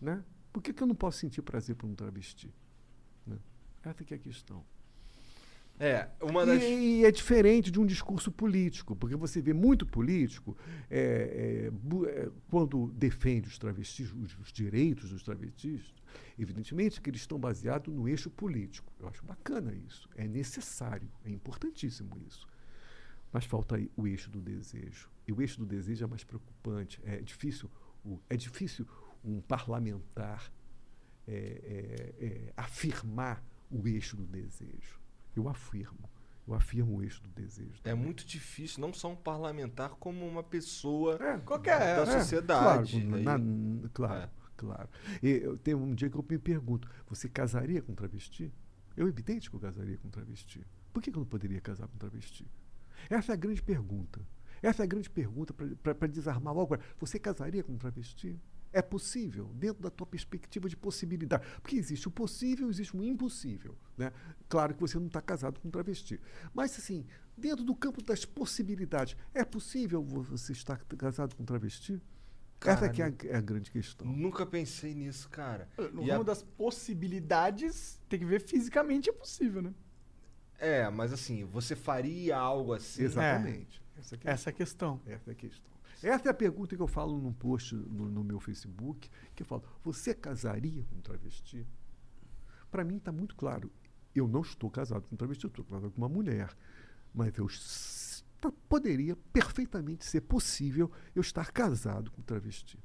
Né? 0.00 0.24
Por 0.52 0.62
que, 0.62 0.72
que 0.72 0.82
eu 0.82 0.86
não 0.86 0.94
posso 0.94 1.18
sentir 1.18 1.42
prazer 1.42 1.76
por 1.76 1.88
um 1.88 1.94
travesti? 1.94 2.52
Né? 3.26 3.38
Essa 3.82 4.04
que 4.04 4.14
é 4.14 4.16
a 4.16 4.20
questão. 4.20 4.64
É, 5.78 6.08
uma 6.20 6.44
das. 6.44 6.62
E, 6.62 7.00
e 7.00 7.04
é 7.06 7.10
diferente 7.10 7.70
de 7.70 7.80
um 7.80 7.86
discurso 7.86 8.30
político, 8.30 8.94
porque 8.94 9.16
você 9.16 9.40
vê 9.40 9.54
muito 9.54 9.86
político 9.86 10.54
é, 10.90 11.70
é, 11.72 12.10
é, 12.10 12.30
quando 12.50 12.88
defende 12.88 13.48
os 13.48 13.56
travestis, 13.56 14.12
os, 14.12 14.38
os 14.38 14.52
direitos 14.52 15.08
dos 15.08 15.22
travestis, 15.22 15.94
evidentemente 16.38 17.00
que 17.00 17.10
eles 17.10 17.20
estão 17.20 17.38
baseados 17.38 17.92
no 17.94 18.08
eixo 18.08 18.30
político. 18.30 18.92
Eu 18.98 19.08
acho 19.08 19.24
bacana 19.24 19.72
isso, 19.74 20.08
é 20.16 20.26
necessário, 20.26 21.08
é 21.24 21.30
importantíssimo 21.30 22.10
isso. 22.26 22.46
Mas 23.32 23.44
falta 23.44 23.76
aí 23.76 23.90
o 23.96 24.06
eixo 24.06 24.28
do 24.30 24.40
desejo. 24.40 25.08
E 25.26 25.32
o 25.32 25.40
eixo 25.40 25.58
do 25.60 25.66
desejo 25.66 26.04
é 26.04 26.06
mais 26.08 26.24
preocupante. 26.24 27.00
É 27.04 27.18
difícil, 27.20 27.70
é 28.28 28.36
difícil 28.36 28.86
um 29.24 29.40
parlamentar 29.40 30.50
é, 31.28 31.32
é, 32.20 32.24
é, 32.26 32.52
afirmar 32.56 33.44
o 33.70 33.86
eixo 33.86 34.16
do 34.16 34.24
desejo. 34.26 34.98
Eu 35.36 35.48
afirmo. 35.48 36.10
Eu 36.48 36.54
afirmo 36.54 36.96
o 36.96 37.02
eixo 37.04 37.22
do 37.22 37.28
desejo. 37.28 37.80
É 37.84 37.94
muito 37.94 38.26
difícil, 38.26 38.80
não 38.80 38.92
só 38.92 39.12
um 39.12 39.14
parlamentar, 39.16 39.90
como 39.90 40.26
uma 40.26 40.42
pessoa 40.42 41.16
qualquer, 41.44 42.04
da 42.04 42.12
É, 42.12 42.18
sociedade. 42.20 43.00
Claro, 43.00 43.14
Aí- 43.16 43.22
na- 43.22 43.88
claro, 43.92 44.22
É. 44.22 44.30
claro. 44.60 44.88
E 45.22 45.28
eu 45.28 45.56
tenho 45.56 45.78
um 45.78 45.94
dia 45.94 46.10
que 46.10 46.16
eu 46.16 46.26
me 46.28 46.38
pergunto: 46.38 46.86
você 47.08 47.28
casaria 47.28 47.80
com 47.80 47.94
travesti? 47.94 48.52
Eu, 48.94 49.08
evidente 49.08 49.48
que 49.48 49.56
eu 49.56 49.60
casaria 49.60 49.96
com 49.96 50.10
travesti. 50.10 50.60
Por 50.92 51.02
que 51.02 51.08
eu 51.08 51.16
não 51.16 51.24
poderia 51.24 51.60
casar 51.60 51.88
com 51.88 51.96
travesti? 51.96 52.46
Essa 53.08 53.32
é 53.32 53.34
a 53.34 53.36
grande 53.36 53.62
pergunta. 53.62 54.20
Essa 54.62 54.82
é 54.82 54.84
a 54.84 54.86
grande 54.86 55.08
pergunta 55.08 55.54
para 55.54 56.06
desarmar 56.08 56.52
logo. 56.52 56.76
Você 56.98 57.18
casaria 57.18 57.62
com 57.62 57.78
travesti? 57.78 58.38
É 58.72 58.82
possível, 58.82 59.46
dentro 59.54 59.82
da 59.82 59.90
tua 59.90 60.06
perspectiva 60.06 60.68
de 60.68 60.76
possibilidade. 60.76 61.44
Porque 61.62 61.76
existe 61.76 62.06
o 62.06 62.10
possível, 62.10 62.68
existe 62.68 62.94
o 62.96 63.02
impossível. 63.02 63.76
Né? 63.96 64.12
Claro 64.48 64.74
que 64.74 64.80
você 64.80 64.98
não 64.98 65.06
está 65.06 65.22
casado 65.22 65.58
com 65.60 65.70
travesti. 65.70 66.20
Mas, 66.52 66.76
assim, 66.78 67.06
dentro 67.36 67.64
do 67.64 67.74
campo 67.74 68.02
das 68.02 68.24
possibilidades, 68.24 69.16
é 69.34 69.44
possível 69.44 70.04
vo- 70.04 70.22
você 70.22 70.52
estar 70.52 70.76
casado 70.96 71.34
com 71.34 71.42
um 71.42 71.46
travesti? 72.60 72.84
Essa 72.84 72.92
que 72.92 73.26
é 73.26 73.30
a, 73.30 73.34
é 73.34 73.36
a 73.38 73.40
grande 73.40 73.70
questão. 73.70 74.06
Nunca 74.06 74.44
pensei 74.46 74.94
nisso, 74.94 75.28
cara. 75.28 75.68
No 75.92 76.04
E 76.04 76.10
a- 76.10 76.22
das 76.22 76.42
possibilidades, 76.42 78.00
tem 78.08 78.18
que 78.20 78.24
ver 78.26 78.40
fisicamente 78.40 79.08
é 79.08 79.12
possível, 79.12 79.62
né? 79.62 79.74
É, 80.58 80.88
mas 80.90 81.12
assim, 81.12 81.44
você 81.44 81.74
faria 81.74 82.36
algo 82.36 82.74
assim? 82.74 83.02
Exatamente. 83.02 83.80
É 83.96 84.30
Essa 84.30 84.50
é 84.50 84.52
a 84.52 84.54
questão. 84.54 85.00
Essa 85.06 85.30
é 85.30 85.32
a 85.32 85.34
questão. 85.34 85.70
Essa 86.02 86.28
é 86.28 86.30
a 86.30 86.34
pergunta 86.34 86.74
que 86.76 86.80
eu 86.82 86.86
falo 86.86 87.18
num 87.18 87.32
post 87.32 87.74
no, 87.74 88.08
no 88.08 88.22
meu 88.24 88.40
Facebook, 88.40 89.10
que 89.34 89.42
eu 89.42 89.46
falo, 89.46 89.62
você 89.82 90.14
casaria 90.14 90.84
com 90.84 90.96
um 90.96 91.00
travesti? 91.00 91.66
Para 92.70 92.84
mim 92.84 92.96
está 92.96 93.10
muito 93.12 93.34
claro. 93.36 93.70
Eu 94.14 94.26
não 94.26 94.40
estou 94.40 94.70
casado 94.70 95.06
com 95.08 95.14
um 95.14 95.18
travesti, 95.18 95.44
eu 95.44 95.48
estou 95.48 95.64
casado 95.64 95.90
com 95.90 95.98
uma 95.98 96.08
mulher. 96.08 96.48
Mas 97.12 97.36
eu 97.36 97.48
poderia 98.68 99.16
perfeitamente 99.32 100.04
ser 100.04 100.22
possível 100.22 100.90
eu 101.14 101.20
estar 101.20 101.50
casado 101.52 102.10
com 102.10 102.22
travesti. 102.22 102.78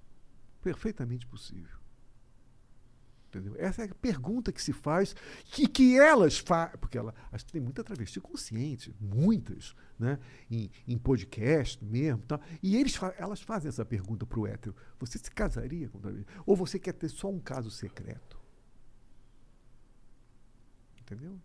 Perfeitamente 0.62 1.26
possível. 1.28 1.86
Entendeu? 3.36 3.56
Essa 3.58 3.84
é 3.84 3.86
a 3.90 3.96
pergunta 3.96 4.52
que 4.52 4.62
se 4.62 4.72
faz, 4.72 5.14
que, 5.46 5.68
que 5.68 6.00
elas 6.00 6.38
fazem. 6.38 6.78
Porque 6.80 6.98
ela, 6.98 7.14
acho 7.32 7.46
que 7.46 7.52
tem 7.52 7.62
muita 7.62 7.84
travesti 7.84 8.20
consciente, 8.22 8.96
muitas, 9.00 9.76
né? 10.00 10.18
em, 10.50 10.72
em 10.88 10.98
podcast 10.98 11.84
mesmo. 11.84 12.24
Tal, 12.24 12.42
e 12.64 12.78
eles, 12.78 12.98
elas 13.18 13.42
fazem 13.42 13.68
essa 13.68 13.84
pergunta 13.84 14.26
para 14.26 14.40
o 14.40 14.48
hétero: 14.48 14.76
você 14.98 15.18
se 15.18 15.30
casaria 15.30 15.90
com 15.90 16.00
travesti? 16.00 16.26
Ou 16.46 16.56
você 16.56 16.80
quer 16.80 16.94
ter 16.94 17.10
só 17.10 17.30
um 17.30 17.40
caso 17.40 17.70
secreto? 17.70 18.40
Entendeu? 21.02 21.40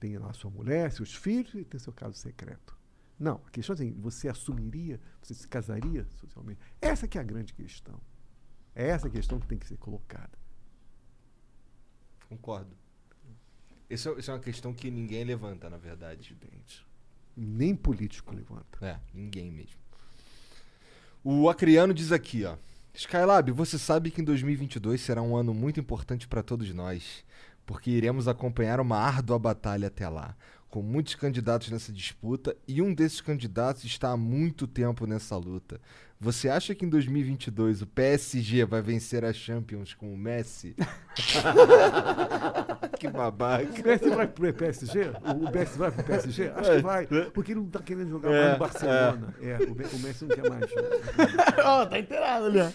Tem 0.00 0.18
lá 0.18 0.32
sua 0.32 0.50
mulher, 0.50 0.90
seus 0.90 1.14
filhos 1.14 1.54
e 1.54 1.64
tem 1.64 1.78
seu 1.78 1.92
caso 1.92 2.16
secreto. 2.16 2.76
Não, 3.22 3.40
a 3.46 3.50
questão 3.50 3.74
é 3.74 3.76
assim, 3.76 3.92
você 3.92 4.28
assumiria, 4.28 5.00
você 5.22 5.32
se 5.32 5.46
casaria 5.46 6.04
socialmente? 6.20 6.58
Essa 6.80 7.06
que 7.06 7.16
é 7.16 7.20
a 7.20 7.24
grande 7.24 7.52
questão. 7.54 8.00
É 8.74 8.88
essa 8.88 9.06
a 9.06 9.10
questão 9.10 9.38
que 9.38 9.46
tem 9.46 9.58
que 9.58 9.66
ser 9.66 9.76
colocada. 9.76 10.36
Concordo. 12.28 12.76
Isso, 13.88 14.08
é- 14.08 14.20
é 14.26 14.32
uma 14.32 14.40
questão 14.40 14.74
que 14.74 14.90
ninguém 14.90 15.22
levanta, 15.22 15.70
na 15.70 15.76
verdade. 15.76 16.36
Nem 17.36 17.76
político 17.76 18.34
levanta. 18.34 18.84
É, 18.84 18.98
ninguém 19.14 19.52
mesmo. 19.52 19.80
O 21.22 21.48
Acriano 21.48 21.94
diz 21.94 22.10
aqui, 22.10 22.44
ó. 22.44 22.56
Skylab, 22.92 23.52
você 23.52 23.78
sabe 23.78 24.10
que 24.10 24.20
em 24.20 24.24
2022 24.24 25.00
será 25.00 25.22
um 25.22 25.36
ano 25.36 25.54
muito 25.54 25.78
importante 25.78 26.26
para 26.26 26.42
todos 26.42 26.72
nós, 26.74 27.24
porque 27.64 27.90
iremos 27.90 28.26
acompanhar 28.26 28.80
uma 28.80 28.98
árdua 28.98 29.38
batalha 29.38 29.86
até 29.86 30.08
lá, 30.08 30.36
com 30.72 30.80
muitos 30.80 31.14
candidatos 31.14 31.68
nessa 31.68 31.92
disputa 31.92 32.56
e 32.66 32.80
um 32.80 32.94
desses 32.94 33.20
candidatos 33.20 33.84
está 33.84 34.08
há 34.10 34.16
muito 34.16 34.66
tempo 34.66 35.06
nessa 35.06 35.36
luta. 35.36 35.78
Você 36.18 36.48
acha 36.48 36.74
que 36.74 36.86
em 36.86 36.88
2022 36.88 37.82
o 37.82 37.86
PSG 37.86 38.64
vai 38.64 38.80
vencer 38.80 39.22
a 39.22 39.34
Champions 39.34 39.92
com 39.92 40.14
o 40.14 40.16
Messi? 40.16 40.74
que 42.98 43.06
babaca. 43.06 43.66
O 43.66 43.86
Messi 43.86 44.08
vai 44.08 44.26
pro 44.26 44.54
PSG? 44.54 45.10
O 45.36 45.50
Messi 45.52 45.76
vai 45.76 45.90
pro 45.90 46.04
PSG? 46.04 46.48
Acho 46.56 46.70
que 46.70 46.78
vai. 46.78 47.06
Porque 47.34 47.52
ele 47.52 47.60
não 47.60 47.68
tá 47.68 47.82
querendo 47.82 48.08
jogar 48.08 48.30
mais 48.30 48.42
É, 48.42 48.52
no 48.52 48.58
Barcelona. 48.58 49.34
É, 49.42 49.56
o, 49.56 49.74
Me- 49.74 49.84
o 49.84 49.98
Messi 49.98 50.24
não 50.24 50.34
quer 50.34 50.48
mais. 50.48 50.70
Ó, 51.66 51.84
tá 51.84 51.98
inteirado 51.98 52.46
ali, 52.46 52.60
ó. 52.60 52.70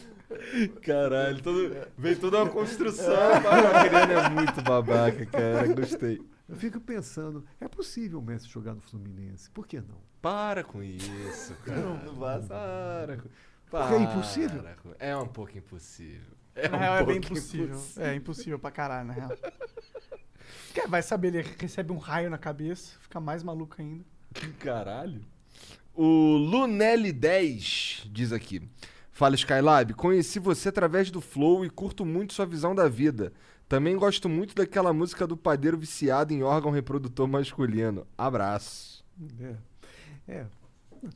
Caralho, 0.84 1.42
todo, 1.42 1.76
veio 1.98 2.20
toda 2.20 2.44
uma 2.44 2.50
construção. 2.52 3.16
o 3.16 4.22
é 4.22 4.30
muito 4.30 4.62
babaca, 4.62 5.26
cara. 5.26 5.66
Gostei. 5.74 6.22
Eu 6.48 6.56
fico 6.56 6.80
pensando, 6.80 7.46
é 7.60 7.68
possível 7.68 8.20
o 8.20 8.22
Messi 8.22 8.48
jogar 8.48 8.74
no 8.74 8.82
Fluminense? 8.82 9.50
Por 9.52 9.68
que 9.68 9.82
não? 9.82 9.98
Para 10.22 10.64
com 10.64 10.82
isso, 10.82 11.54
cara. 11.66 11.82
Não 11.82 12.16
para. 12.48 13.18
com- 13.18 13.30
Porque 13.70 13.94
é 13.94 14.00
impossível? 14.00 14.64
para 14.64 14.96
É 15.00 15.16
um 15.18 15.28
pouco 15.28 15.58
impossível. 15.58 16.34
É 16.56 16.70
na 16.70 16.78
um 16.78 16.80
real, 16.80 16.96
é 16.96 17.04
bem 17.06 17.20
pouco 17.22 17.34
impossível. 17.38 17.82
É 17.98 18.16
impossível 18.16 18.58
pra 18.60 18.72
caralho, 18.72 19.08
na 19.08 19.14
real. 19.14 19.30
Quer- 20.74 20.88
Vai 20.88 21.02
saber, 21.02 21.36
ele 21.36 21.56
recebe 21.60 21.92
um 21.92 21.98
raio 21.98 22.30
na 22.30 22.38
cabeça, 22.38 22.98
fica 23.02 23.20
mais 23.20 23.44
maluco 23.44 23.76
ainda. 23.80 24.06
Caralho. 24.60 25.22
O 25.94 26.38
Lunelli10 26.52 28.08
diz 28.12 28.32
aqui. 28.32 28.68
Fala 29.12 29.36
Skylab, 29.36 29.94
conheci 29.96 30.38
você 30.40 30.70
através 30.70 31.10
do 31.10 31.20
Flow 31.20 31.66
e 31.66 31.70
curto 31.70 32.06
muito 32.06 32.34
sua 32.34 32.46
visão 32.46 32.74
da 32.76 32.88
vida. 32.88 33.34
Também 33.68 33.96
gosto 33.98 34.30
muito 34.30 34.56
daquela 34.56 34.94
música 34.94 35.28
do 35.28 35.36
padeiro 35.36 35.78
viciado 35.78 36.34
em 36.34 36.42
órgão 36.44 36.72
reprodutor 36.72 37.28
masculino. 37.28 38.08
Abraço. 38.18 39.04
É. 39.42 39.56
É. 40.28 40.46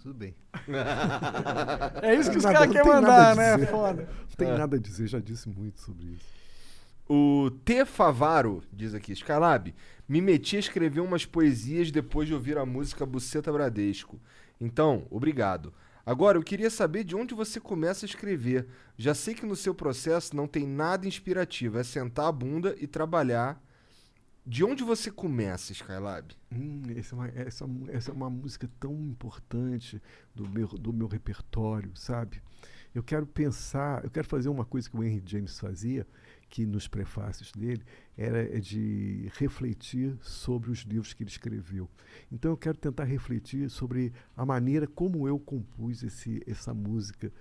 Tudo 0.02 0.14
bem. 0.14 0.36
É 2.02 2.15
isso 2.15 2.30
que 2.32 2.38
os 2.38 2.44
caras 2.44 2.68
não 2.68 2.73
querem 2.73 2.88
mandar, 2.91 3.36
né? 3.36 3.65
Foda. 3.65 4.03
Não 4.03 4.28
tem 4.38 4.49
É. 4.49 4.57
nada 4.57 4.76
a 4.76 4.80
dizer, 4.80 5.07
já 5.07 5.19
disse 5.19 5.49
muito 5.49 5.80
sobre 5.82 6.06
isso. 6.07 6.26
O 7.10 7.52
T. 7.65 7.86
Favaro 7.86 8.64
diz 8.72 8.94
aqui: 8.94 9.11
Skylab, 9.14 9.73
me 10.07 10.22
meti 10.22 10.56
a 10.56 10.60
escrever 10.60 11.02
umas 11.02 11.26
poesias 11.26 11.91
depois 11.91 12.28
de 12.28 12.34
ouvir 12.34 12.57
a 12.57 12.65
música 12.65 13.06
Buceta 13.06 13.52
Bradesco. 13.52 14.19
Então, 14.60 15.06
obrigado. 15.10 15.73
Agora, 16.06 16.38
eu 16.38 16.44
queria 16.44 16.69
saber 16.69 17.03
de 17.03 17.15
onde 17.15 17.34
você 17.34 17.60
começa 17.60 18.06
a 18.06 18.10
escrever. 18.10 18.68
Já 18.98 19.14
sei 19.14 19.34
que 19.34 19.45
no 19.45 19.56
seu 19.56 19.73
processo 19.73 20.36
não 20.36 20.48
tem 20.48 20.68
nada 20.68 21.07
inspirativo, 21.07 21.78
é 21.78 21.84
sentar 21.84 22.28
a 22.28 22.32
bunda 22.32 22.76
e 22.80 22.88
trabalhar. 22.88 23.61
De 24.45 24.64
onde 24.64 24.84
você 24.84 25.11
começa, 25.11 25.72
Skylab? 25.72 26.36
Hum, 26.52 26.82
essa, 26.95 27.14
é 27.14 27.18
uma, 27.18 27.28
essa, 27.28 27.65
essa 27.90 28.11
é 28.11 28.14
uma 28.14 28.30
música 28.30 28.68
tão 28.80 28.94
importante 28.94 30.02
do 30.34 30.49
meu, 30.49 30.68
do 30.68 30.91
meu 30.91 31.07
repertório, 31.07 31.91
sabe? 31.95 32.41
Eu 32.94 33.03
quero 33.03 33.28
pensar, 33.28 34.03
eu 34.03 34.10
quero 34.10 34.28
fazer 34.28 34.49
uma 34.49 34.65
coisa 34.65 34.90
que 34.90 34.98
o 34.98 35.03
Henry 35.03 35.23
James 35.26 35.60
fazia, 35.60 36.07
que 36.52 36.65
nos 36.65 36.86
prefácios 36.86 37.49
dele, 37.53 37.82
era 38.18 38.60
de 38.60 39.32
refletir 39.38 40.18
sobre 40.22 40.69
os 40.69 40.80
livros 40.80 41.14
que 41.14 41.23
ele 41.23 41.30
escreveu. 41.30 41.90
Então 42.30 42.52
eu 42.52 42.57
quero 42.57 42.78
tentar 42.78 43.06
refletir 43.06 43.69
sobre 43.69 44.14
a 44.36 44.45
maneira 44.45 44.86
como 44.86 45.26
eu 45.30 45.40
compus 45.40 46.03
esse, 46.03 46.44
essa 46.45 46.73
música 46.73 47.32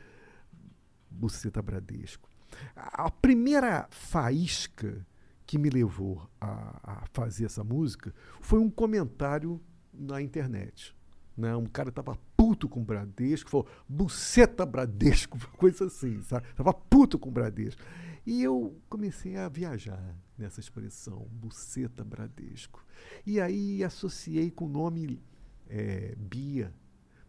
Buceta 1.11 1.61
Bradesco. 1.61 2.31
A 2.77 3.11
primeira 3.11 3.89
faísca 3.91 5.05
que 5.45 5.59
me 5.59 5.70
levou 5.70 6.31
a, 6.41 7.03
a 7.03 7.07
fazer 7.12 7.47
essa 7.47 7.65
música 7.65 8.15
foi 8.41 8.61
um 8.61 8.70
comentário 8.70 9.61
na 9.93 10.23
internet. 10.23 10.95
Né? 11.37 11.57
Um 11.57 11.66
cara 11.66 11.89
estava 11.89 12.16
puto 12.37 12.69
com 12.69 12.81
o 12.81 12.85
Bradesco, 12.85 13.51
falou, 13.51 13.66
buceta 13.89 14.65
Bradesco, 14.65 15.37
coisa 15.59 15.87
assim, 15.87 16.23
sabe? 16.23 16.47
Tava 16.55 16.73
puto 16.73 17.19
com 17.19 17.28
o 17.28 17.32
Bradesco. 17.32 17.82
E 18.26 18.42
eu 18.42 18.76
comecei 18.88 19.36
a 19.36 19.48
viajar 19.48 20.16
nessa 20.36 20.60
expressão, 20.60 21.26
buceta 21.30 22.05
Bradesco. 22.05 22.84
E 23.26 23.40
aí 23.40 23.82
associei 23.82 24.51
com 24.51 24.66
o 24.66 24.68
nome 24.68 25.20
é, 25.68 26.14
Bia, 26.16 26.74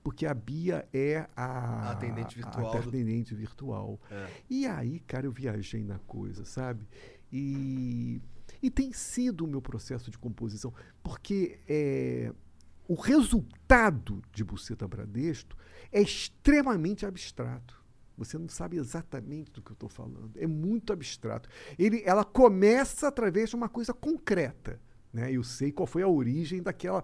porque 0.04 0.26
a 0.26 0.34
Bia 0.34 0.88
é 0.94 1.28
a, 1.36 1.46
a 1.46 1.92
atendente 1.92 2.36
virtual. 2.36 2.76
A 2.76 2.80
atendente 2.80 3.36
virtual. 3.36 4.00
É. 4.10 4.30
E 4.50 4.66
aí, 4.66 5.00
cara, 5.02 5.26
eu 5.26 5.32
viajei 5.32 5.84
na 5.84 6.00
coisa, 6.00 6.44
sabe? 6.46 6.88
E, 7.32 8.22
e 8.62 8.70
tem 8.70 8.92
sido 8.92 9.46
o 9.46 9.48
meu 9.48 9.62
processo 9.62 10.10
de 10.12 10.18
composição, 10.18 10.74
porque 11.04 11.60
é, 11.68 12.34
o 12.88 12.96
resultado 12.96 14.22
de 14.34 14.44
Buceta 14.44 14.88
Bradesco 14.88 15.56
é 15.92 16.02
extremamente 16.02 17.06
abstrato. 17.06 17.81
Você 18.18 18.38
não 18.38 18.48
sabe 18.48 18.78
exatamente 18.78 19.52
do 19.52 19.62
que 19.62 19.72
eu 19.72 19.74
estou 19.74 19.90
falando. 19.90 20.32
É 20.36 20.46
muito 20.46 20.94
abstrato. 20.94 21.50
Ele, 21.78 22.04
ela 22.06 22.24
começa 22.24 23.08
através 23.08 23.50
de 23.50 23.56
uma 23.56 23.70
coisa 23.70 23.94
concreta. 23.94 24.80
Né? 25.14 25.32
Eu 25.32 25.44
sei 25.44 25.72
qual 25.72 25.86
foi 25.86 26.04
a 26.04 26.08
origem 26.08 26.62
daquela. 26.62 27.04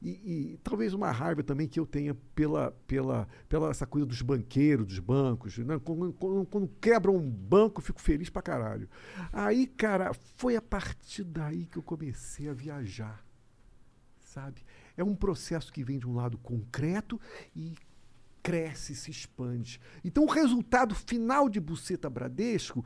E, 0.00 0.10
e, 0.10 0.58
talvez 0.62 0.94
uma 0.94 1.10
raiva 1.10 1.42
também 1.42 1.66
que 1.66 1.80
eu 1.80 1.86
tenha 1.86 2.14
pela, 2.34 2.70
pela, 2.86 3.28
pela 3.48 3.70
essa 3.70 3.86
coisa 3.86 4.06
dos 4.06 4.22
banqueiros, 4.22 4.86
dos 4.86 4.98
bancos. 4.98 5.58
Né? 5.58 5.78
Quando, 5.78 6.12
quando, 6.12 6.68
quebra 6.80 7.10
um 7.10 7.28
banco, 7.28 7.80
fico 7.80 8.00
feliz 8.00 8.30
pra 8.30 8.42
caralho. 8.42 8.88
Aí, 9.32 9.66
cara, 9.66 10.12
foi 10.36 10.56
a 10.56 10.62
partir 10.62 11.24
daí 11.24 11.66
que 11.66 11.76
eu 11.76 11.82
comecei 11.82 12.48
a 12.48 12.52
viajar. 12.52 13.24
Sabe? 14.20 14.62
É 14.96 15.02
um 15.02 15.16
processo 15.16 15.72
que 15.72 15.82
vem 15.82 15.98
de 15.98 16.06
um 16.06 16.14
lado 16.14 16.38
concreto 16.38 17.20
e 17.54 17.74
cresce, 18.42 18.94
se 18.94 19.10
expande. 19.10 19.80
Então, 20.04 20.24
o 20.24 20.28
resultado 20.28 20.94
final 20.94 21.48
de 21.48 21.60
Buceta 21.60 22.08
Bradesco 22.08 22.84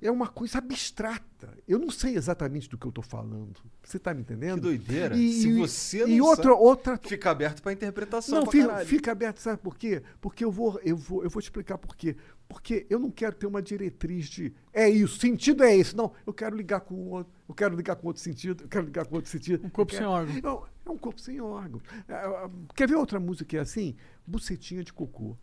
é 0.00 0.10
uma 0.10 0.28
coisa 0.28 0.58
abstrata. 0.58 1.56
Eu 1.66 1.78
não 1.78 1.90
sei 1.90 2.16
exatamente 2.16 2.68
do 2.68 2.76
que 2.76 2.86
eu 2.86 2.90
estou 2.90 3.04
falando. 3.04 3.60
Você 3.82 3.96
está 3.96 4.12
me 4.12 4.22
entendendo? 4.22 4.56
Que 4.56 4.60
doideira. 4.60 5.16
E, 5.16 5.32
Se 5.32 5.52
você 5.52 6.00
não 6.00 6.08
e 6.08 6.20
outra, 6.20 6.50
sabe, 6.50 6.62
outra 6.62 7.00
fica 7.02 7.30
aberto 7.30 7.62
para 7.62 7.72
interpretação. 7.72 8.40
não, 8.40 8.50
fica, 8.50 8.84
fica 8.84 9.12
aberto, 9.12 9.38
sabe 9.38 9.58
por 9.58 9.76
quê? 9.76 10.02
Porque 10.20 10.44
eu 10.44 10.50
vou, 10.50 10.80
eu 10.84 10.96
vou, 10.96 11.22
eu 11.22 11.30
vou 11.30 11.40
te 11.40 11.46
explicar 11.46 11.78
por 11.78 11.94
quê. 11.94 12.16
Porque 12.48 12.86
eu 12.88 12.98
não 12.98 13.10
quero 13.10 13.36
ter 13.36 13.46
uma 13.46 13.60
diretriz 13.60 14.26
de 14.26 14.54
é 14.72 14.88
isso, 14.88 15.18
sentido 15.18 15.62
é 15.62 15.76
esse. 15.76 15.94
Não, 15.94 16.12
eu 16.26 16.32
quero 16.32 16.56
ligar 16.56 16.80
com 16.80 16.94
outro, 17.10 17.32
eu 17.48 17.54
quero 17.54 17.76
ligar 17.76 17.96
com 17.96 18.06
outro 18.06 18.22
sentido, 18.22 18.64
eu 18.64 18.68
quero 18.68 18.86
ligar 18.86 19.06
com 19.06 19.16
outro 19.16 19.30
sentido. 19.30 19.66
Um 19.66 19.70
corpo 19.70 19.94
sem 19.94 20.06
órgão. 20.06 20.34
Não, 20.42 20.66
é 20.90 20.94
um 20.94 20.98
corpo 20.98 21.20
sem 21.20 21.40
órgão. 21.40 21.80
É, 22.08 22.12
é, 22.14 22.50
Quer 22.74 22.88
ver 22.88 22.96
outra 22.96 23.18
música 23.20 23.44
que 23.44 23.56
é 23.56 23.60
assim? 23.60 23.94
Bucetinha 24.26 24.82
de 24.84 24.92
cocô. 24.92 25.36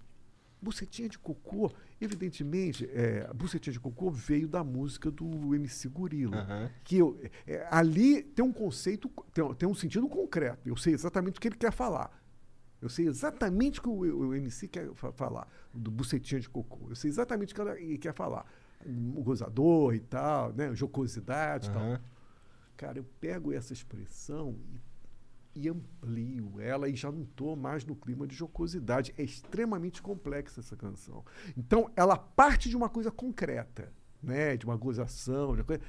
Bucetinha 0.61 1.07
de 1.09 1.19
cocô, 1.19 1.71
evidentemente, 2.01 2.89
é, 2.91 3.31
bucetinha 3.33 3.73
de 3.73 3.79
cocô 3.79 4.09
veio 4.09 4.47
da 4.47 4.63
música 4.63 5.11
do 5.11 5.53
MC 5.53 5.87
Gorila. 5.89 6.37
Aham. 6.37 6.69
Que 6.83 6.97
eu, 6.97 7.19
é, 7.45 7.67
ali 7.69 8.23
tem 8.23 8.43
um 8.43 8.51
conceito, 8.53 9.09
tem, 9.33 9.53
tem 9.55 9.69
um 9.69 9.75
sentido 9.75 10.07
concreto. 10.07 10.67
Eu 10.67 10.75
sei 10.77 10.93
exatamente 10.93 11.37
o 11.37 11.41
que 11.41 11.47
ele 11.49 11.55
quer 11.57 11.71
falar. 11.71 12.09
Eu 12.81 12.89
sei 12.89 13.07
exatamente 13.07 13.79
o 13.79 13.83
que 13.83 13.89
o, 13.89 14.27
o 14.29 14.33
MC 14.35 14.67
quer 14.67 14.91
fa- 14.95 15.11
falar, 15.11 15.47
do 15.73 15.91
bucetinha 15.91 16.39
de 16.41 16.49
cocô. 16.49 16.87
Eu 16.89 16.95
sei 16.95 17.09
exatamente 17.09 17.51
o 17.53 17.55
que 17.55 17.61
ele 17.61 17.97
quer 17.97 18.13
falar. 18.13 18.45
O 18.85 19.23
gozador 19.23 19.93
e 19.95 19.99
tal, 19.99 20.51
né? 20.53 20.73
Jocosidade 20.75 21.67
e 21.69 21.71
tal. 21.71 21.81
Aham. 21.81 22.01
Cara, 22.77 22.97
eu 22.99 23.05
pego 23.21 23.53
essa 23.53 23.71
expressão 23.71 24.55
e, 24.73 24.79
e 25.55 25.69
amplio 25.69 26.59
ela 26.59 26.89
e 26.89 26.95
já 26.95 27.11
não 27.11 27.23
estou 27.23 27.55
mais 27.55 27.85
no 27.85 27.95
clima 27.95 28.27
de 28.27 28.35
jocosidade. 28.35 29.13
É 29.17 29.23
extremamente 29.23 30.01
complexa 30.01 30.59
essa 30.59 30.75
canção. 30.75 31.23
Então, 31.57 31.89
ela 31.95 32.17
parte 32.17 32.67
de 32.69 32.75
uma 32.75 32.89
coisa 32.89 33.09
concreta, 33.11 33.91
né? 34.21 34.57
de 34.57 34.65
uma 34.65 34.75
gozação, 34.75 35.53
de 35.55 35.61
uma 35.61 35.63
coisa, 35.65 35.81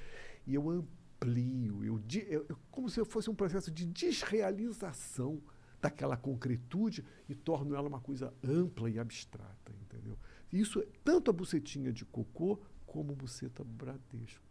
e 0.47 0.55
eu 0.55 0.71
amplio, 0.71 1.85
eu, 1.85 2.01
eu- 2.29 2.47
eu- 2.49 2.59
como 2.71 2.89
se 2.89 3.05
fosse 3.05 3.29
um 3.29 3.35
processo 3.35 3.71
de 3.71 3.85
desrealização 3.87 5.43
daquela 5.81 6.17
concretude 6.17 7.05
e 7.29 7.35
torno 7.35 7.75
ela 7.75 7.89
uma 7.89 8.01
coisa 8.01 8.33
ampla 8.43 8.89
e 8.89 8.99
abstrata, 8.99 9.73
entendeu? 9.83 10.19
Isso, 10.53 10.81
é 10.81 10.87
tanto 11.05 11.31
a 11.31 11.35
bucetinha 11.35 11.93
de 11.93 12.05
cocô 12.05 12.59
como 12.87 13.15
buceta 13.15 13.63
Bradesco. 13.65 14.45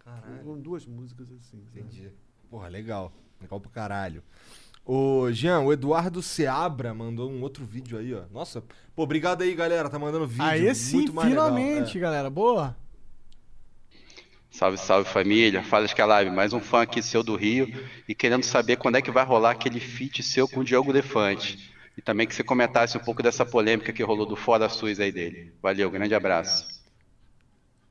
Caralho. 0.00 0.42
Foram 0.42 0.60
duas 0.60 0.86
músicas 0.86 1.30
assim. 1.32 1.64
sabe? 1.64 1.80
Entendi. 1.80 2.12
Porra, 2.50 2.68
legal. 2.68 3.12
Legal 3.40 3.60
pro 3.60 3.70
caralho. 3.70 4.22
Ô, 4.84 5.30
Jean, 5.30 5.60
o 5.60 5.72
Eduardo 5.72 6.22
Seabra 6.22 6.92
mandou 6.92 7.30
um 7.30 7.42
outro 7.42 7.64
vídeo 7.64 7.98
aí, 7.98 8.14
ó. 8.14 8.22
Nossa, 8.32 8.62
pô, 8.94 9.02
obrigado 9.02 9.42
aí, 9.42 9.54
galera. 9.54 9.88
Tá 9.88 9.98
mandando 9.98 10.26
vídeo. 10.26 10.44
Aí 10.44 10.74
sim, 10.74 10.96
muito 10.96 11.12
mais 11.14 11.28
legal. 11.28 11.46
finalmente, 11.48 11.96
É. 11.96 12.00
galera. 12.00 12.28
Boa. 12.30 12.76
Salve, 14.50 14.78
salve 14.78 15.08
família. 15.08 15.62
Fala 15.62 15.86
Skylab, 15.86 16.28
mais 16.30 16.52
um 16.52 16.60
fã 16.60 16.82
aqui 16.82 17.00
seu 17.02 17.22
do 17.22 17.36
Rio 17.36 17.72
e 18.08 18.14
querendo 18.14 18.42
saber 18.42 18.76
quando 18.76 18.96
é 18.96 19.02
que 19.02 19.10
vai 19.10 19.24
rolar 19.24 19.52
aquele 19.52 19.78
feat 19.78 20.22
seu 20.22 20.48
com 20.48 20.60
o 20.60 20.64
Diogo 20.64 20.92
Defante. 20.92 21.70
E 21.96 22.02
também 22.02 22.26
que 22.26 22.34
você 22.34 22.42
comentasse 22.42 22.96
um 22.96 23.00
pouco 23.00 23.22
dessa 23.22 23.44
polêmica 23.46 23.92
que 23.92 24.02
rolou 24.02 24.26
do 24.26 24.34
Fora 24.34 24.68
SUS 24.68 24.98
aí 24.98 25.12
dele. 25.12 25.52
Valeu, 25.62 25.90
grande 25.90 26.14
abraço. 26.14 26.79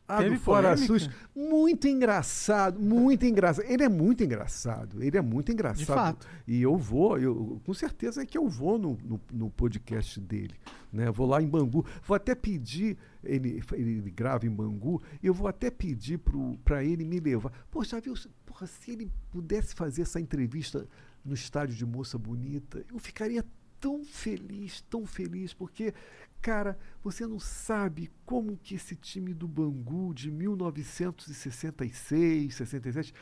Ah, 0.10 0.18
Teve 0.24 0.38
do 0.38 0.42
Fora? 0.42 0.76
SUS. 0.76 1.08
Muito 1.36 1.88
engraçado, 1.88 2.80
muito 2.80 3.28
engraçado. 3.28 3.64
Ele 3.68 3.84
é 3.84 3.88
muito 3.88 4.24
engraçado. 4.24 5.04
Ele 5.04 5.16
é 5.16 5.22
muito 5.22 5.52
engraçado. 5.52 5.78
De 5.78 5.86
fato. 5.86 6.28
E 6.48 6.60
eu 6.64 6.76
vou, 6.76 7.20
eu, 7.20 7.62
com 7.64 7.74
certeza 7.76 8.24
é 8.24 8.26
que 8.26 8.36
eu 8.36 8.50
vou 8.50 8.80
no, 8.80 8.98
no, 9.04 9.22
no 9.32 9.50
podcast 9.52 10.20
dele. 10.20 10.56
Né? 10.92 11.12
Vou 11.12 11.28
lá 11.28 11.40
em 11.40 11.48
Bangu. 11.48 11.86
Vou 12.04 12.16
até 12.16 12.34
pedir, 12.34 12.98
ele, 13.24 13.62
ele 13.74 14.10
grava 14.10 14.48
em 14.48 14.50
Bangu, 14.50 15.00
eu 15.22 15.32
vou 15.32 15.48
até 15.48 15.70
pedir 15.70 16.20
para 16.66 16.84
ele 16.84 17.06
me 17.06 17.20
levar. 17.20 17.52
Poxa, 17.70 18.02
viu? 18.02 18.16
Porra, 18.48 18.66
se 18.66 18.90
ele 18.90 19.12
pudesse 19.30 19.76
fazer 19.76 20.02
essa 20.02 20.20
entrevista 20.20 20.88
no 21.24 21.36
estádio 21.36 21.76
de 21.76 21.86
Moça 21.86 22.18
Bonita, 22.18 22.84
eu 22.92 22.98
ficaria 22.98 23.46
tão 23.80 24.04
feliz, 24.04 24.82
tão 24.90 25.06
feliz, 25.06 25.54
porque, 25.54 25.94
cara, 26.42 26.78
você 27.04 27.28
não 27.28 27.40
sabe 27.40 28.10
como 28.26 28.58
que 28.58 28.76
esse 28.76 28.96
time 28.96 29.34
do 29.34 29.48
Bangu 29.48 30.14
de 30.14 30.32
1966, 30.32 32.56
67, 32.56 33.14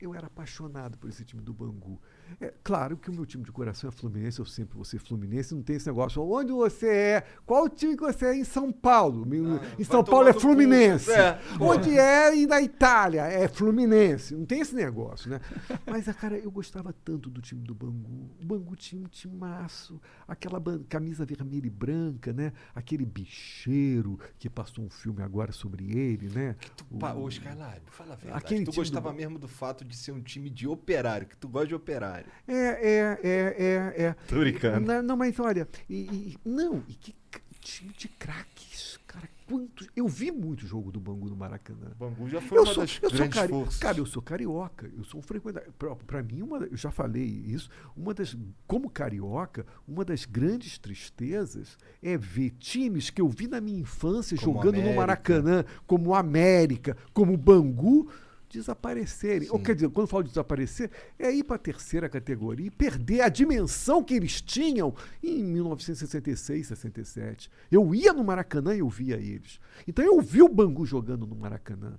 eu 0.00 0.14
era 0.14 0.26
apaixonado 0.26 0.98
por 0.98 1.08
esse 1.08 1.24
time 1.24 1.42
do 1.42 1.52
Bangu. 1.52 2.00
É 2.40 2.52
claro 2.62 2.96
que 2.96 3.08
o 3.08 3.12
meu 3.12 3.24
time 3.24 3.44
de 3.44 3.52
coração 3.52 3.88
é 3.88 3.90
Fluminense, 3.92 4.38
eu 4.40 4.44
sempre 4.44 4.74
vou 4.74 4.84
ser 4.84 4.98
Fluminense, 4.98 5.54
não 5.54 5.62
tem 5.62 5.76
esse 5.76 5.86
negócio, 5.86 6.20
onde 6.22 6.52
você 6.52 6.88
é, 6.88 7.26
qual 7.46 7.68
time 7.68 7.96
que 7.96 8.02
você 8.02 8.26
é 8.26 8.36
em 8.36 8.44
São 8.44 8.72
Paulo? 8.72 9.24
Meu- 9.24 9.60
em 9.78 9.84
São 9.84 10.02
Paulo 10.04 10.28
é. 10.28 10.32
Fluminense. 10.32 11.10
É, 11.12 11.38
onde 11.60 11.96
é 11.96 12.36
e 12.36 12.46
na 12.46 12.60
Itália 12.60 13.22
é 13.22 13.46
Fluminense. 13.48 14.34
Não 14.34 14.44
tem 14.44 14.60
esse 14.60 14.74
negócio, 14.74 15.30
né? 15.30 15.40
Mas, 15.86 16.08
ah, 16.08 16.14
cara, 16.14 16.36
eu 16.36 16.50
gostava 16.50 16.92
tanto 16.92 17.30
do 17.30 17.40
time 17.40 17.62
do 17.62 17.74
Bangu. 17.74 18.30
O 18.42 18.44
Bangu 18.44 18.74
tinha 18.76 19.00
um 19.02 19.06
timaço, 19.08 20.00
aquela 20.26 20.60
camisa 20.88 21.24
vermelha 21.24 21.66
e 21.66 21.70
branca, 21.70 22.32
né? 22.32 22.52
Aquele 22.74 23.06
bicheiro 23.06 24.18
que 24.38 24.50
passou 24.50 24.84
um 24.84 24.90
filme 24.90 25.22
agora 25.22 25.52
sobre 25.52 25.96
ele, 25.96 26.28
né? 26.28 26.56
Pa- 26.98 27.14
O- 27.14 27.22
Ô, 27.22 27.28
Skylab, 27.28 27.80
fala 27.86 28.12
a 28.14 28.16
verdade. 28.16 28.44
Aquele 28.44 28.64
tu 28.64 28.70
do 28.72 28.76
gostava 28.76 29.10
Ban- 29.10 29.16
mesmo 29.16 29.38
do 29.38 29.48
fato 29.48 29.84
de 29.86 29.96
ser 29.96 30.12
um 30.12 30.20
time 30.20 30.50
de 30.50 30.66
operário, 30.66 31.26
que 31.26 31.36
tu 31.36 31.48
gosta 31.48 31.68
de 31.68 31.74
operário. 31.74 32.26
É, 32.46 32.54
é, 32.54 33.20
é, 33.22 33.56
é, 33.98 34.02
é. 34.06 34.12
Tô 34.28 34.38
brincando. 34.40 34.86
Não, 34.86 35.02
não, 35.02 35.16
mas 35.16 35.38
olha, 35.40 35.66
e, 35.88 35.94
e- 36.34 36.38
não, 36.44 36.82
e 36.88 36.94
que 36.94 37.14
time 37.60 37.92
de 37.98 38.06
craques, 38.06 38.96
cara, 39.08 39.28
quantos. 39.48 39.88
Eu 39.96 40.06
vi 40.06 40.30
muito 40.30 40.64
jogo 40.64 40.92
do 40.92 41.00
Bangu 41.00 41.28
no 41.28 41.34
Maracanã. 41.34 41.90
Bangu 41.98 42.28
já 42.28 42.40
foi 42.40 42.58
eu 42.58 42.62
uma 42.62 42.72
sou, 42.72 42.84
das 42.84 43.00
eu 43.02 43.10
sou 43.10 43.18
grandes 43.18 43.34
cari- 43.40 43.48
forças. 43.52 43.78
Cara, 43.80 43.98
eu 43.98 44.06
sou 44.06 44.22
carioca, 44.22 44.88
eu 44.96 45.02
sou 45.02 45.18
um 45.18 45.22
frequentador. 45.22 45.96
Para 46.06 46.22
mim, 46.22 46.42
uma, 46.42 46.58
eu 46.58 46.76
já 46.76 46.92
falei 46.92 47.24
isso, 47.24 47.68
uma 47.96 48.14
das. 48.14 48.36
Como 48.68 48.88
carioca, 48.88 49.66
uma 49.86 50.04
das 50.04 50.24
grandes 50.24 50.78
tristezas 50.78 51.76
é 52.00 52.16
ver 52.16 52.50
times 52.50 53.10
que 53.10 53.20
eu 53.20 53.28
vi 53.28 53.48
na 53.48 53.60
minha 53.60 53.80
infância 53.80 54.36
Como 54.38 54.52
jogando 54.52 54.74
no 54.76 54.80
América. 54.82 55.00
Maracanã, 55.00 55.64
como 55.88 56.14
América, 56.14 56.96
como 57.12 57.36
Bangu, 57.36 58.08
desaparecerem. 58.56 59.48
Ou 59.50 59.58
quer 59.58 59.74
dizer, 59.74 59.88
quando 59.90 60.06
eu 60.06 60.10
falo 60.10 60.24
de 60.24 60.30
desaparecer, 60.30 60.90
é 61.18 61.30
ir 61.30 61.44
para 61.44 61.56
a 61.56 61.58
terceira 61.58 62.08
categoria 62.08 62.66
e 62.66 62.70
perder 62.70 63.20
a 63.20 63.28
dimensão 63.28 64.02
que 64.02 64.14
eles 64.14 64.40
tinham 64.40 64.94
em 65.22 65.44
1966, 65.44 66.66
67. 66.66 67.50
Eu 67.70 67.94
ia 67.94 68.12
no 68.12 68.24
Maracanã 68.24 68.74
e 68.74 68.80
eu 68.80 68.88
via 68.88 69.16
eles. 69.16 69.60
Então 69.86 70.04
eu 70.04 70.20
vi 70.20 70.42
o 70.42 70.48
Bangu 70.48 70.84
jogando 70.84 71.26
no 71.26 71.36
Maracanã. 71.36 71.98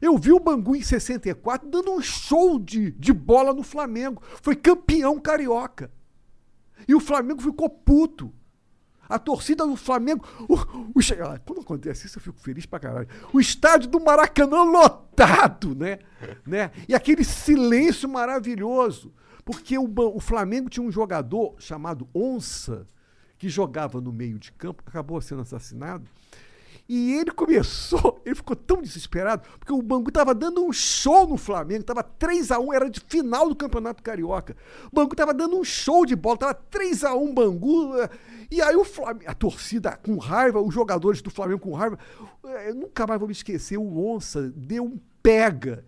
Eu 0.00 0.16
vi 0.16 0.30
o 0.30 0.38
Bangu 0.38 0.76
em 0.76 0.82
64 0.82 1.68
dando 1.68 1.92
um 1.92 2.00
show 2.00 2.58
de, 2.58 2.92
de 2.92 3.12
bola 3.12 3.52
no 3.52 3.62
Flamengo. 3.62 4.22
Foi 4.42 4.54
campeão 4.54 5.20
carioca. 5.20 5.90
E 6.86 6.94
o 6.94 7.00
Flamengo 7.00 7.42
ficou 7.42 7.68
puto. 7.68 8.32
A 9.08 9.18
torcida 9.18 9.66
do 9.66 9.76
Flamengo. 9.76 10.24
O, 10.48 10.54
o, 10.54 11.00
quando 11.44 11.60
acontece 11.60 12.06
isso, 12.06 12.18
eu 12.18 12.22
fico 12.22 12.38
feliz 12.40 12.66
pra 12.66 12.78
caralho. 12.78 13.08
O 13.32 13.40
estádio 13.40 13.88
do 13.88 14.00
Maracanã 14.00 14.62
lotado, 14.64 15.74
né? 15.74 15.98
né? 16.46 16.70
E 16.86 16.94
aquele 16.94 17.24
silêncio 17.24 18.08
maravilhoso. 18.08 19.12
Porque 19.44 19.78
o, 19.78 19.90
o 20.14 20.20
Flamengo 20.20 20.68
tinha 20.68 20.84
um 20.84 20.92
jogador 20.92 21.54
chamado 21.58 22.06
Onça, 22.14 22.86
que 23.38 23.48
jogava 23.48 24.00
no 24.00 24.12
meio 24.12 24.38
de 24.38 24.52
campo, 24.52 24.82
acabou 24.86 25.20
sendo 25.20 25.40
assassinado. 25.40 26.06
E 26.88 27.14
ele 27.14 27.30
começou, 27.30 28.17
ele 28.28 28.36
ficou 28.36 28.54
tão 28.56 28.80
desesperado, 28.82 29.42
porque 29.58 29.72
o 29.72 29.82
Bangu 29.82 30.08
estava 30.08 30.34
dando 30.34 30.64
um 30.64 30.72
show 30.72 31.26
no 31.26 31.36
Flamengo, 31.36 31.80
estava 31.80 32.02
3 32.02 32.50
a 32.50 32.58
1 32.58 32.72
era 32.72 32.90
de 32.90 33.00
final 33.00 33.48
do 33.48 33.56
Campeonato 33.56 34.02
Carioca. 34.02 34.56
O 34.92 34.94
Bangu 34.94 35.12
estava 35.12 35.32
dando 35.34 35.58
um 35.58 35.64
show 35.64 36.04
de 36.06 36.14
bola, 36.14 36.34
estava 36.34 36.54
3 36.54 37.04
a 37.04 37.14
1 37.14 37.34
Bangu. 37.34 37.96
eh, 37.98 38.08
E 38.50 38.62
aí 38.62 38.76
o 38.76 38.84
Flamengo, 38.84 39.24
a 39.30 39.34
torcida 39.34 39.96
com 39.96 40.16
raiva, 40.16 40.60
os 40.60 40.72
jogadores 40.72 41.20
do 41.20 41.30
Flamengo 41.30 41.60
com 41.60 41.72
raiva. 41.72 41.98
eh, 42.46 42.70
Eu 42.70 42.74
nunca 42.74 43.06
mais 43.06 43.18
vou 43.18 43.26
me 43.28 43.32
esquecer, 43.32 43.76
o 43.78 43.98
Onça 44.14 44.52
deu 44.54 44.84
um 44.84 44.98
pega 45.22 45.84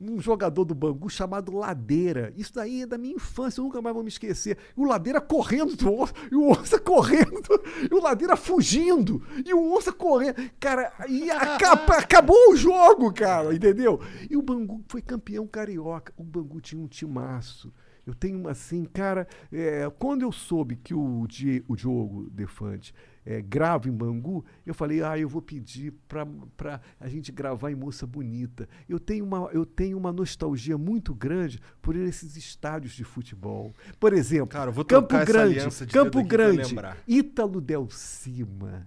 um 0.00 0.20
jogador 0.20 0.64
do 0.64 0.74
Bangu 0.74 1.08
chamado 1.08 1.56
Ladeira. 1.56 2.32
Isso 2.36 2.52
daí 2.54 2.82
é 2.82 2.86
da 2.86 2.98
minha 2.98 3.14
infância, 3.14 3.60
eu 3.60 3.64
nunca 3.64 3.80
mais 3.80 3.94
vou 3.94 4.02
me 4.02 4.08
esquecer. 4.10 4.58
E 4.76 4.80
o 4.80 4.84
Ladeira 4.84 5.20
correndo 5.20 5.74
do 5.76 5.92
Onça, 5.92 6.12
e 6.30 6.34
o 6.34 6.50
Onça 6.50 6.78
correndo, 6.78 7.48
e 7.90 7.94
o 7.94 8.02
Ladeira 8.02 8.36
fugindo, 8.36 9.22
e 9.44 9.54
o 9.54 9.74
Onça 9.74 9.92
correndo. 9.92 10.36
Cara, 10.60 10.92
e 11.08 11.30
acaba- 11.30 11.96
acabou 11.98 12.52
o 12.52 12.56
jogo, 12.56 13.12
cara, 13.12 13.54
entendeu? 13.54 14.00
E 14.30 14.36
o 14.36 14.42
Bangu 14.42 14.84
foi 14.88 15.00
campeão 15.00 15.46
carioca. 15.46 16.12
O 16.16 16.22
Bangu 16.22 16.60
tinha 16.60 16.80
um 16.80 16.86
timaço. 16.88 17.72
Eu 18.06 18.14
tenho 18.14 18.38
uma 18.38 18.52
assim, 18.52 18.84
cara, 18.84 19.26
é, 19.50 19.90
quando 19.98 20.22
eu 20.22 20.30
soube 20.30 20.76
que 20.76 20.94
o, 20.94 21.26
o 21.68 21.74
Diogo 21.76 22.30
Defante 22.30 22.94
é, 23.28 23.42
grava 23.42 23.88
em 23.88 23.92
Bangu, 23.92 24.44
eu 24.64 24.72
falei, 24.72 25.02
ah, 25.02 25.18
eu 25.18 25.28
vou 25.28 25.42
pedir 25.42 25.92
para 26.06 26.80
a 27.00 27.08
gente 27.08 27.32
gravar 27.32 27.72
em 27.72 27.74
Moça 27.74 28.06
Bonita. 28.06 28.68
Eu 28.88 29.00
tenho, 29.00 29.24
uma, 29.24 29.50
eu 29.52 29.66
tenho 29.66 29.98
uma 29.98 30.12
nostalgia 30.12 30.78
muito 30.78 31.12
grande 31.12 31.58
por 31.82 31.96
esses 31.96 32.36
estádios 32.36 32.92
de 32.92 33.02
futebol. 33.02 33.74
Por 33.98 34.12
exemplo, 34.12 34.46
Cara, 34.48 34.70
eu 34.70 34.84
Campo 34.84 35.08
Grande, 35.32 35.54
Campo 35.92 36.18
Grande. 36.28 36.74
Ítalo 37.08 37.60
Del 37.60 37.90
Cima, 37.90 38.86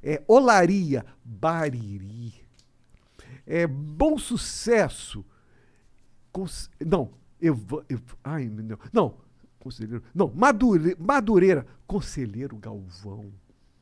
é, 0.00 0.22
Olaria, 0.28 1.04
Bariri, 1.24 2.34
é, 3.44 3.66
Bom 3.66 4.16
Sucesso, 4.16 5.24
Cons- 6.30 6.70
não, 6.86 7.10
Eva, 7.40 7.84
Eva- 7.88 8.16
ai, 8.22 8.46
não, 8.48 8.78
não, 8.92 9.14
conselheiro, 9.58 10.02
não, 10.14 10.32
Madure, 10.34 10.96
Madureira, 10.98 11.66
Conselheiro 11.86 12.56
Galvão, 12.56 13.26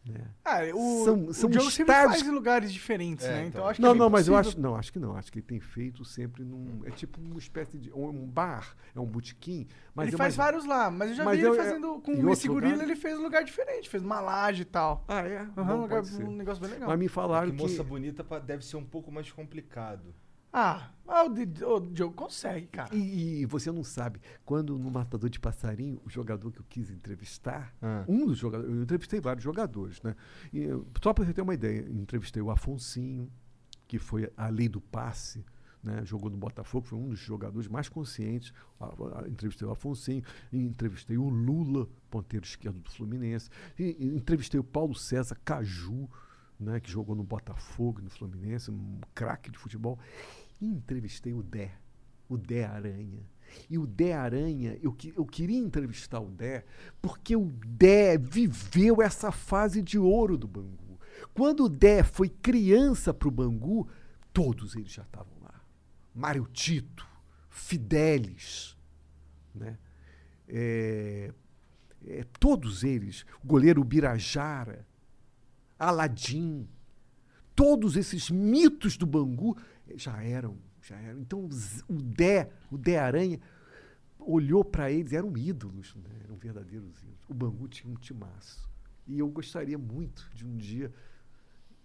né? 0.04 0.30
Ah, 0.44 0.60
o, 0.74 1.04
São- 1.04 1.32
são 1.32 1.48
o 1.48 1.52
Diogo 1.52 1.70
sempre 1.70 1.92
faz 1.94 2.22
em 2.22 2.30
lugares 2.30 2.72
diferentes, 2.72 3.24
É, 3.26 3.28
né? 3.28 3.38
então. 3.40 3.48
Então 3.48 3.66
acho 3.68 3.76
que 3.76 3.82
Não, 3.82 3.92
é 3.92 3.94
não, 3.94 4.08
mas 4.10 4.26
eu 4.28 4.36
acho, 4.36 4.58
não, 4.58 4.74
acho 4.74 4.92
que 4.92 4.98
não, 4.98 5.14
acho 5.14 5.30
que 5.30 5.38
ele 5.38 5.46
tem 5.46 5.60
feito 5.60 6.04
sempre 6.04 6.42
num, 6.42 6.80
é 6.86 6.90
tipo 6.90 7.20
uma 7.20 7.38
espécie 7.38 7.78
de, 7.78 7.92
um 7.92 8.26
bar, 8.26 8.74
é 8.94 8.98
um 9.00 9.04
botequim, 9.06 9.68
mas 9.94 10.06
ele 10.08 10.16
é 10.16 10.18
faz 10.18 10.34
vários 10.36 10.64
lá, 10.64 10.90
mas 10.90 11.10
eu 11.10 11.16
já 11.16 11.24
mas 11.24 11.36
vi 11.38 11.44
ele 11.44 11.48
eu- 11.48 11.54
é- 11.54 11.64
fazendo 11.64 12.00
com 12.00 12.12
o 12.12 12.22
lugares? 12.48 12.80
ele 12.80 12.96
fez 12.96 13.18
um 13.18 13.22
lugar 13.22 13.44
diferente, 13.44 13.88
fez 13.88 14.02
uma 14.02 14.20
laje 14.20 14.62
e 14.62 14.64
tal. 14.64 15.04
Ah, 15.06 15.20
é? 15.20 15.40
Aham, 15.40 15.52
Bom, 15.54 15.74
um, 15.74 15.80
lugar- 15.82 16.02
um 16.04 16.32
negócio 16.36 16.62
bem 16.62 16.70
legal. 16.72 16.88
Mas 16.88 16.98
me 16.98 17.08
falaram 17.08 17.50
que 17.50 17.56
que, 17.56 17.62
moça 17.62 17.84
bonita 17.84 18.24
deve 18.40 18.64
ser 18.64 18.76
um 18.76 18.84
pouco 18.84 19.12
mais 19.12 19.30
complicado. 19.30 20.14
Ah, 20.52 20.90
ah, 21.06 21.24
o, 21.24 21.28
Di- 21.34 21.64
o 21.64 21.80
Diogo 21.80 22.14
consegue, 22.14 22.66
cara. 22.68 22.94
E, 22.94 23.42
e 23.42 23.46
você 23.46 23.70
não 23.70 23.84
sabe, 23.84 24.20
quando 24.44 24.76
no 24.78 24.90
Matador 24.90 25.30
de 25.30 25.38
Passarinho, 25.38 26.00
o 26.04 26.10
jogador 26.10 26.50
que 26.50 26.58
eu 26.60 26.64
quis 26.68 26.90
entrevistar, 26.90 27.74
Ah. 27.80 28.04
um 28.08 28.26
dos 28.26 28.38
jogadores, 28.38 28.74
eu 28.74 28.82
entrevistei 28.82 29.20
vários 29.20 29.44
jogadores, 29.44 30.02
né? 30.02 30.14
E, 30.52 30.66
só 31.02 31.12
para 31.12 31.24
você 31.24 31.32
ter 31.32 31.42
uma 31.42 31.54
ideia, 31.54 31.88
entrevistei 31.90 32.42
o 32.42 32.50
Afonsinho, 32.50 33.30
que 33.86 33.98
foi 33.98 34.30
a 34.36 34.48
lei 34.48 34.68
do 34.68 34.80
passe, 34.80 35.44
né? 35.82 36.04
jogou 36.04 36.28
no 36.30 36.36
Botafogo, 36.36 36.86
foi 36.86 36.98
um 36.98 37.08
dos 37.08 37.18
jogadores 37.20 37.66
mais 37.68 37.88
conscientes. 37.88 38.52
A- 38.78 38.86
a- 39.24 39.28
entrevistei 39.28 39.66
o 39.66 39.70
Afonsinho, 39.70 40.22
entrevistei 40.52 41.16
o 41.16 41.28
Lula, 41.28 41.88
ponteiro 42.10 42.44
esquerdo 42.44 42.80
do 42.80 42.90
Fluminense, 42.90 43.48
e, 43.78 43.96
e 43.98 44.16
entrevistei 44.16 44.58
o 44.60 44.64
Paulo 44.64 44.94
César 44.94 45.36
Caju, 45.44 46.08
né, 46.58 46.78
que 46.78 46.90
jogou 46.90 47.16
no 47.16 47.24
Botafogo, 47.24 48.02
no 48.02 48.10
Fluminense, 48.10 48.70
um 48.70 49.00
craque 49.14 49.50
de 49.50 49.56
futebol. 49.58 49.98
E 50.60 50.66
entrevistei 50.66 51.32
o 51.32 51.42
Dé, 51.42 51.72
o 52.28 52.36
Dé 52.36 52.64
Aranha. 52.64 53.22
E 53.68 53.78
o 53.78 53.86
Dé 53.86 54.12
Aranha, 54.12 54.78
eu, 54.82 54.96
eu 55.16 55.24
queria 55.24 55.58
entrevistar 55.58 56.20
o 56.20 56.30
Dé, 56.30 56.64
porque 57.00 57.34
o 57.34 57.50
Dé 57.66 58.16
viveu 58.16 59.02
essa 59.02 59.32
fase 59.32 59.82
de 59.82 59.98
ouro 59.98 60.36
do 60.36 60.46
Bangu. 60.46 61.00
Quando 61.34 61.64
o 61.64 61.68
Dé 61.68 62.02
foi 62.02 62.28
criança 62.28 63.12
para 63.12 63.28
o 63.28 63.32
Bangu, 63.32 63.88
todos 64.32 64.76
eles 64.76 64.92
já 64.92 65.02
estavam 65.02 65.32
lá. 65.42 65.60
Mário 66.14 66.46
Tito, 66.52 67.06
Fidelis, 67.48 68.76
né? 69.54 69.78
É, 70.48 71.32
é, 72.06 72.24
todos 72.38 72.82
eles, 72.82 73.24
o 73.42 73.46
goleiro 73.46 73.84
Birajara, 73.84 74.86
Aladim, 75.78 76.68
todos 77.54 77.96
esses 77.96 78.30
mitos 78.30 78.96
do 78.96 79.06
Bangu 79.06 79.56
já 79.96 80.22
eram, 80.22 80.56
já 80.82 80.96
eram. 80.96 81.20
Então 81.20 81.48
o 81.88 82.02
Dé, 82.02 82.50
o 82.70 82.78
Dé 82.78 82.98
Aranha, 82.98 83.40
olhou 84.18 84.64
para 84.64 84.90
eles, 84.90 85.12
eram 85.12 85.36
ídolos, 85.36 85.94
né? 85.96 86.10
eram 86.24 86.36
verdadeiros 86.36 87.02
ídolos. 87.02 87.24
O 87.28 87.34
Bangu 87.34 87.68
tinha 87.68 87.92
um 87.92 87.96
timaço. 87.96 88.68
E 89.06 89.18
eu 89.18 89.28
gostaria 89.28 89.78
muito 89.78 90.28
de 90.34 90.46
um 90.46 90.56
dia 90.56 90.92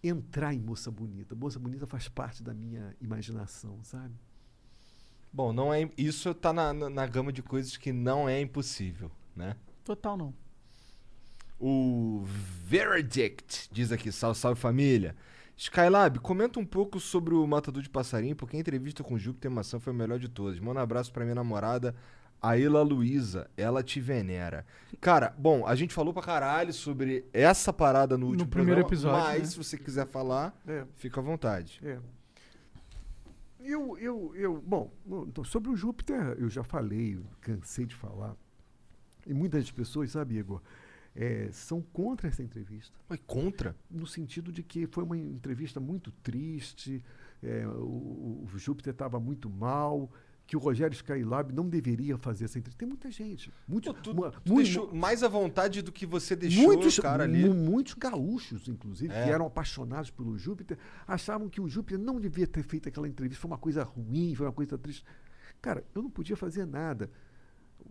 entrar 0.04 0.54
em 0.54 0.60
Moça 0.60 0.92
Bonita. 0.92 1.36
Moça 1.36 1.60
Bonita 1.60 1.88
faz 1.88 2.08
parte 2.08 2.44
da 2.44 2.54
minha 2.54 2.96
imaginação, 3.02 3.84
sabe? 3.84 4.14
Bom, 5.32 5.52
não 5.52 5.74
é, 5.74 5.90
isso 5.98 6.34
tá 6.34 6.54
na, 6.54 6.74
na, 6.74 6.90
na 6.90 7.08
gama 7.08 7.32
de 7.34 7.42
coisas 7.42 7.76
que 7.76 7.92
não 7.92 8.30
é 8.30 8.40
impossível, 8.40 9.12
né? 9.36 9.56
Total 9.84 10.16
não. 10.16 10.34
O 11.60 12.24
Verdict 12.26 13.70
diz 13.72 13.92
aqui, 13.92 14.12
salve, 14.12 14.40
salve 14.40 14.60
família. 14.60 15.16
Skylab, 15.58 16.20
comenta 16.20 16.60
um 16.60 16.66
pouco 16.66 17.00
sobre 17.00 17.34
o 17.34 17.48
Matador 17.48 17.82
de 17.82 17.90
Passarinho, 17.90 18.36
porque 18.36 18.58
a 18.58 18.60
entrevista 18.60 19.04
com 19.04 19.14
o 19.14 19.20
Júpiter 19.20 19.50
Maçã 19.50 19.80
foi 19.80 19.94
a 19.94 19.96
melhor 19.96 20.20
de 20.20 20.28
todas. 20.28 20.60
Manda 20.60 20.80
um 20.80 20.84
abraço 20.84 21.14
pra 21.14 21.24
minha 21.24 21.36
namorada, 21.36 21.96
Aila 22.42 22.82
Luiza. 22.82 23.50
Ela 23.56 23.82
te 23.82 24.02
venera. 24.02 24.66
Cara, 25.00 25.34
bom, 25.38 25.66
a 25.66 25.74
gente 25.74 25.94
falou 25.94 26.14
pra 26.14 26.22
caralho 26.22 26.74
sobre 26.74 27.26
essa 27.32 27.72
parada 27.72 28.18
no 28.18 28.28
último 28.28 28.50
primeiro 28.50 28.82
programa, 28.82 28.90
episódio, 28.90 29.28
Mas 29.30 29.40
né? 29.42 29.46
se 29.46 29.58
você 29.58 29.78
quiser 29.78 30.06
falar, 30.08 30.54
É. 30.68 30.84
fica 30.96 31.22
à 31.22 31.24
vontade. 31.24 31.80
É. 31.84 32.00
Eu, 33.60 33.98
eu, 33.98 34.32
eu, 34.36 34.62
bom, 34.64 34.92
então, 35.28 35.44
sobre 35.44 35.72
o 35.72 35.76
Júpiter, 35.76 36.36
eu 36.38 36.50
já 36.50 36.64
falei, 36.64 37.20
cansei 37.42 37.86
de 37.86 37.96
falar. 37.96 38.36
E 39.26 39.34
muitas 39.34 39.72
pessoas, 39.72 40.12
sabe, 40.12 40.38
Igor, 40.38 40.62
é, 41.16 41.50
são 41.52 41.82
contra 41.82 42.28
essa 42.28 42.44
entrevista. 42.44 42.98
Mas 43.08 43.20
contra? 43.26 43.76
No 43.90 44.06
sentido 44.06 44.52
de 44.52 44.62
que 44.62 44.86
foi 44.88 45.04
uma 45.04 45.18
entrevista 45.18 45.80
muito 45.80 46.12
triste, 46.12 47.02
é, 47.42 47.66
o, 47.68 48.44
o 48.44 48.58
Júpiter 48.58 48.92
estava 48.92 49.20
muito 49.20 49.50
mal, 49.50 50.12
que 50.48 50.56
o 50.56 50.60
Rogério 50.60 50.94
Skylab 50.94 51.52
não 51.54 51.68
deveria 51.68 52.18
fazer 52.20 52.46
essa 52.46 52.60
entrevista. 52.60 52.78
Tem 52.78 52.88
muita 52.88 53.10
gente. 53.10 53.52
Muito, 53.68 53.92
Tu, 53.96 54.12
uma- 54.12 54.30
tu 54.30 54.54
mui- 54.54 54.64
deixou 54.64 54.94
mais 54.94 55.24
à 55.24 55.28
vontade 55.28 55.82
do 55.82 55.92
que 55.92 56.06
você 56.06 56.36
deixou 56.36 56.66
muitos, 56.66 56.98
o 56.98 57.02
cara 57.02 57.24
ali. 57.24 57.46
mu- 57.50 57.54
muitos 57.56 57.94
gaúchos, 57.96 58.68
inclusive, 58.68 59.12
É. 59.12 59.24
que 59.24 59.30
eram 59.32 59.48
apaixonados 59.48 60.12
pelo 60.12 60.38
Júpiter, 60.38 60.78
achavam 61.08 61.50
que 61.50 61.60
o 61.60 61.68
Júpiter 61.68 61.98
não 61.98 62.20
devia 62.20 62.46
ter 62.46 62.62
feito 62.62 62.88
aquela 62.90 63.08
entrevista. 63.08 63.42
Foi 63.42 63.50
uma 63.50 63.58
coisa 63.58 63.84
ruim, 63.84 64.36
foi 64.36 64.46
uma 64.46 64.54
coisa 64.54 64.78
triste. 64.78 65.04
Cara, 65.62 65.84
eu 65.96 66.04
não 66.04 66.12
podia 66.12 66.36
fazer 66.38 66.66
nada. 66.66 67.10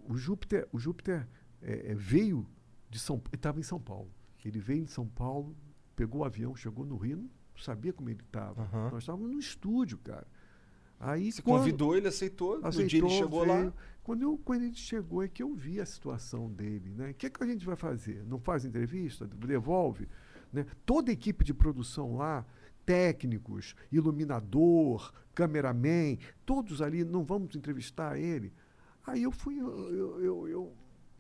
O 0.09 0.17
Júpiter, 0.17 0.69
o 0.71 0.79
Júpiter 0.79 1.27
é, 1.61 1.91
é, 1.91 1.95
veio 1.95 2.47
de 2.95 3.01
São 3.01 3.17
Ele 3.17 3.35
estava 3.35 3.59
em 3.59 3.63
São 3.65 3.81
Paulo. 3.81 4.09
Ele 4.45 4.61
veio 4.61 4.85
de 4.85 4.93
São 4.93 5.07
Paulo 5.07 5.57
pegou 5.97 6.21
o 6.21 6.25
avião, 6.25 6.55
chegou 6.55 6.85
no 6.85 6.97
Rio, 6.97 7.17
não 7.19 7.29
sabia 7.57 7.93
como 7.93 8.09
ele 8.09 8.21
estava. 8.21 8.69
Nós 8.91 9.03
estávamos 9.03 9.31
no 9.31 9.39
estúdio, 9.39 9.99
cara. 9.99 10.27
Aí 11.01 11.31
Você 11.33 11.43
quando- 11.43 11.59
convidou, 11.61 11.97
ele 11.97 12.07
aceitou. 12.09 12.61
no 12.61 12.71
dia 12.71 12.81
ele 12.81 12.87
aceitou, 12.87 13.11
chegou 13.11 13.45
veio. 13.47 13.67
lá. 13.67 13.73
Quando, 14.03 14.23
eu, 14.23 14.39
quando 14.45 14.63
ele 14.63 14.75
chegou 14.75 15.23
é 15.23 15.29
que 15.29 15.43
eu 15.43 15.55
vi 15.55 15.81
a 15.81 15.87
situação 15.87 16.51
dele. 16.53 16.91
Né? 16.95 17.11
O 17.11 17.15
que, 17.15 17.27
é 17.27 17.31
que 17.31 17.43
a 17.43 17.47
gente 17.47 17.65
vai 17.67 17.75
fazer? 17.77 18.25
Não 18.27 18.39
faz 18.39 18.65
entrevista? 18.65 19.27
Devolve? 19.27 20.09
Né? 20.53 20.67
Toda 20.87 21.11
a 21.11 21.15
equipe 21.15 21.43
de 21.45 21.53
produção 21.55 22.17
lá, 22.17 22.45
técnicos, 22.87 23.75
iluminador, 23.91 25.13
cameraman, 25.35 26.17
todos 26.47 26.81
ali, 26.83 27.05
não 27.05 27.25
vamos 27.25 27.57
entrevistar 27.57 28.19
ele. 28.19 28.53
Aí 29.07 29.23
eu 29.23 29.31
fui, 29.33 29.59
eu, 29.61 30.21
eu, 30.23 30.49
eu, 30.49 30.73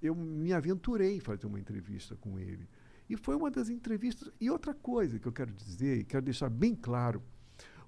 eu, 0.07 0.15
me 0.15 0.53
aventurei 0.53 1.17
em 1.17 1.21
fazer 1.21 1.47
uma 1.47 1.59
entrevista 1.59 2.15
com 2.17 2.39
ele. 2.39 2.69
E 3.09 3.17
foi 3.17 3.35
uma 3.35 3.51
das 3.51 3.69
entrevistas. 3.69 4.31
E 4.41 4.51
outra 4.51 4.75
coisa 4.75 5.19
que 5.19 5.27
eu 5.27 5.33
quero 5.33 5.53
dizer, 5.53 5.99
e 5.99 6.05
quero 6.05 6.25
deixar 6.25 6.49
bem 6.49 6.75
claro: 6.75 7.23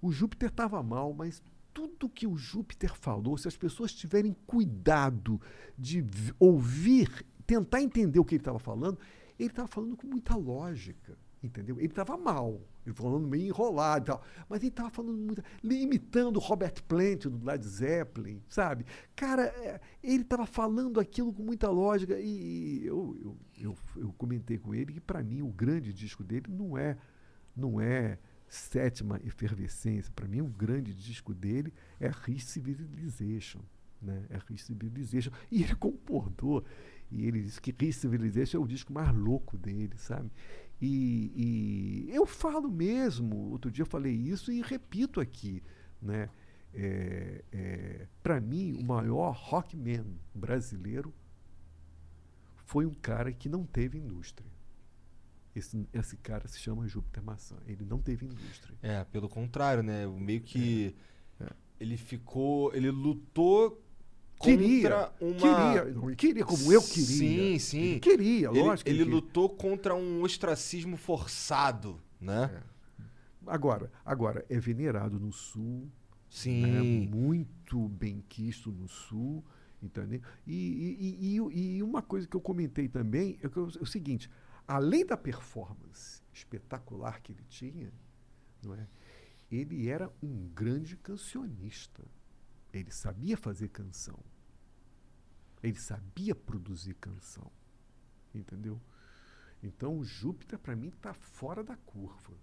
o 0.00 0.10
Júpiter 0.10 0.48
estava 0.48 0.82
mal, 0.82 1.12
mas 1.12 1.42
tudo 1.72 2.08
que 2.08 2.26
o 2.26 2.36
Júpiter 2.36 2.94
falou, 2.94 3.36
se 3.36 3.48
as 3.48 3.56
pessoas 3.56 3.92
tiverem 3.92 4.34
cuidado 4.46 5.40
de 5.76 6.02
ouvir, 6.38 7.24
tentar 7.46 7.82
entender 7.82 8.18
o 8.18 8.24
que 8.24 8.34
ele 8.34 8.40
estava 8.40 8.58
falando, 8.58 8.98
ele 9.38 9.50
estava 9.50 9.68
falando 9.68 9.96
com 9.96 10.06
muita 10.06 10.34
lógica, 10.34 11.18
entendeu? 11.46 11.76
Ele 11.78 11.86
estava 11.86 12.16
mal, 12.16 12.60
ele 12.84 12.94
falando 12.94 13.26
meio 13.26 13.46
enrolado 13.46 14.04
e 14.04 14.06
tal, 14.06 14.22
mas 14.48 14.60
ele 14.60 14.68
estava 14.68 14.90
falando 14.90 15.16
muito, 15.16 15.42
imitando 15.62 16.38
Robert 16.38 16.82
Plant 16.86 17.24
do 17.26 17.44
Led 17.44 17.66
Zeppelin, 17.66 18.42
sabe? 18.48 18.84
Cara, 19.14 19.44
é, 19.44 19.80
ele 20.02 20.22
estava 20.22 20.46
falando 20.46 21.00
aquilo 21.00 21.32
com 21.32 21.42
muita 21.42 21.70
lógica 21.70 22.18
e, 22.18 22.84
eu, 22.84 23.16
eu, 23.20 23.36
eu, 23.58 23.76
eu 23.96 24.12
comentei 24.14 24.58
com 24.58 24.74
ele 24.74 24.92
que 24.92 25.00
para 25.00 25.22
mim 25.22 25.42
o 25.42 25.48
grande 25.48 25.92
disco 25.92 26.22
dele 26.22 26.46
não 26.48 26.76
é 26.76 26.96
não 27.56 27.80
é 27.80 28.18
sétima 28.48 29.20
efervescência. 29.24 30.12
Para 30.14 30.28
mim, 30.28 30.40
o 30.40 30.46
grande 30.46 30.94
disco 30.94 31.34
dele 31.34 31.72
é 32.00 32.08
Re-Civilization. 32.08 33.60
Né? 34.00 34.24
É 34.30 34.38
Re-Civilization. 34.46 35.30
E 35.50 35.62
ele 35.62 35.74
concordou. 35.76 36.64
E 37.10 37.26
ele 37.26 37.42
disse 37.42 37.60
que 37.60 37.74
Re-Civilization 37.76 38.58
é 38.58 38.60
o 38.60 38.66
disco 38.66 38.92
mais 38.92 39.14
louco 39.14 39.56
dele, 39.56 39.96
sabe? 39.96 40.30
E, 40.80 42.06
e 42.08 42.14
eu 42.14 42.26
falo 42.26 42.70
mesmo, 42.70 43.50
outro 43.50 43.70
dia 43.70 43.82
eu 43.82 43.86
falei 43.86 44.12
isso 44.12 44.52
e 44.52 44.60
repito 44.60 45.20
aqui, 45.20 45.62
né? 46.02 46.28
É, 46.74 47.42
é, 47.50 48.06
Para 48.22 48.38
mim, 48.40 48.74
o 48.74 48.84
maior 48.84 49.30
rockman 49.34 50.04
brasileiro 50.34 51.14
foi 52.66 52.84
um 52.84 52.92
cara 52.92 53.32
que 53.32 53.48
não 53.48 53.64
teve 53.64 53.96
indústria. 53.98 54.50
Esse, 55.54 55.88
esse 55.94 56.16
cara 56.18 56.46
se 56.46 56.58
chama 56.58 56.86
Júpiter 56.86 57.22
Maçã. 57.22 57.56
Ele 57.66 57.84
não 57.84 57.98
teve 57.98 58.26
indústria. 58.26 58.76
É, 58.82 59.02
pelo 59.04 59.26
contrário, 59.28 59.82
né? 59.82 60.06
Meio 60.06 60.42
que 60.42 60.94
É. 61.40 61.50
ele 61.80 61.96
ficou. 61.96 62.74
Ele 62.74 62.90
lutou 62.90 63.82
Queria, 64.40 65.10
uma. 65.20 65.34
queria, 65.34 66.14
queria 66.16 66.44
como 66.44 66.72
eu 66.72 66.82
queria. 66.82 67.04
Sim, 67.06 67.58
sim. 67.58 67.80
Ele 67.82 68.00
queria, 68.00 68.48
Ele- 68.48 68.60
lógico 68.62 68.88
Ele, 68.88 68.98
ele 68.98 69.04
queria. 69.04 69.14
lutou 69.14 69.48
contra 69.48 69.94
um 69.94 70.22
ostracismo 70.22 70.96
forçado, 70.96 72.00
né? 72.20 72.62
Agora, 73.46 73.90
agora 74.04 74.44
é 74.48 74.58
venerado 74.58 75.18
no 75.18 75.32
Sul. 75.32 75.90
Sim. 76.28 76.62
né, 76.66 76.82
muito 76.82 77.88
bem 77.88 78.22
quisto 78.28 78.70
no 78.70 78.88
Sul. 78.88 79.42
Entendeu? 79.82 80.20
E, 80.46 80.96
e, 81.20 81.36
e- 81.38 81.76
e- 81.76 81.82
uma 81.82 82.02
coisa 82.02 82.26
que 82.26 82.34
eu 82.36 82.40
comentei 82.40 82.88
também 82.88 83.38
é, 83.42 83.46
é 83.46 83.60
o 83.60 83.86
seguinte: 83.86 84.28
além 84.66 85.04
da 85.06 85.16
performance 85.16 86.20
espetacular 86.32 87.20
que 87.22 87.32
ele 87.32 87.44
tinha, 87.48 87.92
não 88.62 88.74
é? 88.74 88.86
ele 89.50 89.88
era 89.88 90.10
um 90.22 90.48
grande 90.54 90.96
cancionista. 90.96 92.02
Ele 92.78 92.90
sabia 92.90 93.36
fazer 93.36 93.68
canção. 93.68 94.18
Ele 95.62 95.78
sabia 95.78 96.34
produzir 96.34 96.94
canção. 96.94 97.50
Entendeu? 98.34 98.80
Então 99.62 99.98
o 99.98 100.04
Júpiter, 100.04 100.58
para 100.58 100.76
mim, 100.76 100.88
está 100.88 101.14
fora 101.14 101.64
da 101.64 101.76
curva. 101.76 102.34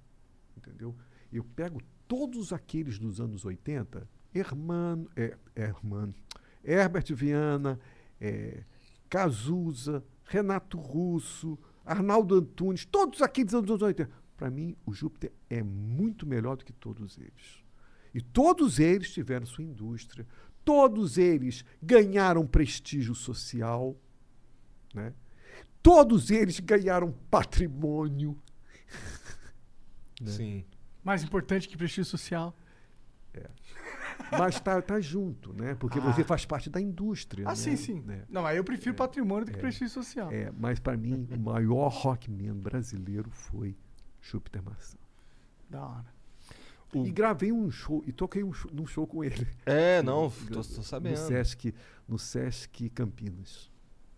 Entendeu? 0.58 0.96
Eu 1.32 1.44
pego 1.44 1.82
todos 2.08 2.52
aqueles 2.52 3.00
dos 3.00 3.20
anos 3.20 3.46
80, 3.46 4.08
Hermano, 4.34 5.10
é, 5.16 5.38
Hermano, 5.56 6.14
Herbert 6.64 7.14
Viana, 7.14 7.80
é, 8.20 8.64
Cazuza, 9.10 10.04
Renato 10.26 10.78
Russo, 10.78 11.58
Arnaldo 11.86 12.36
Antunes, 12.36 12.86
todos 12.86 13.22
aqueles 13.22 13.52
dos 13.52 13.70
anos 13.72 13.82
80. 13.82 14.10
Para 14.36 14.50
mim, 14.50 14.76
o 14.86 14.94
Júpiter 14.94 15.32
é 15.50 15.62
muito 15.62 16.26
melhor 16.26 16.58
do 16.58 16.66
que 16.66 16.74
todos 16.74 17.18
eles. 17.18 17.63
E 18.14 18.22
todos 18.22 18.80
eles 18.80 19.12
tiveram 19.12 19.46
sua 19.46 19.64
indústria, 19.64 20.28
todos 20.64 21.18
eles 21.18 21.66
ganharam 21.82 22.46
prestígio 22.46 23.16
social, 23.16 23.98
né? 24.94 25.14
todos 25.82 26.30
eles 26.32 26.60
ganharam 26.60 27.12
patrimônio. 27.30 28.38
né? 30.22 30.32
Sim. 30.32 30.66
Mais 31.04 31.24
importante 31.24 31.68
que 31.68 31.76
prestígio 31.76 32.06
social. 32.06 32.56
É. 33.34 33.50
Mas 34.32 34.60
tá, 34.60 34.80
tá 34.82 35.00
junto, 35.00 35.52
né? 35.54 35.74
Porque 35.76 35.98
Ah. 35.98 36.02
você 36.02 36.24
faz 36.24 36.46
parte 36.46 36.70
da 36.70 36.80
indústria. 36.80 37.46
Ah, 37.48 37.50
né? 37.50 37.56
sim, 37.56 37.76
sim. 37.76 38.00
Né? 38.02 38.24
Não, 38.30 38.46
aí 38.46 38.58
eu 38.58 38.64
prefiro 38.64 38.96
patrimônio 38.96 39.46
do 39.46 39.52
que 39.52 39.58
prestígio 39.58 39.90
social. 39.90 40.32
É, 40.32 40.52
mas 40.52 40.80
para 40.80 40.96
mim, 40.96 41.28
o 41.32 41.40
maior 41.40 41.88
rockman 41.90 42.54
brasileiro 42.54 43.30
foi 43.32 43.76
Júpiter 44.22 44.62
Maçã. 44.64 44.98
Da 45.70 45.84
hora. 45.86 46.13
E 47.06 47.12
gravei 47.12 47.52
um 47.52 47.72
show, 47.72 48.04
e 48.06 48.12
toquei 48.12 48.44
um 48.44 48.54
show, 48.54 48.70
num 48.74 48.86
show 48.86 49.08
com 49.08 49.24
ele. 49.24 49.48
É, 49.66 50.02
não, 50.04 50.30
tô- 50.30 50.56
tô 50.56 50.64
sabendo. 50.64 51.20
No 51.20 51.28
Sesc, 51.28 51.74
no 52.08 52.20
Sesc 52.20 52.90
Campinas. 52.90 53.70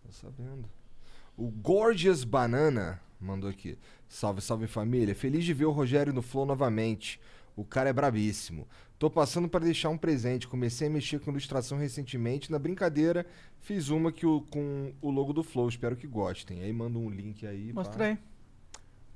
Tô 0.04 0.12
sabendo. 0.12 0.68
O 1.36 1.48
Gorgeous 1.50 2.24
Banana 2.24 3.00
mandou 3.20 3.48
aqui. 3.50 3.78
Salve, 4.08 4.40
salve 4.40 4.66
família. 4.66 5.14
Feliz 5.14 5.44
de 5.44 5.52
ver 5.54 5.64
o 5.66 5.70
Rogério 5.70 6.12
no 6.12 6.22
Flow 6.22 6.46
novamente. 6.46 7.20
O 7.54 7.64
cara 7.64 7.88
é 7.88 7.92
brabíssimo. 7.92 8.66
Tô 8.98 9.10
passando 9.10 9.48
para 9.48 9.64
deixar 9.64 9.88
um 9.90 9.98
presente. 9.98 10.48
Comecei 10.48 10.88
a 10.88 10.90
mexer 10.90 11.20
com 11.20 11.30
ilustração 11.30 11.76
recentemente. 11.78 12.50
Na 12.50 12.58
brincadeira, 12.58 13.26
fiz 13.60 13.88
uma 13.90 14.10
que 14.12 14.24
o, 14.24 14.40
com 14.42 14.92
o 15.02 15.10
logo 15.10 15.32
do 15.32 15.42
Flow. 15.42 15.68
Espero 15.68 15.96
que 15.96 16.06
gostem. 16.06 16.62
Aí 16.62 16.72
manda 16.72 16.98
um 16.98 17.10
link 17.10 17.46
aí. 17.46 17.72
Mostra 17.72 17.98
pá. 17.98 18.04
aí. 18.04 18.18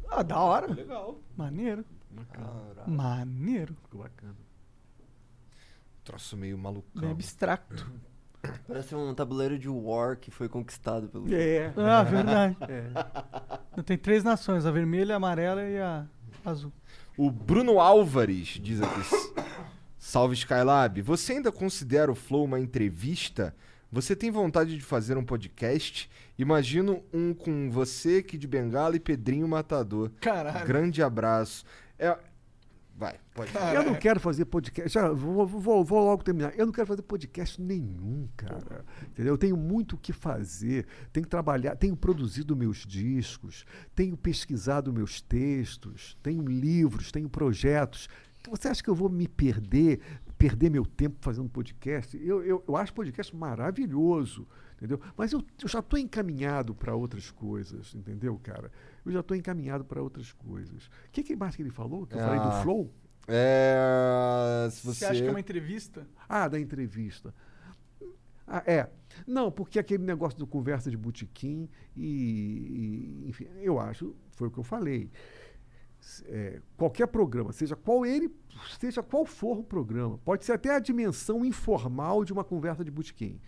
Ah, 0.08 0.22
da 0.22 0.39
hora. 0.40 0.66
Legal. 0.72 1.18
Maneiro. 1.36 1.84
Caralho. 2.32 2.90
Maneiro. 2.90 3.74
Ficou 3.82 4.02
bacana. 4.02 4.36
Troço 6.05 6.36
meio 6.36 6.56
malucão. 6.58 7.02
Bem 7.02 7.10
abstracto. 7.10 7.90
Parece 8.66 8.94
um 8.94 9.14
tabuleiro 9.14 9.58
de 9.58 9.68
War 9.68 10.16
que 10.16 10.30
foi 10.30 10.48
conquistado 10.48 11.08
pelo. 11.08 11.32
É. 11.34 11.72
Ah, 11.76 12.02
verdade. 12.02 12.56
É. 13.76 13.82
Tem 13.82 13.97
três 13.97 14.24
nações, 14.24 14.66
a 14.66 14.70
vermelha, 14.70 15.14
a 15.14 15.16
amarela 15.16 15.62
e 15.62 15.78
a 15.78 16.06
azul. 16.44 16.72
O 17.16 17.30
Bruno 17.30 17.80
Álvares 17.80 18.58
diz 18.62 18.80
aqui. 18.80 19.00
Salve 19.98 20.34
Skylab. 20.34 21.02
Você 21.02 21.34
ainda 21.34 21.52
considera 21.52 22.10
o 22.10 22.14
Flow 22.14 22.44
uma 22.44 22.58
entrevista? 22.58 23.55
Você 23.92 24.14
tem 24.16 24.30
vontade 24.30 24.76
de 24.76 24.82
fazer 24.82 25.18
um 25.18 25.24
podcast? 25.24 26.08
Imagino 26.39 27.02
um 27.12 27.34
com 27.34 27.70
você, 27.70 28.22
Kid 28.22 28.47
Bengala 28.47 28.97
e 28.97 29.00
Pedrinho 29.00 29.47
Matador. 29.47 30.10
Caralho. 30.20 30.66
Grande 30.66 31.02
abraço. 31.02 31.64
É... 32.01 32.19
Vai, 32.97 33.19
pode. 33.35 33.51
Eu 33.75 33.83
não 33.83 33.95
quero 33.95 34.20
fazer 34.20 34.45
podcast. 34.45 34.93
Já, 34.93 35.11
vou, 35.11 35.47
vou, 35.47 35.83
vou 35.83 36.05
logo 36.05 36.23
terminar. 36.23 36.53
Eu 36.55 36.67
não 36.67 36.73
quero 36.73 36.87
fazer 36.87 37.01
podcast 37.01 37.59
nenhum, 37.59 38.29
cara. 38.37 38.85
Entendeu? 39.09 39.33
Eu 39.33 39.39
tenho 39.39 39.57
muito 39.57 39.95
o 39.95 39.99
que 39.99 40.12
fazer. 40.12 40.87
Tenho 41.11 41.25
que 41.25 41.31
trabalhar, 41.31 41.77
tenho 41.77 41.97
produzido 41.97 42.55
meus 42.55 42.85
discos, 42.87 43.65
tenho 43.95 44.19
pesquisado 44.19 44.93
meus 44.93 45.23
textos, 45.23 46.19
tenho 46.23 46.43
livros, 46.47 47.11
tenho 47.11 47.27
projetos. 47.27 48.07
Você 48.51 48.69
acha 48.69 48.83
que 48.83 48.91
eu 48.91 48.95
vou 48.95 49.09
me 49.09 49.27
perder, 49.27 50.01
perder 50.37 50.70
meu 50.70 50.85
tempo 50.85 51.17
fazendo 51.23 51.49
podcast? 51.49 52.19
Eu, 52.23 52.45
eu, 52.45 52.62
eu 52.69 52.77
acho 52.77 52.93
podcast 52.93 53.35
maravilhoso, 53.35 54.47
entendeu? 54.77 55.01
Mas 55.17 55.33
eu, 55.33 55.43
eu 55.62 55.69
já 55.69 55.79
estou 55.79 55.99
encaminhado 55.99 56.75
para 56.75 56.95
outras 56.95 57.31
coisas, 57.31 57.95
entendeu, 57.95 58.39
cara? 58.43 58.70
Eu 59.05 59.12
já 59.12 59.20
estou 59.20 59.37
encaminhado 59.37 59.85
para 59.85 60.03
outras 60.03 60.33
coisas. 60.33 60.87
O 60.87 60.91
que, 61.12 61.23
que 61.23 61.37
mais 61.37 61.57
que 61.57 61.62
ele 61.62 61.70
falou? 61.70 62.07
Que 62.07 62.15
eu 62.15 62.19
falei 62.20 62.41
do 62.41 62.49
Ah, 62.49 62.62
Flow? 62.62 62.93
É. 63.29 64.69
Se 64.70 64.85
Você... 64.87 64.99
você. 65.01 65.05
acha 65.07 65.23
que 65.23 65.29
é 65.29 65.31
uma 65.31 65.41
entrevista? 65.41 66.07
Ah, 66.29 66.49
da 66.49 66.59
entrevista. 66.59 67.35
Ah, 68.47 68.62
é. 68.67 68.89
Não, 69.27 69.51
porque 69.51 69.79
aquele 69.79 70.03
negócio 70.05 70.39
do 70.39 70.47
conversa 70.47 70.91
de 70.91 70.97
botequim 70.97 71.69
e, 71.97 73.23
e, 73.25 73.29
enfim, 73.29 73.47
eu 73.61 73.79
acho, 73.79 74.15
foi 74.33 74.49
o 74.49 74.51
que 74.51 74.59
eu 74.59 74.65
falei. 74.65 75.11
É, 76.25 76.61
qualquer 76.77 77.07
programa, 77.07 77.53
seja 77.53 77.77
qual 77.77 78.05
ele, 78.07 78.35
seja 78.81 79.03
qual 79.03 79.25
for 79.27 79.59
o 79.59 79.62
programa, 79.62 80.19
pode 80.25 80.45
ser 80.45 80.53
até 80.53 80.75
a 80.75 80.79
dimensão 80.79 81.45
informal 81.45 82.25
de 82.25 82.33
uma 82.33 82.43
conversa 82.43 82.83
de 82.83 82.91
botequim. 82.91 83.39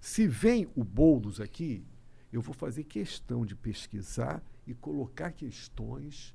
Se 0.00 0.26
vem 0.26 0.68
o 0.74 0.82
Boulos 0.84 1.40
aqui, 1.40 1.84
eu 2.32 2.40
vou 2.42 2.52
fazer 2.54 2.84
questão 2.84 3.46
de 3.46 3.54
pesquisar 3.54 4.42
e 4.66 4.74
colocar 4.74 5.32
questões 5.32 6.34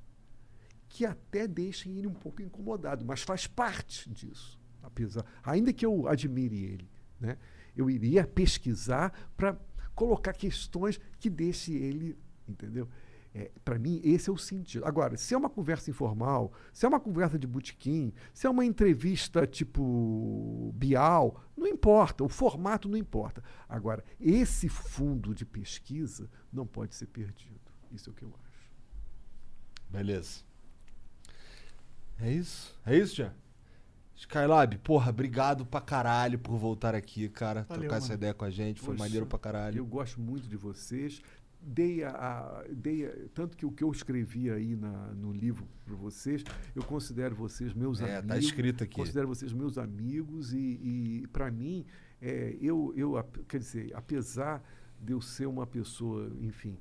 que 0.88 1.06
até 1.06 1.48
deixem 1.48 1.98
ele 1.98 2.08
um 2.08 2.14
pouco 2.14 2.42
incomodado, 2.42 3.04
mas 3.06 3.22
faz 3.22 3.48
parte 3.48 4.10
disso. 4.10 4.60
Apesar, 4.82 5.26
ainda 5.44 5.74
que 5.74 5.86
eu 5.86 6.08
admire 6.08 6.64
ele, 6.64 6.90
né? 7.20 7.38
eu 7.76 7.90
iria 7.90 8.26
pesquisar 8.26 9.12
para 9.36 9.58
colocar 9.94 10.34
questões 10.34 11.00
que 11.20 11.30
deixe 11.30 11.74
ele, 11.74 12.18
entendeu? 12.48 12.88
É, 13.34 13.52
para 13.66 13.78
mim, 13.78 14.00
esse 14.02 14.30
é 14.30 14.34
o 14.34 14.38
sentido. 14.38 14.86
Agora, 14.86 15.18
se 15.18 15.34
é 15.34 15.38
uma 15.38 15.50
conversa 15.50 15.90
informal, 15.90 16.54
se 16.72 16.86
é 16.86 16.88
uma 16.88 17.02
conversa 17.02 17.38
de 17.38 17.46
botequim, 17.46 18.14
se 18.34 18.48
é 18.48 18.50
uma 18.50 18.64
entrevista 18.64 19.46
tipo 19.46 20.72
Bial, 20.74 21.44
não 21.58 21.68
importa, 21.68 22.24
o 22.24 22.30
formato 22.30 22.88
não 22.88 22.98
importa. 22.98 23.44
Agora, 23.68 24.02
esse 24.18 24.70
fundo 24.70 25.36
de 25.36 25.46
pesquisa 25.46 26.30
não 26.52 26.66
pode 26.66 26.96
ser 26.96 27.08
perdido. 27.08 27.65
Isso 27.96 28.10
é 28.10 28.14
o 28.14 28.16
que 28.16 28.24
eu 28.24 28.30
acho. 28.30 28.70
Beleza. 29.90 30.42
É 32.20 32.32
isso? 32.32 32.76
É 32.86 32.98
isso, 32.98 33.16
Jean? 33.16 33.34
Skylab, 34.16 34.78
porra, 34.78 35.10
obrigado 35.10 35.66
pra 35.66 35.82
caralho 35.82 36.40
por 36.40 36.58
voltar 36.58 36.96
aqui, 36.96 37.28
cara. 37.28 37.64
Valeu, 37.68 37.82
trocar 37.82 37.98
essa 37.98 38.08
mano. 38.08 38.18
ideia 38.20 38.34
com 38.34 38.46
a 38.46 38.50
gente. 38.50 38.80
Foi 38.80 38.94
Poxa, 38.96 39.04
maneiro 39.04 39.26
pra 39.26 39.38
caralho. 39.38 39.78
Eu 39.78 39.86
gosto 39.86 40.22
muito 40.22 40.48
de 40.48 40.56
vocês. 40.56 41.22
Dei 41.62 42.04
a, 42.04 42.12
a- 42.12 42.64
dei 42.70 43.06
a- 43.08 43.14
tanto 43.34 43.58
que 43.58 43.66
o 43.66 43.72
que 43.72 43.84
eu 43.84 43.92
escrevi 43.92 44.50
aí 44.50 44.76
na- 44.76 45.08
no 45.14 45.34
livro 45.34 45.68
para 45.84 45.96
vocês, 45.96 46.44
eu 46.74 46.84
considero 46.84 47.36
vocês 47.36 47.74
meus 47.74 48.00
É, 48.00 48.18
amigos. 48.18 48.28
tá 48.28 48.38
escrito 48.38 48.84
aqui. 48.84 48.96
Considero 48.96 49.28
vocês 49.28 49.52
meus 49.52 49.78
amigos 49.78 50.54
e, 50.54 50.58
e 51.24 51.28
para 51.34 51.52
mim, 51.52 51.86
é, 52.22 52.56
eu, 52.62 52.94
eu, 52.96 53.22
quer 53.50 53.58
dizer, 53.60 53.92
apesar 53.96 54.64
de 55.02 55.12
eu 55.12 55.20
ser 55.20 55.48
uma 55.48 55.66
pessoa, 55.68 56.32
enfim, 56.40 56.78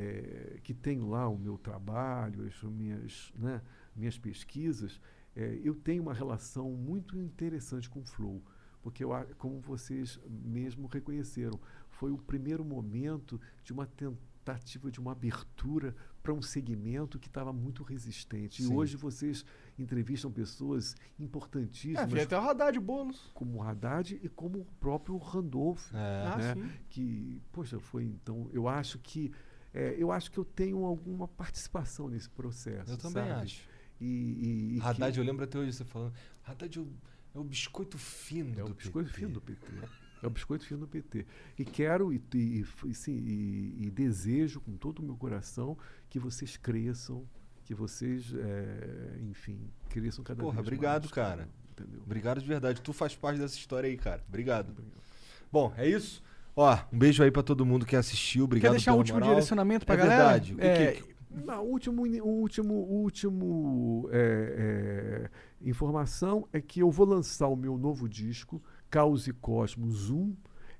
é, 0.00 0.60
que 0.62 0.72
tenho 0.72 1.08
lá 1.08 1.28
o 1.28 1.36
meu 1.36 1.58
trabalho, 1.58 2.46
as 2.46 2.62
minhas, 2.62 3.32
né, 3.36 3.60
minhas 3.96 4.16
pesquisas, 4.16 5.00
é, 5.34 5.60
eu 5.64 5.74
tenho 5.74 6.02
uma 6.02 6.14
relação 6.14 6.70
muito 6.70 7.18
interessante 7.18 7.90
com 7.90 8.00
o 8.00 8.04
Flow, 8.04 8.40
porque 8.80 9.02
eu, 9.02 9.12
a- 9.12 9.24
como 9.36 9.60
vocês 9.60 10.20
mesmo 10.28 10.86
reconheceram, 10.86 11.58
foi 11.90 12.12
o 12.12 12.18
primeiro 12.18 12.64
momento 12.64 13.40
de 13.64 13.72
uma 13.72 13.86
tentativa 13.86 14.90
de 14.90 15.00
uma 15.00 15.12
abertura 15.12 15.94
para 16.22 16.32
um 16.32 16.40
segmento 16.40 17.18
que 17.18 17.26
estava 17.26 17.52
muito 17.52 17.82
resistente. 17.82 18.62
Sim. 18.62 18.70
E 18.72 18.74
hoje 18.74 18.96
vocês 18.96 19.44
entrevistam 19.78 20.30
pessoas 20.30 20.94
importantíssimas. 21.18 22.12
É, 22.14 22.22
até 22.22 22.38
o 22.38 22.40
Haddad 22.40 22.78
Boulos. 22.80 23.30
Como 23.34 23.58
o 23.58 23.62
Haddad 23.62 24.18
e 24.22 24.28
como 24.28 24.60
o 24.60 24.64
próprio 24.80 25.16
Randolph. 25.18 25.90
Ah, 25.92 26.36
né? 26.38 26.54
sim. 26.54 26.70
Que, 26.88 27.42
poxa, 27.52 27.78
foi 27.78 28.04
então. 28.04 28.48
Eu 28.52 28.68
acho 28.68 28.98
que. 29.00 29.32
É, 29.80 29.94
eu 29.98 30.10
acho 30.10 30.30
que 30.30 30.38
eu 30.38 30.44
tenho 30.44 30.84
alguma 30.84 31.28
participação 31.28 32.08
nesse 32.08 32.28
processo. 32.28 32.90
Eu 32.92 32.96
também 32.98 33.24
sabe? 33.28 33.42
acho. 33.42 33.62
E, 34.00 34.06
e, 34.06 34.76
e 34.76 34.80
Haddad, 34.80 35.12
que- 35.14 35.20
eu 35.20 35.24
lembro 35.24 35.44
até 35.44 35.58
hoje 35.58 35.72
você 35.72 35.84
falando. 35.84 36.12
Haddad 36.44 36.78
é 36.78 36.82
o, 36.82 36.88
é 37.40 37.44
biscoito 37.44 37.96
fino 37.98 38.52
É 38.58 38.64
do 38.64 38.70
o 38.70 38.74
biscoito 38.74 39.08
PT. 39.08 39.20
fino 39.20 39.32
do 39.34 39.40
PT. 39.40 39.66
É 40.22 40.26
o 40.26 40.30
biscoito 40.30 40.64
fino 40.66 40.80
do 40.80 40.88
PT. 40.88 41.26
E 41.58 41.64
quero 41.64 42.12
e, 42.12 42.20
e, 42.34 42.64
e, 42.86 42.94
sim, 42.94 43.12
e- 43.12 43.74
desejo 43.90 44.60
com 44.60 44.76
todo 44.76 44.98
o 44.98 45.02
meu 45.02 45.16
coração 45.16 45.76
que 46.10 46.18
vocês 46.18 46.56
cresçam, 46.56 47.24
que 47.64 47.74
vocês, 47.74 48.32
é, 48.34 49.18
enfim, 49.30 49.70
cresçam 49.88 50.24
cada 50.24 50.40
Porra, 50.40 50.56
vez 50.56 50.66
obrigado, 50.66 51.02
mais. 51.02 51.12
cara. 51.12 51.48
Entendeu? 51.70 52.00
Obrigado 52.04 52.40
de 52.40 52.46
verdade. 52.46 52.80
Tu 52.80 52.92
faz 52.92 53.14
parte 53.14 53.38
dessa 53.38 53.56
história 53.56 53.88
aí, 53.88 53.96
cara. 53.96 54.24
Obrigado. 54.28 54.74
Bom, 55.52 55.72
é 55.76 55.88
isso. 55.88 56.20
Ó, 56.60 56.76
um 56.92 56.98
beijo 56.98 57.22
aí 57.22 57.30
pra 57.30 57.40
todo 57.42 57.64
mundo 57.64 57.86
que 57.86 57.94
assistiu. 57.94 58.44
Obrigado 58.44 58.72
deixar 58.72 58.90
um 58.90 58.94
pela 58.94 58.98
último 58.98 59.18
moral. 59.20 59.28
direcionamento 59.30 59.86
pra 59.86 59.94
é 59.94 59.98
galera? 59.98 60.22
verdade. 60.24 60.54
O 60.54 60.56
que 60.56 60.64
É, 60.64 60.92
que- 60.92 61.04
Não, 61.46 61.62
o 61.64 61.70
último, 61.70 62.02
o 62.02 62.28
último, 62.40 62.74
o 62.74 63.02
último 63.02 64.08
é, 64.10 65.28
é, 65.62 65.68
informação 65.68 66.48
é 66.52 66.60
que 66.60 66.80
eu 66.80 66.90
vou 66.90 67.06
lançar 67.06 67.46
o 67.46 67.54
meu 67.54 67.78
novo 67.78 68.08
disco, 68.08 68.60
Caos 68.90 69.28
e 69.28 69.32
Cosmos 69.32 70.10
1, 70.10 70.34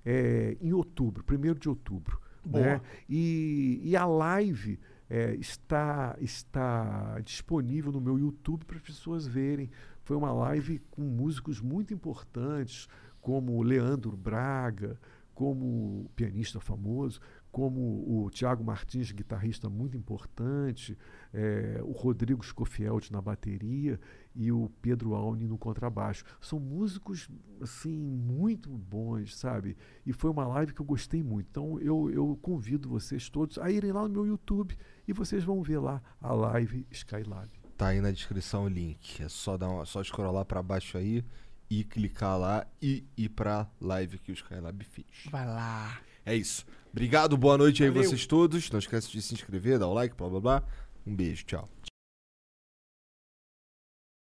é, 0.04 0.56
em 0.60 0.72
outubro, 0.72 1.22
1 1.22 1.54
de 1.54 1.68
outubro. 1.68 2.20
Boa. 2.44 2.64
Né? 2.64 2.80
E, 3.08 3.80
e 3.84 3.96
a 3.96 4.04
live 4.06 4.80
é, 5.08 5.34
está, 5.36 6.16
está 6.18 7.20
disponível 7.24 7.92
no 7.92 8.00
meu 8.00 8.18
YouTube 8.18 8.64
para 8.64 8.76
as 8.78 8.82
pessoas 8.82 9.26
verem. 9.28 9.70
Foi 10.02 10.16
uma 10.16 10.32
live 10.32 10.80
com 10.90 11.02
músicos 11.02 11.60
muito 11.60 11.92
importantes, 11.94 12.88
como 13.20 13.52
o 13.52 13.62
Leandro 13.62 14.16
Braga, 14.16 14.98
como 15.38 16.10
pianista 16.16 16.58
famoso, 16.58 17.20
como 17.52 18.24
o 18.24 18.28
Tiago 18.28 18.64
Martins, 18.64 19.12
guitarrista 19.12 19.70
muito 19.70 19.96
importante, 19.96 20.98
eh, 21.32 21.80
o 21.84 21.92
Rodrigo 21.92 22.42
Schofield 22.42 23.12
na 23.12 23.22
bateria 23.22 24.00
e 24.34 24.50
o 24.50 24.68
Pedro 24.82 25.14
Alni 25.14 25.46
no 25.46 25.56
contrabaixo. 25.56 26.24
São 26.40 26.58
músicos 26.58 27.28
assim 27.60 27.96
muito 27.96 28.68
bons, 28.68 29.36
sabe? 29.36 29.76
E 30.04 30.12
foi 30.12 30.28
uma 30.28 30.44
live 30.44 30.74
que 30.74 30.80
eu 30.80 30.86
gostei 30.86 31.22
muito. 31.22 31.46
Então 31.48 31.78
eu, 31.78 32.10
eu 32.10 32.36
convido 32.42 32.88
vocês 32.88 33.30
todos 33.30 33.58
a 33.58 33.70
irem 33.70 33.92
lá 33.92 34.02
no 34.02 34.08
meu 34.08 34.26
YouTube 34.26 34.76
e 35.06 35.12
vocês 35.12 35.44
vão 35.44 35.62
ver 35.62 35.78
lá 35.78 36.02
a 36.20 36.34
live 36.34 36.84
Skylab. 36.90 37.48
Tá 37.76 37.86
aí 37.86 38.00
na 38.00 38.10
descrição 38.10 38.64
o 38.64 38.68
link. 38.68 39.22
É 39.22 39.28
só 39.28 39.56
dar 39.56 39.68
uma, 39.68 39.86
só 39.86 40.02
scrollar 40.02 40.44
pra 40.44 40.64
baixo 40.64 40.98
aí 40.98 41.24
e 41.70 41.84
clicar 41.84 42.38
lá 42.38 42.66
e 42.80 43.04
ir 43.16 43.28
pra 43.28 43.68
live 43.80 44.18
que 44.18 44.32
o 44.32 44.34
Skylab 44.34 44.84
fez. 44.84 45.06
Vai 45.30 45.46
lá. 45.46 46.00
É 46.24 46.34
isso. 46.34 46.66
Obrigado, 46.90 47.36
boa 47.36 47.58
noite 47.58 47.82
aí 47.82 47.90
Valeu. 47.90 48.08
vocês 48.08 48.26
todos. 48.26 48.70
Não 48.70 48.78
esquece 48.78 49.10
de 49.10 49.20
se 49.20 49.34
inscrever, 49.34 49.78
dar 49.78 49.88
o 49.88 49.94
like, 49.94 50.16
blá 50.16 50.28
blá 50.28 50.40
blá. 50.40 50.62
Um 51.06 51.14
beijo, 51.14 51.44
tchau. 51.44 51.68